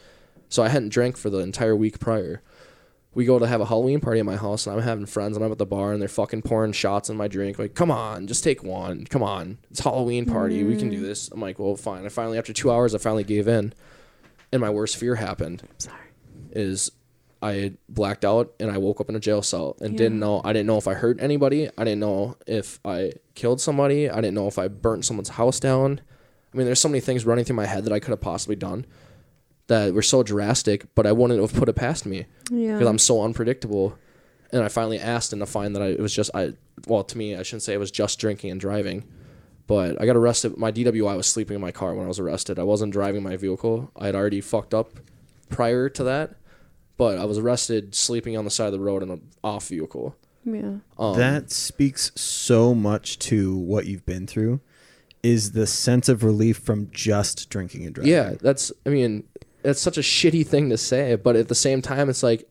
So 0.50 0.64
I 0.64 0.70
hadn't 0.70 0.90
drank 0.90 1.18
for 1.18 1.30
the 1.30 1.40
entire 1.40 1.76
week 1.76 2.00
prior. 2.00 2.42
We 3.14 3.26
go 3.26 3.40
to 3.40 3.48
have 3.48 3.62
a 3.62 3.66
Halloween 3.66 4.02
party 4.02 4.20
at 4.20 4.26
my 4.26 4.36
house 4.36 4.68
and 4.68 4.76
I'm 4.76 4.82
having 4.82 5.06
friends 5.06 5.38
and 5.38 5.46
I'm 5.46 5.52
at 5.52 5.58
the 5.58 5.66
bar 5.66 5.94
and 5.94 6.02
they're 6.02 6.10
fucking 6.10 6.42
pouring 6.42 6.74
shots 6.74 7.10
in 7.10 7.16
my 7.16 7.28
drink. 7.28 7.58
Like, 7.58 7.74
come 7.74 7.90
on, 7.90 8.28
just 8.28 8.44
take 8.44 8.64
one. 8.64 9.06
Come 9.06 9.24
on. 9.24 9.58
It's 9.72 9.80
Halloween 9.80 10.26
party. 10.26 10.64
We 10.64 10.76
can 10.78 10.90
do 10.90 11.00
mm. 11.00 11.06
this. 11.06 11.30
I'm 11.30 11.40
like, 11.40 11.58
well, 11.58 11.76
fine. 11.76 12.06
I 12.06 12.10
finally, 12.10 12.38
after 12.38 12.52
two 12.52 12.72
hours, 12.72 12.94
I 12.94 12.98
finally 12.98 13.24
gave 13.24 13.48
in. 13.48 13.74
And 14.52 14.62
my 14.62 14.70
worst 14.70 14.98
fear 14.98 15.16
happened 15.16 15.64
Sorry. 15.78 15.98
is 16.52 16.92
I 17.50 17.74
blacked 17.90 18.26
out 18.26 18.54
and 18.60 18.72
I 18.72 18.78
woke 18.78 19.00
up 19.02 19.10
in 19.10 19.16
a 19.16 19.20
jail 19.20 19.42
cell 19.42 19.76
and 19.82 19.94
Yeah. 19.94 19.98
didn't 19.98 20.20
know. 20.20 20.42
I 20.44 20.52
didn't 20.54 20.68
know 20.68 20.78
if 20.78 20.88
I 20.88 20.94
hurt 20.96 21.18
anybody. 21.22 21.70
I 21.78 21.84
didn't 21.84 22.00
know 22.00 22.36
if 22.48 22.80
I 22.84 23.14
killed 23.36 23.62
somebody. 23.62 24.10
I 24.10 24.16
didn't 24.16 24.34
know 24.34 24.48
if 24.48 24.58
I 24.58 24.68
burnt 24.68 25.06
someone's 25.06 25.30
house 25.30 25.60
down. 25.60 26.02
I 26.54 26.58
mean, 26.58 26.66
there's 26.66 26.80
so 26.82 26.90
many 26.90 27.02
things 27.02 27.26
running 27.26 27.46
through 27.46 27.58
my 27.58 27.66
head 27.66 27.84
that 27.86 27.94
I 27.94 28.00
could 28.00 28.12
have 28.12 28.22
possibly 28.22 28.56
done 28.56 28.86
that 29.68 29.94
were 29.94 30.02
so 30.02 30.24
drastic, 30.24 30.86
but 30.96 31.06
I 31.08 31.12
wouldn't 31.12 31.40
have 31.42 31.54
put 31.54 31.70
it 31.70 31.74
past 31.76 32.06
me 32.06 32.26
Yeah. 32.52 32.74
because 32.74 32.88
I'm 32.88 33.00
so 33.00 33.22
unpredictable. 33.24 33.96
And 34.52 34.64
I 34.64 34.68
finally 34.70 35.00
asked 35.00 35.34
and 35.34 35.42
to 35.42 35.46
find 35.46 35.76
that 35.76 35.82
I, 35.82 35.88
it 35.88 36.00
was 36.00 36.14
just 36.14 36.32
I. 36.34 36.54
Well, 36.88 37.04
to 37.04 37.18
me, 37.18 37.36
I 37.36 37.44
shouldn't 37.44 37.64
say 37.64 37.74
it 37.74 37.80
was 37.80 37.92
just 37.92 38.20
drinking 38.20 38.52
and 38.52 38.60
driving, 38.62 39.04
but 39.68 40.00
I 40.02 40.06
got 40.06 40.16
arrested. 40.16 40.56
My 40.58 40.72
DWI 40.72 41.16
was 41.18 41.26
sleeping 41.28 41.56
in 41.56 41.62
my 41.62 41.72
car 41.72 41.94
when 41.96 42.06
I 42.06 42.08
was 42.08 42.20
arrested. 42.20 42.58
I 42.60 42.64
wasn't 42.64 42.94
driving 42.94 43.24
my 43.24 43.36
vehicle. 43.38 43.92
I 43.98 44.06
had 44.06 44.16
already 44.16 44.40
fucked 44.42 44.74
up 44.74 44.92
prior 45.50 45.90
to 45.90 46.04
that, 46.04 46.36
but 46.98 47.18
I 47.18 47.26
was 47.26 47.38
arrested 47.38 47.94
sleeping 47.96 48.38
on 48.38 48.46
the 48.46 48.52
side 48.52 48.68
of 48.68 48.74
the 48.74 48.80
road 48.80 49.04
in 49.04 49.10
an 49.10 49.22
off 49.44 49.68
vehicle. 49.70 50.16
yeah. 50.46 50.76
Um, 50.98 51.18
that 51.18 51.52
speaks 51.52 52.12
so 52.16 52.74
much 52.76 53.20
to 53.20 53.56
what 53.58 53.86
you've 53.86 54.06
been 54.06 54.28
through 54.28 54.62
is 55.24 55.52
the 55.54 55.66
sense 55.66 56.08
of 56.08 56.24
relief 56.24 56.58
from 56.58 56.90
just 56.92 57.50
drinking 57.50 57.86
and 57.86 57.96
driving. 57.96 58.12
Yeah, 58.12 58.36
that's. 58.40 58.72
I 58.86 58.90
mean, 58.90 59.24
that's 59.64 59.82
such 59.82 59.98
a 59.98 60.02
shitty 60.02 60.46
thing 60.46 60.70
to 60.70 60.78
say, 60.78 61.16
but 61.16 61.36
at 61.36 61.48
the 61.48 61.56
same 61.56 61.82
time, 61.82 62.10
it's 62.10 62.22
like 62.22 62.48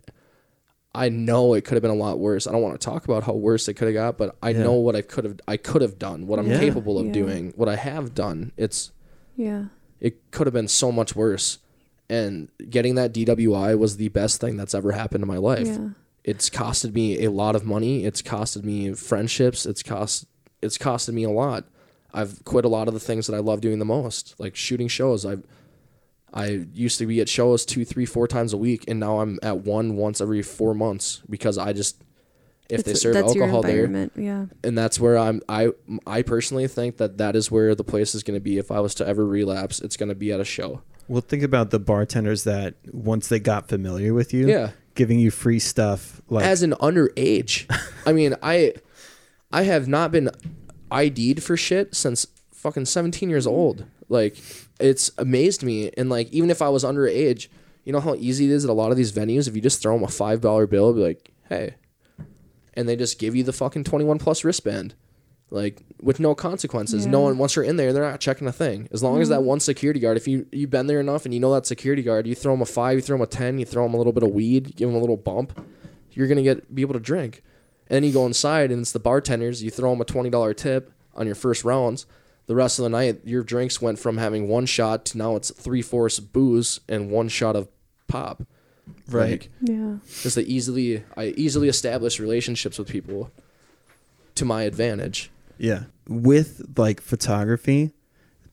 I 0.97 1.09
know 1.09 1.55
it 1.55 1.65
could 1.65 1.75
have 1.75 1.83
been 1.83 1.91
a 1.91 1.95
lot 1.95 2.19
worse. 2.19 2.47
I 2.47 2.53
don't 2.53 2.63
want 2.63 2.81
to 2.81 2.85
talk 2.85 3.05
about 3.05 3.23
how 3.25 3.33
worse 3.35 3.69
it 3.69 3.75
could 3.75 3.87
have 3.87 3.95
got, 3.95 4.19
but 4.19 4.37
I 4.43 4.51
Yeah. 4.51 4.65
know 4.65 4.75
what 4.75 4.95
I 4.97 5.03
could 5.03 5.25
have. 5.25 5.41
I 5.49 5.57
could 5.57 5.83
have 5.83 5.99
done 5.99 6.27
what 6.27 6.39
I'm 6.39 6.49
Yeah. 6.49 6.59
capable 6.59 6.99
of 6.99 7.07
Yeah. 7.07 7.13
doing. 7.13 7.53
What 7.57 7.69
I 7.69 7.77
have 7.77 8.15
done. 8.15 8.53
It's 8.57 8.91
Yeah. 9.37 9.67
it 10.01 10.31
could 10.33 10.47
have 10.47 10.55
been 10.55 10.69
so 10.69 10.91
much 10.93 11.15
worse. 11.17 11.59
And 12.09 12.49
getting 12.69 12.97
that 12.97 13.15
DWI 13.15 13.79
was 13.79 13.97
the 13.97 14.09
best 14.09 14.41
thing 14.41 14.57
that's 14.57 14.75
ever 14.75 14.93
happened 14.93 15.23
in 15.23 15.29
my 15.29 15.39
life. 15.39 15.67
Yeah. 15.67 15.89
It's 16.23 16.49
costed 16.51 16.95
me 16.95 17.25
a 17.25 17.31
lot 17.31 17.57
of 17.57 17.65
money. 17.65 18.05
It's 18.05 18.23
costed 18.23 18.65
me 18.65 18.93
friendships. 18.95 19.67
It's 19.67 19.83
cost. 19.83 20.27
It's 20.63 20.79
costed 20.79 21.15
me 21.15 21.25
a 21.25 21.31
lot. 21.31 21.65
I've 22.13 22.45
quit 22.45 22.65
a 22.65 22.69
lot 22.69 22.89
of 22.89 22.95
the 22.95 23.01
things 23.01 23.27
that 23.27 23.35
I 23.35 23.41
love 23.41 23.61
doing 23.61 23.79
the 23.79 23.85
most, 23.85 24.35
like 24.39 24.55
shooting 24.55 24.89
shows. 24.89 25.27
I 25.27 25.37
I 26.33 26.67
used 26.73 26.99
to 26.99 27.07
be 27.07 27.21
at 27.21 27.29
shows 27.29 27.65
two, 27.65 27.85
three, 27.85 28.07
four 28.07 28.27
times 28.27 28.53
a 28.53 28.57
week, 28.57 28.85
and 28.89 28.99
now 28.99 29.21
I'm 29.21 29.39
at 29.43 29.59
one 29.59 29.97
once 29.97 30.21
every 30.21 30.43
four 30.43 30.75
months 30.75 31.23
because 31.29 31.59
I 31.59 31.73
just 31.73 32.03
if 32.69 32.85
they 32.85 32.95
serve 32.95 33.15
alcohol 33.17 33.63
there. 33.63 34.11
Yeah. 34.17 34.47
and 34.63 34.77
that's 34.77 34.99
where 34.99 35.19
I'm. 35.19 35.43
I 35.49 35.71
I 36.07 36.23
personally 36.23 36.67
think 36.67 36.97
that 36.97 37.19
that 37.19 37.37
is 37.37 37.51
where 37.51 37.75
the 37.75 37.85
place 37.85 38.15
is 38.15 38.23
going 38.23 38.37
to 38.37 38.43
be. 38.43 38.59
If 38.59 38.71
I 38.71 38.81
was 38.81 38.95
to 38.97 39.07
ever 39.07 39.25
relapse, 39.27 39.81
it's 39.81 39.97
going 39.97 40.09
to 40.09 40.15
be 40.15 40.33
at 40.33 40.41
a 40.41 40.45
show. 40.45 40.83
Well, 41.09 41.21
think 41.21 41.43
about 41.43 41.71
the 41.71 41.79
bartenders 41.79 42.45
that 42.45 42.75
once 42.93 43.29
they 43.29 43.39
got 43.39 43.69
familiar 43.69 44.15
with 44.15 44.33
you, 44.33 44.49
Yeah. 44.49 44.71
giving 44.95 45.19
you 45.19 45.31
free 45.31 45.59
stuff 45.59 46.23
like 46.29 46.45
as 46.47 46.63
an 46.63 46.73
underage. 46.81 47.67
I 48.07 48.13
mean, 48.13 48.35
I 48.43 48.75
I 49.53 49.63
have 49.63 49.87
not 49.89 50.11
been 50.13 50.31
ID'd 50.91 51.43
for 51.43 51.57
shit 51.57 51.95
since 51.95 52.27
fucking 52.53 52.87
17 52.87 53.29
years 53.29 53.47
old. 53.47 53.85
Like 54.09 54.37
it's 54.81 55.11
amazed 55.19 55.63
me 55.63 55.91
and 55.97 56.09
like 56.09 56.31
even 56.33 56.51
if 56.51 56.63
I 56.63 56.69
was 56.69 56.85
underage, 56.85 57.49
you 57.85 57.93
know 57.93 58.01
how 58.01 58.15
easy 58.15 58.47
it 58.47 58.51
is 58.51 58.65
at 58.65 58.71
a 58.71 58.75
lot 58.75 58.91
of 58.91 58.97
these 58.97 59.13
venues 59.13 59.47
if 59.49 59.55
you 59.55 59.61
just 59.63 59.83
throw 59.83 59.95
them 59.95 60.05
a 60.05 60.07
$5 60.09 60.71
bill 60.71 60.93
be 60.93 61.01
like, 61.01 61.31
"Hey." 61.49 61.75
And 62.77 62.89
they 62.89 62.97
just 62.97 63.19
give 63.21 63.37
you 63.37 63.45
the 63.45 63.53
fucking 63.53 63.85
21 63.85 64.19
plus 64.19 64.43
wristband. 64.43 64.95
Like 65.51 65.83
with 66.01 66.19
no 66.19 66.35
consequences. 66.35 67.07
No 67.07 67.21
one 67.21 67.39
once 67.39 67.55
you're 67.55 67.65
in 67.65 67.77
there, 67.77 67.93
they're 67.93 68.11
not 68.11 68.21
checking 68.21 68.49
a 68.49 68.53
thing. 68.53 68.89
As 68.93 69.03
long 69.03 69.21
as 69.21 69.29
that 69.29 69.37
mm-hmm. 69.41 69.47
one 69.47 69.61
security 69.61 70.01
guard, 70.01 70.17
if 70.17 70.27
you 70.27 70.47
you've 70.51 70.71
been 70.71 70.87
there 70.89 71.01
enough 71.01 71.25
and 71.25 71.35
you 71.35 71.39
know 71.39 71.53
that 71.55 71.67
security 71.67 72.03
guard, 72.03 72.27
you 72.27 72.35
throw 72.35 72.55
them 72.55 72.63
a 72.63 72.67
5, 72.67 72.97
you 72.97 73.03
throw 73.03 73.17
them 73.17 73.23
a 73.23 73.27
10, 73.27 73.59
you 73.59 73.65
throw 73.65 73.85
them 73.85 73.95
a 73.95 73.97
little 73.97 74.13
bit 74.13 74.23
of 74.23 74.31
weed, 74.31 74.75
give 74.75 74.89
them 74.89 74.97
a 74.97 75.01
little 75.01 75.17
bump 75.17 75.61
you're 76.15 76.29
gonna 76.29 76.43
get 76.43 76.75
be 76.75 76.83
able 76.83 76.95
to 76.95 77.01
drink. 77.01 77.43
And 77.89 77.97
then 77.97 78.05
you 78.05 78.13
go 78.13 78.27
inside 78.27 78.71
and 78.71 78.81
it's 78.81 78.93
the 78.93 79.01
bartenders. 79.01 79.63
You 79.63 79.71
throw 79.71 79.91
them 79.91 80.01
a 80.01 80.05
twenty 80.05 80.31
dollar 80.31 80.55
tip 80.55 80.93
on 81.15 81.27
your 81.27 81.35
first 81.35 81.65
rounds. 81.65 82.07
The 82.47 82.55
rest 82.55 82.79
of 82.79 82.83
the 82.83 82.91
night, 82.91 83.21
your 83.25 83.43
drinks 83.43 83.81
went 83.81 83.99
from 83.99 84.19
having 84.19 84.49
one 84.49 84.67
shot 84.67 85.07
to 85.07 85.19
now 85.19 85.37
it's 85.37 85.51
three 85.51 85.83
fourths 85.83 86.21
booze 86.21 86.81
and 86.89 87.11
one 87.11 87.29
shot 87.29 87.57
of 87.57 87.69
pop. 88.07 88.43
Right. 89.09 89.31
Like, 89.31 89.51
Yeah. 89.63 89.97
just 90.23 90.35
to 90.35 90.47
easily, 90.47 91.05
I 91.17 91.29
easily 91.39 91.69
establish 91.69 92.21
relationships 92.21 92.79
with 92.79 92.89
people 92.89 93.31
to 94.35 94.45
my 94.45 94.65
advantage. 94.65 95.31
Yeah. 95.59 95.85
With 96.09 96.63
like 96.77 97.01
photography, 97.01 97.93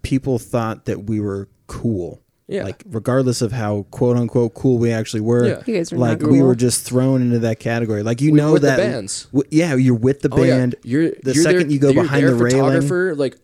people 0.01 0.39
thought 0.39 0.85
that 0.85 1.03
we 1.05 1.19
were 1.19 1.49
cool. 1.67 2.21
Yeah. 2.47 2.63
Like 2.63 2.83
regardless 2.87 3.41
of 3.41 3.51
how 3.53 3.83
quote 3.91 4.17
unquote 4.17 4.53
cool 4.55 4.77
we 4.77 4.91
actually 4.91 5.21
were. 5.21 5.47
Yeah. 5.47 5.63
You 5.65 5.75
guys 5.75 5.93
are 5.93 5.97
Like 5.97 6.19
not 6.21 6.29
we 6.29 6.39
cool. 6.39 6.47
were 6.47 6.55
just 6.55 6.85
thrown 6.85 7.21
into 7.21 7.39
that 7.39 7.59
category. 7.59 8.03
Like 8.03 8.19
you 8.21 8.31
We- 8.33 8.37
know 8.39 8.53
with 8.53 8.63
the 8.63 8.69
that 8.69 8.77
bands. 8.77 9.25
w- 9.31 9.47
yeah, 9.51 9.75
you're 9.75 9.95
with 9.95 10.21
the 10.21 10.29
Oh, 10.31 10.43
yeah. 10.43 10.57
band. 10.57 10.75
You're 10.83 11.11
the 11.23 11.33
you're 11.33 11.43
second 11.43 11.59
there- 11.63 11.71
you 11.71 11.79
go 11.79 11.89
you're 11.91 12.03
behind 12.03 12.23
there, 12.23 12.31
the 12.31 12.43
railing. 12.43 12.59
photographer, 12.59 13.15
like, 13.15 13.37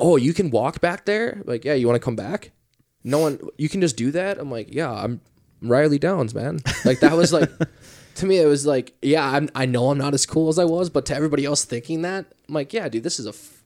oh, 0.00 0.16
you 0.16 0.32
can 0.32 0.50
walk 0.50 0.80
back 0.80 1.04
there. 1.04 1.42
Like, 1.44 1.64
yeah, 1.64 1.74
you 1.74 1.86
want 1.86 1.96
to 1.96 2.04
come 2.04 2.16
back? 2.16 2.52
No 3.02 3.18
one, 3.18 3.38
you 3.58 3.68
can 3.68 3.80
just 3.82 3.96
do 3.98 4.10
that. 4.12 4.38
I'm 4.38 4.50
like, 4.50 4.72
yeah, 4.74 4.90
I'm 4.90 5.20
Riley 5.60 5.98
Downs, 5.98 6.34
man. 6.34 6.60
Like 6.86 7.00
that 7.00 7.12
was 7.12 7.32
like, 7.34 7.50
to 8.16 8.26
me, 8.26 8.38
it 8.38 8.46
was 8.46 8.64
like, 8.66 8.94
yeah, 9.02 9.24
I'm, 9.28 9.48
I 9.54 9.66
know 9.66 9.90
I'm 9.90 9.98
not 9.98 10.14
as 10.14 10.24
cool 10.26 10.48
as 10.48 10.58
I 10.58 10.64
was, 10.64 10.90
but 10.90 11.06
to 11.06 11.14
everybody 11.16 11.44
else 11.44 11.64
thinking 11.64 12.02
that, 12.02 12.26
I'm 12.48 12.54
like, 12.54 12.72
yeah, 12.72 12.88
dude, 12.88 13.02
this 13.02 13.18
is 13.18 13.26
a. 13.26 13.30
F- 13.30 13.62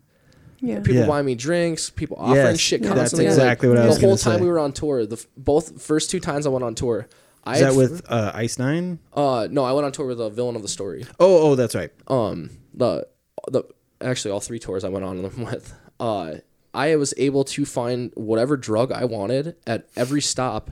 Yeah. 0.61 0.81
people 0.81 0.95
Yeah. 1.03 1.07
buying 1.07 1.27
me 1.27 1.35
drinks, 1.35 1.89
people 1.91 2.17
offering 2.19 2.37
Yes, 2.37 2.59
shit 2.59 2.83
that's 2.83 2.95
constantly. 2.95 3.27
Like, 3.27 3.35
exactly 3.35 3.69
what 3.69 3.79
I 3.79 3.87
was 3.87 3.99
The 4.01 4.07
whole 4.07 4.17
time 4.17 4.39
say. 4.39 4.43
we 4.43 4.49
were 4.49 4.59
on 4.59 4.73
tour, 4.73 5.07
the 5.07 5.17
f- 5.17 5.27
both 5.37 5.81
first 5.81 6.11
two 6.11 6.19
times 6.21 6.47
I 6.47 6.51
went 6.51 6.65
on 6.65 6.75
tour, 6.75 7.07
I 7.45 7.55
Is 7.55 7.61
that 7.61 7.75
with 7.77 8.03
uh, 8.09 8.33
Ice 8.35 8.59
Nine? 8.59 8.99
uh 9.15 9.47
no, 9.51 9.63
I 9.65 9.73
went 9.73 9.85
on 9.87 9.93
tour 9.93 10.07
with 10.07 10.21
a 10.21 10.29
villain 10.31 10.57
of 10.57 10.63
the 10.63 10.69
story 10.69 11.05
Oh, 11.21 11.51
oh, 11.51 11.55
that's 11.55 11.75
right. 11.75 11.91
um 12.09 12.51
the 12.75 13.07
the 13.51 13.63
actually 14.01 14.33
all 14.33 14.41
three 14.41 14.59
tours 14.59 14.83
I 14.85 14.89
went 14.89 15.05
on 15.05 15.23
them 15.23 15.45
with 15.51 15.73
uh 16.01 16.35
I 16.75 16.97
was 16.97 17.15
able 17.17 17.45
to 17.45 17.65
find 17.65 18.11
whatever 18.17 18.57
drug 18.57 18.91
I 18.93 19.05
wanted 19.05 19.55
at 19.67 19.89
every 19.97 20.21
stop 20.21 20.71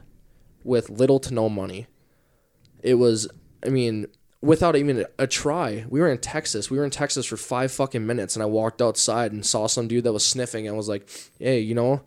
with 0.65 0.91
little 0.91 1.19
to 1.21 1.33
no 1.33 1.49
money. 1.49 1.87
It 2.83 2.95
was 2.95 3.29
I 3.65 3.69
mean 3.69 4.07
without 4.43 4.77
even 4.77 5.01
a, 5.01 5.07
a 5.19 5.27
try. 5.27 5.85
We 5.89 5.99
were 5.99 6.09
in 6.09 6.19
Texas. 6.19 6.71
We 6.71 6.79
were 6.79 6.85
in 6.85 6.91
Texas 6.91 7.27
for 7.27 7.37
5 7.37 7.73
fucking 7.73 8.07
minutes 8.07 8.37
and 8.37 8.43
I 8.43 8.47
walked 8.47 8.81
outside 8.81 9.33
and 9.33 9.45
saw 9.45 9.67
some 9.67 9.89
dude 9.89 10.05
that 10.05 10.13
was 10.13 10.25
sniffing 10.25 10.67
and 10.67 10.75
I 10.75 10.77
was 10.77 10.89
like, 10.89 11.09
"Hey, 11.39 11.61
you 11.61 11.75
know?" 11.75 12.03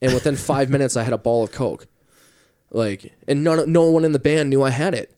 And 0.00 0.14
within 0.14 0.36
5 0.36 0.70
minutes 0.70 0.96
I 0.96 1.02
had 1.02 1.12
a 1.12 1.18
ball 1.18 1.44
of 1.44 1.52
coke. 1.52 1.86
Like 2.70 3.12
and 3.28 3.44
none 3.44 3.70
no 3.70 3.90
one 3.90 4.04
in 4.04 4.12
the 4.12 4.18
band 4.18 4.50
knew 4.50 4.62
I 4.62 4.70
had 4.70 4.94
it. 4.94 5.16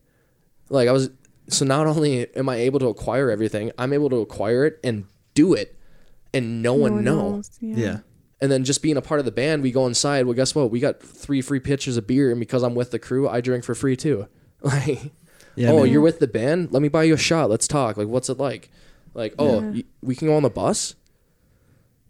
Like 0.69 0.87
I 0.87 0.91
was 0.91 1.09
so 1.49 1.65
not 1.65 1.87
only 1.87 2.35
am 2.35 2.49
I 2.49 2.57
able 2.57 2.79
to 2.79 2.87
acquire 2.87 3.31
everything, 3.31 3.71
I'm 3.77 3.93
able 3.93 4.09
to 4.09 4.17
acquire 4.17 4.65
it 4.65 4.79
and 4.83 5.05
do 5.33 5.53
it 5.53 5.77
and 6.33 6.61
no, 6.61 6.73
one, 6.73 7.03
know. 7.03 7.31
knows. 7.31 7.51
Yeah. 7.61 7.99
And 8.39 8.51
then 8.51 8.63
just 8.63 8.81
being 8.81 8.97
a 8.97 9.01
part 9.01 9.19
of 9.19 9.25
the 9.25 9.31
band, 9.31 9.63
we 9.63 9.71
go 9.71 9.87
inside. 9.87 10.25
Well, 10.25 10.35
guess 10.35 10.53
what? 10.53 10.69
We 10.69 10.79
got 10.79 11.01
three 11.01 11.41
free 11.41 11.59
pitchers 11.59 11.97
of 11.97 12.05
beer, 12.05 12.29
and 12.29 12.39
because 12.39 12.61
I'm 12.63 12.75
with 12.75 12.91
the 12.91 12.99
crew, 12.99 13.27
I 13.27 13.41
drink 13.41 13.63
for 13.63 13.75
free 13.75 13.95
too. 13.95 14.27
Like, 14.59 15.11
Yeah, 15.57 15.71
oh, 15.71 15.79
man. 15.83 15.91
you're 15.91 16.01
with 16.01 16.19
the 16.19 16.27
band? 16.27 16.71
Let 16.71 16.81
me 16.81 16.87
buy 16.87 17.03
you 17.03 17.13
a 17.13 17.17
shot. 17.17 17.49
Let's 17.49 17.67
talk. 17.67 17.97
Like, 17.97 18.07
what's 18.07 18.29
it 18.29 18.37
like? 18.37 18.69
Like, 19.13 19.33
oh, 19.39 19.61
Yeah. 19.61 19.69
y- 19.71 19.83
we 20.01 20.15
can 20.15 20.27
go 20.27 20.35
on 20.35 20.43
the 20.43 20.49
bus. 20.49 20.95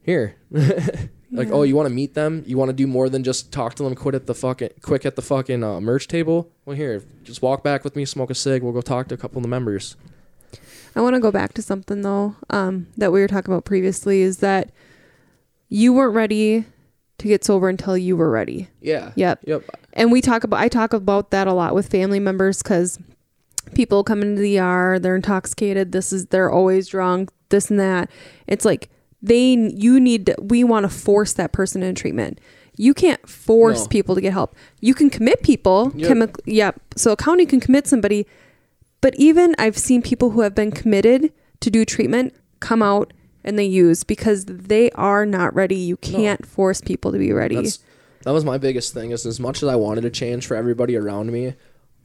Here, 0.01 0.35
like, 1.31 1.49
oh, 1.51 1.63
you 1.63 1.75
want 1.75 1.89
to 1.89 1.93
meet 1.93 2.13
them? 2.13 2.43
You 2.47 2.57
want 2.57 2.69
to 2.69 2.73
do 2.73 2.87
more 2.87 3.09
than 3.09 3.25
just 3.25 3.51
talk 3.51 3.75
to 3.75 3.83
them? 3.83 3.93
Quit 3.93 4.15
at 4.15 4.25
the 4.25 4.33
fucking 4.33 4.69
quick 4.81 5.05
at 5.05 5.17
the 5.17 5.21
fucking 5.21 5.63
uh, 5.65 5.81
merch 5.81 6.07
table. 6.07 6.49
Well, 6.63 6.77
here, 6.77 7.03
just 7.23 7.41
walk 7.41 7.61
back 7.61 7.83
with 7.83 7.97
me, 7.97 8.05
smoke 8.05 8.29
a 8.29 8.35
cig. 8.35 8.63
We'll 8.63 8.71
go 8.71 8.79
talk 8.79 9.09
to 9.09 9.15
a 9.15 9.17
couple 9.17 9.39
of 9.39 9.43
the 9.43 9.49
members. 9.49 9.97
I 10.95 11.01
want 11.01 11.15
to 11.15 11.19
go 11.19 11.29
back 11.29 11.53
to 11.55 11.61
something 11.61 12.03
though 12.03 12.37
um, 12.49 12.87
that 12.95 13.11
we 13.11 13.19
were 13.19 13.27
talking 13.27 13.53
about 13.53 13.65
previously 13.65 14.21
is 14.21 14.37
that 14.37 14.71
you 15.67 15.91
weren't 15.93 16.15
ready 16.15 16.63
to 17.17 17.27
get 17.27 17.43
sober 17.43 17.67
until 17.67 17.97
you 17.97 18.15
were 18.15 18.31
ready. 18.31 18.69
Yeah. 18.79 19.11
Yep. 19.15 19.41
Yep. 19.45 19.63
And 19.93 20.11
we 20.11 20.21
talk 20.21 20.45
about 20.45 20.59
I 20.61 20.69
talk 20.69 20.93
about 20.93 21.31
that 21.31 21.47
a 21.47 21.53
lot 21.53 21.75
with 21.75 21.89
family 21.89 22.19
members 22.21 22.63
because 22.63 22.97
people 23.73 24.03
come 24.03 24.21
into 24.21 24.41
the 24.41 24.59
ER, 24.59 24.99
they're 24.99 25.15
intoxicated. 25.15 25.91
This 25.91 26.11
is 26.13 26.27
they're 26.27 26.51
always 26.51 26.87
drunk. 26.87 27.31
This 27.49 27.69
and 27.69 27.79
that. 27.79 28.09
It's 28.47 28.65
like 28.65 28.89
they 29.21 29.53
you 29.53 29.99
need 29.99 30.27
to, 30.27 30.35
we 30.39 30.63
want 30.63 30.83
to 30.83 30.89
force 30.89 31.33
that 31.33 31.51
person 31.51 31.81
into 31.83 31.99
treatment. 31.99 32.39
You 32.75 32.93
can't 32.93 33.27
force 33.27 33.81
No. 33.81 33.87
people 33.87 34.15
to 34.15 34.21
get 34.21 34.33
help. 34.33 34.55
You 34.81 34.93
can 34.93 35.09
commit 35.09 35.41
people. 35.41 35.91
Yep. 35.95 36.11
Chemi- 36.11 36.39
yep. 36.45 36.79
So 36.95 37.11
a 37.11 37.15
county 37.15 37.45
can 37.45 37.59
commit 37.59 37.87
somebody, 37.87 38.27
but 39.01 39.15
even 39.15 39.55
I've 39.57 39.77
seen 39.77 40.01
people 40.01 40.31
who 40.31 40.41
have 40.41 40.53
been 40.53 40.71
committed 40.71 41.31
to 41.61 41.71
do 41.71 41.85
treatment 41.85 42.35
come 42.59 42.83
out 42.83 43.13
and 43.43 43.57
they 43.57 43.65
use 43.65 44.03
because 44.03 44.45
they 44.45 44.91
are 44.91 45.25
not 45.25 45.55
ready. 45.55 45.75
You 45.75 45.97
can't 45.97 46.45
force 46.45 46.81
people 46.81 47.11
to 47.11 47.17
be 47.17 47.31
ready. 47.33 47.55
That's 47.55 47.79
that 48.23 48.31
was 48.31 48.43
my 48.43 48.57
biggest 48.57 48.93
thing. 48.93 49.11
Is 49.11 49.25
as 49.25 49.39
much 49.39 49.63
as 49.63 49.69
I 49.69 49.75
wanted 49.75 50.01
to 50.01 50.09
change 50.09 50.45
for 50.45 50.55
everybody 50.55 50.95
around 50.97 51.31
me, 51.31 51.55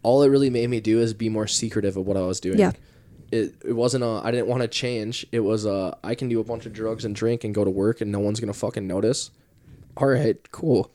all 0.02 0.22
it 0.22 0.28
really 0.28 0.50
made 0.50 0.68
me 0.68 0.80
do 0.80 1.00
is 1.00 1.14
be 1.14 1.28
more 1.28 1.46
secretive 1.46 1.96
of 1.96 2.06
what 2.06 2.16
I 2.16 2.22
was 2.22 2.40
doing. 2.40 2.58
Yeah. 2.58 2.72
It, 3.30 3.54
it 3.64 3.72
wasn't 3.72 4.04
a 4.04 4.20
I 4.22 4.30
didn't 4.30 4.48
want 4.48 4.62
to 4.62 4.68
change. 4.68 5.26
It 5.32 5.40
was 5.40 5.64
a 5.64 5.96
I 6.04 6.14
can 6.14 6.28
do 6.28 6.40
a 6.40 6.44
bunch 6.44 6.66
of 6.66 6.72
drugs 6.72 7.04
and 7.04 7.14
drink 7.14 7.44
and 7.44 7.54
go 7.54 7.64
to 7.64 7.70
work 7.70 8.00
and 8.00 8.12
no 8.12 8.18
one's 8.18 8.40
gonna 8.40 8.52
fucking 8.52 8.86
notice. 8.86 9.30
All 9.96 10.08
right, 10.08 10.36
cool. 10.52 10.90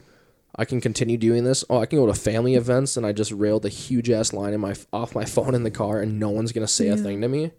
I 0.56 0.66
can 0.66 0.82
continue 0.82 1.18
doing 1.18 1.44
this. 1.44 1.64
Oh, 1.70 1.80
I 1.80 1.86
can 1.86 2.00
go 2.00 2.08
to 2.08 2.14
family 2.14 2.56
events 2.56 2.98
and 2.98 3.06
I 3.06 3.12
just 3.12 3.32
railed 3.32 3.66
a 3.66 3.70
huge 3.70 4.10
ass 4.10 4.34
line 4.34 4.54
in 4.54 4.62
my 4.62 4.76
off 4.94 5.16
my 5.16 5.26
phone 5.26 5.56
in 5.56 5.64
the 5.64 5.72
car 5.72 6.00
and 6.00 6.20
no 6.20 6.30
one's 6.30 6.52
gonna 6.52 6.68
say 6.68 6.90
a 6.90 6.98
thing 6.98 7.22
to 7.22 7.28
me. 7.28 7.52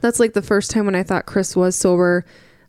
That's 0.00 0.18
like 0.20 0.32
the 0.32 0.42
first 0.42 0.70
time 0.70 0.84
when 0.84 0.94
I 0.94 1.02
thought 1.02 1.26
Chris 1.26 1.56
was 1.56 1.76
sober. 1.76 2.24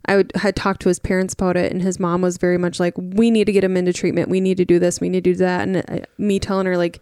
I 0.06 0.16
would, 0.16 0.32
had 0.36 0.54
talked 0.54 0.82
to 0.82 0.88
his 0.88 0.98
parents 0.98 1.32
about 1.32 1.56
it, 1.56 1.72
and 1.72 1.80
his 1.80 1.98
mom 1.98 2.20
was 2.20 2.36
very 2.36 2.58
much 2.58 2.78
like, 2.78 2.92
"We 2.96 3.30
need 3.30 3.46
to 3.46 3.52
get 3.52 3.64
him 3.64 3.74
into 3.74 3.92
treatment. 3.92 4.28
We 4.28 4.40
need 4.40 4.58
to 4.58 4.64
do 4.64 4.78
this. 4.78 5.00
We 5.00 5.08
need 5.08 5.24
to 5.24 5.32
do 5.32 5.36
that." 5.36 5.66
And 5.66 5.76
uh, 5.78 6.06
me 6.18 6.38
telling 6.38 6.66
her 6.66 6.76
like, 6.76 7.00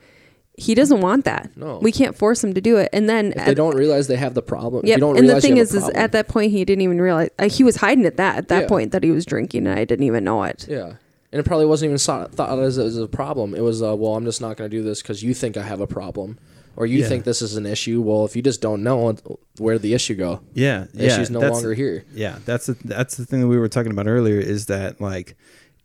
he 0.57 0.75
doesn't 0.75 1.01
want 1.01 1.25
that. 1.25 1.51
No. 1.57 1.79
we 1.79 1.91
can't 1.93 2.17
force 2.17 2.43
him 2.45 2.53
to 2.55 2.61
do 2.61 2.77
it. 2.77 2.89
And 2.93 3.09
then 3.09 3.33
If 3.37 3.47
they 3.47 3.55
don't 3.55 3.75
realize 3.75 4.07
they 4.07 4.17
have 4.17 4.35
the 4.35 4.43
problem, 4.43 4.85
yeah, 4.87 4.97
and 4.97 5.29
the 5.29 5.41
thing 5.41 5.57
is, 5.57 5.75
is 5.75 5.89
at 5.91 6.13
that 6.13 6.29
point 6.29 6.53
he 6.53 6.65
didn't 6.65 6.83
even 6.83 7.01
realize 7.01 7.31
uh, 7.39 7.49
he 7.49 7.65
was 7.65 7.77
hiding 7.77 8.05
at 8.05 8.17
that 8.19 8.37
at 8.37 8.49
that 8.49 8.63
Yeah. 8.63 8.69
point 8.69 8.93
that 8.93 9.03
he 9.03 9.11
was 9.11 9.25
drinking, 9.25 9.67
and 9.67 9.79
I 9.79 9.85
didn't 9.85 10.05
even 10.05 10.25
know 10.25 10.43
it. 10.45 10.67
Yeah. 10.69 10.95
And 11.33 11.41
it 11.41 11.45
probably 11.45 11.65
wasn't 11.65 11.89
even 11.89 11.99
saw, 11.99 12.27
thought 12.27 12.59
as, 12.59 12.77
as 12.79 12.99
a 12.99 13.09
problem. 13.09 13.55
It 13.55 13.63
was, 13.63 13.83
uh, 13.83 13.97
well, 13.97 14.15
I'm 14.17 14.25
just 14.27 14.43
not 14.43 14.59
going 14.59 14.71
to 14.71 14.77
do 14.77 14.83
this 14.83 15.01
because 15.01 15.23
you 15.23 15.33
think 15.33 15.57
I 15.57 15.63
have 15.63 15.81
a 15.81 15.87
problem. 15.87 16.39
Or 16.77 16.85
you 16.87 17.01
Yeah. 17.01 17.09
think 17.09 17.25
this 17.25 17.41
is 17.43 17.57
an 17.57 17.65
issue. 17.67 18.01
Well, 18.03 18.25
if 18.27 18.35
you 18.37 18.41
just 18.43 18.61
don't 18.63 18.83
know, 18.83 19.15
where 19.59 19.75
did 19.75 19.83
the 19.83 19.95
issue 19.95 20.15
go? 20.15 20.41
Yeah, 20.55 20.87
The 20.93 21.05
yeah. 21.05 21.13
issue's 21.15 21.31
no 21.31 21.41
that's- 21.41 21.55
longer 21.57 21.73
here. 21.75 22.05
Yeah, 22.15 22.37
that's 22.45 22.67
the, 22.67 22.77
that's 22.85 23.17
the 23.17 23.25
thing 23.27 23.41
that 23.41 23.47
we 23.49 23.59
were 23.59 23.69
talking 23.69 23.93
about 23.93 24.07
earlier. 24.09 24.39
Is 24.39 24.67
that 24.67 25.01
like, 25.01 25.35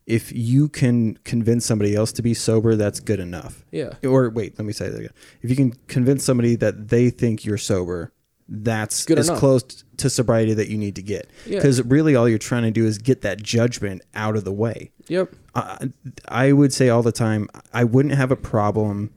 if 0.08 0.32
you 0.32 0.70
can 0.70 1.18
convince 1.26 1.66
somebody 1.66 1.94
else 1.94 2.14
to 2.14 2.22
be 2.22 2.34
sober, 2.34 2.76
that's 2.78 3.02
good 3.02 3.20
enough. 3.20 3.66
Yeah. 3.72 3.94
Or 4.04 4.30
wait, 4.30 4.58
let 4.58 4.66
me 4.66 4.72
say 4.72 4.88
that 4.88 4.98
again. 4.98 5.14
If 5.42 5.50
you 5.50 5.56
can 5.56 5.74
convince 5.88 6.24
somebody 6.24 6.56
that 6.56 6.88
they 6.88 7.10
think 7.10 7.44
you're 7.44 7.58
sober, 7.58 8.14
that's 8.48 9.04
Good 9.04 9.20
as 9.20 9.28
enough. 9.28 9.40
close 9.40 9.64
to 9.98 10.10
sobriety 10.10 10.54
that 10.54 10.70
you 10.70 10.78
need 10.78 10.96
to 10.96 11.02
get. 11.04 11.30
Yeah. 11.46 11.58
Because 11.58 11.84
really, 11.84 12.16
all 12.16 12.30
you're 12.30 12.38
trying 12.38 12.64
to 12.64 12.72
do 12.72 12.86
is 12.86 12.98
get 12.98 13.22
that 13.24 13.44
judgment 13.44 14.02
out 14.16 14.38
of 14.38 14.46
the 14.46 14.54
way. 14.54 14.92
Yep. 15.10 15.36
I, 15.54 15.90
I 16.30 16.54
would 16.54 16.72
say 16.72 16.88
all 16.88 17.04
the 17.04 17.12
time, 17.12 17.50
I 17.74 17.84
wouldn't 17.84 18.16
have 18.16 18.32
a 18.32 18.38
problem 18.38 19.14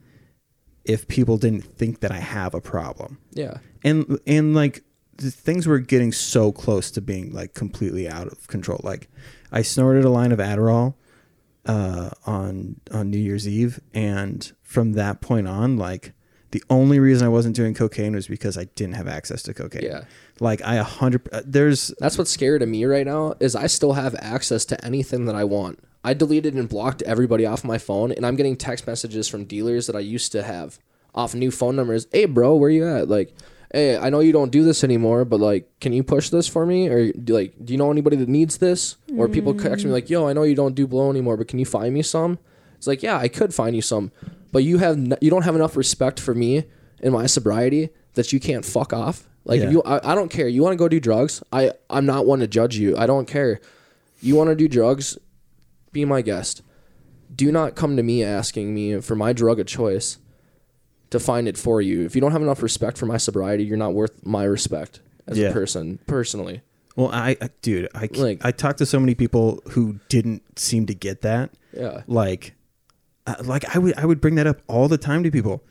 if 0.85 1.07
people 1.07 1.37
didn't 1.39 1.63
think 1.63 2.01
that 2.01 2.11
I 2.11 2.19
have 2.19 2.53
a 2.53 2.61
problem. 2.61 3.19
Yeah. 3.33 3.59
And 3.85 4.19
and 4.27 4.57
like 4.57 4.83
the 5.19 5.31
things 5.31 5.69
were 5.69 5.79
getting 5.79 6.11
so 6.11 6.51
close 6.51 6.91
to 6.91 7.01
being 7.01 7.33
like 7.33 7.55
completely 7.55 8.09
out 8.09 8.27
of 8.27 8.49
control. 8.49 8.81
Like 8.83 9.09
I 9.53 9.63
snorted 9.63 10.05
a 10.05 10.11
line 10.11 10.33
of 10.33 10.39
Adderall 10.39 10.95
uh, 11.67 12.11
on 12.27 12.81
on 12.91 13.11
New 13.11 13.19
Year's 13.19 13.47
Eve, 13.49 13.81
and 13.93 14.51
from 14.63 14.93
that 14.93 15.21
point 15.21 15.49
on, 15.49 15.77
like 15.77 16.13
the 16.53 16.63
only 16.69 16.99
reason 16.99 17.27
I 17.27 17.29
wasn't 17.31 17.55
doing 17.55 17.75
cocaine 17.75 18.15
was 18.15 18.27
because 18.27 18.59
I 18.59 18.65
didn't 18.65 18.95
have 18.95 19.07
access 19.07 19.43
to 19.45 19.55
cocaine. 19.55 19.83
Yeah. 19.83 20.05
Like 20.41 20.63
I 20.63 20.77
a 20.77 20.85
hundred. 20.85 21.29
uh, 21.33 21.43
There's 21.45 21.93
That's 21.99 22.19
what's 22.19 22.31
scary 22.31 22.59
to 22.59 22.67
me 22.67 22.85
right 22.85 23.07
now 23.07 23.35
is 23.41 23.55
I 23.55 23.67
still 23.67 23.93
have 23.93 24.17
access 24.19 24.65
to 24.67 24.85
anything 24.85 25.27
that 25.27 25.35
I 25.35 25.45
want. 25.45 25.79
I 26.03 26.15
deleted 26.15 26.55
and 26.55 26.69
blocked 26.69 27.03
everybody 27.03 27.45
off 27.45 27.63
my 27.63 27.79
phone, 27.79 28.11
and 28.11 28.25
I'm 28.25 28.37
getting 28.37 28.57
text 28.57 28.87
messages 28.87 29.29
from 29.29 29.45
dealers 29.45 29.87
that 29.87 29.95
I 29.95 30.01
used 30.01 30.33
to 30.33 30.43
have 30.43 30.79
off 31.15 31.35
new 31.35 31.51
phone 31.51 31.77
numbers. 31.77 32.07
Hey, 32.11 32.25
bro, 32.25 32.55
where 32.55 32.71
you 32.71 32.89
at? 32.89 33.09
Like, 33.09 33.35
hey, 33.73 33.97
I 33.97 34.11
know 34.11 34.21
you 34.21 34.33
don't 34.33 34.51
do 34.51 34.65
this 34.65 34.83
anymore, 34.85 35.25
but 35.25 35.41
like, 35.41 35.69
can 35.81 35.93
you 35.93 36.03
push 36.03 36.29
this 36.31 36.49
for 36.49 36.67
me? 36.67 36.89
Or 36.89 37.13
do 37.13 37.35
like, 37.35 37.55
do 37.65 37.73
you 37.73 37.79
know 37.79 37.91
anybody 37.91 38.17
that 38.17 38.29
needs 38.29 38.59
this? 38.59 38.97
Or 39.17 39.29
people 39.29 39.55
text 39.55 39.85
me 39.85 39.91
like, 39.93 40.11
yo, 40.11 40.27
I 40.29 40.33
know 40.33 40.43
you 40.43 40.55
don't 40.55 40.75
do 40.75 40.87
blow 40.87 41.11
anymore, 41.11 41.37
but 41.37 41.49
can 41.49 41.59
you 41.59 41.67
find 41.67 41.95
me 41.95 42.03
some? 42.03 42.39
It's 42.77 42.87
like, 42.87 43.03
yeah, 43.03 43.17
I 43.17 43.29
could 43.29 43.55
find 43.55 43.77
you 43.77 43.83
some, 43.83 44.11
but 44.53 44.65
you 44.65 44.79
have 44.79 44.97
n- 44.97 45.17
you 45.21 45.31
don't 45.31 45.43
have 45.43 45.55
enough 45.55 45.77
respect 45.77 46.19
for 46.19 46.35
me 46.35 46.65
and 47.03 47.13
my 47.13 47.27
sobriety 47.27 47.91
that 48.15 48.33
you 48.33 48.41
can't 48.41 48.65
fuck 48.65 48.93
off. 48.93 49.29
Like 49.45 49.61
Yeah. 49.61 49.71
you, 49.71 49.83
I, 49.85 50.13
I 50.13 50.15
don't 50.15 50.31
care. 50.31 50.49
You 50.49 50.63
want 50.63 50.73
to 50.73 50.77
go 50.77 50.89
do 50.89 50.99
drugs? 51.01 51.43
I 51.53 51.73
I'm 51.89 52.07
not 52.07 52.27
one 52.27 52.41
to 52.41 52.47
judge 52.47 52.77
you. 52.77 52.97
I 52.97 53.07
don't 53.07 53.27
care. 53.29 53.61
You 54.21 54.35
want 54.37 54.49
to 54.51 54.57
do 54.57 54.69
drugs? 54.69 55.17
Be 55.93 56.05
my 56.05 56.23
guest. 56.23 56.63
Do 57.35 57.51
not 57.53 57.75
come 57.75 57.97
to 57.97 58.03
me 58.03 58.25
asking 58.25 58.75
me 58.75 59.01
for 59.01 59.15
my 59.15 59.33
drug 59.33 59.61
of 59.61 59.67
choice 59.67 60.19
to 61.11 61.21
find 61.21 61.49
it 61.49 61.57
for 61.59 61.81
you. 61.83 62.05
If 62.05 62.15
you 62.15 62.21
don't 62.21 62.33
have 62.33 62.43
enough 62.43 62.63
respect 62.63 62.97
for 62.99 63.07
my 63.07 63.17
sobriety, 63.17 63.65
you're 63.65 63.77
not 63.77 63.95
worth 63.95 64.25
my 64.25 64.45
respect 64.45 65.01
as 65.27 65.39
Yeah. 65.39 65.49
a 65.49 65.53
person 65.53 65.99
personally. 66.07 66.63
well, 66.97 67.11
I, 67.13 67.37
I 67.41 67.51
dude, 67.63 67.89
I 67.95 68.09
Like- 68.15 68.45
I 68.45 68.51
talked 68.51 68.79
to 68.79 68.87
so 68.87 68.99
many 69.01 69.15
people 69.15 69.63
who 69.71 69.99
didn't 70.09 70.59
seem 70.59 70.87
to 70.87 70.95
get 70.95 71.23
that. 71.23 71.51
Yeah. 71.73 72.03
like 72.09 72.55
uh, 73.29 73.37
like 73.45 73.77
i 73.77 73.79
would 73.79 73.95
i 73.97 74.05
would 74.05 74.21
bring 74.21 74.35
that 74.35 74.47
up 74.49 74.61
all 74.67 74.89
the 74.89 74.99
time 74.99 75.23
to 75.23 75.31
people 75.31 75.63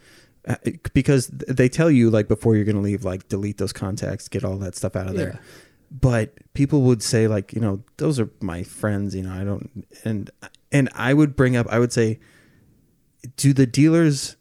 uh, 0.48 0.56
because 0.94 1.28
th- 1.28 1.41
they 1.49 1.68
tell 1.68 1.91
you 1.91 2.10
like 2.10 2.30
before 2.30 2.56
you're 2.56 2.64
gonna 2.64 2.80
leave 2.80 3.03
like 3.03 3.28
delete 3.28 3.57
those 3.57 3.74
contacts 3.74 4.30
get 4.30 4.45
all 4.45 4.57
that 4.60 4.76
stuff 4.78 4.95
out 4.95 5.07
of 5.07 5.14
Yeah. 5.16 5.20
there 5.20 5.40
but 5.91 6.36
people 6.53 6.84
would 6.84 7.03
say 7.03 7.28
like 7.28 7.52
you 7.52 7.60
know 7.60 7.84
those 7.98 8.18
are 8.18 8.30
my 8.40 8.64
friends 8.64 9.14
you 9.14 9.24
know 9.24 9.34
i 9.34 9.44
don't 9.44 9.86
and 10.06 10.30
and 10.72 10.88
i 10.94 11.14
would 11.14 11.36
bring 11.36 11.57
up 11.57 11.68
i 11.70 11.80
would 11.80 11.91
say 11.91 12.20
do 13.36 13.52
the 13.52 13.66
dealers 13.66 14.38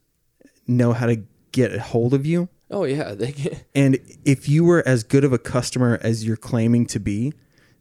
know 0.69 0.93
how 0.93 1.07
to 1.07 1.23
get 1.53 1.75
a 1.75 1.81
hold 1.81 2.15
of 2.15 2.25
you 2.27 2.49
Oh 2.71 2.85
yeah, 2.85 3.15
they 3.15 3.33
get, 3.33 3.65
and 3.75 3.99
if 4.27 4.47
you 4.49 4.63
were 4.63 4.83
as 4.87 5.03
good 5.03 5.25
of 5.25 5.33
a 5.33 5.39
customer 5.39 5.99
as 6.03 6.25
you're 6.27 6.37
claiming 6.37 6.85
to 6.87 7.01
be 7.01 7.33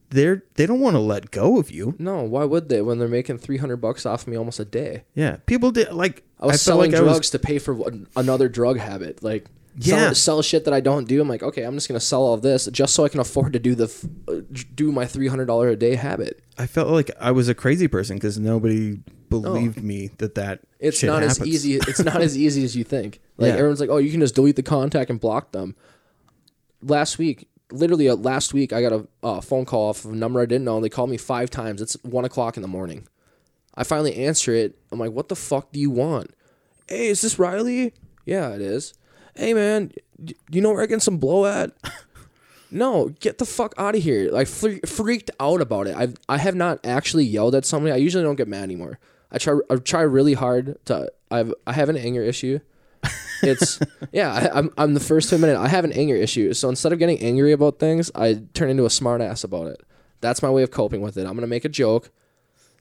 they're 0.10 0.44
they 0.56 0.66
don't 0.66 0.80
want 0.80 0.96
to 0.96 1.00
let 1.02 1.32
go 1.32 1.60
of 1.60 1.70
you 1.70 1.94
no. 2.00 2.24
Why 2.24 2.46
would 2.46 2.70
they 2.70 2.82
when 2.82 2.98
they're 2.98 3.10
making 3.10 3.40
three 3.40 3.58
hundred 3.58 3.78
bucks 3.78 4.06
off 4.06 4.26
me 4.26 4.38
almost 4.38 4.60
a 4.62 4.66
day? 4.66 5.04
yeah 5.14 5.36
people 5.46 5.72
did 5.72 5.92
like 5.92 6.24
I 6.40 6.46
was 6.46 6.54
felt 6.64 6.78
selling 6.78 6.92
like 6.92 7.00
I 7.00 7.04
was- 7.04 7.12
drugs 7.14 7.30
to 7.32 7.40
pay 7.40 7.60
for 7.60 7.74
one- 7.74 8.08
another 8.16 8.48
drug 8.48 8.78
habit. 8.78 9.22
Like, 9.24 9.48
Yeah. 9.80 10.06
sell, 10.14 10.16
sell 10.16 10.42
shit 10.44 10.64
that 10.66 10.74
I 10.74 10.80
don't 10.80 11.08
do. 11.08 11.20
I'm 11.20 11.28
like, 11.28 11.44
okay, 11.44 11.64
I'm 11.64 11.74
just 11.76 11.88
gonna 11.90 12.00
sell 12.00 12.22
all 12.22 12.34
of 12.36 12.42
this 12.42 12.68
just 12.72 12.94
so 12.96 13.04
I 13.04 13.10
can 13.10 13.20
afford 13.20 13.52
to 13.54 13.60
do 13.60 13.76
the 13.76 13.92
uh, 14.30 14.36
do 14.74 14.92
my 14.94 15.06
three 15.06 15.28
hundred 15.28 15.46
dollar 15.48 15.68
a 15.68 15.76
day 15.76 15.96
habit. 15.96 16.40
I 16.58 16.66
felt 16.68 16.88
like 16.90 17.12
I 17.20 17.32
was 17.32 17.50
a 17.50 17.54
crazy 17.54 17.90
person 17.90 18.16
because 18.16 18.40
nobody 18.40 19.00
believed 19.30 19.84
me 19.84 20.12
that 20.18 20.36
that 20.36 20.60
Oh. 20.64 20.68
It's 20.80 21.04
not 21.04 21.24
as 21.24 21.44
easy. 21.46 21.76
It's 21.76 22.04
not 22.04 22.22
as 22.22 22.38
easy 22.38 22.64
as 22.64 22.76
you 22.76 22.84
think. 22.84 23.20
Like 23.40 23.50
Yeah. 23.50 23.54
everyone's 23.58 23.80
like, 23.80 23.90
oh, 23.92 23.98
you 23.98 24.10
can 24.10 24.20
just 24.22 24.34
delete 24.36 24.56
the 24.56 24.64
contact 24.64 25.10
and 25.12 25.20
block 25.20 25.52
them. 25.52 25.76
Last 26.82 27.18
week, 27.20 27.48
literally 27.72 28.10
uh, 28.10 28.16
last 28.16 28.54
week, 28.54 28.74
I 28.74 28.82
got 28.82 28.94
a 28.94 29.08
uh, 29.24 29.42
phone 29.42 29.66
call 29.66 29.90
off 29.90 30.06
of 30.06 30.12
a 30.14 30.16
number 30.16 30.42
I 30.42 30.46
didn't 30.46 30.66
know. 30.66 30.76
and 30.78 30.84
They 30.84 30.90
called 30.90 31.10
me 31.12 31.18
five 31.18 31.50
times. 31.52 31.82
It's 31.82 31.94
one 32.04 32.26
o'clock 32.26 32.56
in 32.58 32.62
the 32.62 32.68
morning. 32.68 33.08
I 33.76 33.84
finally 33.84 34.16
answer 34.16 34.54
it. 34.54 34.76
I'm 34.92 34.98
like, 35.00 35.12
what 35.12 35.30
the 35.30 35.36
fuck 35.36 35.72
do 35.72 35.80
you 35.80 35.92
want? 35.92 36.34
Hey, 36.88 37.08
is 37.08 37.22
this 37.22 37.38
Riley? 37.38 37.94
Yeah, 38.26 38.50
it 38.56 38.62
is. 38.62 38.94
Hey, 39.36 39.54
man, 39.54 39.92
do 40.24 40.34
you 40.52 40.62
know 40.62 40.72
where 40.72 40.82
I 40.82 40.88
get 40.88 41.02
some 41.04 41.18
blow 41.18 41.46
at? 41.46 41.72
No, 42.70 43.08
get 43.22 43.38
the 43.38 43.46
fuck 43.46 43.74
out 43.78 43.96
of 43.96 44.04
here! 44.04 44.30
Like 44.30 44.46
fre- 44.48 44.86
freaked 44.86 45.32
out 45.40 45.62
about 45.62 45.88
it. 45.88 45.96
I 45.96 46.10
I 46.28 46.38
have 46.38 46.54
not 46.54 46.86
actually 46.86 47.24
yelled 47.24 47.56
at 47.56 47.64
somebody. 47.64 47.94
I 47.94 47.96
usually 47.96 48.26
don't 48.26 48.36
get 48.36 48.50
mad 48.50 48.64
anymore. 48.64 49.00
I 49.32 49.38
try 49.38 49.60
I 49.70 49.76
try 49.76 50.02
really 50.02 50.34
hard 50.34 50.78
to. 50.86 51.12
I've 51.30 51.54
I 51.66 51.74
have 51.74 51.90
an 51.90 51.98
anger 51.98 52.24
issue. 52.24 52.60
It's 53.44 53.80
yeah. 54.12 54.32
I, 54.34 54.58
I'm 54.60 54.72
I'm 54.78 54.94
the 54.94 55.00
first 55.00 55.30
to 55.30 55.36
admit 55.36 55.52
it. 55.52 55.58
I 55.58 55.68
have 55.68 55.84
an 55.84 55.92
anger 55.94 56.16
issue. 56.16 56.54
So 56.54 56.70
instead 56.70 56.94
of 56.94 57.00
getting 57.00 57.20
angry 57.20 57.52
about 57.52 57.80
things, 57.80 58.10
I 58.16 58.44
turn 58.54 58.70
into 58.70 58.86
a 58.86 58.90
smart 58.90 59.22
ass 59.22 59.44
about 59.44 59.68
it. 59.68 59.82
That's 60.22 60.42
my 60.42 60.50
way 60.50 60.64
of 60.64 60.72
coping 60.72 61.02
with 61.02 61.18
it. 61.18 61.28
I'm 61.28 61.36
gonna 61.36 61.48
make 61.48 61.66
a 61.66 61.70
joke. 61.70 62.12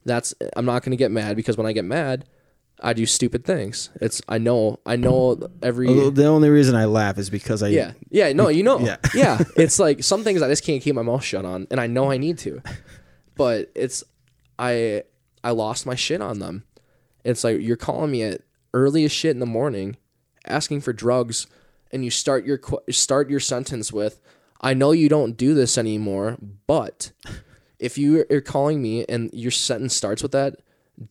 That's 0.04 0.34
I'm 0.56 0.64
not 0.64 0.82
gonna 0.82 0.96
get 0.96 1.10
mad 1.10 1.36
because 1.36 1.56
when 1.56 1.66
I 1.66 1.72
get 1.72 1.84
mad, 1.84 2.24
I 2.80 2.92
do 2.92 3.06
stupid 3.06 3.44
things. 3.44 3.90
It's 4.00 4.22
I 4.28 4.38
know 4.38 4.78
I 4.86 4.96
know 4.96 5.38
every 5.62 5.88
The 6.10 6.26
only 6.26 6.48
reason 6.48 6.76
I 6.76 6.84
laugh 6.84 7.18
is 7.18 7.28
because 7.28 7.62
I 7.62 7.68
yeah. 7.68 7.92
Yeah. 8.10 8.32
No, 8.32 8.48
you 8.48 8.62
know. 8.62 8.78
Yeah. 8.78 8.96
Yeah. 9.14 9.42
It's 9.56 9.78
like 9.78 10.04
some 10.04 10.22
things 10.24 10.42
I 10.42 10.48
just 10.48 10.64
can't 10.64 10.82
keep 10.82 10.94
my 10.94 11.02
mouth 11.02 11.24
shut 11.24 11.44
on, 11.44 11.66
and 11.70 11.80
I 11.80 11.86
know 11.86 12.10
I 12.10 12.18
need 12.18 12.38
to, 12.38 12.62
but 13.34 13.70
it's 13.74 14.04
I 14.58 15.02
I 15.46 15.50
lost 15.50 15.86
my 15.86 15.94
shit 15.94 16.20
on 16.20 16.40
them. 16.40 16.64
It's 17.24 17.44
like 17.44 17.60
you're 17.60 17.76
calling 17.76 18.10
me 18.10 18.24
at 18.24 18.40
early 18.74 19.04
as 19.04 19.12
shit 19.12 19.30
in 19.30 19.38
the 19.38 19.46
morning, 19.46 19.96
asking 20.44 20.80
for 20.80 20.92
drugs, 20.92 21.46
and 21.92 22.04
you 22.04 22.10
start 22.10 22.44
your 22.44 22.58
start 22.90 23.30
your 23.30 23.38
sentence 23.38 23.92
with, 23.92 24.20
"I 24.60 24.74
know 24.74 24.90
you 24.90 25.08
don't 25.08 25.36
do 25.36 25.54
this 25.54 25.78
anymore, 25.78 26.36
but." 26.66 27.12
If 27.78 27.98
you 27.98 28.24
are 28.30 28.40
calling 28.40 28.80
me 28.80 29.04
and 29.06 29.28
your 29.34 29.50
sentence 29.50 29.94
starts 29.94 30.22
with 30.22 30.32
that, 30.32 30.56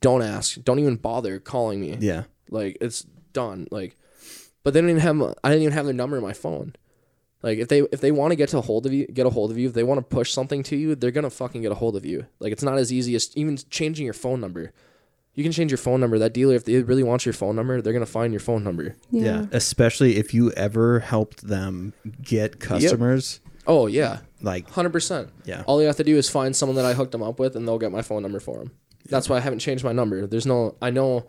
don't 0.02 0.24
ask. 0.24 0.62
Don't 0.64 0.80
even 0.80 0.96
bother 0.96 1.40
calling 1.40 1.80
me. 1.80 1.96
yeah 2.00 2.24
Like 2.50 2.78
it's 2.82 3.04
done. 3.34 3.68
Like, 3.70 3.96
but 4.64 4.74
they 4.74 4.82
didn't 4.82 4.98
even 4.98 5.02
have. 5.02 5.36
I 5.44 5.50
didn't 5.50 5.62
even 5.62 5.74
have 5.74 5.86
their 5.86 5.94
number 5.94 6.18
in 6.18 6.24
my 6.24 6.34
phone. 6.34 6.76
Like 7.42 7.60
if 7.60 7.68
they 7.68 7.82
if 7.82 8.02
they 8.02 8.12
want 8.12 8.32
to 8.32 8.36
get 8.36 8.50
to 8.50 8.62
hold 8.62 8.86
of 8.86 8.94
you, 8.94 9.08
get 9.08 9.26
a 9.26 9.30
hold 9.30 9.52
of 9.52 9.58
you. 9.58 9.68
If 9.68 9.74
they 9.74 9.84
want 9.84 9.98
to 10.00 10.16
push 10.16 10.32
something 10.32 10.64
to 10.64 10.76
you, 10.76 10.96
they're 10.96 11.12
gonna 11.12 11.30
fucking 11.30 11.62
get 11.62 11.72
a 11.72 11.76
hold 11.76 11.96
of 11.96 12.06
you. 12.06 12.26
Like 12.40 12.52
it's 12.52 12.64
not 12.64 12.78
as 12.78 12.92
easy 12.92 13.16
as 13.16 13.30
even 13.36 13.58
changing 13.70 14.06
your 14.06 14.14
phone 14.14 14.42
number. 14.42 14.72
You 15.34 15.44
can 15.44 15.52
change 15.52 15.70
your 15.70 15.78
phone 15.78 16.00
number. 16.00 16.18
That 16.18 16.34
dealer, 16.34 16.56
if 16.56 16.64
they 16.64 16.82
really 16.82 17.04
want 17.04 17.26
your 17.26 17.34
phone 17.34 17.56
number, 17.56 17.82
they're 17.82 17.94
gonna 17.94 18.06
find 18.06 18.34
your 18.34 18.40
phone 18.40 18.64
number. 18.64 18.96
yeah, 19.12 19.46
especially 19.52 20.18
if 20.18 20.34
you 20.34 20.52
ever 20.52 21.00
helped 21.00 21.48
them 21.48 21.94
get 22.22 22.60
customers 22.60 23.42
Oh 23.68 23.88
yeah, 23.88 24.20
like 24.42 24.70
hundred 24.70 24.94
percent. 24.94 25.30
Yeah. 25.44 25.64
All 25.66 25.82
you 25.82 25.88
have 25.88 25.98
to 25.98 26.04
do 26.04 26.18
is 26.18 26.30
find 26.30 26.56
someone 26.56 26.76
that 26.76 26.86
I 26.86 26.94
hooked 26.94 27.12
them 27.12 27.24
up 27.24 27.40
with, 27.40 27.56
and 27.56 27.68
they'll 27.68 27.80
get 27.80 27.92
my 27.92 28.02
phone 28.02 28.22
number 28.22 28.40
for 28.40 28.60
them. 28.60 28.72
That's 29.10 29.30
why 29.30 29.38
I 29.38 29.40
haven't 29.40 29.60
changed 29.60 29.84
my 29.84 29.92
number. 29.92 30.28
There's 30.28 30.46
no. 30.46 30.76
I 30.82 30.90
know 30.90 31.28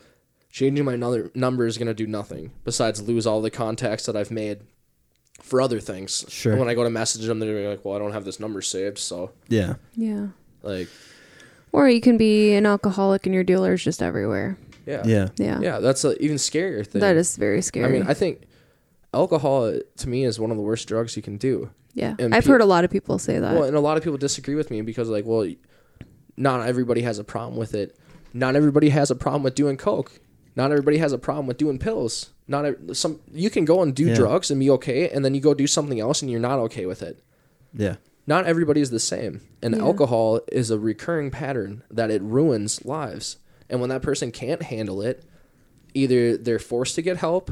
changing 0.50 0.84
my 0.84 0.94
another 0.94 1.30
number 1.34 1.66
is 1.66 1.78
gonna 1.78 1.94
do 1.94 2.06
nothing 2.06 2.52
besides 2.64 3.02
lose 3.02 3.26
all 3.26 3.40
the 3.40 3.50
contacts 3.50 4.06
that 4.06 4.16
I've 4.16 4.30
made 4.30 4.60
for 5.46 5.60
other 5.60 5.78
things. 5.80 6.24
Sure. 6.28 6.52
And 6.52 6.60
when 6.60 6.68
I 6.68 6.74
go 6.74 6.82
to 6.84 6.90
message 6.90 7.24
them, 7.26 7.38
they're 7.38 7.70
like, 7.70 7.84
"Well, 7.84 7.94
I 7.94 7.98
don't 7.98 8.12
have 8.12 8.24
this 8.24 8.40
number 8.40 8.60
saved." 8.62 8.98
So 8.98 9.30
yeah 9.48 9.74
Yeah. 9.94 10.28
like, 10.62 10.88
Or 11.72 11.88
you 11.88 12.00
can 12.00 12.16
be 12.16 12.54
an 12.54 12.66
alcoholic 12.66 13.26
and 13.26 13.34
your 13.34 13.44
dealer's 13.44 13.82
just 13.84 14.02
everywhere. 14.02 14.56
Yeah. 14.86 15.02
Yeah. 15.04 15.28
Yeah. 15.36 15.60
Yeah, 15.60 15.78
that's 15.80 16.04
an 16.04 16.16
even 16.20 16.36
scarier 16.36 16.86
thing. 16.86 17.00
That 17.00 17.16
is 17.16 17.36
very 17.36 17.62
scary. 17.62 17.86
I 17.86 17.88
mean, 17.88 18.04
I 18.08 18.14
think 18.14 18.42
alcohol 19.14 19.64
uh, 19.64 19.78
to 19.98 20.08
me 20.08 20.24
is 20.24 20.38
one 20.40 20.50
of 20.50 20.56
the 20.56 20.62
worst 20.62 20.88
drugs 20.88 21.16
you 21.16 21.22
can 21.22 21.36
do. 21.38 21.70
yeah. 21.94 22.14
and 22.18 22.34
I've 22.34 22.44
pe- 22.44 22.50
heard 22.50 22.60
a 22.60 22.66
lot 22.66 22.84
of 22.84 22.90
people 22.90 23.18
say 23.18 23.38
that. 23.38 23.54
Well, 23.54 23.64
and 23.64 23.76
a 23.76 23.80
lot 23.80 23.96
of 23.96 24.02
people 24.04 24.18
disagree 24.18 24.54
with 24.54 24.70
me 24.70 24.82
because 24.82 25.08
like, 25.08 25.24
well, 25.26 25.46
not 26.36 26.66
everybody 26.66 27.00
has 27.02 27.18
a 27.18 27.24
problem 27.24 27.56
with 27.58 27.74
it. 27.74 27.96
Not 28.34 28.56
everybody 28.56 28.90
has 28.90 29.10
a 29.10 29.14
problem 29.14 29.42
with 29.42 29.54
doing 29.54 29.76
coke. 29.76 30.12
Not 30.56 30.70
everybody 30.72 30.98
has 30.98 31.12
a 31.12 31.18
problem 31.18 31.46
with 31.46 31.58
doing 31.58 31.78
pills. 31.78 32.30
Not 32.48 32.64
ev- 32.64 32.78
some 32.96 33.20
you 33.32 33.50
can 33.50 33.64
go 33.64 33.82
and 33.82 33.94
do 33.94 34.06
Yeah. 34.08 34.14
drugs 34.14 34.50
and 34.50 34.58
be 34.58 34.70
okay, 34.70 35.08
and 35.10 35.24
then 35.24 35.34
you 35.34 35.40
go 35.40 35.52
do 35.54 35.66
something 35.66 36.00
else 36.00 36.22
and 36.22 36.30
you're 36.30 36.40
not 36.40 36.58
okay 36.60 36.86
with 36.86 37.02
it. 37.02 37.20
Yeah. 37.74 37.96
Not 38.26 38.46
everybody 38.46 38.80
is 38.80 38.90
the 38.90 38.98
same, 38.98 39.42
and 39.62 39.74
Yeah. 39.76 39.82
alcohol 39.82 40.40
is 40.50 40.70
a 40.70 40.78
recurring 40.78 41.30
pattern 41.30 41.82
that 41.90 42.10
it 42.10 42.22
ruins 42.22 42.84
lives. 42.84 43.36
And 43.68 43.80
when 43.80 43.90
that 43.90 44.02
person 44.02 44.30
can't 44.32 44.62
handle 44.62 45.00
it, 45.02 45.22
either 45.94 46.36
they're 46.36 46.58
forced 46.58 46.94
to 46.96 47.02
get 47.02 47.18
help, 47.18 47.50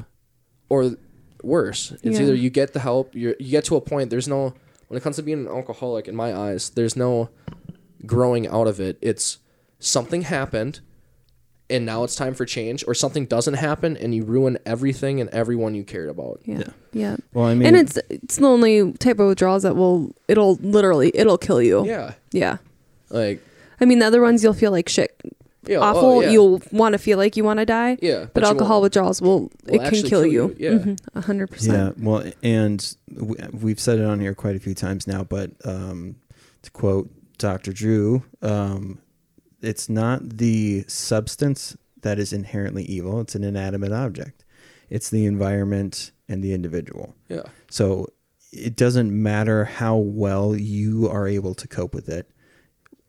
or 0.69 0.97
worse, 1.43 1.93
it's 2.03 2.19
Yeah. 2.19 2.23
either 2.25 2.35
you 2.35 2.51
get 2.51 2.73
the 2.73 2.81
help, 2.81 3.15
you 3.15 3.35
you 3.39 3.51
get 3.51 3.65
to 3.67 3.77
a 3.77 3.81
point. 3.81 4.11
There's 4.11 4.27
no 4.29 4.55
when 4.89 4.97
it 4.99 5.03
comes 5.03 5.17
to 5.17 5.23
being 5.23 5.41
an 5.41 5.49
alcoholic. 5.49 6.09
In 6.09 6.17
my 6.17 6.35
eyes, 6.35 6.71
there's 6.71 6.97
no 6.97 7.29
growing 8.07 8.47
out 8.47 8.67
of 8.67 8.81
it. 8.81 8.97
It's 9.03 9.39
something 9.79 10.23
happened, 10.23 10.81
and 11.75 11.85
now 11.85 12.05
it's 12.05 12.15
time 12.17 12.35
for 12.35 12.45
change, 12.47 12.85
or 12.87 12.95
something 12.95 13.27
doesn't 13.27 13.55
happen, 13.55 13.97
and 13.97 14.15
you 14.15 14.25
ruin 14.25 14.57
everything 14.65 15.21
and 15.21 15.29
everyone 15.31 15.75
you 15.75 15.85
cared 15.85 16.09
about. 16.09 16.41
yeah. 16.45 16.59
Yeah. 16.59 16.67
Yeah. 16.93 17.17
Well, 17.33 17.47
I 17.47 17.55
mean, 17.55 17.67
and 17.67 17.77
it's 17.77 17.99
it's 18.09 18.37
the 18.37 18.47
only 18.47 18.93
type 18.95 19.19
of 19.19 19.29
withdrawals 19.29 19.63
that 19.65 19.75
will 19.77 20.15
it'll 20.29 20.55
literally 20.63 21.11
it'll 21.15 21.39
kill 21.39 21.61
you. 21.61 21.85
Yeah, 21.87 22.13
Yeah. 22.33 22.59
like 23.11 23.41
I 23.81 23.85
mean, 23.85 23.99
the 23.99 24.07
other 24.07 24.23
ones 24.23 24.43
you'll 24.45 24.53
feel 24.55 24.71
like 24.71 24.89
shit, 24.89 25.11
yeah, 25.67 25.79
oh, 25.79 25.83
awful. 25.83 26.23
yeah. 26.23 26.31
You'll 26.31 26.63
want 26.71 26.93
to 26.93 26.99
feel 26.99 27.19
like 27.19 27.37
you 27.37 27.43
want 27.45 27.59
to 27.59 27.67
die. 27.67 27.99
yeah, 28.01 28.27
But, 28.33 28.45
you 28.45 28.49
alcohol 28.51 28.81
withdrawals 28.83 29.21
will, 29.21 29.51
will 29.67 29.75
it 29.75 29.79
can 29.91 29.91
kill, 30.03 30.09
kill 30.09 30.27
you. 30.27 30.31
you, 30.33 30.57
yeah. 30.59 30.71
Mhm, 30.79 30.99
a 31.17 31.21
hundred 31.23 31.51
Yeah, 31.51 31.55
percent. 31.57 32.01
well, 32.01 32.23
and 32.43 32.97
we- 33.13 33.37
we've 33.53 33.81
said 33.81 33.99
it 33.99 34.05
on 34.05 34.21
here 34.21 34.35
quite 34.35 34.55
a 34.57 34.61
few 34.61 34.75
times 34.75 35.07
now, 35.09 35.25
but 35.25 35.51
um, 35.65 36.15
to 36.63 36.71
quote 36.71 37.11
Dr. 37.39 37.73
Drew, 37.73 38.23
um, 38.41 38.99
it's 39.65 39.89
not 39.89 40.39
the 40.39 40.85
substance 40.89 41.77
that 42.03 42.19
is 42.19 42.33
inherently 42.33 42.85
evil, 42.85 43.21
it's 43.21 43.35
an 43.35 43.45
inanimate 43.45 43.93
object. 43.93 44.45
It's 44.91 45.11
the 45.11 45.25
environment 45.27 46.13
and 46.29 46.43
the 46.43 46.53
individual. 46.53 47.15
Yeah, 47.29 47.43
So 47.71 48.09
it 48.53 48.77
doesn't 48.77 49.11
matter 49.11 49.65
how 49.65 49.97
well 49.97 50.55
you 50.55 51.09
are 51.09 51.27
able 51.27 51.55
to 51.55 51.67
cope 51.67 51.95
with 51.95 52.09
it. 52.09 52.31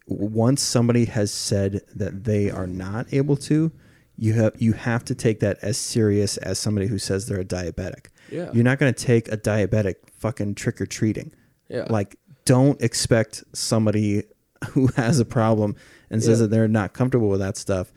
Once 0.08 0.62
somebody 0.62 1.06
has 1.06 1.32
said 1.32 1.82
that 1.96 2.24
they 2.24 2.50
are 2.50 2.68
not 2.68 3.06
able 3.12 3.36
to, 3.38 3.72
you 4.18 4.34
have 4.34 4.54
you 4.58 4.72
have 4.74 5.04
to 5.06 5.14
take 5.16 5.40
that 5.42 5.58
as 5.62 5.78
serious 5.78 6.38
as 6.38 6.58
somebody 6.58 6.88
who 6.88 6.98
says 6.98 7.26
they're 7.28 7.42
a 7.42 7.46
diabetic. 7.46 8.08
yeah, 8.32 8.50
You're 8.54 8.64
not 8.64 8.80
going 8.80 8.94
to 8.94 9.04
take 9.06 9.28
a 9.32 9.38
diabetic 9.38 9.96
fucking 10.18 10.56
trick 10.56 10.80
or 10.80 10.86
treating. 10.86 11.34
yeah. 11.70 11.86
Like, 11.90 12.16
don't 12.46 12.80
expect 12.82 13.44
somebody 13.54 14.24
who 14.66 14.88
has 14.96 15.20
a 15.20 15.26
problem 15.26 15.76
and 16.10 16.22
says 16.24 16.40
Yeah. 16.40 16.44
that 16.44 16.48
they're 16.52 16.68
not 16.68 16.94
comfortable 16.94 17.30
with 17.30 17.40
that 17.40 17.58
stuff 17.58 17.92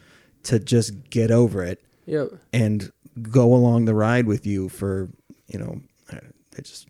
to 0.45 0.59
just 0.59 1.11
get 1.11 1.31
over 1.31 1.63
it 1.65 1.83
yeah, 2.07 2.27
and 2.53 2.91
go 3.21 3.53
along 3.55 3.85
the 3.85 3.95
ride 3.95 4.27
with 4.27 4.47
you 4.47 4.69
for, 4.69 5.09
you 5.47 5.59
know, 5.59 5.81
I 6.11 6.17
I 6.57 6.61
just, 6.63 6.87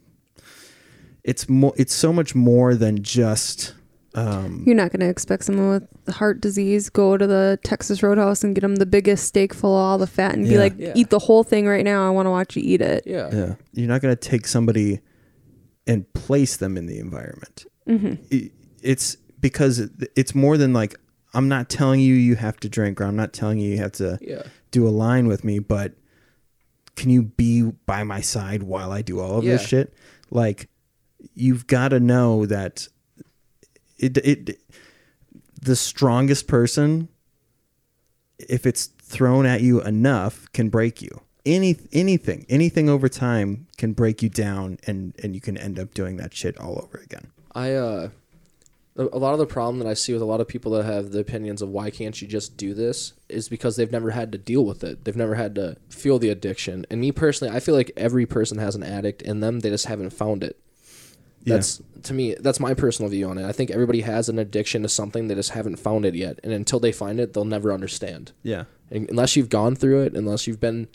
it's 1.24 1.48
more, 1.48 1.72
it's 1.76 1.94
so 1.94 2.12
much 2.12 2.34
more 2.34 2.74
than 2.74 3.02
just, 3.02 3.74
um, 4.14 4.62
You're 4.66 4.76
not 4.76 4.90
going 4.92 5.00
to 5.00 5.08
expect 5.08 5.44
someone 5.44 5.68
with 5.70 6.14
heart 6.14 6.40
disease 6.40 6.88
go 6.88 7.16
to 7.16 7.26
the 7.26 7.58
Texas 7.64 8.02
Roadhouse 8.02 8.42
and 8.44 8.54
get 8.54 8.60
them 8.62 8.76
the 8.76 8.86
biggest 8.86 9.26
steak 9.26 9.52
full 9.52 9.76
of 9.76 9.80
all 9.82 9.98
the 9.98 10.06
fat 10.06 10.34
and 10.34 10.44
be 10.48 10.56
like, 10.58 10.74
Yeah. 10.78 10.92
eat 10.94 11.10
the 11.10 11.18
whole 11.18 11.42
thing 11.44 11.66
right 11.66 11.84
now. 11.84 12.06
I 12.06 12.10
want 12.10 12.26
to 12.26 12.30
watch 12.30 12.56
you 12.56 12.62
eat 12.64 12.80
it. 12.80 13.02
yeah, 13.06 13.28
yeah, 13.32 13.54
you're 13.72 13.88
not 13.88 14.00
going 14.00 14.14
to 14.16 14.20
take 14.28 14.46
somebody 14.46 15.00
and 15.86 16.10
place 16.12 16.56
them 16.56 16.76
in 16.76 16.86
the 16.86 16.98
environment. 16.98 17.66
hmm 17.86 18.14
it- 18.30 18.52
it's 18.82 19.16
because 19.40 19.90
it's 20.16 20.34
more 20.34 20.56
than 20.56 20.72
like 20.72 20.98
I'm 21.34 21.48
not 21.48 21.68
telling 21.68 22.00
you 22.00 22.14
you 22.14 22.36
have 22.36 22.58
to 22.60 22.68
drink 22.68 23.00
or 23.00 23.04
I'm 23.04 23.16
not 23.16 23.32
telling 23.32 23.58
you 23.58 23.70
you 23.70 23.78
have 23.78 23.92
to 23.92 24.18
yeah, 24.20 24.42
do 24.70 24.86
a 24.86 24.90
line 24.90 25.28
with 25.28 25.44
me, 25.44 25.58
but 25.58 25.92
can 26.96 27.10
you 27.10 27.22
be 27.22 27.62
by 27.62 28.02
my 28.02 28.20
side 28.20 28.62
while 28.62 28.92
I 28.92 29.02
do 29.02 29.20
all 29.20 29.38
of 29.38 29.44
this 29.44 29.66
shit? 29.66 29.94
Like 30.30 30.68
you've 31.34 31.66
got 31.66 31.88
to 31.88 32.00
know 32.00 32.46
that 32.46 32.88
it 33.98 34.16
it 34.18 34.60
the 35.60 35.76
strongest 35.76 36.46
person 36.46 37.08
if 38.38 38.66
it's 38.66 38.86
thrown 38.86 39.46
at 39.46 39.60
you 39.60 39.82
enough 39.82 40.50
can 40.52 40.68
break 40.68 41.02
you. 41.02 41.20
Any 41.44 41.76
anything, 41.92 42.46
anything 42.48 42.88
over 42.88 43.08
time 43.08 43.66
can 43.76 43.92
break 43.92 44.22
you 44.22 44.28
down 44.28 44.78
and 44.86 45.14
and 45.22 45.34
you 45.34 45.40
can 45.40 45.56
end 45.56 45.78
up 45.78 45.94
doing 45.94 46.16
that 46.18 46.34
shit 46.34 46.58
all 46.58 46.78
over 46.82 46.98
again. 46.98 47.28
I 47.54 47.72
uh, 47.72 48.08
a 48.98 49.18
lot 49.18 49.32
of 49.32 49.38
the 49.38 49.46
problem 49.46 49.78
that 49.78 49.88
I 49.88 49.94
see 49.94 50.12
with 50.12 50.22
a 50.22 50.26
lot 50.26 50.40
of 50.40 50.48
people 50.48 50.72
that 50.72 50.84
have 50.84 51.12
the 51.12 51.20
opinions 51.20 51.62
of 51.62 51.68
why 51.68 51.88
can't 51.90 52.20
you 52.20 52.26
just 52.26 52.56
do 52.56 52.74
this 52.74 53.12
is 53.28 53.48
because 53.48 53.76
they've 53.76 53.92
never 53.92 54.10
had 54.10 54.32
to 54.32 54.38
deal 54.38 54.64
with 54.64 54.82
it. 54.82 55.04
They've 55.04 55.16
never 55.16 55.36
had 55.36 55.54
to 55.54 55.76
feel 55.88 56.18
the 56.18 56.30
addiction. 56.30 56.84
And 56.90 57.00
me 57.00 57.12
personally, 57.12 57.54
I 57.54 57.60
feel 57.60 57.76
like 57.76 57.92
every 57.96 58.26
person 58.26 58.58
has 58.58 58.74
an 58.74 58.82
addict 58.82 59.22
in 59.22 59.38
them. 59.38 59.60
They 59.60 59.70
just 59.70 59.86
haven't 59.86 60.10
found 60.10 60.42
it. 60.42 60.58
Yeah. 61.44 61.54
That's 61.54 61.80
to 62.02 62.12
me. 62.12 62.34
That's 62.40 62.58
my 62.58 62.74
personal 62.74 63.08
view 63.08 63.28
on 63.28 63.38
it. 63.38 63.46
I 63.46 63.52
think 63.52 63.70
everybody 63.70 64.00
has 64.00 64.28
an 64.28 64.40
addiction 64.40 64.82
to 64.82 64.88
something. 64.88 65.28
They 65.28 65.36
just 65.36 65.50
haven't 65.50 65.76
found 65.76 66.04
it 66.04 66.16
yet. 66.16 66.40
And 66.42 66.52
until 66.52 66.80
they 66.80 66.92
find 66.92 67.20
it, 67.20 67.32
they'll 67.32 67.44
never 67.44 67.72
understand. 67.72 68.32
Yeah. 68.42 68.64
And 68.90 69.08
unless 69.08 69.36
you've 69.36 69.48
gone 69.48 69.76
through 69.76 70.02
it, 70.02 70.14
unless 70.14 70.48
you've 70.48 70.60
been, 70.60 70.88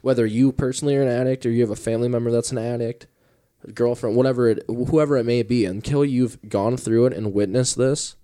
whether 0.00 0.26
you 0.26 0.50
personally 0.50 0.96
are 0.96 1.02
an 1.02 1.08
addict 1.08 1.46
or 1.46 1.50
you 1.50 1.60
have 1.60 1.70
a 1.70 1.76
family 1.76 2.08
member 2.08 2.32
that's 2.32 2.50
an 2.50 2.58
addict, 2.58 3.06
girlfriend, 3.74 4.16
whatever 4.16 4.48
it, 4.48 4.64
whoever 4.68 5.16
it 5.16 5.24
may 5.24 5.42
be, 5.42 5.64
until 5.64 6.04
you've 6.04 6.38
gone 6.48 6.76
through 6.76 7.06
it 7.06 7.12
and 7.12 7.32
witnessed 7.32 7.76
this, 7.76 8.16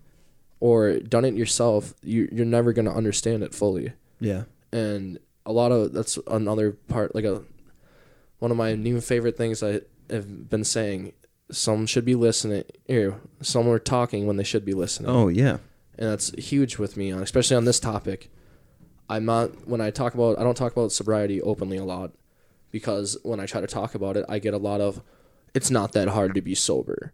or 0.61 0.99
done 1.01 1.25
it 1.25 1.35
yourself, 1.35 1.95
you, 2.03 2.29
you're 2.33 2.47
never 2.47 2.73
gonna 2.73 2.95
understand 2.95 3.43
it 3.43 3.55
fully. 3.55 3.93
Yeah. 4.21 4.45
And 4.73 5.19
a 5.45 5.53
lot 5.53 5.73
of 5.73 5.93
that's 5.93 6.19
another 6.29 6.73
part, 6.73 7.15
like 7.15 7.25
a, 7.25 7.43
one 8.39 8.51
of 8.51 8.57
my 8.57 8.75
new 8.75 9.01
favorite 9.01 9.37
things 9.37 9.63
I 9.63 9.81
have 10.11 10.49
been 10.49 10.65
saying. 10.65 11.13
Some 11.51 11.85
should 11.87 12.05
be 12.07 12.15
listening. 12.15 12.65
Here, 12.87 13.21
some 13.43 13.69
are 13.69 13.79
talking 13.79 14.27
when 14.27 14.37
they 14.37 14.45
should 14.45 14.65
be 14.65 14.73
listening 14.73 15.11
Oh 15.11 15.29
yeah. 15.29 15.59
and 15.99 16.09
that's 16.09 16.31
huge 16.39 16.79
with 16.79 16.97
me, 16.97 17.11
on 17.13 17.23
especially 17.23 17.57
on 17.57 17.67
this 17.67 17.79
topic. 17.81 18.31
I'm 19.11 19.27
not 19.27 19.69
when 19.69 19.81
I 19.83 19.91
talk 19.91 20.15
about 20.15 20.39
I 20.39 20.45
don't 20.45 20.57
talk 20.57 20.73
about 20.73 20.93
sobriety 20.93 21.43
openly 21.43 21.77
a 21.77 21.85
lot 21.85 22.13
because 22.71 23.19
when 23.23 23.39
I 23.41 23.45
try 23.47 23.61
to 23.61 23.67
talk 23.67 23.95
about 23.95 24.17
it, 24.17 24.25
I 24.29 24.39
get 24.39 24.55
a 24.55 24.59
lot 24.59 24.81
of 24.81 25.03
it's 25.55 25.71
not 25.71 25.93
that 25.93 26.09
hard 26.09 26.35
to 26.35 26.41
be 26.43 26.55
sober. 26.55 27.13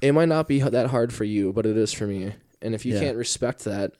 it 0.00 0.12
might 0.12 0.28
not 0.28 0.48
be 0.48 0.60
that 0.60 0.88
hard 0.90 1.12
for 1.12 1.24
you, 1.24 1.52
but 1.52 1.66
it 1.66 1.76
is 1.76 1.92
for 1.92 2.06
me. 2.06 2.34
And 2.62 2.74
if 2.74 2.84
you 2.84 2.94
Yeah. 2.94 3.00
can't 3.00 3.16
respect 3.16 3.64
that, 3.64 3.92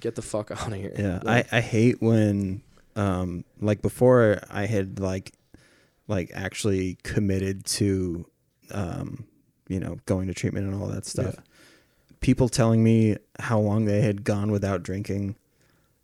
get 0.00 0.14
the 0.16 0.22
fuck 0.22 0.50
out 0.50 0.66
of 0.66 0.72
here. 0.74 0.92
Yeah. 0.98 1.20
Like, 1.22 1.52
I, 1.52 1.58
I 1.58 1.60
hate 1.60 2.00
when 2.02 2.62
um 2.96 3.44
like 3.60 3.82
before 3.82 4.40
I 4.50 4.66
had 4.66 5.00
like 5.00 5.32
like 6.06 6.30
actually 6.34 6.96
committed 7.02 7.64
to 7.64 8.26
um 8.70 9.24
you 9.68 9.80
know 9.80 9.96
going 10.06 10.28
to 10.28 10.34
treatment 10.34 10.66
and 10.66 10.80
all 10.80 10.88
that 10.88 11.06
stuff. 11.06 11.34
Yeah. 11.36 11.40
People 12.20 12.48
telling 12.48 12.82
me 12.84 13.16
how 13.38 13.58
long 13.58 13.84
they 13.84 14.00
had 14.00 14.24
gone 14.24 14.50
without 14.50 14.82
drinking. 14.82 15.36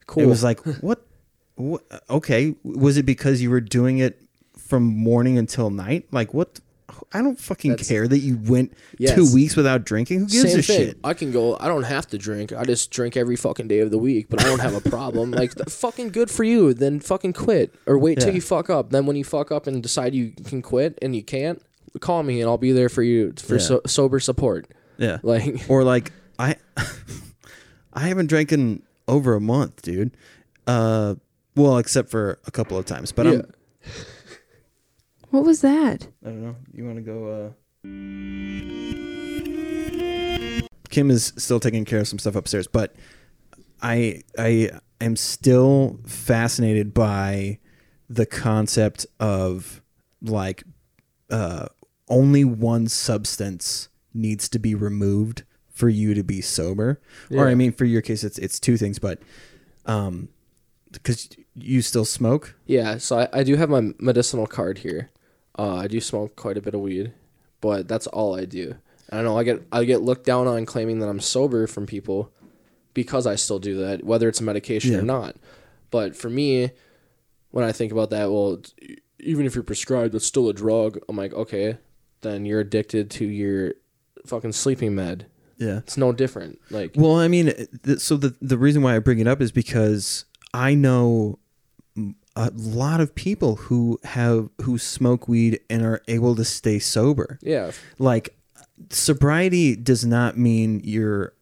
cool. 0.07 0.23
It 0.23 0.27
was 0.27 0.43
like 0.43 0.61
what 0.81 1.05
what 1.57 1.83
okay, 2.09 2.55
was 2.65 2.97
it 2.97 3.05
because 3.05 3.43
you 3.43 3.51
were 3.51 3.61
doing 3.61 3.99
it 3.99 4.23
from 4.57 4.83
morning 4.85 5.37
until 5.39 5.71
night? 5.71 6.07
Like 6.11 6.33
what 6.33 6.59
I 7.13 7.23
don't 7.23 7.39
fucking 7.41 7.73
That's- 7.73 7.89
care 7.89 8.07
that 8.07 8.19
you 8.21 8.39
went 8.47 8.73
Yes. 8.99 9.15
two 9.17 9.33
weeks 9.35 9.57
without 9.57 9.85
drinking. 9.85 10.21
Who 10.21 10.27
gives 10.27 10.51
Same 10.51 10.59
a 10.61 10.63
thing. 10.63 10.79
shit? 10.91 10.99
I 11.03 11.13
can 11.15 11.33
go. 11.33 11.57
I 11.59 11.67
don't 11.67 11.83
have 11.83 12.07
to 12.09 12.19
drink. 12.19 12.53
I 12.53 12.65
just 12.65 12.91
drink 12.93 13.17
every 13.17 13.35
fucking 13.37 13.67
day 13.67 13.81
of 13.81 13.91
the 13.91 13.99
week, 13.99 14.27
but 14.29 14.41
I 14.41 14.45
don't 14.45 14.61
have 14.61 14.75
a 14.75 14.81
problem. 14.89 15.31
like, 15.43 15.55
th- 15.55 15.69
fucking 15.71 16.11
good 16.11 16.31
for 16.31 16.45
you. 16.45 16.73
Then 16.73 17.01
fucking 17.01 17.33
quit 17.33 17.75
or 17.87 17.99
wait 17.99 18.19
till 18.21 18.29
Yeah. 18.29 18.35
you 18.37 18.41
fuck 18.41 18.71
up. 18.71 18.91
Then 18.91 19.07
when 19.07 19.17
you 19.17 19.25
fuck 19.25 19.51
up 19.51 19.67
and 19.67 19.83
decide 19.83 20.15
you 20.15 20.33
can 20.45 20.63
quit 20.63 20.99
and 21.03 21.17
you 21.17 21.23
can't, 21.25 21.61
call 21.99 22.23
me 22.23 22.41
and 22.41 22.49
I'll 22.49 22.59
be 22.59 22.71
there 22.71 22.89
for 22.89 23.03
you 23.03 23.33
for 23.37 23.59
so- 23.59 23.81
sober 23.87 24.21
support. 24.21 24.69
Yeah. 24.97 25.19
Like, 25.25 25.65
or 25.69 25.83
like 25.83 26.13
I 26.39 26.55
I 27.93 28.07
haven't 28.07 28.27
drank 28.29 28.53
in 28.53 28.83
over 29.09 29.35
a 29.35 29.41
month, 29.41 29.83
dude. 29.83 30.17
Uh 30.67 31.17
well, 31.57 31.79
except 31.79 32.09
for 32.11 32.39
a 32.47 32.53
couple 32.53 32.79
of 32.79 32.87
times. 32.87 33.11
But 33.11 33.27
Yeah. 33.27 33.33
I'm 33.33 33.53
What 35.31 35.45
was 35.45 35.61
that? 35.61 36.09
I 36.25 36.29
don't 36.29 36.43
know. 36.43 36.57
You 36.73 36.85
want 36.85 36.97
to 36.97 37.03
go 37.03 37.27
uh 37.29 37.51
Kim 40.91 41.11
is 41.11 41.33
still 41.37 41.61
taking 41.61 41.85
care 41.85 42.01
of 42.01 42.09
some 42.09 42.19
stuff 42.19 42.35
upstairs, 42.35 42.67
but 42.67 42.95
I 43.81 44.23
I 44.39 44.71
am 45.01 45.17
still 45.17 46.01
fascinated 46.07 46.93
by 46.93 47.59
the 48.09 48.27
concept 48.27 49.07
of 49.19 49.81
like 50.21 50.65
uh 51.31 51.69
only 52.09 52.45
one 52.45 52.89
substance 52.89 53.89
needs 54.13 54.49
to 54.49 54.59
be 54.59 54.75
removed 54.75 55.45
for 55.69 55.89
you 55.89 56.13
to 56.15 56.23
be 56.23 56.41
sober. 56.41 57.01
Or 57.31 57.49
I 57.49 57.55
mean, 57.55 57.73
for 57.73 57.85
your 57.85 58.03
case, 58.03 58.23
it's 58.25 58.39
it's 58.39 58.61
two 58.61 58.77
things, 58.77 58.99
but 58.99 59.21
um, 59.87 60.29
because 60.93 61.31
you 61.55 61.81
still 61.83 62.05
smoke. 62.05 62.57
Yeah, 62.67 62.99
so 62.99 63.21
I, 63.21 63.29
I 63.33 63.43
do 63.45 63.57
have 63.57 63.71
my 63.71 63.93
medicinal 63.99 64.47
card 64.47 64.79
here. 64.79 65.11
Uh, 65.59 65.77
I 65.77 65.89
do 65.89 66.01
smoke 66.01 66.37
quite 66.37 66.57
a 66.57 66.63
bit 66.63 66.75
of 66.75 66.81
weed, 66.81 67.13
but 67.61 67.89
that's 67.89 68.07
all 68.07 68.37
I 68.39 68.45
do. 68.45 68.75
And 69.09 69.21
I 69.21 69.23
know 69.23 69.37
I 69.39 69.45
get 69.45 69.63
I 69.73 69.85
get 69.85 70.03
looked 70.03 70.25
down 70.25 70.47
on 70.47 70.65
claiming 70.67 71.01
that 71.01 71.09
I'm 71.09 71.21
sober 71.21 71.67
from 71.67 71.87
people 71.87 72.31
because 72.95 73.27
I 73.27 73.35
still 73.37 73.59
do 73.59 73.77
that, 73.79 74.05
whether 74.05 74.29
it's 74.29 74.41
a 74.41 74.45
medication 74.45 74.93
Yeah. 74.93 74.99
or 74.99 75.03
not. 75.03 75.37
But 75.91 76.17
for 76.17 76.31
me, 76.31 76.71
when 77.51 77.65
I 77.65 77.73
think 77.73 77.91
about 77.93 78.11
that, 78.11 78.31
well, 78.31 78.61
even 79.19 79.45
if 79.47 79.55
you're 79.55 79.65
prescribed, 79.65 80.15
it's 80.15 80.27
still 80.27 80.49
a 80.49 80.53
drug. 80.55 80.99
I'm 81.09 81.17
like, 81.17 81.33
okay, 81.35 81.79
then 82.23 82.45
you're 82.47 82.61
addicted 82.61 83.11
to 83.13 83.25
your 83.27 83.75
fucking 84.27 84.53
sleeping 84.53 84.95
med. 84.95 85.27
Yeah. 85.59 85.79
It's 85.79 85.97
no 85.97 86.13
different. 86.13 86.59
Like, 86.71 86.93
Well, 86.97 87.17
I 87.17 87.29
mean, 87.29 87.53
th- 87.85 87.99
so 87.99 88.17
the 88.17 88.35
the 88.41 88.57
reason 88.57 88.83
why 88.83 88.95
I 88.97 88.99
bring 89.01 89.19
it 89.19 89.27
up 89.27 89.41
is 89.43 89.51
because 89.53 90.25
I 90.55 90.75
know 90.75 91.39
a 92.49 92.51
lot 92.57 93.01
of 93.01 93.15
people 93.15 93.57
who 93.57 93.99
have 94.05 94.49
who 94.63 94.79
smoke 94.79 95.29
weed 95.29 95.61
and 95.69 95.83
are 95.83 96.01
able 96.09 96.35
to 96.37 96.45
stay 96.45 96.79
sober. 96.79 97.39
yeah, 97.43 97.73
Like 97.99 98.37
sobriety 98.91 99.77
does 99.77 100.05
not 100.05 100.37
mean 100.39 100.81
you're 100.85 101.35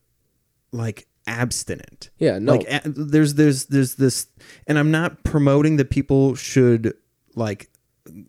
like 0.72 1.06
abstinent. 1.26 2.10
yeah, 2.18 2.38
no, 2.38 2.52
Like 2.56 2.66
a- 2.68 2.88
there's 2.88 3.34
there's 3.34 3.66
there's 3.66 3.94
this 3.96 4.26
and 4.66 4.78
I'm 4.78 4.90
not 4.90 5.22
promoting 5.24 5.76
that 5.76 5.90
people 5.90 6.34
should 6.34 6.94
like 7.34 7.70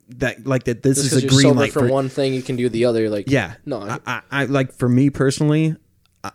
that 0.10 0.46
like 0.46 0.66
that 0.66 0.84
this 0.84 0.98
just 1.02 1.14
is 1.14 1.18
a 1.18 1.22
you're 1.22 1.30
green 1.30 1.42
sober 1.42 1.60
light 1.62 1.72
from 1.72 1.88
for 1.88 1.94
one 1.94 2.10
thing, 2.10 2.34
you 2.34 2.42
can 2.42 2.56
do 2.58 2.68
the 2.70 2.86
other. 2.86 3.10
Like, 3.10 3.30
yeah. 3.30 3.56
no, 3.66 3.82
I- 3.82 3.94
I, 3.94 4.00
I, 4.06 4.22
I 4.32 4.46
like 4.46 4.74
for 4.74 4.90
me 4.90 5.10
personally, 5.10 5.76
I, 6.24 6.32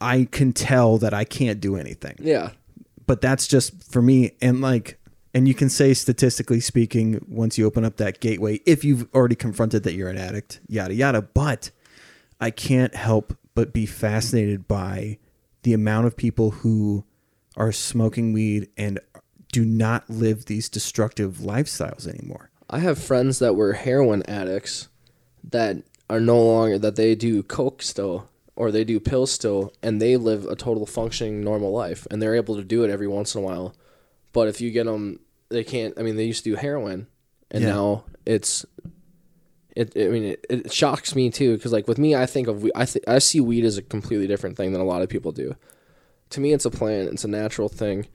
I 0.00 0.28
can 0.30 0.52
tell 0.52 0.98
that 0.98 1.14
I 1.14 1.24
can't 1.24 1.60
do 1.60 1.76
anything. 1.76 2.16
yeah, 2.20 2.50
But 3.06 3.20
that's 3.22 3.46
just 3.48 3.90
for 3.90 4.02
me 4.02 4.32
and 4.42 4.60
like 4.60 5.00
and 5.34 5.46
you 5.46 5.54
can 5.54 5.68
say 5.68 5.94
statistically 5.94 6.60
speaking 6.60 7.24
once 7.28 7.58
you 7.58 7.66
open 7.66 7.84
up 7.84 7.96
that 7.96 8.20
gateway 8.20 8.60
if 8.66 8.84
you've 8.84 9.12
already 9.14 9.34
confronted 9.34 9.82
that 9.82 9.94
you're 9.94 10.08
an 10.08 10.18
addict, 10.18 10.60
yada 10.68 10.94
yada, 10.94 11.22
but 11.22 11.70
I 12.40 12.50
can't 12.50 12.94
help 12.94 13.36
but 13.54 13.72
be 13.72 13.86
fascinated 13.86 14.68
by 14.68 15.18
the 15.62 15.72
amount 15.72 16.06
of 16.06 16.16
people 16.16 16.50
who 16.52 17.04
are 17.56 17.72
smoking 17.72 18.32
weed 18.32 18.68
and 18.76 19.00
do 19.52 19.64
not 19.64 20.08
live 20.08 20.44
these 20.44 20.68
destructive 20.68 21.38
lifestyles 21.38 22.06
anymore. 22.06 22.50
I 22.70 22.78
have 22.80 22.98
friends 22.98 23.38
that 23.38 23.56
were 23.56 23.72
heroin 23.72 24.22
addicts 24.28 24.88
that 25.42 25.78
are 26.08 26.20
no 26.20 26.40
longer 26.40 26.78
that 26.78 26.96
they 26.96 27.14
do 27.14 27.42
coke 27.42 27.82
still 27.82 28.28
or 28.54 28.70
they 28.70 28.84
do 28.84 29.00
pills 29.00 29.32
still 29.32 29.72
and 29.82 30.00
they 30.00 30.16
live 30.16 30.44
a 30.46 30.56
total 30.56 30.86
functioning 30.86 31.40
normal 31.40 31.72
life 31.72 32.06
and 32.10 32.20
they're 32.20 32.34
able 32.34 32.56
to 32.56 32.64
do 32.64 32.84
it 32.84 32.90
every 32.90 33.08
once 33.08 33.34
in 33.34 33.42
a 33.42 33.44
while. 33.44 33.74
But 34.32 34.48
if 34.48 34.60
you 34.60 34.70
get 34.70 34.86
them 34.86 35.20
they 35.50 35.64
can't 35.64 35.94
I 35.98 36.02
mean 36.02 36.16
they 36.16 36.24
used 36.24 36.44
to 36.44 36.50
do 36.50 36.56
heroin 36.56 37.06
and 37.50 37.62
Yeah. 37.62 37.70
now 37.70 38.04
it's 38.26 38.64
it, 39.76 39.92
I 39.96 40.08
mean, 40.08 40.24
it, 40.24 40.44
it 40.50 40.72
shocks 40.72 41.14
me 41.14 41.30
too 41.30 41.56
because, 41.56 41.72
like, 41.72 41.86
with 41.86 41.98
me, 41.98 42.16
I 42.16 42.26
think 42.26 42.48
of 42.48 42.68
I 42.74 42.84
th- 42.84 43.04
I 43.06 43.20
see 43.20 43.38
weed 43.38 43.64
as 43.64 43.78
a 43.78 43.82
completely 43.82 44.26
different 44.26 44.56
thing 44.56 44.72
than 44.72 44.80
a 44.80 44.84
lot 44.84 45.02
of 45.02 45.08
people 45.08 45.30
do. 45.30 45.54
To 46.30 46.40
me, 46.40 46.52
it's 46.52 46.64
a 46.64 46.70
plant. 46.70 47.10
It's 47.12 47.22
a 47.24 47.28
natural 47.28 47.68
thing. 47.68 48.06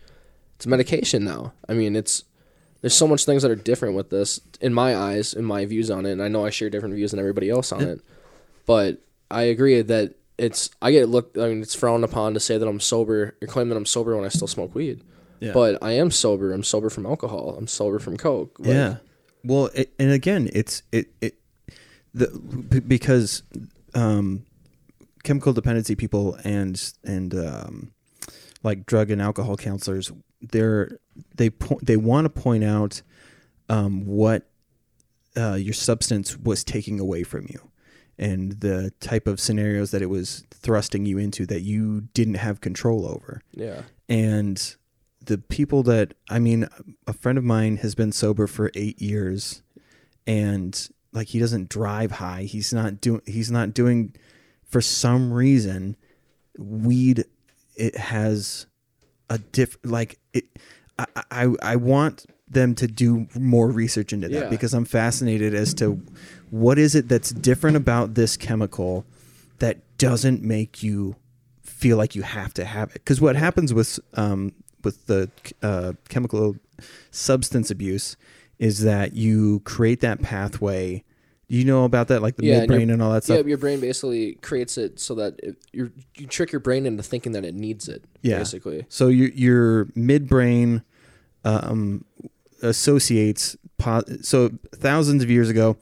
It's 0.57 0.65
a 0.65 0.69
medication 0.69 1.23
now. 1.23 1.53
I 1.69 1.73
mean, 1.73 1.95
it's 1.95 2.26
there's 2.81 2.94
so 2.94 3.07
much 3.07 3.23
things 3.23 3.44
that 3.44 3.52
are 3.52 3.56
different 3.56 3.95
with 3.95 4.10
this 4.10 4.41
in 4.60 4.73
my 4.73 4.94
eyes, 4.94 5.34
in 5.34 5.45
my 5.45 5.64
views 5.65 5.90
on 5.90 6.06
it, 6.06 6.11
and 6.11 6.22
I 6.22 6.27
know 6.27 6.45
I 6.45 6.49
share 6.49 6.69
different 6.69 6.95
views 6.95 7.11
than 7.11 7.19
everybody 7.22 7.49
else 7.49 7.72
on 7.72 7.81
it. 7.81 8.02
But 8.65 8.98
I 9.31 9.44
agree 9.44 9.81
that 9.81 10.15
it's 10.38 10.69
I 10.81 10.91
get 10.91 11.07
looked. 11.07 11.38
I 11.38 11.48
mean, 11.48 11.61
it's 11.61 11.76
frowned 11.76 12.03
upon 12.03 12.34
to 12.34 12.41
say 12.41 12.57
that 12.57 12.68
I'm 12.68 12.81
sober 12.81 13.38
or 13.41 13.48
claim 13.48 13.69
that 13.69 13.77
I'm 13.77 13.85
sober 13.85 14.18
when 14.18 14.26
I 14.26 14.30
still 14.30 14.48
smoke 14.48 14.76
weed. 14.76 15.02
Yeah. 15.44 15.52
But 15.53 15.82
I 15.84 15.91
am 15.94 16.10
sober. 16.11 16.53
I'm 16.53 16.64
sober 16.64 16.90
from 16.90 17.06
alcohol. 17.06 17.56
I'm 17.57 17.68
sober 17.68 17.99
from 17.99 18.18
coke. 18.18 18.57
Like, 18.60 18.68
yeah. 18.70 18.95
Well, 19.44 19.70
it, 19.76 19.94
and 19.99 20.11
again, 20.11 20.49
it's 20.53 20.84
it 20.91 21.07
it 21.22 21.36
the 22.14 22.28
b- 22.70 22.80
because 22.80 23.44
um, 23.94 24.45
chemical 25.24 25.52
dependency 25.53 25.95
people 25.95 26.38
and 26.44 26.82
and 27.03 27.34
um, 27.36 27.91
like 28.64 28.86
drug 28.86 29.11
and 29.11 29.22
alcohol 29.22 29.57
counselors, 29.57 30.11
they're 30.41 30.98
they 31.36 31.49
po- 31.49 31.80
they 31.82 31.98
want 31.98 32.26
to 32.26 32.30
point 32.30 32.64
out 32.64 33.02
um, 33.70 34.06
what 34.06 34.49
uh, 35.36 35.56
your 35.56 35.74
substance 35.74 36.38
was 36.38 36.64
taking 36.64 36.99
away 36.99 37.24
from 37.24 37.48
you 37.49 37.70
and 38.20 38.60
the 38.61 38.91
type 38.99 39.26
of 39.28 39.40
scenarios 39.40 39.90
that 39.91 40.02
it 40.02 40.06
was 40.10 40.44
thrusting 40.52 41.06
you 41.06 41.18
into 41.18 41.45
that 41.48 41.61
you 41.61 42.02
didn't 42.14 42.36
have 42.36 42.61
control 42.61 43.07
over 43.07 43.41
Yeah. 43.52 43.82
and 44.07 44.76
the 45.26 45.38
people 45.38 45.84
that 45.84 46.14
I 46.30 46.40
mean, 46.40 46.68
a 47.08 47.14
friend 47.14 47.38
of 47.38 47.44
mine 47.44 47.78
has 47.78 47.95
been 47.95 48.12
sober 48.12 48.48
for 48.48 48.72
eight 48.76 49.02
years, 49.02 49.62
and 50.28 50.90
like 51.12 51.28
he 51.30 51.40
doesn't 51.40 51.70
drive 51.70 52.12
high. 52.14 52.44
He's 52.44 52.74
not 52.74 53.02
doing. 53.02 53.22
He's 53.26 53.52
not 53.52 53.74
doing. 53.74 54.16
For 54.66 54.82
some 54.82 55.32
reason, 55.32 55.95
weed 56.58 57.26
it 57.76 57.95
has 57.95 58.66
a 59.30 59.38
diff 59.38 59.78
like 59.84 60.20
it. 60.34 60.45
I 60.98 61.06
I, 61.32 61.48
I 61.62 61.76
want 61.76 62.26
them 62.48 62.76
to 62.76 62.88
do 62.88 63.28
more 63.36 63.70
research 63.70 64.14
into 64.14 64.28
that 64.30 64.44
Yeah. 64.44 64.50
because 64.50 64.74
I'm 64.74 64.86
fascinated 64.86 65.56
as 65.56 65.74
to 65.76 66.02
what 66.52 66.78
is 66.78 66.94
it 66.94 67.08
that's 67.08 67.32
different 67.32 67.78
about 67.78 68.14
this 68.14 68.38
chemical 68.38 69.06
that 69.60 69.78
doesn't 69.98 70.44
make 70.44 70.84
you 70.84 71.16
feel 71.64 71.98
like 71.98 72.16
you 72.16 72.22
have 72.22 72.54
to 72.56 72.66
have 72.66 72.90
it. 72.90 72.94
Because 72.95 73.20
what 73.20 73.36
happens 73.36 73.74
with 73.74 74.00
um, 74.14 74.54
with 74.84 75.06
the 75.08 75.30
uh, 75.62 75.94
chemical 76.10 76.56
substance 77.12 77.70
abuse 77.72 78.16
is 78.60 78.82
that 78.84 79.14
you 79.14 79.60
create 79.62 80.02
that 80.02 80.22
pathway. 80.22 81.04
You 81.48 81.66
know 81.66 81.84
about 81.84 82.08
that, 82.08 82.22
like 82.22 82.36
the 82.38 82.46
Yeah, 82.46 82.66
midbrain 82.66 82.86
your- 82.88 82.94
and 82.94 83.02
all 83.02 83.12
that 83.14 83.24
stuff. 83.26 83.38
Yeah, 83.40 83.46
your 83.46 83.58
brain 83.58 83.80
basically 83.80 84.36
creates 84.36 84.78
it 84.78 85.00
so 85.00 85.14
that 85.16 85.36
it, 85.44 85.58
you 85.72 85.92
you 86.16 86.26
trick 86.26 86.52
your 86.52 86.62
brain 86.62 86.86
into 86.86 87.04
thinking 87.04 87.34
that 87.34 87.46
it 87.46 87.54
needs 87.54 87.88
it. 87.88 88.04
Yeah. 88.22 88.38
Basically. 88.40 88.86
So 88.90 89.08
your 89.10 89.30
your 89.30 89.86
midbrain 89.88 90.84
um, 91.44 92.06
associates. 92.62 93.56
Po- 93.78 94.04
so 94.22 94.52
thousands 94.74 95.22
of 95.24 95.30
years 95.30 95.50
ago, 95.50 95.78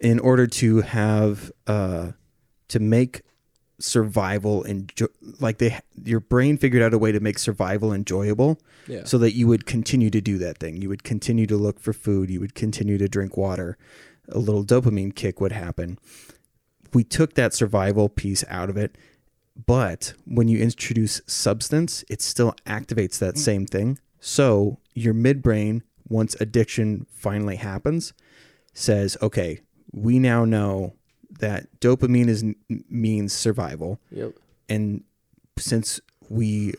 in 0.00 0.18
order 0.18 0.46
to 0.46 0.80
have 0.80 1.52
uh, 1.66 2.12
to 2.68 2.80
make 2.80 3.22
survival 3.84 4.64
enjo- 4.64 5.08
like 5.40 5.58
they 5.58 5.78
your 6.02 6.20
brain 6.20 6.56
figured 6.56 6.82
out 6.82 6.94
a 6.94 6.98
way 6.98 7.12
to 7.12 7.20
make 7.20 7.38
survival 7.38 7.92
enjoyable 7.92 8.58
Yeah. 8.86 9.04
so 9.04 9.18
that 9.18 9.34
you 9.34 9.46
would 9.46 9.66
continue 9.66 10.10
to 10.10 10.20
do 10.20 10.38
that 10.38 10.58
thing. 10.58 10.76
You 10.80 10.88
would 10.88 11.04
continue 11.04 11.46
to 11.46 11.56
look 11.56 11.78
for 11.78 11.92
food. 11.92 12.30
You 12.30 12.40
would 12.40 12.54
continue 12.54 12.98
to 12.98 13.08
drink 13.08 13.36
water. 13.36 13.76
A 14.28 14.38
little 14.38 14.64
dopamine 14.64 15.14
kick 15.14 15.40
would 15.40 15.52
happen. 15.52 15.98
We 16.92 17.04
took 17.04 17.34
that 17.34 17.52
survival 17.52 18.08
piece 18.08 18.44
out 18.48 18.70
of 18.70 18.76
it 18.76 18.96
but 19.66 20.14
when 20.24 20.48
you 20.48 20.58
introduce 20.58 21.20
substance 21.26 22.04
it 22.08 22.20
still 22.20 22.56
activates 22.66 23.18
that 23.18 23.34
hmm. 23.34 23.40
same 23.40 23.66
thing. 23.66 23.98
So 24.18 24.78
your 24.94 25.14
midbrain 25.14 25.82
once 26.08 26.34
addiction 26.40 27.06
finally 27.10 27.56
happens 27.56 28.12
says 28.72 29.16
okay 29.22 29.60
we 29.92 30.18
now 30.18 30.44
know 30.44 30.94
that 31.40 31.66
dopamine 31.80 32.28
is 32.28 32.44
means 32.88 33.32
survival 33.32 33.98
Yep. 34.10 34.32
and 34.68 35.02
since 35.58 36.00
we 36.28 36.74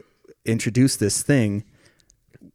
introduced 0.46 1.00
this 1.00 1.22
thing, 1.24 1.64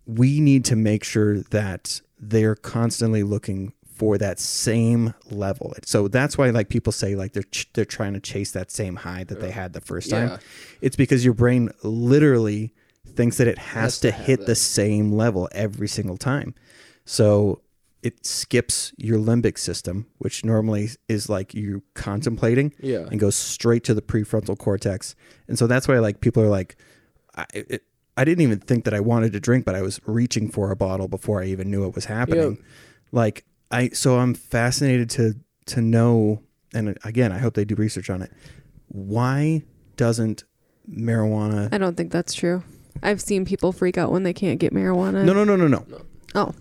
we 0.07 0.41
need 0.41 0.65
to 0.67 0.77
make 0.77 1.05
sure 1.05 1.41
that 1.41 2.01
they're 2.19 2.55
constantly 2.55 3.23
looking 3.23 3.73
for 3.95 4.17
that 4.19 4.39
same 4.39 5.15
level. 5.31 5.75
So 5.85 6.09
that's 6.09 6.37
why 6.39 6.51
like 6.51 6.69
people 6.69 6.93
say 6.93 7.15
like 7.15 7.33
they're 7.33 7.43
ch- 7.45 7.71
they're 7.75 7.85
trying 7.85 8.15
to 8.15 8.21
chase 8.21 8.51
that 8.53 8.71
same 8.71 8.97
high 8.97 9.25
that 9.25 9.41
they 9.41 9.51
had 9.51 9.73
the 9.73 9.81
first 9.81 10.11
Yeah. 10.11 10.29
time. 10.29 10.39
It's 10.81 10.97
because 10.97 11.25
your 11.25 11.35
brain 11.35 11.71
literally 11.83 12.73
thinks 13.07 13.37
that 13.39 13.47
it 13.49 13.59
has, 13.59 13.75
Has 13.83 14.01
to, 14.01 14.11
to 14.11 14.17
hit 14.17 14.41
that. 14.41 14.47
the 14.47 14.55
same 14.55 15.13
level 15.13 15.49
every 15.53 15.89
single 15.89 16.17
time. 16.17 16.55
So 17.05 17.61
it 18.03 18.25
skips 18.25 18.93
your 18.97 19.19
limbic 19.19 19.59
system, 19.59 20.07
which 20.19 20.45
normally 20.45 20.89
is 21.09 21.29
like 21.29 21.53
you 21.55 21.83
contemplating 21.95 22.73
Yeah. 22.81 23.07
and 23.11 23.21
goes 23.21 23.37
straight 23.37 23.85
to 23.85 23.95
the 23.95 24.01
prefrontal 24.03 24.57
cortex. 24.57 25.15
And 25.49 25.59
so 25.59 25.67
that's 25.67 25.87
why 25.87 25.99
like 25.99 26.21
people 26.21 26.43
are 26.43 26.49
like, 26.49 26.77
I, 27.37 27.45
it, 27.53 27.83
I 28.17 28.25
didn't 28.25 28.43
even 28.43 28.59
think 28.59 28.85
that 28.85 28.95
I 28.95 29.01
wanted 29.01 29.33
to 29.35 29.41
drink, 29.41 29.65
but 29.65 29.75
I 29.75 29.83
was 29.83 30.01
reaching 30.07 30.51
for 30.51 30.71
a 30.71 30.77
bottle 30.77 31.09
before 31.09 31.43
I 31.43 31.47
even 31.47 31.71
knew 31.71 31.85
it 31.87 31.95
was 31.95 32.07
happening. 32.07 32.57
Yep. 32.57 32.59
Like 33.13 33.45
I, 33.71 33.91
so 33.91 34.19
I'm 34.19 34.35
fascinated 34.35 35.11
to 35.11 35.35
to 35.67 35.81
know, 35.81 36.43
and 36.75 36.99
again, 37.05 37.33
I 37.33 37.39
hope 37.39 37.55
they 37.55 37.65
do 37.65 37.75
research 37.77 38.11
on 38.11 38.23
it. 38.23 38.33
Why 38.89 39.63
doesn't 39.97 40.45
marijuana? 40.91 41.73
I 41.73 41.79
don't 41.79 41.97
think 41.97 42.11
that's 42.13 42.35
true. 42.35 42.63
I've 43.03 43.21
seen 43.21 43.45
people 43.45 43.73
freak 43.73 43.97
out 43.97 44.11
when 44.11 44.23
they 44.25 44.33
can't 44.33 44.59
get 44.59 44.73
marijuana. 44.75 45.25
No, 45.25 45.33
no, 45.33 45.45
no, 45.45 45.57
no, 45.57 45.69
no. 45.69 45.85
Oh, 46.35 46.55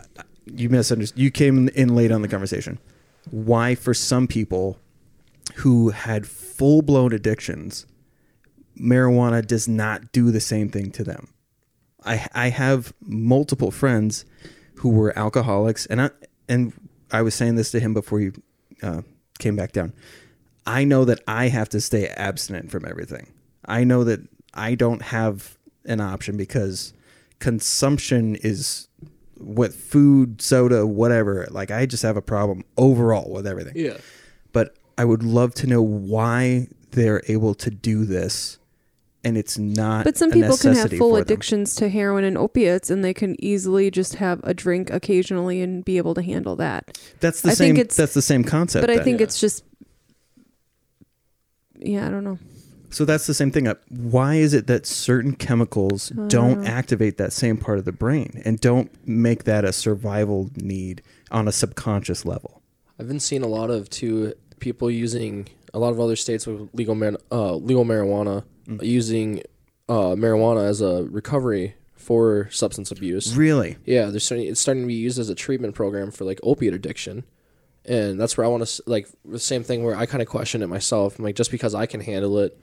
you 0.54 0.70
misunderstood. 0.70 1.20
You 1.20 1.32
came 1.32 1.68
in 1.70 1.96
late 1.96 2.12
on 2.12 2.22
the 2.22 2.28
conversation. 2.28 2.80
Why, 3.30 3.76
for 3.76 3.94
some 3.94 4.28
people 4.28 4.80
who 5.56 5.90
had 5.90 6.28
full 6.28 6.82
blown 6.82 7.14
addictions, 7.14 7.86
marijuana 8.80 9.46
does 9.46 9.68
not 9.68 10.12
do 10.12 10.32
the 10.32 10.40
same 10.40 10.70
thing 10.70 10.92
to 10.92 11.04
them. 11.04 11.34
I 12.06 12.28
I 12.34 12.50
have 12.50 12.94
multiple 13.02 13.72
friends 13.72 14.26
who 14.76 14.90
were 14.90 15.18
alcoholics, 15.18 15.86
and 15.88 16.02
I 16.02 16.10
and 16.48 16.74
I 17.12 17.22
was 17.22 17.36
saying 17.36 17.56
this 17.56 17.72
to 17.72 17.80
him 17.80 17.94
before 17.94 18.20
you 18.20 18.34
uh, 18.82 19.02
came 19.40 19.56
back 19.56 19.72
down. 19.72 19.94
I 20.66 20.84
know 20.84 21.06
that 21.06 21.22
I 21.28 21.48
have 21.48 21.70
to 21.70 21.82
stay 21.82 22.08
abstinent 22.08 22.70
from 22.70 22.86
everything. 22.86 23.32
I 23.66 23.84
know 23.84 24.04
that 24.04 24.22
I 24.54 24.76
don't 24.76 25.02
have 25.02 25.58
an 25.86 26.00
option 26.00 26.38
because 26.38 26.94
consumption 27.40 28.36
is 28.36 28.89
what 29.40 29.74
food, 29.74 30.42
soda, 30.42 30.86
whatever. 30.86 31.48
Like 31.50 31.72
I 31.72 31.86
just 31.86 32.04
have 32.04 32.18
a 32.18 32.22
problem 32.22 32.64
overall 32.78 33.32
with 33.32 33.48
everything 33.48 33.74
Yeah. 33.76 33.98
but 34.52 34.76
I 34.98 35.06
would 35.06 35.24
love 35.24 35.54
to 35.56 35.68
know 35.68 35.82
why 35.82 36.68
they're 36.92 37.22
able 37.28 37.56
to 37.56 37.70
do 37.70 38.04
this, 38.04 38.58
and 39.24 39.38
it's 39.38 39.58
not. 39.58 40.04
But 40.04 40.18
some 40.18 40.30
a 40.32 40.34
people 40.34 40.58
can 40.58 40.74
have 40.76 40.90
full 40.92 41.12
for 41.12 41.16
them. 41.18 41.22
addictions 41.22 41.76
to 41.76 41.88
heroin 41.90 42.24
and 42.26 42.38
opiates, 42.38 42.90
and 42.90 43.04
they 43.04 43.14
can 43.14 43.36
easily 43.44 43.90
just 43.92 44.16
have 44.16 44.42
a 44.44 44.54
drink 44.54 44.90
occasionally 44.92 45.62
and 45.62 45.86
be 45.86 45.98
able 45.98 46.14
to 46.16 46.22
handle 46.22 46.56
that. 46.58 46.98
That's 47.22 47.42
the 47.42 47.52
I 47.52 47.54
same. 47.54 47.68
think 47.76 47.80
it's- 47.80 47.96
That's 47.98 48.14
the 48.14 48.22
same 48.22 48.44
concept. 48.44 48.82
but 48.86 48.90
I 48.90 49.02
think 49.04 49.20
Yeah. 49.20 49.24
it's 49.26 49.40
just, 49.40 49.64
yeah, 51.80 52.08
I 52.08 52.10
don't 52.10 52.24
know. 52.24 52.40
So. 52.90 53.06
That's 53.06 53.28
the 53.28 53.34
same 53.34 53.52
thing. 53.52 53.68
Uh, 53.68 53.76
Why 53.90 54.36
is 54.36 54.54
it 54.54 54.68
that 54.68 54.86
certain 54.86 55.34
chemicals 55.36 56.12
I 56.12 56.16
don't 56.16 56.28
don't 56.30 56.66
activate 56.68 57.18
that 57.18 57.34
same 57.34 57.58
part 57.58 57.80
of 57.80 57.86
the 57.86 57.92
brain 57.92 58.42
and 58.46 58.60
don't 58.60 58.92
make 59.08 59.44
that 59.46 59.66
a 59.66 59.74
survival 59.74 60.50
need 60.56 61.02
on 61.32 61.48
a 61.48 61.52
subconscious 61.52 62.26
level? 62.26 62.62
I've 63.00 63.08
been 63.08 63.20
seeing 63.20 63.44
a 63.44 63.48
lot 63.48 63.70
of 63.70 63.90
too 63.90 64.34
people 64.60 64.90
using 64.92 65.48
a 65.74 65.80
lot 65.80 65.92
of 65.92 66.00
other 66.00 66.16
states 66.16 66.46
with 66.48 66.70
legal 66.74 66.96
man, 66.96 67.18
uh, 67.32 67.56
legal 67.56 67.86
marijuana 67.86 68.44
Mm. 68.68 68.84
using 68.84 69.42
uh, 69.88 70.14
marijuana 70.16 70.68
as 70.70 70.80
a 70.82 71.04
recovery 71.06 71.74
for 71.96 72.48
substance 72.52 72.92
abuse. 72.92 73.36
Really? 73.36 73.78
Yeah, 73.86 74.06
they're 74.08 74.20
starting. 74.20 74.48
It's 74.48 74.60
starting 74.60 74.84
to 74.84 74.88
be 74.88 74.94
used 74.94 75.18
as 75.18 75.30
a 75.30 75.34
treatment 75.36 75.74
program 75.74 76.12
for 76.12 76.24
like 76.24 76.40
opiate 76.44 76.76
addiction, 76.76 77.24
and 77.86 78.20
that's 78.20 78.38
where 78.38 78.46
I 78.46 78.48
want 78.48 78.66
to 78.68 78.84
like 78.86 79.08
the 79.26 79.40
same 79.40 79.64
thing 79.64 79.84
where 79.84 79.96
I 79.96 80.06
kind 80.06 80.22
of 80.22 80.28
question 80.28 80.62
it 80.62 80.68
myself. 80.68 81.18
I'm 81.18 81.26
like, 81.26 81.36
just 81.36 81.50
because 81.50 81.74
I 81.74 81.88
can 81.88 82.02
handle 82.02 82.38
it, 82.38 82.60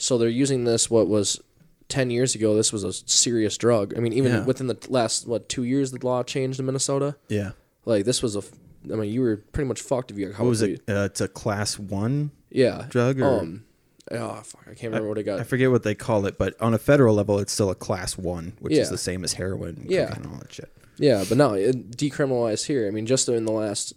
so 0.00 0.18
they're 0.18 0.28
using 0.28 0.64
this. 0.64 0.90
What 0.90 1.08
was 1.08 1.40
ten 1.88 2.10
years 2.10 2.34
ago? 2.34 2.54
This 2.54 2.72
was 2.72 2.84
a 2.84 2.92
serious 2.92 3.56
drug. 3.56 3.94
I 3.96 4.00
mean, 4.00 4.12
even 4.12 4.32
Yeah. 4.32 4.44
within 4.44 4.66
the 4.66 4.76
last 4.88 5.26
what 5.26 5.48
two 5.48 5.64
years, 5.64 5.90
the 5.92 6.04
law 6.04 6.22
changed 6.22 6.58
in 6.60 6.66
Minnesota. 6.66 7.16
Yeah. 7.28 7.52
Like 7.84 8.04
this 8.04 8.22
was 8.22 8.36
a. 8.36 8.40
f- 8.40 8.50
I 8.90 8.94
mean, 8.96 9.12
you 9.12 9.20
were 9.20 9.36
pretty 9.52 9.68
much 9.68 9.80
fucked 9.82 10.10
if 10.10 10.18
you 10.18 10.26
got 10.26 10.36
caught. 10.36 10.42
What 10.44 10.48
was 10.50 10.62
with 10.62 10.70
it? 10.70 10.82
Uh, 10.88 11.04
it's 11.04 11.20
a 11.20 11.28
class 11.28 11.78
one 11.78 12.30
Yeah. 12.50 12.86
drug, 12.88 13.20
or 13.20 13.40
Um. 13.40 13.64
Oh 14.12 14.40
fuck! 14.42 14.62
I 14.66 14.70
can't 14.74 14.84
remember 14.92 15.08
what 15.08 15.18
it 15.18 15.22
got. 15.24 15.38
I 15.38 15.44
forget 15.44 15.70
what 15.70 15.82
they 15.84 15.94
call 15.94 16.26
it, 16.26 16.36
but 16.36 16.60
on 16.60 16.74
a 16.74 16.78
federal 16.78 17.14
level, 17.14 17.38
it's 17.38 17.52
still 17.52 17.70
a 17.70 17.74
class 17.76 18.18
one, 18.18 18.54
which 18.58 18.72
Yeah. 18.72 18.82
is 18.82 18.90
the 18.90 18.98
same 18.98 19.22
as 19.22 19.34
heroin, 19.34 19.76
and 19.82 19.90
Yeah. 19.90 20.12
and 20.14 20.26
all 20.26 20.38
that 20.38 20.52
shit. 20.52 20.68
Yeah, 20.98 21.24
but 21.28 21.38
no, 21.38 21.52
it 21.54 21.92
decriminalized 21.96 22.66
here. 22.66 22.88
I 22.88 22.90
mean, 22.90 23.06
just 23.06 23.28
in 23.28 23.44
the 23.44 23.52
last 23.52 23.94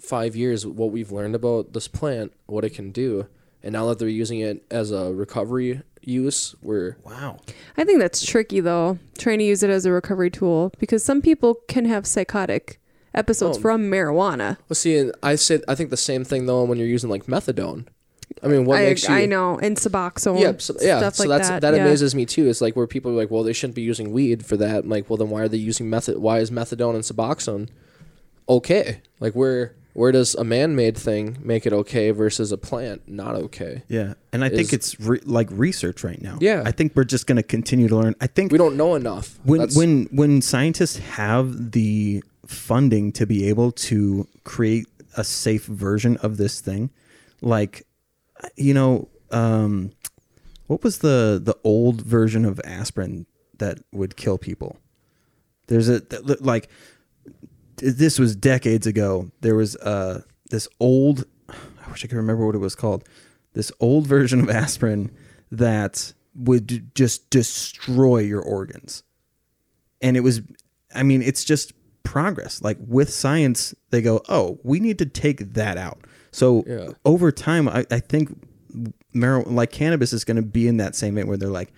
five 0.00 0.36
years, 0.36 0.64
what 0.66 0.92
we've 0.92 1.10
learned 1.10 1.34
about 1.34 1.72
this 1.72 1.88
plant, 1.88 2.32
what 2.46 2.64
it 2.64 2.74
can 2.74 2.92
do, 2.92 3.26
and 3.66 3.72
now 3.72 3.86
that 3.86 3.98
they're 3.98 4.08
using 4.08 4.38
it 4.38 4.64
as 4.70 4.92
a 4.92 5.12
recovery 5.12 5.82
use, 6.00 6.54
we're 6.62 6.96
Wow. 7.04 7.38
I 7.76 7.82
think 7.84 7.98
that's 7.98 8.24
tricky 8.24 8.60
though, 8.60 8.98
trying 9.18 9.40
to 9.40 9.44
use 9.44 9.64
it 9.64 9.70
as 9.70 9.84
a 9.84 9.90
recovery 9.90 10.30
tool 10.30 10.72
because 10.78 11.02
some 11.04 11.20
people 11.20 11.56
can 11.66 11.84
have 11.84 12.06
psychotic 12.06 12.80
episodes 13.12 13.58
Oh. 13.58 13.60
from 13.60 13.90
marijuana. 13.90 14.56
well. 14.68 14.74
See, 14.76 14.96
and 14.96 15.12
I 15.20 15.34
said 15.34 15.64
I 15.66 15.74
think 15.74 15.90
the 15.90 15.96
same 15.96 16.22
thing 16.24 16.46
though 16.46 16.62
when 16.62 16.78
you're 16.78 16.86
using 16.86 17.10
like 17.10 17.26
methadone. 17.26 17.86
I 18.40 18.46
mean, 18.46 18.66
what 18.66 18.78
I, 18.78 18.84
makes 18.84 19.08
you? 19.08 19.14
I 19.14 19.26
know, 19.26 19.58
and 19.58 19.76
Suboxone. 19.76 20.40
Yeah, 20.40 20.52
so, 20.58 20.74
yeah. 20.80 20.98
stuff 20.98 21.14
so 21.16 21.24
like 21.24 21.38
that's 21.38 21.48
that. 21.48 21.62
that, 21.62 21.74
yeah. 21.74 21.80
amazes 21.82 22.14
me 22.14 22.24
too. 22.24 22.48
It's 22.48 22.60
like 22.60 22.76
where 22.76 22.86
people 22.86 23.10
are 23.10 23.14
like, 23.14 23.30
well, 23.30 23.42
they 23.42 23.52
shouldn't 23.52 23.74
be 23.74 23.82
using 23.82 24.12
weed 24.12 24.44
for 24.46 24.56
that. 24.58 24.84
I'm 24.84 24.88
like, 24.90 25.10
well, 25.10 25.16
then 25.16 25.30
why 25.30 25.40
are 25.42 25.48
they 25.48 25.56
using 25.56 25.90
method? 25.90 26.18
Why 26.18 26.38
is 26.38 26.50
methadone 26.52 26.94
and 26.94 27.02
Suboxone 27.02 27.68
okay? 28.48 29.00
Like, 29.18 29.32
where 29.32 29.74
where 29.96 30.12
does 30.12 30.34
a 30.34 30.44
man-made 30.44 30.94
thing 30.96 31.38
make 31.42 31.64
it 31.64 31.72
okay 31.72 32.10
versus 32.10 32.52
a 32.52 32.58
plant 32.58 33.08
not 33.08 33.34
okay? 33.34 33.82
Yeah, 33.88 34.12
and 34.32 34.44
I 34.44 34.48
think 34.50 34.68
is- 34.68 34.72
it's 34.74 35.00
re- 35.00 35.20
like 35.24 35.48
research 35.50 36.04
right 36.04 36.20
now. 36.20 36.36
Yeah. 36.40 36.62
I 36.66 36.70
think 36.72 36.92
we're 36.94 37.04
just 37.04 37.26
going 37.26 37.36
to 37.36 37.42
continue 37.42 37.88
to 37.88 37.96
learn. 37.96 38.14
I 38.20 38.26
think 38.26 38.52
We 38.52 38.58
don't 38.58 38.76
know 38.76 38.94
enough. 38.94 39.38
when 39.44 39.60
That's- 39.60 39.76
when 39.76 40.04
when 40.12 40.42
scientists 40.42 40.98
have 40.98 41.72
the 41.72 42.22
funding 42.46 43.10
to 43.12 43.26
be 43.26 43.48
able 43.48 43.72
to 43.72 44.28
create 44.44 44.86
a 45.16 45.24
safe 45.24 45.64
version 45.64 46.18
of 46.18 46.36
this 46.36 46.60
thing, 46.60 46.90
like 47.40 47.86
you 48.56 48.74
know, 48.74 49.08
um, 49.30 49.92
what 50.66 50.84
was 50.84 50.98
the 50.98 51.40
the 51.42 51.56
old 51.64 52.02
version 52.02 52.44
of 52.44 52.60
aspirin 52.64 53.24
that 53.58 53.78
would 53.92 54.14
kill 54.16 54.36
people? 54.36 54.76
There's 55.68 55.88
a 55.88 56.02
like 56.40 56.68
this 57.78 58.18
was 58.18 58.34
decades 58.36 58.86
ago. 58.86 59.30
There 59.40 59.54
was 59.54 59.76
uh 59.76 60.22
this 60.50 60.68
old 60.80 61.24
I 61.48 61.90
wish 61.90 62.04
I 62.04 62.08
could 62.08 62.16
remember 62.16 62.44
what 62.46 62.54
it 62.54 62.58
was 62.58 62.74
called. 62.74 63.04
This 63.52 63.72
old 63.80 64.06
version 64.06 64.40
of 64.40 64.50
aspirin 64.50 65.10
that 65.50 66.12
would 66.34 66.94
just 66.94 67.30
destroy 67.30 68.18
your 68.18 68.42
organs. 68.42 69.02
And 70.02 70.16
it 70.16 70.20
was 70.20 70.42
I 70.94 71.02
mean, 71.02 71.22
it's 71.22 71.44
just 71.44 71.72
progress. 72.02 72.62
Like 72.62 72.78
with 72.80 73.10
science, 73.10 73.74
they 73.90 74.00
go, 74.02 74.22
"Oh, 74.28 74.58
we 74.62 74.80
need 74.80 74.98
to 74.98 75.06
take 75.06 75.54
that 75.54 75.76
out." 75.76 75.98
So 76.30 76.64
Yeah. 76.66 76.88
over 77.04 77.32
time, 77.32 77.68
I, 77.68 77.84
I 77.90 78.00
think 78.00 78.30
marijuana, 79.14 79.50
like 79.52 79.72
cannabis, 79.72 80.12
is 80.12 80.24
going 80.24 80.36
to 80.36 80.42
be 80.42 80.68
in 80.68 80.76
that 80.76 80.94
same 80.94 81.14
vein 81.14 81.26
where 81.26 81.36
they're 81.36 81.48
like, 81.48 81.72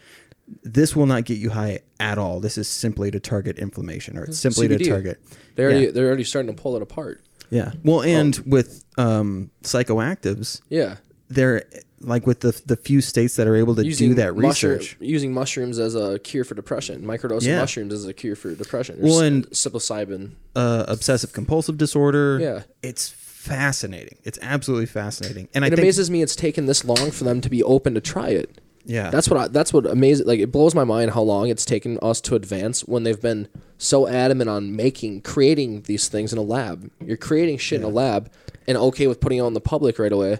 "This 0.62 0.94
will 0.96 1.06
not 1.06 1.24
get 1.24 1.38
you 1.38 1.50
high 1.50 1.80
at 2.00 2.18
all. 2.18 2.40
This 2.40 2.56
is 2.58 2.68
simply 2.68 3.10
to 3.10 3.20
target 3.20 3.58
inflammation, 3.58 4.16
or 4.18 4.24
it's 4.24 4.38
simply 4.38 4.68
to 4.68 4.78
target." 4.78 5.20
They 5.56 5.64
already 5.64 5.84
Yeah. 5.86 5.90
they're 5.92 6.06
already 6.06 6.24
starting 6.24 6.54
to 6.54 6.60
pull 6.62 6.76
it 6.76 6.82
apart. 6.82 7.20
Yeah. 7.50 7.72
Well, 7.84 8.02
and 8.02 8.38
Oh. 8.38 8.42
with 8.46 8.84
um, 8.98 9.50
psychoactives, 9.62 10.60
Yeah, 10.68 10.96
they're 11.28 11.64
like 12.00 12.26
with 12.26 12.40
the 12.40 12.60
the 12.66 12.76
few 12.76 13.00
states 13.00 13.36
that 13.36 13.46
are 13.48 13.56
able 13.56 13.74
to 13.74 13.82
do 13.82 14.14
that 14.14 14.36
mushroom- 14.36 14.78
research. 14.78 14.96
using 15.00 15.32
mushrooms 15.32 15.78
as 15.78 15.94
a 15.94 16.18
cure 16.20 16.44
for 16.44 16.54
depression, 16.54 17.02
microdosing 17.02 17.46
Yeah. 17.46 17.60
mushrooms 17.60 17.92
as 17.94 18.04
a 18.06 18.12
cure 18.12 18.36
for 18.36 18.54
depression. 18.54 18.98
Well, 19.00 19.20
and- 19.20 19.48
psilocybin. 19.50 20.30
Uh, 20.54 20.84
obsessive 20.88 21.32
compulsive 21.32 21.76
disorder. 21.78 22.38
Yeah. 22.40 22.62
It's 22.82 23.08
fascinating. 23.08 24.18
It's 24.24 24.38
absolutely 24.42 24.86
fascinating. 24.86 25.48
And 25.54 25.64
I 25.64 25.68
It 25.68 25.70
think 25.70 25.80
amazes 25.80 26.10
me 26.10 26.22
it's 26.22 26.36
taken 26.36 26.66
this 26.66 26.84
long 26.84 27.10
for 27.10 27.24
them 27.24 27.40
to 27.40 27.48
be 27.48 27.62
open 27.62 27.94
to 27.94 28.00
try 28.00 28.28
it. 28.30 28.60
Yeah. 28.88 29.10
That's 29.10 29.28
what 29.28 29.38
I, 29.38 29.48
that's 29.48 29.70
what 29.70 29.84
amazing. 29.84 30.26
Like 30.26 30.40
it 30.40 30.50
blows 30.50 30.74
my 30.74 30.82
mind 30.82 31.10
how 31.10 31.20
long 31.20 31.50
it's 31.50 31.66
taken 31.66 31.98
us 32.00 32.22
to 32.22 32.34
advance 32.34 32.80
when 32.80 33.02
they've 33.02 33.20
been 33.20 33.46
so 33.76 34.08
adamant 34.08 34.48
on 34.48 34.74
making, 34.74 35.20
creating 35.20 35.82
these 35.82 36.08
things 36.08 36.32
in 36.32 36.38
a 36.38 36.42
lab. 36.42 36.90
You're 37.04 37.18
creating 37.18 37.58
shit 37.58 37.80
in 37.80 37.84
a 37.84 37.90
lab 37.90 38.32
and 38.66 38.78
okay 38.78 39.06
with 39.06 39.20
putting 39.20 39.38
it 39.38 39.42
on 39.42 39.52
the 39.52 39.60
public 39.60 39.98
right 39.98 40.10
away. 40.10 40.38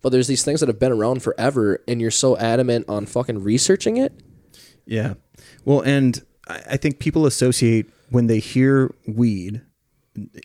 But 0.00 0.12
there's 0.12 0.28
these 0.28 0.42
things 0.42 0.60
that 0.60 0.68
have 0.70 0.78
been 0.78 0.92
around 0.92 1.22
forever, 1.22 1.82
and 1.86 2.00
you're 2.00 2.10
so 2.10 2.38
adamant 2.38 2.86
on 2.88 3.04
fucking 3.04 3.42
researching 3.42 3.98
it. 3.98 4.18
Yeah. 4.86 5.14
Well, 5.66 5.82
and 5.82 6.24
I, 6.48 6.62
I 6.70 6.76
think 6.78 7.00
people 7.00 7.26
associate 7.26 7.90
when 8.08 8.28
they 8.28 8.38
hear 8.38 8.94
weed, 9.06 9.60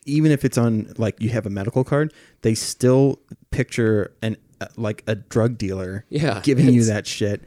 even 0.04 0.30
if 0.30 0.44
it's 0.44 0.58
on 0.58 0.92
like 0.98 1.22
you 1.22 1.30
have 1.30 1.46
a 1.46 1.50
medical 1.50 1.84
card, 1.84 2.12
they 2.42 2.54
still 2.54 3.18
picture 3.50 4.14
an 4.20 4.36
uh, 4.60 4.66
like 4.76 5.02
a 5.06 5.14
drug 5.14 5.58
dealer 5.58 6.04
Yeah, 6.08 6.40
giving 6.42 6.68
you 6.70 6.84
that 6.84 7.06
shit, 7.06 7.42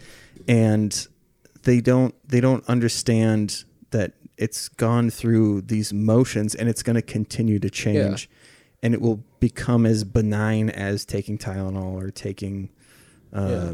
and 0.47 1.07
they 1.63 1.81
don't 1.81 2.13
they 2.27 2.39
don't 2.41 2.63
understand 2.67 3.63
that 3.91 4.13
it's 4.37 4.69
gone 4.69 5.09
through 5.09 5.61
these 5.61 5.91
motions 5.91 6.55
and 6.55 6.69
it's 6.69 6.81
going 6.83 6.95
to 6.95 7.01
continue 7.01 7.59
to 7.59 7.69
change, 7.69 8.29
and 8.81 8.93
it 8.93 9.01
will 9.01 9.23
become 9.39 9.85
as 9.85 10.03
benign 10.03 10.69
as 10.69 11.05
taking 11.05 11.37
Tylenol 11.37 11.93
or 12.01 12.09
taking. 12.11 12.69
Uh, 13.33 13.47
Yeah. 13.49 13.73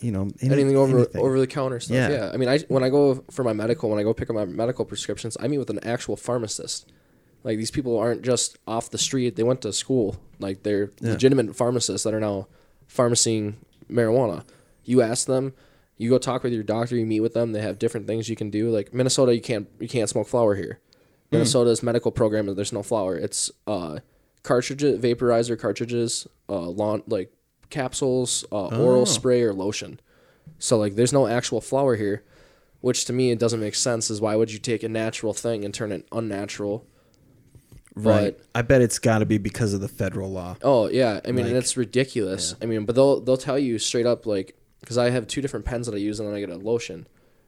You 0.00 0.10
know 0.10 0.28
any- 0.40 0.54
anything 0.54 0.76
over 0.76 0.96
anything. 0.98 1.20
over 1.22 1.38
the 1.38 1.46
counter 1.46 1.78
stuff. 1.78 1.94
Yeah. 1.94 2.10
Yeah. 2.10 2.30
I 2.34 2.36
mean, 2.36 2.48
I 2.48 2.58
when 2.66 2.82
I 2.82 2.88
go 2.88 3.22
for 3.30 3.44
my 3.44 3.52
medical, 3.52 3.88
when 3.88 4.00
I 4.00 4.02
go 4.02 4.12
pick 4.12 4.28
up 4.30 4.34
my 4.34 4.44
medical 4.44 4.84
prescriptions, 4.84 5.36
I 5.38 5.46
meet 5.46 5.58
with 5.58 5.70
an 5.70 5.78
actual 5.84 6.16
pharmacist. 6.16 6.90
Like 7.44 7.56
these 7.56 7.70
people 7.70 7.96
aren't 7.96 8.22
just 8.22 8.58
off 8.66 8.90
the 8.90 8.98
street; 8.98 9.36
they 9.36 9.44
went 9.44 9.60
to 9.62 9.72
school. 9.72 10.16
Like 10.40 10.64
they're 10.64 10.90
Yeah. 11.00 11.12
legitimate 11.12 11.54
pharmacists 11.54 12.02
that 12.02 12.12
are 12.14 12.18
now 12.18 12.48
pharmacying 12.94 13.54
marijuana. 13.90 14.44
You 14.84 15.02
ask 15.02 15.26
them, 15.26 15.54
you 15.96 16.10
go 16.10 16.18
talk 16.18 16.42
with 16.42 16.52
your 16.52 16.62
doctor, 16.64 16.96
you 16.96 17.06
meet 17.06 17.20
with 17.20 17.34
them. 17.34 17.52
They 17.52 17.60
have 17.62 17.78
different 17.78 18.06
things 18.06 18.28
you 18.28 18.36
can 18.36 18.50
do. 18.50 18.70
Like 18.70 18.92
Minnesota, 18.92 19.34
you 19.34 19.40
can't 19.40 19.68
you 19.80 19.88
can't 19.88 20.08
smoke 20.08 20.28
flower 20.28 20.54
here. 20.54 20.80
Minnesota's 21.30 21.82
medical 21.82 22.10
program, 22.10 22.52
there's 22.54 22.72
no 22.72 22.82
flower. 22.82 23.16
It's 23.16 23.50
uh, 23.66 24.00
cartridges, 24.42 25.00
vaporizer 25.00 25.58
cartridges, 25.58 26.26
uh, 26.48 26.60
lawn 26.68 27.02
like 27.06 27.32
capsules, 27.70 28.44
uh, 28.52 28.68
Oh. 28.72 28.84
oral 28.84 29.06
spray 29.06 29.42
or 29.42 29.54
lotion. 29.54 29.98
So 30.58 30.76
like, 30.76 30.94
there's 30.94 31.12
no 31.12 31.26
actual 31.26 31.60
flower 31.62 31.96
here, 31.96 32.22
which 32.82 33.04
to 33.06 33.12
me 33.14 33.30
it 33.30 33.38
doesn't 33.38 33.60
make 33.60 33.74
sense. 33.74 34.10
Is 34.10 34.20
why 34.20 34.36
would 34.36 34.52
you 34.52 34.58
take 34.58 34.82
a 34.82 34.88
natural 34.88 35.32
thing 35.32 35.64
and 35.64 35.72
turn 35.72 35.90
it 35.92 36.06
unnatural? 36.12 36.86
Right. 37.94 38.36
But- 38.36 38.46
I 38.54 38.62
bet 38.62 38.82
it's 38.82 38.98
got 38.98 39.18
to 39.18 39.26
be 39.26 39.38
because 39.38 39.74
of 39.74 39.80
the 39.80 39.88
federal 39.88 40.30
law. 40.30 40.56
Oh 40.62 40.88
yeah, 40.88 41.20
I 41.24 41.32
mean 41.32 41.46
Like- 41.46 41.54
it's 41.56 41.76
ridiculous. 41.76 42.54
I 42.62 42.66
mean, 42.66 42.84
but 42.84 42.94
they'll 42.94 43.20
they'll 43.20 43.36
tell 43.36 43.58
you 43.58 43.78
straight 43.78 44.06
up 44.06 44.26
like 44.26 44.56
because 44.80 44.98
I 44.98 45.10
have 45.10 45.26
two 45.26 45.40
different 45.40 45.64
pens 45.64 45.86
that 45.86 45.94
I 45.94 45.98
use, 45.98 46.18
and 46.18 46.28
then 46.28 46.34
I 46.34 46.40
get 46.40 46.50
a 46.50 46.56
lotion, 46.56 47.06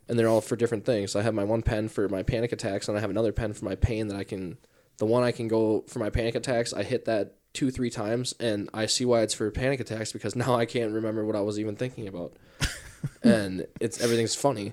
and 0.08 0.18
they're 0.18 0.28
all 0.28 0.40
for 0.40 0.56
different 0.56 0.84
things. 0.84 1.16
I 1.16 1.22
have 1.22 1.34
my 1.34 1.44
one 1.44 1.62
pen 1.62 1.88
for 1.88 2.08
my 2.08 2.22
panic 2.22 2.52
attacks, 2.52 2.88
and 2.88 2.96
I 2.96 3.00
have 3.00 3.10
another 3.10 3.32
pen 3.32 3.52
for 3.52 3.64
my 3.64 3.74
pain 3.74 4.08
that 4.08 4.16
I 4.16 4.24
can. 4.24 4.58
The 4.98 5.06
one 5.06 5.24
I 5.24 5.32
can 5.32 5.48
go 5.48 5.84
for 5.88 5.98
my 5.98 6.10
panic 6.10 6.36
attacks, 6.36 6.72
I 6.72 6.84
hit 6.84 7.06
that 7.06 7.34
two 7.52 7.70
three 7.70 7.90
times, 7.90 8.34
and 8.38 8.68
I 8.74 8.86
see 8.86 9.04
why 9.04 9.22
it's 9.22 9.34
for 9.34 9.50
panic 9.50 9.80
attacks 9.80 10.12
because 10.12 10.36
now 10.44 10.54
I 10.54 10.66
can't 10.66 10.92
remember 10.92 11.24
what 11.24 11.36
I 11.36 11.40
was 11.40 11.58
even 11.58 11.74
thinking 11.76 12.06
about, 12.06 12.36
and 13.22 13.66
it's 13.80 14.00
everything's 14.00 14.34
funny, 14.34 14.72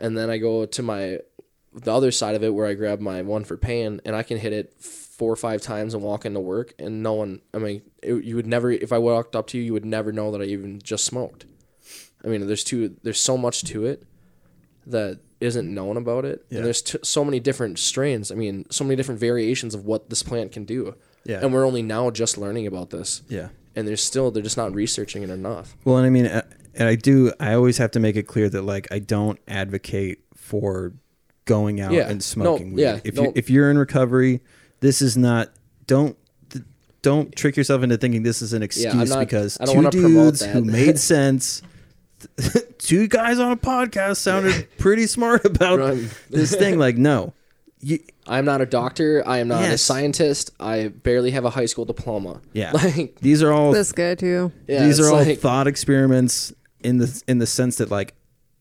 and 0.00 0.18
then 0.18 0.28
I 0.28 0.38
go 0.38 0.66
to 0.66 0.82
my 0.82 1.20
the 1.72 1.92
other 1.92 2.10
side 2.12 2.34
of 2.36 2.44
it 2.44 2.54
where 2.54 2.66
I 2.66 2.74
grab 2.74 3.00
my 3.00 3.22
one 3.22 3.44
for 3.44 3.56
pain 3.56 4.00
and 4.04 4.14
I 4.14 4.22
can 4.22 4.38
hit 4.38 4.52
it 4.52 4.72
four 5.16 5.30
or 5.32 5.36
five 5.36 5.62
times 5.62 5.94
and 5.94 6.02
walk 6.02 6.24
into 6.26 6.40
work 6.40 6.74
and 6.78 7.02
no 7.02 7.12
one 7.12 7.40
I 7.52 7.58
mean 7.58 7.82
it, 8.02 8.24
you 8.24 8.34
would 8.36 8.46
never 8.46 8.70
if 8.70 8.92
I 8.92 8.98
walked 8.98 9.36
up 9.36 9.46
to 9.48 9.58
you 9.58 9.64
you 9.64 9.72
would 9.72 9.84
never 9.84 10.10
know 10.12 10.30
that 10.32 10.40
I 10.40 10.44
even 10.44 10.80
just 10.82 11.04
smoked. 11.04 11.46
I 12.24 12.28
mean 12.28 12.46
there's 12.46 12.64
two 12.64 12.96
there's 13.02 13.20
so 13.20 13.36
much 13.36 13.62
to 13.64 13.86
it 13.86 14.02
that 14.86 15.20
isn't 15.40 15.72
known 15.72 15.96
about 15.96 16.24
it 16.24 16.44
Yeah. 16.50 16.58
and 16.58 16.66
there's 16.66 16.82
t- 16.82 16.98
so 17.02 17.24
many 17.24 17.38
different 17.40 17.78
strains. 17.78 18.32
I 18.32 18.34
mean 18.34 18.64
so 18.70 18.82
many 18.84 18.96
different 18.96 19.20
variations 19.20 19.74
of 19.74 19.84
what 19.84 20.10
this 20.10 20.22
plant 20.22 20.52
can 20.52 20.64
do. 20.64 20.96
Yeah. 21.24 21.40
And 21.42 21.52
we're 21.54 21.64
only 21.66 21.82
now 21.82 22.10
just 22.10 22.36
learning 22.36 22.66
about 22.66 22.90
this. 22.90 23.22
Yeah. 23.28 23.48
And 23.76 23.86
there's 23.88 24.02
still 24.02 24.30
they're 24.30 24.42
just 24.42 24.56
not 24.56 24.74
researching 24.74 25.22
it 25.22 25.30
enough. 25.30 25.76
Well, 25.84 25.96
and 25.96 26.06
I 26.06 26.10
mean, 26.10 26.26
uh, 26.26 26.42
and 26.74 26.86
I 26.88 26.94
do. 26.96 27.32
I 27.40 27.54
always 27.54 27.78
have 27.78 27.90
to 27.92 28.00
make 28.00 28.14
it 28.16 28.24
clear 28.26 28.48
that 28.48 28.62
like 28.62 28.86
I 28.92 28.98
don't 29.00 29.38
advocate 29.48 30.18
for 30.34 30.92
going 31.44 31.80
out 31.80 31.92
Yeah. 31.92 32.02
and 32.08 32.16
No, 32.16 32.20
smoking 32.20 32.72
weed. 32.74 32.82
yeah, 32.82 33.00
if 33.04 33.16
you 33.16 33.22
no. 33.22 33.32
if 33.34 33.48
you're 33.50 33.70
in 33.70 33.78
recovery, 33.78 34.42
this 34.84 35.00
is 35.00 35.16
not. 35.16 35.48
Don't 35.86 36.16
don't 37.02 37.34
trick 37.34 37.56
yourself 37.56 37.82
into 37.82 37.96
thinking 37.98 38.22
this 38.22 38.40
is 38.42 38.52
an 38.52 38.62
excuse 38.62 38.92
I'm 38.94 39.08
not- 39.08 39.18
because 39.20 39.58
two 39.66 39.90
dudes 39.90 40.44
who 40.44 40.62
made 40.64 40.98
sense. 41.14 41.62
two 42.78 43.06
guys 43.08 43.38
on 43.38 43.52
a 43.52 43.56
podcast 43.56 44.16
sounded 44.18 44.68
pretty 44.78 45.06
smart 45.06 45.44
about 45.44 45.98
this 46.30 46.54
thing. 46.54 46.78
Like, 46.78 46.96
no, 46.96 47.34
you, 47.80 47.98
I'm 48.26 48.44
not 48.46 48.60
a 48.62 48.66
doctor. 48.66 49.22
I 49.26 49.38
am 49.38 49.48
not 49.48 49.62
a 49.64 49.76
scientist. 49.78 50.50
I 50.58 50.88
barely 50.88 51.32
have 51.32 51.44
a 51.44 51.50
high 51.50 51.66
school 51.66 51.84
diploma. 51.84 52.40
yeah, 52.54 52.72
Like 52.72 53.16
these 53.20 53.42
are 53.42 53.52
all 53.52 53.72
This 53.72 53.92
guy 53.92 54.14
too. 54.14 54.52
yeah, 54.66 54.86
these 54.86 55.00
are 55.00 55.08
all 55.08 55.22
like- 55.24 55.38
thought 55.38 55.66
experiments 55.66 56.52
in 56.80 56.98
the 56.98 57.22
in 57.28 57.38
the 57.38 57.46
sense 57.46 57.76
that 57.76 57.90
like 57.90 58.14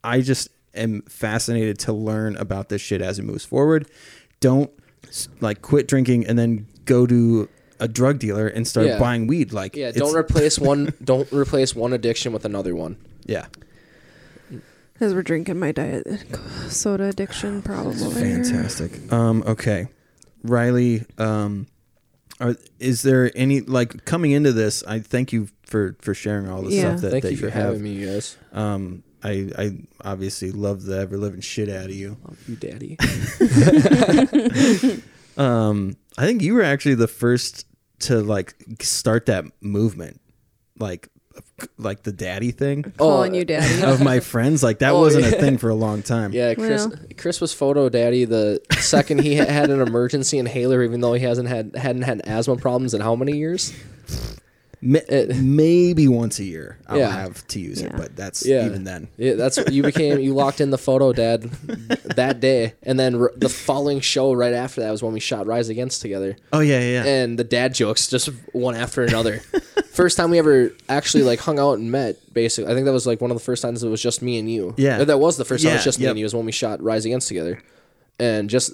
I 0.03 0.19
just 0.21 0.49
am 0.73 1.01
fascinated 1.03 1.79
to 1.79 1.93
learn 1.93 2.35
about 2.37 2.67
this 2.69 2.81
shit 2.81 3.01
as 3.01 3.17
it 3.19 3.23
moves 3.23 3.45
forward. 3.45 3.89
Don't 4.41 4.69
s- 4.71 4.82
like 5.41 5.61
quit 5.61 5.87
drinking 5.87 6.25
and 6.27 6.37
then 6.37 6.67
go 6.85 7.05
to 7.05 7.47
a 7.79 7.87
drug 7.87 8.19
dealer 8.19 8.47
and 8.47 8.67
start 8.67 8.87
Yeah. 8.87 8.99
buying 8.99 9.27
weed. 9.27 9.51
Like 9.53 9.75
Yeah, 9.75 9.91
don't 9.91 10.15
replace 10.15 10.57
one. 10.59 10.93
Don't 11.03 11.31
replace 11.31 11.75
one 11.75 11.93
addiction 11.93 12.31
with 12.33 12.45
another 12.45 12.75
one. 12.75 12.97
yeah, 13.25 13.45
As 14.99 15.13
we're 15.13 15.23
drinking 15.23 15.59
my 15.59 15.71
diet 15.71 16.07
soda 16.69 17.05
addiction 17.05 17.61
problem 17.61 18.01
over 18.03 18.19
here. 18.23 18.43
fantastic. 18.43 19.11
Um, 19.11 19.43
okay, 19.45 19.87
Riley. 20.43 21.05
Um, 21.17 21.67
are 22.39 22.55
is 22.79 23.01
there 23.01 23.31
any 23.35 23.61
like 23.61 24.05
coming 24.05 24.31
into 24.31 24.51
this? 24.53 24.83
I 24.83 24.99
thank 24.99 25.33
you 25.33 25.49
for 25.63 25.95
for 26.01 26.13
sharing 26.13 26.47
all 26.49 26.61
the 26.61 26.71
Yeah. 26.71 26.81
stuff 26.91 27.01
that, 27.01 27.11
Thank 27.11 27.23
that 27.23 27.31
you 27.31 27.37
for 27.37 27.49
have. 27.49 27.65
having 27.65 27.83
me, 27.83 27.91
you 27.93 28.07
guys. 28.07 28.37
Um, 28.53 29.03
I 29.23 29.49
I 29.57 29.77
obviously 30.01 30.51
love 30.51 30.83
the 30.83 30.99
ever 30.99 31.17
living 31.17 31.41
shit 31.41 31.69
out 31.69 31.85
of 31.85 31.95
you. 31.95 32.17
Love 32.23 32.37
you, 32.47 32.55
daddy. 32.55 32.97
Um, 35.35 35.97
I 36.15 36.27
think 36.27 36.43
you 36.43 36.53
were 36.53 36.61
actually 36.61 36.93
the 36.93 37.07
first 37.07 37.65
to 38.01 38.21
like 38.21 38.53
start 38.81 39.25
that 39.25 39.45
movement, 39.61 40.21
like 40.77 41.09
like 41.79 42.03
the 42.03 42.11
daddy 42.11 42.51
thing 42.51 42.83
Calling 42.99 43.33
Oh, 43.33 43.37
you 43.39 43.43
daddy. 43.43 43.81
of 43.83 43.99
my 43.99 44.19
friends. 44.19 44.61
Like 44.61 44.77
that 44.79 44.91
Oh, 44.91 44.99
wasn't 44.99 45.25
a 45.25 45.31
thing 45.31 45.57
for 45.57 45.69
a 45.69 45.73
long 45.75 46.03
time. 46.03 46.33
Yeah, 46.33 46.53
Chris. 46.53 46.85
Well. 46.85 46.99
Chris 47.17 47.41
was 47.41 47.51
photo 47.51 47.89
daddy 47.89 48.25
the 48.25 48.61
second 48.77 49.21
he 49.21 49.33
had 49.33 49.71
an 49.71 49.81
emergency 49.81 50.37
inhaler, 50.37 50.83
even 50.83 51.01
though 51.01 51.13
he 51.13 51.23
hasn't 51.23 51.49
had 51.49 51.75
hadn't 51.75 52.03
had 52.03 52.21
asthma 52.25 52.55
problems 52.57 52.93
in 52.93 53.01
how 53.01 53.15
many 53.15 53.35
years? 53.35 53.73
Ma- 54.85 54.99
It- 55.07 55.37
maybe 55.37 56.09
once 56.09 56.39
a 56.39 56.43
year 56.43 56.77
I'll 56.87 56.97
Yeah. 56.97 57.11
have 57.21 57.47
to 57.47 57.59
use 57.59 57.79
it, 57.81 57.91
Yeah. 57.91 57.97
but 57.97 58.15
that's 58.17 58.45
Yeah. 58.45 58.65
even 58.65 58.83
then. 58.83 59.07
Yeah, 59.17 59.35
that's 59.35 59.57
you 59.71 59.81
became. 59.81 60.19
You 60.19 60.33
locked 60.33 60.59
in 60.59 60.71
the 60.71 60.77
photo 60.77 61.13
dad 61.13 61.43
that 62.15 62.41
day, 62.41 62.73
and 62.83 62.99
then 62.99 63.15
r- 63.15 63.31
the 63.37 63.47
following 63.47 64.01
show 64.01 64.33
right 64.33 64.53
after 64.53 64.81
that 64.81 64.91
was 64.91 65.01
when 65.01 65.13
we 65.13 65.21
shot 65.21 65.47
Rise 65.47 65.69
Against 65.69 66.01
together. 66.01 66.35
Oh 66.51 66.59
yeah, 66.59 66.79
yeah. 66.81 67.03
yeah. 67.03 67.05
and 67.05 67.39
the 67.39 67.43
dad 67.45 67.73
jokes 67.73 68.07
just 68.07 68.27
one 68.51 68.75
after 68.75 69.03
another. 69.03 69.41
first 69.93 70.17
time 70.17 70.31
we 70.31 70.39
ever 70.39 70.73
actually 70.89 71.23
like 71.23 71.39
hung 71.39 71.59
out 71.59 71.77
and 71.77 71.89
met, 71.91 72.17
basically, 72.33 72.69
I 72.69 72.73
think 72.75 72.85
that 72.85 72.93
was 72.93 73.07
like 73.07 73.21
one 73.21 73.31
of 73.31 73.37
the 73.37 73.43
first 73.43 73.61
times 73.61 73.83
it 73.83 73.89
was 73.89 74.01
just 74.01 74.21
me 74.21 74.37
and 74.37 74.51
you. 74.51 74.73
Yeah. 74.77 74.99
Or 75.01 75.05
that 75.05 75.19
was 75.19 75.37
the 75.37 75.45
first 75.45 75.63
time 75.63 75.71
it 75.71 75.75
was 75.75 75.81
Yeah, 75.81 75.85
just 75.85 75.99
me 75.99 76.07
and 76.07 76.19
you. 76.19 76.25
Was 76.25 76.35
when 76.35 76.45
we 76.45 76.51
shot 76.51 76.81
Rise 76.83 77.05
Against 77.05 77.27
together, 77.29 77.59
and 78.19 78.49
just 78.49 78.73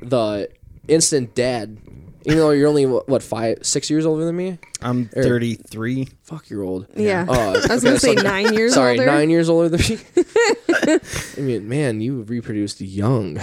the 0.00 0.48
instant 0.88 1.34
dad. 1.34 1.76
Even 2.24 2.38
though 2.38 2.50
you're 2.50 2.68
only 2.68 2.84
what 2.86 3.22
five, 3.22 3.58
six 3.62 3.90
years 3.90 4.06
older 4.06 4.24
than 4.24 4.36
me. 4.36 4.58
I'm 4.80 5.10
Or- 5.16 5.22
33. 5.22 6.08
Fuck, 6.22 6.48
you're 6.50 6.62
old. 6.62 6.86
Yeah. 6.96 7.26
Uh, 7.28 7.32
I 7.34 7.50
was 7.52 7.64
okay, 7.66 7.78
gonna 7.84 7.98
say 7.98 8.16
so- 8.16 8.22
nine 8.22 8.52
years 8.54 8.74
Sorry, 8.74 8.92
older. 8.98 9.06
nine 9.06 9.28
years 9.30 9.48
older 9.48 9.68
than 9.68 9.80
me. 9.80 9.98
I 11.36 11.40
mean, 11.40 11.68
man, 11.68 12.00
you 12.00 12.22
reproduced 12.22 12.80
young. 12.80 13.34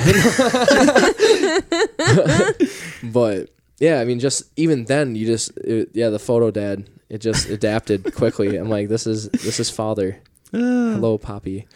but 3.03 3.49
yeah, 3.79 3.99
I 4.01 4.05
mean, 4.05 4.19
just 4.19 4.43
even 4.57 4.85
then, 4.85 5.15
you 5.15 5.25
just 5.25 5.57
it, 5.57 5.89
yeah, 5.93 6.09
the 6.09 6.19
photo 6.19 6.51
dad, 6.51 6.89
it 7.09 7.19
just 7.19 7.49
adapted 7.49 8.13
quickly. 8.15 8.57
I'm 8.57 8.69
like, 8.69 8.89
this 8.89 9.07
is 9.07 9.29
this 9.29 9.59
is 9.59 9.69
father. 9.69 10.19
Hello, 10.51 11.17
Poppy. 11.17 11.67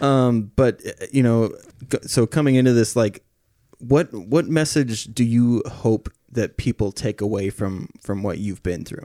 Um, 0.00 0.50
but 0.56 0.84
uh, 0.86 1.06
you 1.12 1.22
know, 1.22 1.54
g- 1.90 1.98
so 2.02 2.26
coming 2.26 2.56
into 2.56 2.72
this, 2.72 2.96
like, 2.96 3.22
what 3.78 4.12
what 4.12 4.46
message 4.46 5.12
do 5.14 5.24
you 5.24 5.62
hope 5.66 6.08
that 6.30 6.56
people 6.56 6.92
take 6.92 7.20
away 7.20 7.50
from 7.50 7.88
from 8.00 8.22
what 8.22 8.38
you've 8.38 8.62
been 8.62 8.84
through? 8.84 9.04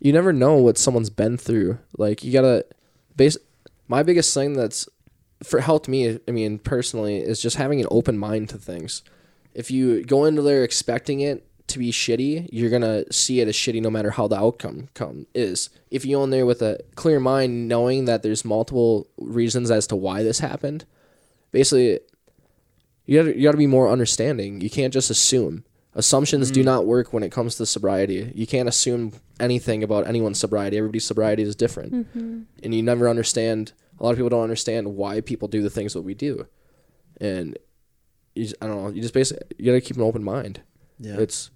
you 0.00 0.12
never 0.12 0.32
know 0.32 0.54
what 0.54 0.78
someone's 0.78 1.10
been 1.10 1.36
through. 1.36 1.78
Like 1.96 2.24
you 2.24 2.32
gotta 2.32 2.64
base. 3.16 3.36
My 3.86 4.02
biggest 4.02 4.32
thing 4.32 4.54
that's 4.54 4.88
for 5.42 5.60
helped 5.60 5.88
me. 5.88 6.18
I 6.26 6.30
mean, 6.30 6.58
personally, 6.58 7.18
is 7.18 7.40
just 7.40 7.56
having 7.56 7.80
an 7.80 7.86
open 7.90 8.18
mind 8.18 8.48
to 8.50 8.58
things. 8.58 9.02
If 9.54 9.70
you 9.70 10.04
go 10.04 10.24
into 10.24 10.42
there 10.42 10.64
expecting 10.64 11.20
it 11.20 11.46
to 11.68 11.78
be 11.78 11.92
shitty, 11.92 12.48
you're 12.50 12.70
gonna 12.70 13.04
see 13.12 13.40
it 13.40 13.48
as 13.48 13.54
shitty 13.54 13.82
no 13.82 13.90
matter 13.90 14.10
how 14.10 14.26
the 14.26 14.38
outcome 14.38 14.88
come 14.94 15.26
is. 15.34 15.70
If 15.90 16.04
you 16.04 16.16
go 16.16 16.24
in 16.24 16.30
there 16.30 16.46
with 16.46 16.62
a 16.62 16.80
clear 16.94 17.20
mind, 17.20 17.68
knowing 17.68 18.06
that 18.06 18.22
there's 18.22 18.44
multiple 18.44 19.06
reasons 19.18 19.70
as 19.70 19.86
to 19.88 19.96
why 19.96 20.22
this 20.22 20.40
happened, 20.40 20.86
basically, 21.52 22.00
you 23.10 23.18
gotta 23.18 23.36
you 23.36 23.42
gotta 23.42 23.58
be 23.58 23.66
more 23.66 23.90
understanding. 23.90 24.60
You 24.60 24.70
can't 24.70 24.92
just 24.92 25.10
assume. 25.10 25.64
Assumptions 25.94 26.52
do 26.52 26.60
mm-hmm. 26.60 26.66
not 26.66 26.86
work 26.86 27.12
when 27.12 27.24
it 27.24 27.32
comes 27.32 27.56
to 27.56 27.66
sobriety. 27.66 28.30
You 28.36 28.46
can't 28.46 28.68
assume 28.68 29.14
anything 29.40 29.82
about 29.82 30.06
anyone's 30.06 30.38
sobriety. 30.38 30.78
Everybody's 30.78 31.06
sobriety 31.06 31.42
is 31.42 31.56
different, 31.56 31.92
mm-hmm. 31.92 32.42
and 32.62 32.74
you 32.74 32.84
never 32.84 33.08
understand. 33.08 33.72
A 33.98 34.04
lot 34.04 34.10
of 34.10 34.16
people 34.16 34.28
don't 34.28 34.44
understand 34.44 34.94
why 34.94 35.20
people 35.20 35.48
do 35.48 35.60
the 35.60 35.70
things 35.70 35.92
that 35.94 36.02
we 36.02 36.14
do, 36.14 36.46
and 37.20 37.58
you 38.36 38.44
just, 38.44 38.54
I 38.62 38.68
don't 38.68 38.80
know. 38.80 38.90
You 38.90 39.02
just 39.02 39.12
basically 39.12 39.44
you 39.58 39.66
gotta 39.66 39.80
keep 39.80 39.96
an 39.96 40.02
open 40.02 40.22
mind. 40.22 40.60
Yeah. 41.00 41.16
It's 41.18 41.50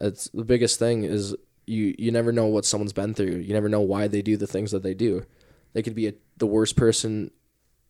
it's 0.00 0.28
the 0.28 0.44
biggest 0.44 0.78
thing 0.78 1.02
is 1.02 1.34
you 1.66 1.96
you 1.98 2.12
never 2.12 2.30
know 2.30 2.46
what 2.46 2.64
someone's 2.64 2.92
been 2.92 3.12
through. 3.12 3.38
You 3.38 3.54
never 3.54 3.68
know 3.68 3.80
why 3.80 4.06
they 4.06 4.22
do 4.22 4.36
the 4.36 4.46
things 4.46 4.70
that 4.70 4.84
they 4.84 4.94
do. 4.94 5.26
They 5.72 5.82
could 5.82 5.96
be 5.96 6.06
a, 6.06 6.14
the 6.36 6.46
worst 6.46 6.76
person 6.76 7.32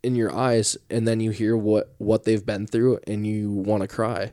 in 0.07 0.15
your 0.17 0.35
eyes, 0.35 0.77
and 0.89 1.07
then 1.07 1.21
you 1.21 1.31
hear 1.33 1.57
what 1.57 1.93
what 1.99 2.25
they've 2.25 2.45
been 2.47 2.67
through, 2.67 3.01
and 3.07 3.27
you 3.27 3.51
want 3.51 3.83
to 3.83 3.89
cry. 3.89 4.33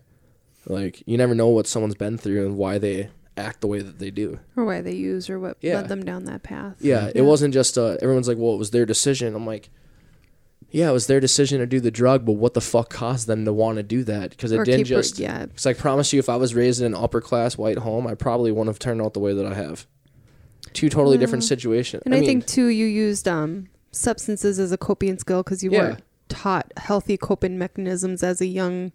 Like 0.66 1.04
you 1.06 1.18
never 1.18 1.36
know 1.36 1.50
what 1.50 1.68
someone's 1.68 1.96
been 1.96 2.18
through 2.18 2.46
and 2.46 2.56
why 2.58 2.78
they 2.78 3.10
act 3.36 3.62
the 3.62 3.68
way 3.68 3.82
that 3.82 4.00
they 4.00 4.12
do. 4.12 4.40
or 4.56 4.64
why 4.64 4.80
they 4.82 4.94
use 4.94 5.30
or 5.30 5.40
what 5.40 5.58
Yeah. 5.60 5.78
led 5.78 5.90
them 5.90 6.06
down 6.06 6.26
that 6.26 6.44
path. 6.44 6.76
Yeah, 6.80 7.12
it 7.14 7.24
wasn't 7.24 7.54
just 7.54 7.78
uh, 7.78 7.98
everyone's 8.02 8.28
like, 8.28 8.38
well, 8.38 8.54
it 8.54 8.58
was 8.60 8.72
their 8.72 8.86
decision. 8.86 9.36
I'm 9.36 9.46
like, 9.46 9.70
yeah, 10.70 10.90
it 10.90 10.94
was 10.94 11.08
their 11.08 11.20
decision 11.20 11.60
to 11.60 11.66
do 11.66 11.80
the 11.80 11.92
drug, 11.92 12.26
but 12.26 12.34
what 12.34 12.54
the 12.54 12.62
fuck 12.62 12.90
caused 12.90 13.28
them 13.28 13.44
to 13.46 13.52
want 13.54 13.78
to 13.78 13.84
do 13.84 14.04
that? 14.06 14.30
Because 14.30 14.52
it 14.52 14.60
Or 14.60 14.64
didn't 14.64 14.86
just. 14.86 15.18
yeah. 15.20 15.46
Because 15.48 15.66
I 15.66 15.74
promise 15.74 16.14
you, 16.14 16.20
if 16.20 16.30
I 16.30 16.36
was 16.36 16.54
raised 16.56 16.80
in 16.82 16.86
an 16.94 16.96
upper 16.96 17.22
class 17.22 17.58
white 17.58 17.80
home, 17.80 18.06
I 18.08 18.14
probably 18.16 18.52
wouldn't 18.52 18.68
have 18.70 18.80
turned 18.80 19.02
out 19.02 19.14
the 19.14 19.20
way 19.20 19.34
that 19.34 19.46
I 19.46 19.54
have. 19.56 19.86
Two 20.74 20.90
totally 20.90 21.18
different 21.18 21.44
situations. 21.44 22.04
And 22.06 22.14
I, 22.16 22.20
mean, 22.20 22.26
think 22.28 22.46
too, 22.48 22.68
you 22.68 22.86
used 22.86 23.28
um, 23.28 23.68
substances 23.94 24.60
as 24.60 24.72
a 24.72 24.78
coping 24.78 25.18
skill 25.18 25.44
because 25.44 25.64
you 25.64 25.72
Yeah. 25.72 25.80
weren't 25.80 26.04
taught 26.30 26.72
healthy 26.78 27.16
coping 27.18 27.58
mechanisms 27.58 28.24
as 28.24 28.42
a 28.42 28.46
young. 28.48 28.92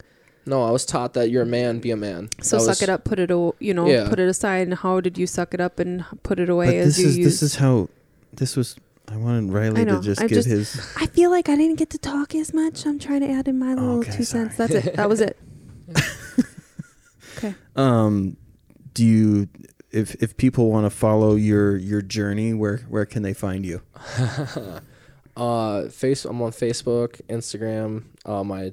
no, 0.47 0.63
I 0.65 0.71
was 0.71 0.87
taught 0.87 1.13
that 1.15 1.31
you're 1.31 1.43
a 1.43 1.47
man, 1.47 1.79
be 1.79 1.91
a 1.91 1.97
man. 1.97 2.31
So 2.41 2.57
That 2.57 2.63
suck 2.63 2.69
was- 2.71 2.83
it 2.83 2.89
up, 2.89 3.05
put 3.05 3.19
it, 3.19 3.31
o- 3.31 3.55
you 3.61 3.75
know, 3.75 3.87
Yeah. 3.87 4.09
put 4.09 4.19
it 4.19 4.29
aside. 4.29 4.67
And 4.69 4.75
how 4.79 4.99
did 5.01 5.19
you 5.19 5.27
suck 5.27 5.53
it 5.53 5.61
up 5.61 5.79
and 5.79 6.05
put 6.23 6.41
it 6.41 6.49
away 6.49 6.67
But 6.69 6.77
as 6.77 6.97
this 6.97 6.99
you 7.05 7.09
is 7.11 7.19
used? 7.19 7.29
this 7.29 7.43
is 7.43 7.55
how 7.57 7.89
this 8.33 8.57
was. 8.57 8.75
I 9.09 9.17
wanted 9.19 9.53
Riley 9.53 9.83
I 9.83 9.85
know. 9.85 9.97
to 9.97 10.03
just 10.03 10.21
I 10.23 10.27
give 10.27 10.37
just- 10.37 10.49
his. 10.49 10.81
I 10.97 11.07
feel 11.07 11.31
like 11.31 11.49
I 11.51 11.57
didn't 11.57 11.77
get 11.79 11.91
to 11.91 11.99
talk 11.99 12.35
as 12.35 12.53
much. 12.55 12.87
I'm 12.87 12.99
trying 12.99 13.21
to 13.21 13.29
add 13.31 13.47
in 13.47 13.59
my 13.59 13.75
little 13.75 13.99
Okay, 14.01 14.13
two 14.17 14.25
cents. 14.25 14.57
That's 14.57 14.73
it. 14.75 14.97
That 14.97 15.09
was 15.09 15.21
it. 15.21 15.37
okay. 17.37 17.55
Um, 17.77 18.37
do 18.95 19.05
you 19.05 19.49
if 19.91 20.15
if 20.23 20.37
people 20.37 20.71
want 20.71 20.87
to 20.87 20.91
follow 20.91 21.35
your 21.35 21.77
your 21.77 22.03
journey, 22.03 22.55
where 22.55 22.79
where 22.89 23.07
can 23.07 23.23
they 23.23 23.35
find 23.35 23.65
you? 23.65 23.83
Uh, 25.39 25.89
face. 25.89 26.25
I'm 26.25 26.43
on 26.43 26.51
Facebook, 26.51 27.21
Instagram. 27.29 28.03
Uh, 28.27 28.43
my 28.43 28.73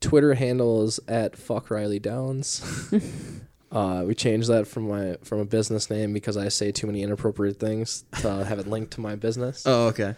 Twitter 0.00 0.32
handle 0.32 0.82
is 0.82 0.98
at 1.06 1.36
fuck 1.36 1.70
Riley 1.70 1.98
Downs. 1.98 2.90
uh, 3.70 4.02
we 4.06 4.14
changed 4.14 4.48
that 4.48 4.66
from 4.66 4.88
my 4.88 5.16
from 5.22 5.40
a 5.40 5.44
business 5.44 5.90
name 5.90 6.14
because 6.14 6.38
I 6.38 6.48
say 6.48 6.72
too 6.72 6.86
many 6.86 7.02
inappropriate 7.02 7.60
things 7.60 8.06
to 8.22 8.46
have 8.46 8.58
it 8.58 8.66
linked 8.66 8.92
to 8.92 9.02
my 9.02 9.14
business. 9.14 9.64
Oh, 9.66 9.88
okay. 9.88 10.14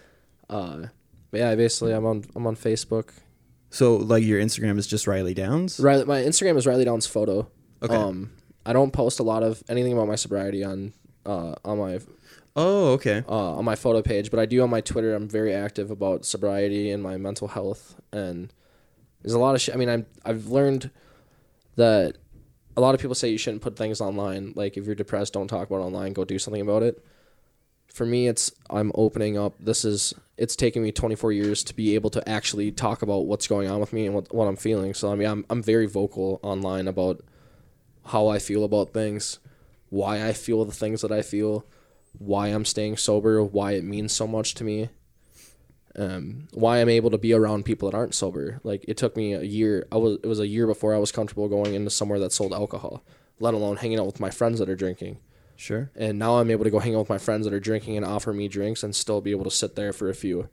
Uh, 0.48 0.86
but 1.32 1.40
yeah, 1.40 1.56
basically, 1.56 1.92
I'm 1.92 2.06
on 2.06 2.24
I'm 2.36 2.46
on 2.46 2.54
Facebook. 2.54 3.10
So 3.70 3.96
like 3.96 4.22
your 4.22 4.40
Instagram 4.40 4.78
is 4.78 4.86
just 4.86 5.08
Riley 5.08 5.34
Downs. 5.34 5.80
Riley, 5.80 6.04
my 6.04 6.22
Instagram 6.22 6.56
is 6.56 6.64
Riley 6.64 6.84
Downs 6.84 7.08
Photo. 7.08 7.50
Okay. 7.82 7.94
Um, 7.94 8.30
I 8.68 8.72
don't 8.74 8.92
post 8.92 9.18
a 9.18 9.22
lot 9.22 9.42
of 9.42 9.62
anything 9.68 9.94
about 9.94 10.08
my 10.08 10.14
sobriety 10.16 10.62
on 10.62 10.92
uh 11.24 11.54
on 11.64 11.78
my 11.78 11.98
Oh, 12.54 12.92
okay. 12.94 13.22
uh, 13.28 13.56
on 13.56 13.64
my 13.64 13.76
photo 13.76 14.02
page, 14.02 14.32
but 14.32 14.40
I 14.40 14.46
do 14.46 14.62
on 14.62 14.70
my 14.70 14.80
Twitter. 14.80 15.14
I'm 15.14 15.28
very 15.28 15.54
active 15.54 15.92
about 15.92 16.24
sobriety 16.24 16.90
and 16.90 17.00
my 17.00 17.16
mental 17.16 17.46
health, 17.46 17.94
and 18.12 18.52
there's 19.22 19.34
a 19.34 19.38
lot 19.38 19.54
of 19.54 19.60
shit. 19.60 19.74
I 19.74 19.78
mean, 19.78 19.88
I'm 19.88 20.06
I've 20.24 20.46
learned 20.46 20.90
that 21.76 22.16
a 22.76 22.80
lot 22.80 22.94
of 22.96 23.00
people 23.00 23.14
say 23.14 23.28
you 23.28 23.38
shouldn't 23.38 23.62
put 23.62 23.76
things 23.76 24.00
online. 24.00 24.52
Like 24.56 24.76
if 24.76 24.86
you're 24.86 24.96
depressed, 24.96 25.34
don't 25.34 25.48
talk 25.48 25.68
about 25.68 25.82
it 25.82 25.84
online. 25.84 26.12
Go 26.12 26.24
do 26.24 26.38
something 26.38 26.60
about 26.60 26.82
it. 26.82 27.04
For 27.86 28.04
me, 28.04 28.26
it's 28.28 28.50
I'm 28.68 28.90
opening 28.94 29.38
up. 29.38 29.54
This 29.60 29.84
is 29.84 30.12
it's 30.36 30.56
taken 30.56 30.82
me 30.82 30.90
24 30.92 31.32
years 31.32 31.62
to 31.64 31.74
be 31.74 31.94
able 31.94 32.10
to 32.10 32.28
actually 32.28 32.72
talk 32.72 33.02
about 33.02 33.26
what's 33.26 33.46
going 33.46 33.68
on 33.68 33.78
with 33.80 33.92
me 33.92 34.06
and 34.06 34.14
what 34.14 34.34
what 34.34 34.46
I'm 34.46 34.56
feeling. 34.56 34.94
So 34.94 35.12
I 35.12 35.14
mean, 35.14 35.28
I'm 35.28 35.44
I'm 35.48 35.62
very 35.62 35.86
vocal 35.86 36.40
online 36.42 36.88
about 36.88 37.20
how 38.08 38.28
I 38.28 38.38
feel 38.38 38.64
about 38.64 38.92
things, 38.92 39.38
why 39.88 40.26
I 40.26 40.32
feel 40.32 40.64
the 40.64 40.72
things 40.72 41.02
that 41.02 41.12
I 41.12 41.22
feel 41.22 41.64
why 42.18 42.48
I'm 42.48 42.64
staying 42.64 42.96
sober, 42.96 43.42
why 43.42 43.72
it 43.72 43.84
means 43.84 44.12
so 44.12 44.26
much 44.26 44.54
to 44.54 44.64
me, 44.64 44.88
um, 45.96 46.48
why 46.52 46.78
I'm 46.78 46.88
able 46.88 47.10
to 47.10 47.18
be 47.18 47.32
around 47.32 47.64
people 47.64 47.90
that 47.90 47.96
aren't 47.96 48.14
sober. 48.14 48.60
Like 48.62 48.84
it 48.88 48.96
took 48.96 49.16
me 49.16 49.32
a 49.34 49.42
year. 49.42 49.86
I 49.92 49.96
was 49.96 50.18
it 50.22 50.26
was 50.26 50.40
a 50.40 50.46
year 50.46 50.66
before 50.66 50.94
I 50.94 50.98
was 50.98 51.12
comfortable 51.12 51.48
going 51.48 51.74
into 51.74 51.90
somewhere 51.90 52.18
that 52.20 52.32
sold 52.32 52.52
alcohol, 52.52 53.02
let 53.40 53.54
alone 53.54 53.76
hanging 53.76 53.98
out 53.98 54.06
with 54.06 54.20
my 54.20 54.30
friends 54.30 54.58
that 54.58 54.68
are 54.68 54.76
drinking. 54.76 55.18
Sure. 55.56 55.90
And 55.96 56.18
now 56.18 56.38
I'm 56.38 56.50
able 56.50 56.64
to 56.64 56.70
go 56.70 56.78
hang 56.78 56.94
out 56.94 57.00
with 57.00 57.08
my 57.08 57.18
friends 57.18 57.44
that 57.44 57.54
are 57.54 57.60
drinking 57.60 57.96
and 57.96 58.06
offer 58.06 58.32
me 58.32 58.46
drinks 58.46 58.84
and 58.84 58.94
still 58.94 59.20
be 59.20 59.32
able 59.32 59.44
to 59.44 59.50
sit 59.50 59.74
there 59.74 59.92
for 59.92 60.08
a 60.08 60.14
few, 60.14 60.48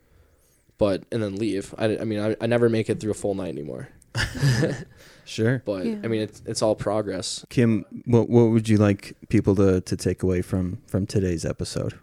but 0.77 1.03
and 1.11 1.21
then 1.21 1.35
leave. 1.35 1.75
I, 1.77 1.97
I 1.97 2.03
mean 2.05 2.19
I, 2.19 2.35
I 2.41 2.47
never 2.47 2.69
make 2.69 2.89
it 2.89 2.99
through 2.99 3.11
a 3.11 3.15
full 3.15 3.35
night 3.35 3.49
anymore. 3.49 3.89
Sure. 5.25 5.61
But 5.65 5.85
Yeah. 5.85 5.97
I 6.03 6.07
mean 6.07 6.21
it's 6.21 6.41
it's 6.45 6.61
all 6.61 6.75
progress. 6.75 7.45
Kim, 7.49 7.83
what 8.05 8.29
what 8.29 8.45
would 8.51 8.69
you 8.69 8.77
like 8.77 9.15
people 9.29 9.55
to, 9.55 9.81
to 9.81 9.97
take 9.97 10.23
away 10.23 10.41
from 10.41 10.81
from 10.87 11.05
today's 11.05 11.43
episode? 11.45 11.99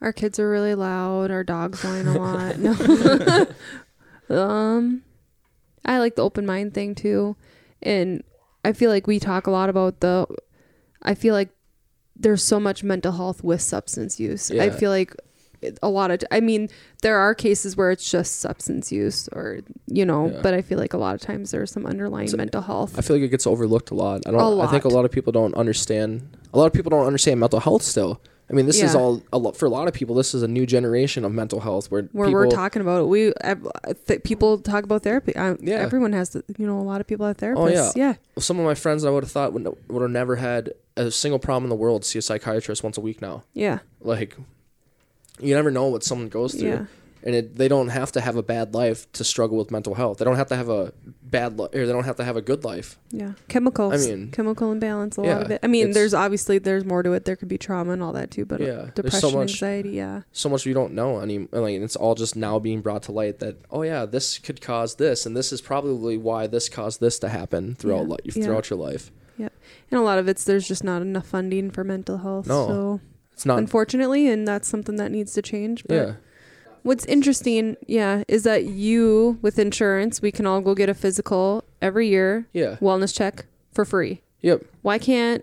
Our 0.00 0.12
kids 0.12 0.38
are 0.38 0.48
really 0.48 0.74
loud. 0.74 1.30
Our 1.30 1.44
dogs 1.44 1.84
whine 1.84 2.06
a 2.06 2.18
lot. 2.18 2.56
No. 4.30 4.38
um, 4.42 5.02
I 5.84 5.98
like 5.98 6.16
the 6.16 6.22
open 6.22 6.46
mind 6.46 6.72
thing 6.74 6.94
too, 6.94 7.36
and 7.82 8.22
I 8.64 8.72
feel 8.72 8.90
like 8.90 9.06
we 9.06 9.18
talk 9.18 9.46
a 9.46 9.50
lot 9.50 9.68
about 9.68 10.00
the. 10.00 10.26
I 11.02 11.14
feel 11.14 11.34
like 11.34 11.48
there's 12.14 12.42
so 12.42 12.60
much 12.60 12.84
mental 12.84 13.12
health 13.12 13.42
with 13.42 13.62
substance 13.62 14.20
use. 14.20 14.50
I 14.50 14.70
feel 14.70 14.90
like 14.90 15.12
it- 15.12 15.20
a 15.82 15.88
lot 15.88 16.10
of. 16.10 16.22
I 16.30 16.40
mean, 16.40 16.68
there 17.02 17.18
are 17.18 17.34
cases 17.34 17.76
where 17.76 17.90
it's 17.90 18.10
just 18.10 18.40
substance 18.40 18.90
use, 18.90 19.28
or 19.32 19.60
you 19.86 20.04
know, 20.04 20.30
Yeah. 20.30 20.40
but 20.42 20.54
I 20.54 20.62
feel 20.62 20.78
like 20.78 20.92
a 20.94 20.98
lot 20.98 21.14
of 21.14 21.20
times 21.20 21.50
there's 21.50 21.70
some 21.70 21.86
underlying 21.86 22.30
mental 22.36 22.62
health. 22.62 22.98
I 22.98 23.02
feel 23.02 23.16
like 23.16 23.24
it 23.24 23.28
gets 23.28 23.46
overlooked 23.46 23.90
a 23.90 23.94
lot. 23.94 24.22
I 24.26 24.30
don't. 24.30 24.60
i 24.60 24.66
think 24.70 24.84
a 24.84 24.88
lot. 24.88 25.04
of 25.04 25.10
people 25.10 25.32
don't 25.32 25.54
understand. 25.54 26.36
A 26.52 26.58
lot 26.58 26.66
of 26.66 26.72
people 26.72 26.90
don't 26.90 27.06
understand 27.06 27.40
mental 27.40 27.60
health 27.60 27.82
still. 27.82 28.20
I 28.48 28.52
mean, 28.52 28.66
this 28.66 28.82
is 28.82 28.96
all 28.96 29.22
a 29.32 29.38
lot 29.38 29.56
for 29.56 29.66
a 29.66 29.68
lot 29.70 29.86
of 29.86 29.94
people. 29.94 30.16
This 30.16 30.34
is 30.34 30.42
a 30.42 30.48
new 30.48 30.66
generation 30.66 31.24
of 31.24 31.30
mental 31.32 31.60
health 31.60 31.88
where 31.90 32.02
where 32.12 32.26
people, 32.26 32.40
we're 32.40 32.50
talking 32.50 32.82
about 32.82 33.02
it. 33.02 33.04
We 33.06 33.32
th- 34.08 34.24
people 34.24 34.58
talk 34.58 34.82
about 34.82 35.04
therapy. 35.04 35.36
I, 35.36 35.56
Yeah. 35.60 35.76
everyone 35.76 36.12
has, 36.14 36.30
to, 36.30 36.42
you 36.58 36.66
know, 36.66 36.80
a 36.80 36.82
lot 36.82 37.00
of 37.00 37.06
people 37.06 37.26
have 37.26 37.36
therapists. 37.36 37.56
Oh, 37.58 37.68
yeah. 37.68 37.92
yeah, 37.94 38.14
Some 38.40 38.58
of 38.58 38.64
my 38.64 38.74
friends 38.74 39.04
I 39.04 39.10
would 39.10 39.22
have 39.22 39.30
thought 39.30 39.52
would 39.52 39.68
would 39.88 40.02
have 40.02 40.10
never 40.10 40.34
had 40.36 40.72
a 40.96 41.12
single 41.12 41.38
problem 41.38 41.64
in 41.64 41.70
the 41.70 41.76
world 41.76 42.04
see 42.04 42.18
a 42.18 42.22
psychiatrist 42.22 42.82
once 42.82 42.98
a 42.98 43.00
week 43.00 43.22
now. 43.22 43.44
yeah, 43.54 43.78
Like, 44.00 44.36
you 45.42 45.54
never 45.54 45.70
know 45.70 45.86
what 45.88 46.02
someone 46.04 46.28
goes 46.28 46.54
through, 46.54 46.68
yeah. 46.68 46.84
and 47.22 47.34
it, 47.34 47.56
they 47.56 47.68
don't 47.68 47.88
have 47.88 48.12
to 48.12 48.20
have 48.20 48.36
a 48.36 48.42
bad 48.42 48.74
life 48.74 49.10
to 49.12 49.24
struggle 49.24 49.56
with 49.58 49.70
mental 49.70 49.94
health. 49.94 50.18
They 50.18 50.24
don't 50.24 50.36
have 50.36 50.48
to 50.48 50.56
have 50.56 50.68
a 50.68 50.92
bad 51.22 51.58
life, 51.58 51.70
or 51.74 51.86
they 51.86 51.92
don't 51.92 52.04
have 52.04 52.16
to 52.16 52.24
have 52.24 52.36
a 52.36 52.42
good 52.42 52.64
life. 52.64 52.98
Yeah, 53.10 53.32
chemicals. 53.48 53.94
I 53.94 53.96
mean, 54.10 54.30
chemical 54.30 54.72
imbalance. 54.72 55.16
A 55.18 55.22
yeah, 55.22 55.34
lot 55.36 55.42
of 55.44 55.50
it. 55.52 55.60
I 55.62 55.66
mean, 55.66 55.92
there's 55.92 56.12
obviously 56.14 56.58
there's 56.58 56.84
more 56.84 57.02
to 57.02 57.12
it. 57.12 57.24
There 57.24 57.36
could 57.36 57.48
be 57.48 57.58
trauma 57.58 57.92
and 57.92 58.02
all 58.02 58.12
that 58.14 58.30
too. 58.30 58.44
But 58.44 58.60
uh, 58.60 58.64
Yeah, 58.64 58.72
there's 58.72 59.14
so 59.14 59.28
depression, 59.30 59.34
much- 59.38 59.50
anxiety. 59.52 59.90
Yeah, 59.90 60.22
so 60.32 60.48
much 60.48 60.66
we 60.66 60.72
don't 60.72 60.92
know 60.94 61.20
any 61.20 61.46
like 61.52 61.76
it's 61.80 61.96
all 61.96 62.14
just 62.14 62.36
now 62.36 62.58
being 62.58 62.80
brought 62.80 63.02
to 63.04 63.12
light 63.12 63.38
that 63.40 63.56
oh 63.70 63.82
yeah 63.82 64.06
this 64.06 64.38
could 64.38 64.60
cause 64.60 64.96
this 64.96 65.26
and 65.26 65.36
this 65.36 65.52
is 65.52 65.60
probably 65.60 66.16
why 66.16 66.46
this 66.46 66.68
caused 66.68 67.00
this 67.00 67.18
to 67.20 67.28
happen 67.28 67.74
throughout 67.76 68.02
Yeah, 68.02 68.08
life 68.08 68.20
yeah. 68.36 68.44
throughout 68.44 68.70
your 68.70 68.78
life 68.78 69.10
Yep. 69.38 69.52
and 69.90 70.00
a 70.00 70.02
lot 70.02 70.18
of 70.18 70.28
it's 70.28 70.44
there's 70.44 70.68
just 70.68 70.84
not 70.84 71.00
enough 71.02 71.26
funding 71.26 71.70
for 71.70 71.82
mental 71.84 72.18
health. 72.18 72.46
No, 72.46 72.66
so 72.66 73.00
it's 73.40 73.46
not 73.46 73.58
unfortunately, 73.58 74.28
and 74.28 74.46
that's 74.46 74.68
something 74.68 74.96
that 74.96 75.10
needs 75.10 75.32
to 75.32 75.40
change. 75.42 75.84
But 75.88 75.94
yeah 75.94 76.12
What's 76.82 77.04
interesting, 77.06 77.76
yeah, 77.86 78.22
is 78.26 78.42
that 78.44 78.64
you 78.64 79.38
with 79.42 79.58
insurance, 79.58 80.22
we 80.22 80.30
can 80.32 80.46
all 80.46 80.60
go 80.62 80.74
get 80.74 80.88
a 80.88 80.94
physical 80.94 81.64
every 81.80 82.08
year, 82.08 82.46
yeah 82.52 82.76
wellness 82.82 83.14
check 83.16 83.46
for 83.72 83.84
free. 83.86 84.20
yep 84.42 84.62
why 84.82 84.98
can't 84.98 85.42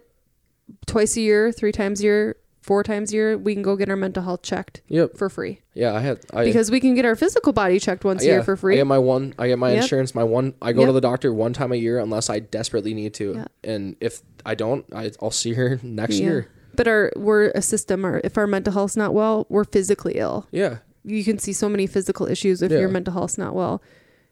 twice 0.85 1.17
a 1.17 1.21
year, 1.21 1.51
three 1.51 1.71
times 1.71 2.01
a 2.01 2.03
year, 2.03 2.35
four 2.61 2.83
times 2.83 3.11
a 3.11 3.15
year, 3.15 3.37
we 3.37 3.53
can 3.53 3.61
go 3.63 3.75
get 3.75 3.87
our 3.89 3.95
mental 3.95 4.21
health 4.23 4.41
checked 4.43 4.81
yep 4.87 5.15
for 5.17 5.27
free? 5.29 5.61
yeah 5.75 5.93
i 5.93 5.99
had 5.99 6.19
i 6.33 6.43
Because 6.43 6.69
we 6.71 6.79
can 6.79 6.93
get 6.95 7.05
our 7.05 7.15
physical 7.15 7.53
body 7.53 7.79
checked 7.79 8.03
once 8.03 8.23
a 8.23 8.25
year 8.25 8.43
for 8.43 8.55
free. 8.57 8.73
i 8.73 8.77
get 8.77 8.87
my 8.87 8.97
one 8.99 9.33
i 9.39 9.47
get 9.47 9.57
my 9.59 9.71
Yep. 9.73 9.81
insurance 9.83 10.13
my 10.15 10.23
one 10.23 10.53
i 10.61 10.73
go 10.73 10.81
Yep. 10.81 10.87
to 10.89 10.93
the 10.93 11.01
doctor 11.01 11.31
one 11.33 11.53
time 11.53 11.71
a 11.71 11.75
year 11.75 11.99
unless 11.99 12.29
i 12.31 12.39
desperately 12.39 12.93
need 12.95 13.13
to 13.15 13.33
Yeah. 13.35 13.45
and 13.63 13.95
if 14.01 14.21
i 14.45 14.55
don't 14.55 14.85
I, 14.93 15.11
i'll 15.21 15.29
see 15.31 15.53
her 15.53 15.79
next 15.83 16.17
Yeah. 16.17 16.25
year 16.25 16.47
But 16.77 16.87
our 16.87 17.11
we're 17.17 17.49
a 17.55 17.61
system 17.61 18.05
or 18.05 18.21
if 18.23 18.37
our 18.37 18.47
mental 18.47 18.71
health's 18.73 18.95
not 18.95 19.13
well, 19.13 19.45
we're 19.49 19.65
physically 19.65 20.13
ill. 20.17 20.47
yeah 20.51 20.77
You 21.03 21.23
can 21.23 21.37
see 21.39 21.53
so 21.53 21.67
many 21.69 21.87
physical 21.87 22.25
issues 22.27 22.61
if 22.61 22.71
Yeah. 22.71 22.79
your 22.79 22.89
mental 22.89 23.13
health's 23.13 23.37
not 23.37 23.53
well. 23.53 23.81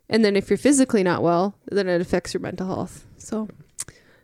And 0.10 0.24
then 0.24 0.36
if 0.36 0.50
you're 0.50 0.58
physically 0.70 1.04
not 1.04 1.22
well, 1.24 1.56
then 1.72 1.88
it 1.90 2.00
affects 2.02 2.34
your 2.34 2.42
mental 2.42 2.68
health. 2.68 3.06
So 3.18 3.48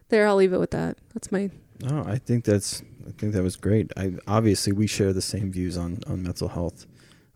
there 0.09 0.27
I'll 0.27 0.35
leave 0.37 0.53
it 0.53 0.59
with 0.59 0.71
that. 0.71 0.97
That's 1.13 1.31
my 1.31 1.49
Oh, 1.91 2.03
I 2.15 2.17
think 2.19 2.45
that's 2.45 2.83
I 3.07 3.11
think 3.17 3.33
that 3.33 3.43
was 3.43 3.55
great. 3.57 3.91
I 3.97 4.13
obviously 4.27 4.71
we 4.73 4.85
share 4.87 5.11
the 5.13 5.21
same 5.33 5.51
views 5.51 5.75
on 5.77 5.99
on 6.07 6.21
mental 6.23 6.49
health. 6.49 6.85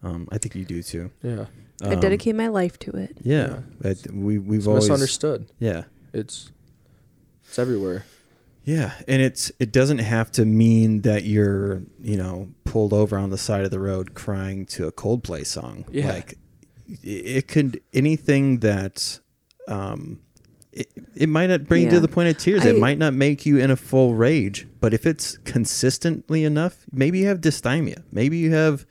Um, 0.03 0.27
I 0.31 0.37
think 0.37 0.53
you 0.55 0.65
do 0.65 0.83
too. 0.83 1.09
yeah 1.23 1.45
I 1.81 1.93
Um, 1.95 1.99
dedicate 1.99 2.35
my 2.35 2.47
life 2.61 2.77
to 2.85 2.91
it. 3.05 3.17
Yeah, 3.23 3.61
that 3.83 3.97
we 4.13 4.37
we've 4.37 4.59
it's 4.59 4.67
always 4.67 4.83
misunderstood 4.89 5.39
Yeah, 5.59 5.81
it's 6.13 6.51
it's 7.47 7.57
everywhere 7.59 8.03
yeah, 8.65 8.93
and 9.07 9.21
it's 9.21 9.51
it 9.59 9.71
doesn't 9.71 9.99
have 9.99 10.31
to 10.33 10.45
mean 10.45 11.01
that 11.01 11.23
you're 11.23 11.83
you 12.01 12.17
know 12.17 12.49
pulled 12.63 12.93
over 12.93 13.15
on 13.17 13.29
the 13.29 13.37
side 13.37 13.63
of 13.63 13.69
the 13.69 13.79
road 13.79 14.15
crying 14.15 14.65
to 14.67 14.87
a 14.87 14.91
Coldplay 14.91 15.45
song. 15.45 15.85
Yeah. 15.91 16.11
like 16.11 16.33
it, 16.87 17.07
it 17.07 17.47
could 17.47 17.81
anything 17.93 18.59
that 18.59 19.19
um. 19.67 20.19
It, 20.71 20.91
it 21.15 21.29
might 21.29 21.47
not 21.47 21.63
bring 21.63 21.83
you 21.83 21.89
to 21.91 22.01
the 22.01 22.09
point 22.09 22.27
of 22.27 22.37
tears. 22.37 22.65
it 22.65 22.77
might 22.77 22.97
not 22.97 23.13
make 23.13 23.45
you 23.45 23.57
in 23.59 23.71
a 23.71 23.77
full 23.77 24.13
rage, 24.13 24.67
but 24.81 24.93
if 24.93 25.05
it's 25.05 25.37
consistently 25.37 26.43
enough, 26.43 26.85
maybe 26.91 27.19
you 27.19 27.27
have 27.27 27.39
dysthymia. 27.39 28.03
Maybe 28.11 28.35
you 28.35 28.51
have 28.51 28.85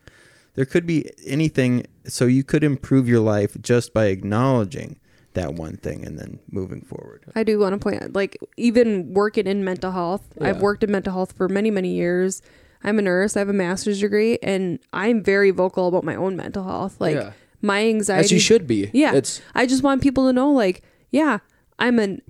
there 0.55 0.65
could 0.65 0.87
be 0.87 1.11
anything 1.27 1.85
so 2.07 2.25
you 2.25 2.43
could 2.43 2.65
improve 2.65 3.07
your 3.07 3.21
life 3.21 3.61
just 3.61 3.93
by 3.93 4.07
acknowledging 4.07 4.99
that 5.35 5.55
one 5.55 5.77
thing 5.77 6.05
and 6.05 6.19
then 6.19 6.39
moving 6.51 6.81
forward. 6.83 7.25
I 7.35 7.43
do 7.45 7.59
want 7.59 7.73
to 7.75 7.79
point 7.79 8.03
out, 8.03 8.13
like, 8.15 8.39
even 8.57 9.15
working 9.15 9.47
in 9.47 9.65
mental 9.65 9.93
health, 9.93 10.23
I've 10.41 10.61
worked 10.61 10.83
in 10.85 10.91
mental 10.91 11.13
health 11.13 11.33
for 11.37 11.49
many, 11.49 11.71
many 11.71 11.93
years. 11.95 12.41
I'm 12.83 12.99
a 12.99 13.03
nurse, 13.03 13.37
I 13.37 13.41
have 13.41 13.49
a 13.49 13.53
master's 13.55 14.01
degree, 14.01 14.39
and 14.43 14.79
I'm 14.93 15.23
very 15.23 15.51
vocal 15.51 15.89
about 15.89 16.05
my 16.05 16.15
own 16.15 16.37
mental 16.37 16.65
health. 16.65 17.01
Like, 17.01 17.17
Yeah. 17.17 17.33
my 17.63 17.85
anxiety. 17.87 18.25
as 18.25 18.33
you 18.33 18.39
should 18.39 18.67
be 18.67 18.91
Yeah. 18.93 19.15
it's 19.15 19.41
I 19.55 19.67
just 19.67 19.83
want 19.83 20.03
people 20.03 20.27
to 20.27 20.33
know, 20.33 20.51
like, 20.53 20.83
yeah, 21.11 21.39
I'm 21.79 21.99
an 21.99 22.21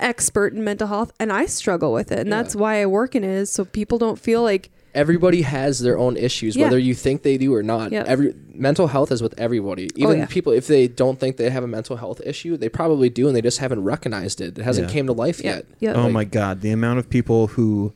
expert 0.00 0.52
in 0.52 0.64
mental 0.64 0.88
health 0.88 1.12
and 1.20 1.32
I 1.32 1.46
struggle 1.46 1.92
with 1.92 2.10
it. 2.10 2.18
And 2.20 2.28
Yeah. 2.30 2.42
that's 2.42 2.56
why 2.56 2.82
I 2.82 2.86
work 2.86 3.14
in 3.14 3.22
it, 3.22 3.30
is 3.30 3.50
so 3.50 3.64
people 3.64 3.96
don't 3.98 4.18
feel 4.18 4.42
like, 4.42 4.70
everybody 4.94 5.42
has 5.42 5.78
their 5.80 5.96
own 5.98 6.16
issues 6.16 6.54
Yeah. 6.54 6.64
whether 6.64 6.78
you 6.78 6.94
think 6.94 7.22
they 7.22 7.38
do 7.38 7.54
or 7.54 7.62
not 7.62 7.92
Yep. 7.92 8.06
every 8.06 8.34
mental 8.54 8.88
health 8.88 9.10
is 9.10 9.22
with 9.22 9.34
everybody 9.38 9.88
even 9.96 10.06
Oh, 10.10 10.12
yeah. 10.18 10.26
people 10.26 10.52
if 10.52 10.66
they 10.66 10.86
don't 10.88 11.18
think 11.18 11.36
they 11.38 11.48
have 11.50 11.64
a 11.64 11.66
mental 11.68 11.96
health 11.96 12.20
issue 12.26 12.56
they 12.58 12.68
probably 12.68 13.08
do 13.08 13.26
and 13.26 13.34
they 13.34 13.40
just 13.40 13.58
haven't 13.58 13.82
recognized 13.84 14.40
it 14.40 14.58
it 14.58 14.62
hasn't 14.64 14.88
Yeah. 14.88 14.92
came 14.92 15.06
to 15.06 15.12
life 15.12 15.40
yeah, 15.42 15.54
yet 15.56 15.66
yeah. 15.80 15.92
oh 15.94 16.02
like- 16.04 16.12
my 16.12 16.24
god, 16.24 16.60
the 16.60 16.70
amount 16.70 16.98
of 16.98 17.08
people 17.08 17.46
who 17.48 17.94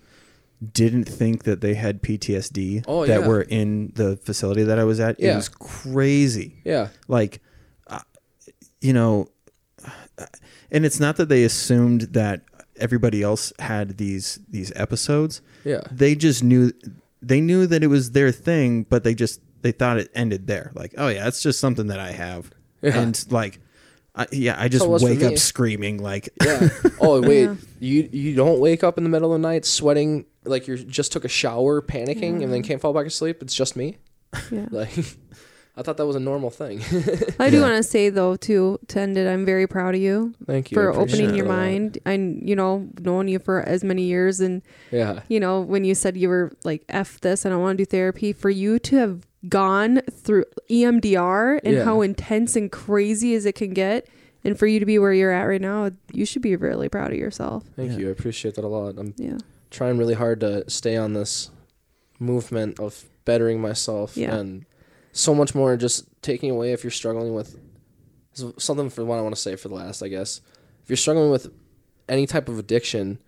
didn't 0.73 1.05
think 1.05 1.45
that 1.45 1.61
they 1.61 1.75
had 1.75 2.03
PTSD 2.03 2.83
Oh, 2.89 3.05
that 3.05 3.21
yeah. 3.21 3.27
were 3.29 3.43
in 3.43 3.93
the 3.95 4.17
facility 4.17 4.63
that 4.63 4.79
I 4.79 4.85
was 4.85 4.99
at. 5.01 5.21
It 5.21 5.35
was 5.35 5.51
crazy. 5.51 6.57
yeah 6.65 6.89
Like 7.09 7.41
uh, 7.89 8.01
you 8.81 8.95
know 8.95 9.29
and 10.71 10.85
it's 10.87 10.99
not 10.99 11.17
that 11.17 11.29
they 11.29 11.45
assumed 11.45 12.03
that 12.13 12.43
everybody 12.79 13.23
else 13.23 13.53
had 13.59 13.99
these 13.99 14.39
these 14.49 14.73
episodes. 14.77 15.41
Yeah. 15.67 15.81
They 15.91 16.15
just 16.15 16.45
knew 16.45 16.73
they 17.21 17.41
knew 17.41 17.67
that 17.67 17.83
it 17.83 17.89
was 17.89 18.13
their 18.13 18.31
thing, 18.31 18.85
but 18.85 19.03
they 19.05 19.15
just 19.15 19.41
they 19.63 19.73
thought 19.73 19.99
it 19.99 20.11
ended 20.15 20.47
there. 20.47 20.71
Like, 20.75 20.95
oh 20.97 21.09
yeah, 21.09 21.27
it's 21.27 21.43
just 21.43 21.59
something 21.61 21.89
that 21.89 21.99
I 21.99 22.13
have, 22.13 22.51
Yeah. 22.83 22.99
and 23.01 23.27
like, 23.33 23.59
I, 24.15 24.27
yeah, 24.31 24.55
I 24.57 24.69
just 24.69 24.85
So 24.85 24.91
it 24.91 24.93
was 24.93 25.03
for 25.03 25.09
wake 25.09 25.23
up 25.25 25.37
screaming 25.39 26.01
like, 26.03 26.29
Yeah. 26.45 26.69
Oh 27.01 27.21
wait, 27.21 27.45
Yeah. 27.45 27.55
you 27.81 28.09
you 28.13 28.35
don't 28.37 28.61
wake 28.61 28.85
up 28.85 28.97
in 28.97 29.03
the 29.05 29.11
middle 29.11 29.35
of 29.35 29.41
the 29.43 29.49
night 29.49 29.65
sweating 29.65 30.25
like 30.45 30.69
you 30.69 30.77
just 30.79 31.11
took 31.11 31.25
a 31.25 31.29
shower, 31.29 31.83
panicking, 31.83 32.43
and 32.45 32.53
then 32.53 32.63
can't 32.63 32.81
fall 32.81 32.93
back 32.93 33.07
asleep. 33.07 33.43
It's 33.43 33.55
just 33.55 33.75
me. 33.77 33.97
Yeah. 34.53 34.67
Like, 34.71 34.95
I 35.79 35.83
thought 35.83 35.99
that 35.99 36.07
was 36.07 36.17
a 36.17 36.21
normal 36.21 36.49
thing. 36.51 36.81
I 37.39 37.51
do 37.51 37.57
Yeah. 37.59 37.63
want 37.63 37.77
to 37.77 37.83
say 37.83 38.09
though 38.09 38.37
too 38.37 38.79
to 38.89 39.01
end 39.01 39.19
it, 39.19 39.29
I'm 39.29 39.45
very 39.45 39.67
proud 39.67 39.95
of 39.95 40.01
you 40.01 40.35
Thank 40.47 40.71
you 40.71 40.75
for 40.75 40.91
opening 40.95 41.35
your 41.35 41.45
mind. 41.47 41.99
and 42.07 42.49
you 42.49 42.57
know 42.57 42.89
knowing 43.01 43.29
you 43.29 43.39
for 43.39 43.61
as 43.61 43.85
many 43.85 44.03
years, 44.05 44.41
and 44.41 44.63
Yeah. 44.91 45.21
you 45.29 45.39
know 45.39 45.61
when 45.61 45.85
you 45.85 45.95
said 45.95 46.17
you 46.17 46.29
were 46.31 46.53
like 46.65 46.83
f 46.89 47.21
this, 47.21 47.45
I 47.45 47.51
don't 47.51 47.61
want 47.61 47.77
to 47.79 47.85
do 47.85 47.87
therapy. 47.91 48.33
For 48.33 48.49
you 48.51 48.79
to 48.81 48.97
have 48.97 49.27
gone 49.49 50.01
through 50.11 50.45
EMDR 50.71 51.61
and 51.63 51.75
Yeah. 51.77 51.85
how 51.85 52.01
intense 52.01 52.57
and 52.57 52.73
crazy 52.73 53.35
as 53.35 53.45
it 53.47 53.55
can 53.55 53.71
get, 53.75 54.09
and 54.45 54.59
for 54.59 54.67
you 54.67 54.81
to 54.81 54.87
be 54.87 54.99
where 54.99 55.13
you're 55.13 55.31
at 55.31 55.45
right 55.45 55.61
now, 55.61 55.91
you 56.13 56.25
should 56.25 56.43
be 56.43 56.57
really 56.57 56.89
proud 56.89 57.13
of 57.13 57.19
yourself. 57.19 57.65
Thank 57.77 57.93
Yeah. 57.93 57.99
you. 57.99 58.09
I 58.09 58.11
appreciate 58.13 58.55
that 58.55 58.65
a 58.65 58.69
lot. 58.69 58.95
I'm 58.99 59.15
Yeah. 59.19 59.39
trying 59.71 59.99
really 59.99 60.15
hard 60.15 60.41
to 60.41 60.65
stay 60.71 60.97
on 60.97 61.13
this 61.13 61.51
movement 62.19 62.81
of 62.81 63.05
bettering 63.25 63.61
myself 63.61 64.17
Yeah. 64.17 64.35
and 64.37 64.65
so 65.17 65.35
much 65.35 65.55
more 65.55 65.77
just 65.77 66.07
taking 66.23 66.51
away 66.51 66.73
if 66.73 66.85
you're 66.85 66.91
struggling 66.91 67.35
with 67.35 67.59
something 68.59 68.91
for 68.91 69.05
what 69.05 69.19
I 69.19 69.23
want 69.23 69.35
to 69.35 69.41
say 69.41 69.57
for 69.57 69.69
the 69.69 69.75
last, 69.75 70.03
I 70.03 70.09
guess. 70.09 70.41
If 70.83 70.91
you're 70.91 70.97
struggling 70.97 71.31
with 71.31 71.51
any 72.09 72.27
type 72.27 72.49
of 72.49 72.59
addiction, 72.59 73.19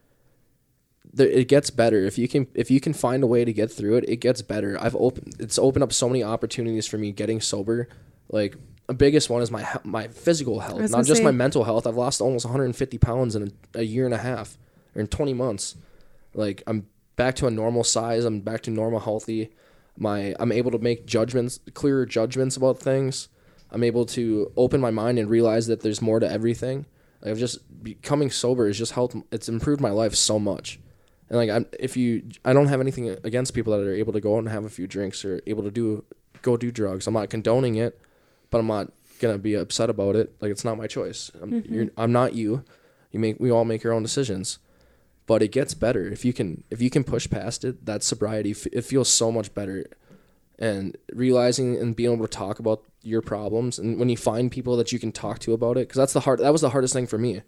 there, 1.12 1.26
it 1.28 1.48
gets 1.48 1.70
better. 1.70 2.04
If 2.04 2.18
you 2.18 2.28
can 2.28 2.46
if 2.54 2.70
you 2.70 2.80
can 2.80 2.92
find 2.92 3.22
a 3.22 3.26
way 3.26 3.44
to 3.44 3.52
get 3.52 3.70
through 3.72 3.96
it, 3.96 4.08
it 4.08 4.16
gets 4.16 4.42
better. 4.42 4.76
I've 4.80 4.96
opened 4.96 5.34
it's 5.38 5.58
opened 5.58 5.82
up 5.82 5.92
so 5.92 6.08
many 6.08 6.22
opportunities 6.22 6.86
for 6.86 6.98
me 6.98 7.10
getting 7.12 7.40
sober. 7.40 7.88
Like 8.28 8.56
the 8.86 8.94
biggest 8.94 9.30
one 9.30 9.40
is 9.40 9.50
my 9.50 9.66
my 9.84 10.08
physical 10.08 10.60
health, 10.60 10.80
not 10.90 11.06
just 11.06 11.18
say- 11.18 11.24
my 11.24 11.30
mental 11.30 11.64
health. 11.64 11.86
I've 11.86 11.96
lost 11.96 12.20
almost 12.20 12.44
150 12.44 12.98
pounds 12.98 13.34
in 13.34 13.52
a, 13.74 13.78
a 13.80 13.82
year 13.82 14.04
and 14.04 14.14
a 14.14 14.18
half 14.18 14.58
or 14.94 15.00
in 15.00 15.06
20 15.06 15.32
months. 15.32 15.74
Like 16.34 16.62
I'm 16.66 16.86
back 17.16 17.34
to 17.36 17.46
a 17.46 17.50
normal 17.50 17.84
size. 17.84 18.24
I'm 18.26 18.40
back 18.40 18.60
to 18.64 18.70
normal 18.70 19.00
healthy. 19.00 19.50
My 19.98 20.34
I'm 20.38 20.52
able 20.52 20.70
to 20.70 20.78
make 20.78 21.06
judgments, 21.06 21.60
clearer 21.74 22.06
judgments 22.06 22.56
about 22.56 22.78
things. 22.78 23.28
I'm 23.70 23.84
able 23.84 24.06
to 24.06 24.50
open 24.56 24.80
my 24.80 24.90
mind 24.90 25.18
and 25.18 25.28
realize 25.28 25.66
that 25.66 25.80
there's 25.80 26.00
more 26.00 26.20
to 26.20 26.30
everything. 26.30 26.86
Like 27.20 27.32
I've 27.32 27.38
just 27.38 27.58
becoming 27.82 28.30
sober 28.30 28.66
has 28.66 28.78
just 28.78 28.92
helped. 28.92 29.16
It's 29.30 29.48
improved 29.48 29.80
my 29.80 29.90
life 29.90 30.14
so 30.14 30.38
much. 30.38 30.78
And 31.28 31.38
like 31.38 31.50
I'm, 31.50 31.66
if 31.78 31.96
you, 31.96 32.22
I 32.44 32.52
don't 32.52 32.68
have 32.68 32.80
anything 32.80 33.10
against 33.24 33.54
people 33.54 33.76
that 33.76 33.86
are 33.86 33.94
able 33.94 34.12
to 34.12 34.20
go 34.20 34.36
out 34.36 34.40
and 34.40 34.48
have 34.48 34.64
a 34.64 34.70
few 34.70 34.86
drinks 34.86 35.24
or 35.24 35.40
able 35.46 35.62
to 35.62 35.70
do 35.70 36.04
go 36.42 36.56
do 36.56 36.70
drugs. 36.70 37.06
I'm 37.06 37.14
not 37.14 37.30
condoning 37.30 37.74
it, 37.76 38.00
but 38.50 38.58
I'm 38.58 38.66
not 38.66 38.92
gonna 39.18 39.38
be 39.38 39.54
upset 39.54 39.90
about 39.90 40.16
it. 40.16 40.34
Like 40.40 40.50
it's 40.50 40.64
not 40.64 40.78
my 40.78 40.86
choice. 40.86 41.30
I'm, 41.42 41.50
mm-hmm. 41.50 41.74
you're, 41.74 41.86
I'm 41.96 42.12
not 42.12 42.34
you. 42.34 42.64
You 43.12 43.20
make 43.20 43.40
we 43.40 43.50
all 43.50 43.64
make 43.64 43.84
our 43.84 43.92
own 43.92 44.02
decisions, 44.02 44.58
but 45.28 45.42
it 45.42 45.52
gets 45.52 45.74
better 45.74 46.08
if 46.08 46.24
you 46.24 46.32
can 46.32 46.64
if 46.70 46.82
you 46.82 46.90
can 46.90 47.04
push 47.04 47.30
past 47.30 47.64
it. 47.64 47.86
That 47.86 48.02
sobriety 48.02 48.50
it 48.72 48.82
feels 48.82 49.08
so 49.08 49.30
much 49.30 49.54
better, 49.54 49.84
and 50.58 50.96
realizing 51.12 51.76
and 51.76 51.94
being 51.94 52.12
able 52.12 52.26
to 52.26 52.30
talk 52.36 52.58
about 52.58 52.82
your 53.02 53.22
problems 53.22 53.78
and 53.78 53.98
when 53.98 54.08
you 54.08 54.16
find 54.16 54.50
people 54.50 54.76
that 54.76 54.90
you 54.90 54.98
can 54.98 55.12
talk 55.12 55.38
to 55.38 55.52
about 55.52 55.76
it 55.76 55.86
because 55.86 55.96
that's 55.98 56.12
the 56.12 56.20
hard 56.20 56.40
that 56.40 56.52
was 56.52 56.60
the 56.62 56.70
hardest 56.70 56.92
thing 56.92 57.06
for 57.06 57.16
me 57.16 57.40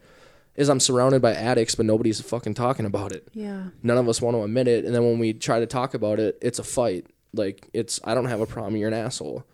is 0.55 0.69
I'm 0.69 0.79
surrounded 0.81 1.21
by 1.21 1.35
addicts 1.35 1.75
but 1.75 1.87
nobody's 1.87 2.21
fucking 2.21 2.55
talking 2.55 2.87
about 2.87 3.11
it 3.13 3.27
Yeah. 3.35 3.65
none 3.83 3.99
of 3.99 4.09
us 4.09 4.23
want 4.23 4.37
to 4.37 4.43
admit 4.45 4.69
it 4.69 4.85
and 4.85 4.95
then 4.95 5.03
when 5.05 5.19
we 5.19 5.33
try 5.33 5.59
to 5.59 5.67
talk 5.67 5.93
about 5.95 6.21
it 6.21 6.39
it's 6.41 6.61
a 6.61 6.63
fight 6.65 7.07
like 7.35 7.69
it's 7.75 7.99
i 8.05 8.15
don't 8.15 8.27
have 8.27 8.41
a 8.41 8.47
problem 8.47 8.77
you're 8.77 8.89
an 8.89 8.95
asshole 8.95 9.45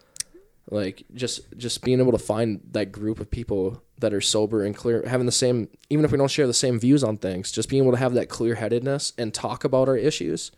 like 0.70 1.05
just 1.14 1.40
just 1.56 1.82
being 1.84 2.01
able 2.01 2.12
to 2.12 2.18
find 2.18 2.60
that 2.72 2.90
group 2.93 3.20
of 3.20 3.30
people 3.30 3.82
that 4.01 4.12
are 4.12 4.20
sober 4.20 4.64
and 4.64 4.76
clear 4.76 5.05
having 5.06 5.26
the 5.26 5.32
same 5.32 5.68
even 5.90 6.05
if 6.05 6.10
we 6.12 6.18
don't 6.18 6.30
share 6.30 6.47
the 6.47 6.52
same 6.55 6.78
views 6.78 7.05
on 7.05 7.16
things 7.16 7.52
just 7.52 7.68
being 7.68 7.82
able 7.82 7.93
to 7.93 7.98
have 7.98 8.14
that 8.14 8.28
clear-headedness 8.28 9.12
and 9.16 9.32
talk 9.32 9.62
about 9.64 9.88
our 9.88 9.97
issues 9.97 10.51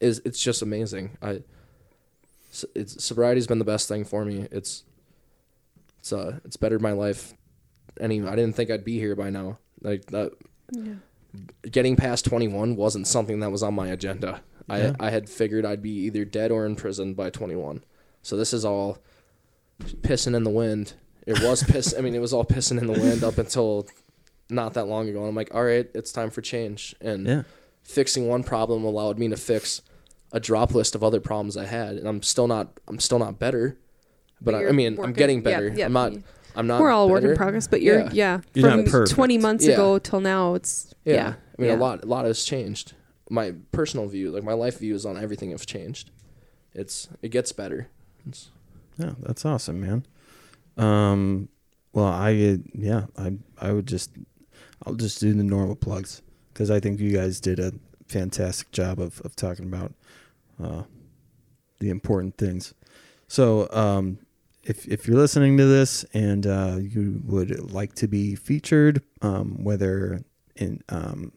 is 0.00 0.20
it's 0.24 0.42
just 0.42 0.62
amazing 0.62 1.16
i 1.22 1.40
s- 2.50 2.64
it's 2.74 3.02
sobriety's 3.04 3.46
been 3.46 3.58
the 3.60 3.64
best 3.64 3.86
thing 3.88 4.04
for 4.04 4.24
me 4.24 4.46
it's 4.50 4.82
it's 6.00 6.12
uh 6.12 6.38
it's 6.44 6.56
bettered 6.56 6.82
my 6.82 6.92
life 6.92 7.34
any 8.00 8.20
i 8.26 8.34
didn't 8.36 8.54
think 8.54 8.70
i'd 8.70 8.84
be 8.84 8.98
here 8.98 9.14
by 9.16 9.30
now 9.30 9.58
like 9.80 10.06
that 10.06 10.32
Yeah. 10.72 10.94
getting 11.70 11.96
past 11.96 12.24
21 12.24 12.74
wasn't 12.76 13.06
something 13.06 13.40
that 13.40 13.50
was 13.52 13.62
on 13.62 13.74
my 13.74 13.88
agenda. 13.88 14.42
Yeah. 14.68 14.94
I 15.00 15.06
I 15.06 15.10
had 15.10 15.28
figured 15.28 15.64
I'd 15.64 15.82
be 15.82 15.90
either 16.06 16.24
dead 16.24 16.50
or 16.50 16.66
in 16.66 16.74
prison 16.76 17.14
by 17.14 17.30
21. 17.30 17.84
So 18.22 18.36
this 18.36 18.52
is 18.52 18.64
all 18.64 18.98
pissing 19.80 20.34
in 20.34 20.44
the 20.44 20.50
wind. 20.50 20.94
It 21.26 21.42
was 21.42 21.62
piss. 21.64 21.94
I 21.96 22.00
mean, 22.00 22.14
it 22.14 22.20
was 22.20 22.32
all 22.32 22.44
pissing 22.44 22.78
in 22.78 22.86
the 22.86 22.92
wind 22.92 23.24
up 23.24 23.38
until 23.38 23.86
not 24.48 24.74
that 24.74 24.86
long 24.86 25.08
ago. 25.08 25.20
And 25.20 25.28
I'm 25.28 25.34
like, 25.34 25.54
all 25.54 25.64
right, 25.64 25.88
it's 25.94 26.12
time 26.12 26.30
for 26.30 26.40
change. 26.40 26.94
And 27.00 27.26
yeah, 27.26 27.42
fixing 27.82 28.28
one 28.28 28.44
problem 28.44 28.84
allowed 28.84 29.18
me 29.18 29.28
to 29.28 29.36
fix 29.36 29.82
a 30.32 30.40
drop 30.40 30.74
list 30.74 30.94
of 30.94 31.02
other 31.02 31.20
problems 31.20 31.56
I 31.56 31.64
had. 31.66 31.96
And 31.96 32.06
I'm 32.08 32.22
still 32.22 32.46
not. 32.46 32.78
I'm 32.88 33.00
still 33.00 33.18
not 33.18 33.38
better. 33.38 33.78
But, 34.40 34.52
But 34.52 34.54
I, 34.54 34.58
I 34.58 34.60
you're 34.62 34.72
mean, 34.72 34.98
I'm 35.02 35.12
getting 35.12 35.40
better. 35.42 35.68
yeah. 35.74 35.86
I'm 35.86 35.92
not. 35.92 36.12
I'm 36.54 36.66
not. 36.66 36.80
We're 36.80 36.90
all 36.90 37.06
a 37.06 37.08
work 37.08 37.24
in 37.24 37.34
progress, 37.36 37.66
but 37.68 37.82
you're 37.82 38.00
Yeah. 38.00 38.10
yeah. 38.12 38.40
You're 38.54 38.86
from 38.86 39.04
20 39.06 39.38
months 39.38 39.66
Yeah. 39.66 39.74
ago 39.74 39.98
till 39.98 40.20
now, 40.20 40.54
it's 40.54 40.94
Yeah. 41.04 41.14
yeah. 41.14 41.28
I 41.58 41.62
mean, 41.62 41.70
yeah. 41.70 41.76
a 41.76 41.78
lot, 41.78 42.02
a 42.04 42.06
lot 42.06 42.24
has 42.24 42.44
changed. 42.44 42.94
My 43.28 43.52
personal 43.72 44.06
view, 44.08 44.30
like 44.30 44.42
my 44.44 44.52
life 44.54 44.78
view, 44.78 44.94
is 44.94 45.04
on 45.04 45.16
everything, 45.18 45.50
have 45.50 45.66
changed. 45.66 46.10
It's 46.72 47.08
it 47.22 47.30
gets 47.30 47.52
better. 47.52 47.88
It's, 48.26 48.50
yeah, 48.98 49.12
that's 49.20 49.44
awesome, 49.44 49.80
man. 49.80 50.06
Um, 50.76 51.48
well, 51.92 52.06
I 52.06 52.58
yeah, 52.74 53.06
I 53.16 53.38
I 53.58 53.72
would 53.72 53.86
just 53.86 54.10
I'll 54.84 54.94
just 54.94 55.20
do 55.20 55.32
the 55.32 55.42
normal 55.42 55.76
plugs 55.76 56.22
because 56.52 56.70
I 56.70 56.80
think 56.80 57.00
you 57.00 57.12
guys 57.12 57.40
did 57.40 57.58
a 57.58 57.72
fantastic 58.06 58.70
job 58.72 59.00
of 59.00 59.20
of 59.22 59.34
talking 59.36 59.64
about 59.64 59.94
uh, 60.62 60.82
the 61.80 61.90
important 61.90 62.36
things. 62.36 62.74
So, 63.28 63.68
um, 63.72 64.18
if 64.62 64.86
if 64.86 65.06
you're 65.06 65.16
listening 65.16 65.56
to 65.58 65.66
this 65.66 66.04
and 66.12 66.46
uh, 66.46 66.76
you 66.78 67.22
would 67.24 67.72
like 67.72 67.94
to 67.96 68.08
be 68.08 68.34
featured, 68.34 69.02
um, 69.22 69.64
whether 69.64 70.22
in 70.56 70.82
um, 70.88 71.32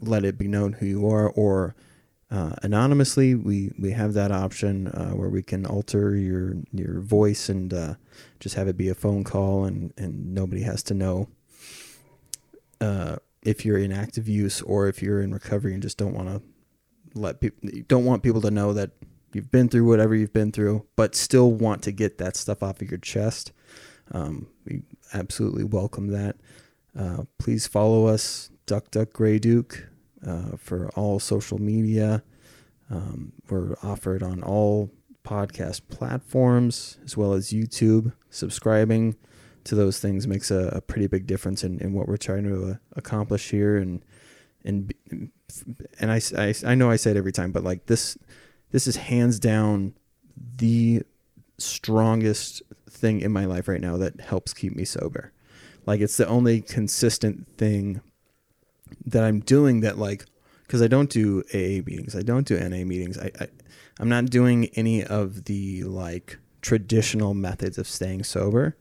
let 0.00 0.24
it 0.24 0.38
be 0.38 0.48
known 0.48 0.74
who 0.74 0.86
you 0.86 1.08
are 1.08 1.28
or 1.28 1.74
uh, 2.30 2.54
anonymously, 2.62 3.34
we 3.34 3.72
we 3.78 3.92
have 3.92 4.14
that 4.14 4.32
option 4.32 4.88
uh, 4.88 5.10
where 5.10 5.28
we 5.28 5.42
can 5.42 5.64
alter 5.64 6.16
your 6.16 6.54
your 6.72 7.00
voice 7.00 7.48
and 7.48 7.72
uh, 7.72 7.94
just 8.40 8.56
have 8.56 8.66
it 8.66 8.76
be 8.76 8.88
a 8.88 8.94
phone 8.94 9.22
call 9.22 9.64
and 9.64 9.92
and 9.96 10.34
nobody 10.34 10.62
has 10.62 10.82
to 10.84 10.94
know 10.94 11.28
uh, 12.80 13.16
if 13.42 13.64
you're 13.64 13.78
in 13.78 13.92
active 13.92 14.28
use 14.28 14.60
or 14.62 14.88
if 14.88 15.02
you're 15.02 15.22
in 15.22 15.32
recovery 15.32 15.72
and 15.72 15.82
just 15.82 15.98
don't 15.98 16.14
want 16.14 16.28
to 16.28 16.42
let 17.14 17.40
people 17.40 17.70
don't 17.86 18.04
want 18.04 18.24
people 18.24 18.40
to 18.40 18.50
know 18.50 18.72
that 18.72 18.90
you've 19.32 19.52
been 19.52 19.68
through 19.68 19.86
whatever 19.86 20.14
you've 20.14 20.32
been 20.32 20.50
through, 20.50 20.84
but 20.96 21.14
still 21.14 21.52
want 21.52 21.82
to 21.82 21.92
get 21.92 22.18
that 22.18 22.36
stuff 22.36 22.62
off 22.62 22.80
of 22.82 22.90
your 22.90 22.98
chest. 22.98 23.52
Um, 24.10 24.48
we 24.64 24.82
absolutely 25.14 25.64
welcome 25.64 26.08
that. 26.08 26.36
Uh, 26.98 27.24
please 27.38 27.66
follow 27.66 28.06
us, 28.06 28.50
Duck 28.66 28.90
Duck 28.90 29.12
Grey 29.12 29.38
Duke, 29.38 29.88
uh, 30.24 30.56
for 30.56 30.88
all 30.90 31.18
social 31.18 31.58
media. 31.58 32.22
Um, 32.90 33.32
we're 33.48 33.74
offered 33.82 34.22
on 34.22 34.42
all 34.42 34.90
podcast 35.24 35.82
platforms 35.88 36.98
as 37.04 37.16
well 37.16 37.32
as 37.32 37.50
YouTube. 37.50 38.12
Subscribing 38.30 39.16
to 39.64 39.74
those 39.74 39.98
things 39.98 40.26
makes 40.28 40.50
a, 40.50 40.68
a 40.72 40.80
pretty 40.80 41.08
big 41.08 41.26
difference 41.26 41.64
in, 41.64 41.80
in 41.80 41.92
what 41.92 42.06
we're 42.06 42.16
trying 42.16 42.44
to 42.44 42.70
uh, 42.70 42.74
accomplish 42.94 43.50
here. 43.50 43.76
And 43.76 44.04
and 44.64 44.92
and 46.00 46.10
I, 46.10 46.20
I, 46.36 46.54
I 46.64 46.74
know 46.74 46.90
I 46.90 46.96
say 46.96 47.12
it 47.12 47.16
every 47.16 47.32
time, 47.32 47.52
but 47.52 47.64
like 47.64 47.86
this 47.86 48.16
this 48.70 48.86
is 48.86 48.96
hands 48.96 49.38
down 49.38 49.94
the 50.56 51.02
strongest 51.58 52.62
thing 52.90 53.20
in 53.20 53.32
my 53.32 53.44
life 53.44 53.68
right 53.68 53.80
now 53.80 53.96
that 53.96 54.20
helps 54.20 54.52
keep 54.52 54.74
me 54.74 54.84
sober. 54.84 55.32
Like 55.86 56.00
it's 56.00 56.16
the 56.16 56.26
only 56.26 56.60
consistent 56.60 57.46
thing 57.56 58.00
that 59.06 59.24
I'm 59.24 59.40
doing 59.40 59.80
that 59.80 59.98
like 59.98 60.26
because 60.62 60.82
I 60.82 60.88
don't 60.88 61.10
do 61.10 61.42
AA 61.54 61.82
meetings, 61.86 62.16
I 62.16 62.22
don't 62.22 62.46
do 62.46 62.58
NA 62.58 62.84
meetings. 62.84 63.18
I, 63.18 63.30
I 63.40 63.48
I'm 63.98 64.08
not 64.08 64.26
doing 64.26 64.66
any 64.74 65.04
of 65.04 65.44
the 65.44 65.84
like 65.84 66.38
traditional 66.60 67.34
methods 67.34 67.78
of 67.78 67.88
staying 67.88 68.24
sober. 68.24 68.76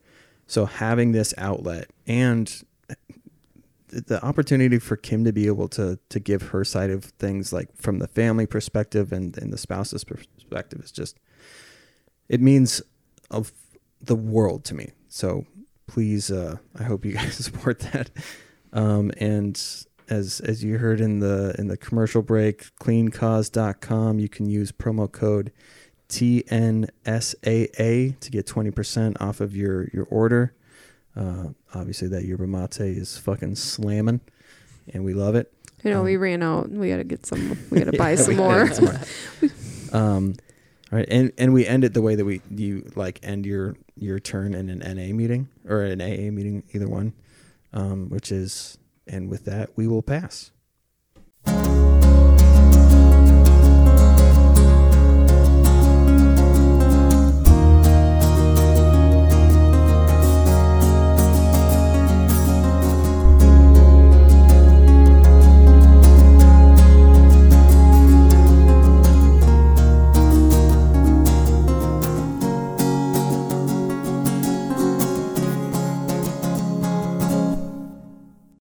So 0.48 0.66
having 0.66 1.12
this 1.12 1.34
outlet 1.38 1.90
and 2.08 2.64
the 3.90 4.24
opportunity 4.24 4.78
for 4.80 4.98
Kim 4.98 5.24
to 5.24 5.32
be 5.32 5.48
able 5.48 5.68
to 5.70 6.00
to 6.10 6.20
give 6.20 6.50
her 6.50 6.64
side 6.64 6.90
of 6.90 7.06
things 7.06 7.54
like 7.54 7.70
from 7.78 8.00
the 8.00 8.08
family 8.08 8.46
perspective 8.46 9.12
and, 9.14 9.38
and 9.38 9.54
the 9.54 9.58
spouse's 9.58 10.04
perspective 10.04 10.82
is 10.84 10.92
just 10.92 11.18
it 12.28 12.42
means 12.42 12.82
of 13.32 13.54
the 14.02 14.16
world 14.16 14.66
to 14.66 14.76
me. 14.76 14.92
So 15.08 15.46
please 15.88 16.32
uh 16.32 16.58
I 16.78 16.84
hope 16.84 17.06
you 17.06 17.14
guys 17.14 17.36
support 17.46 17.80
that. 17.92 18.10
Um 18.74 19.12
and 19.18 19.62
as 20.10 20.40
as 20.42 20.64
you 20.64 20.78
heard 20.78 21.02
in 21.02 21.20
the 21.20 21.56
in 21.58 21.68
the 21.68 21.78
commercial 21.78 22.22
break, 22.22 22.68
cleancause.com, 22.80 24.20
you 24.20 24.30
can 24.30 24.46
use 24.48 24.72
promo 24.72 25.12
code 25.12 25.52
TNSAA 26.10 26.90
to 28.20 28.32
get 28.32 28.46
20% 28.46 29.22
off 29.22 29.42
of 29.42 29.56
your 29.56 29.88
your 29.94 30.06
order. 30.10 30.54
Uh, 31.16 31.50
obviously 31.74 32.08
that 32.10 32.26
yerba 32.26 32.46
mate 32.46 32.80
is 32.80 33.18
fucking 33.18 33.56
slamming 33.56 34.20
and 34.94 35.04
we 35.06 35.14
love 35.14 35.36
it. 35.36 35.52
You 35.84 35.92
know, 35.92 36.00
Um, 36.00 36.06
we 36.06 36.18
ran 36.18 36.44
out. 36.44 36.70
We 36.70 36.90
got 36.90 36.98
to 36.98 37.04
get 37.04 37.26
some. 37.26 37.58
We 37.70 37.80
got 37.80 37.92
to 37.92 37.98
buy 37.98 38.16
some 38.16 38.36
more. 38.36 38.68
some 38.74 38.86
more. 38.86 39.00
um, 39.94 40.34
all 40.92 41.00
right, 41.00 41.08
and 41.10 41.32
and 41.38 41.54
we 41.54 41.66
end 41.66 41.84
it 41.84 41.94
the 41.94 42.02
way 42.02 42.16
that 42.16 42.26
we 42.26 42.42
you 42.50 42.90
like 42.96 43.20
end 43.24 43.46
your 43.46 43.76
your 43.96 44.20
turn 44.20 44.54
in 44.54 44.70
an 44.70 44.80
NA 44.80 45.14
meeting 45.16 45.48
or 45.68 45.82
an 45.84 46.02
AA 46.02 46.32
meeting, 46.32 46.64
either 46.74 46.88
one, 46.88 47.14
um, 47.74 48.10
which 48.10 48.32
is 48.32 48.78
and 49.08 49.30
with 49.30 49.46
that 49.46 49.72
we 49.76 49.88
will 49.88 50.04
pass. 50.04 50.52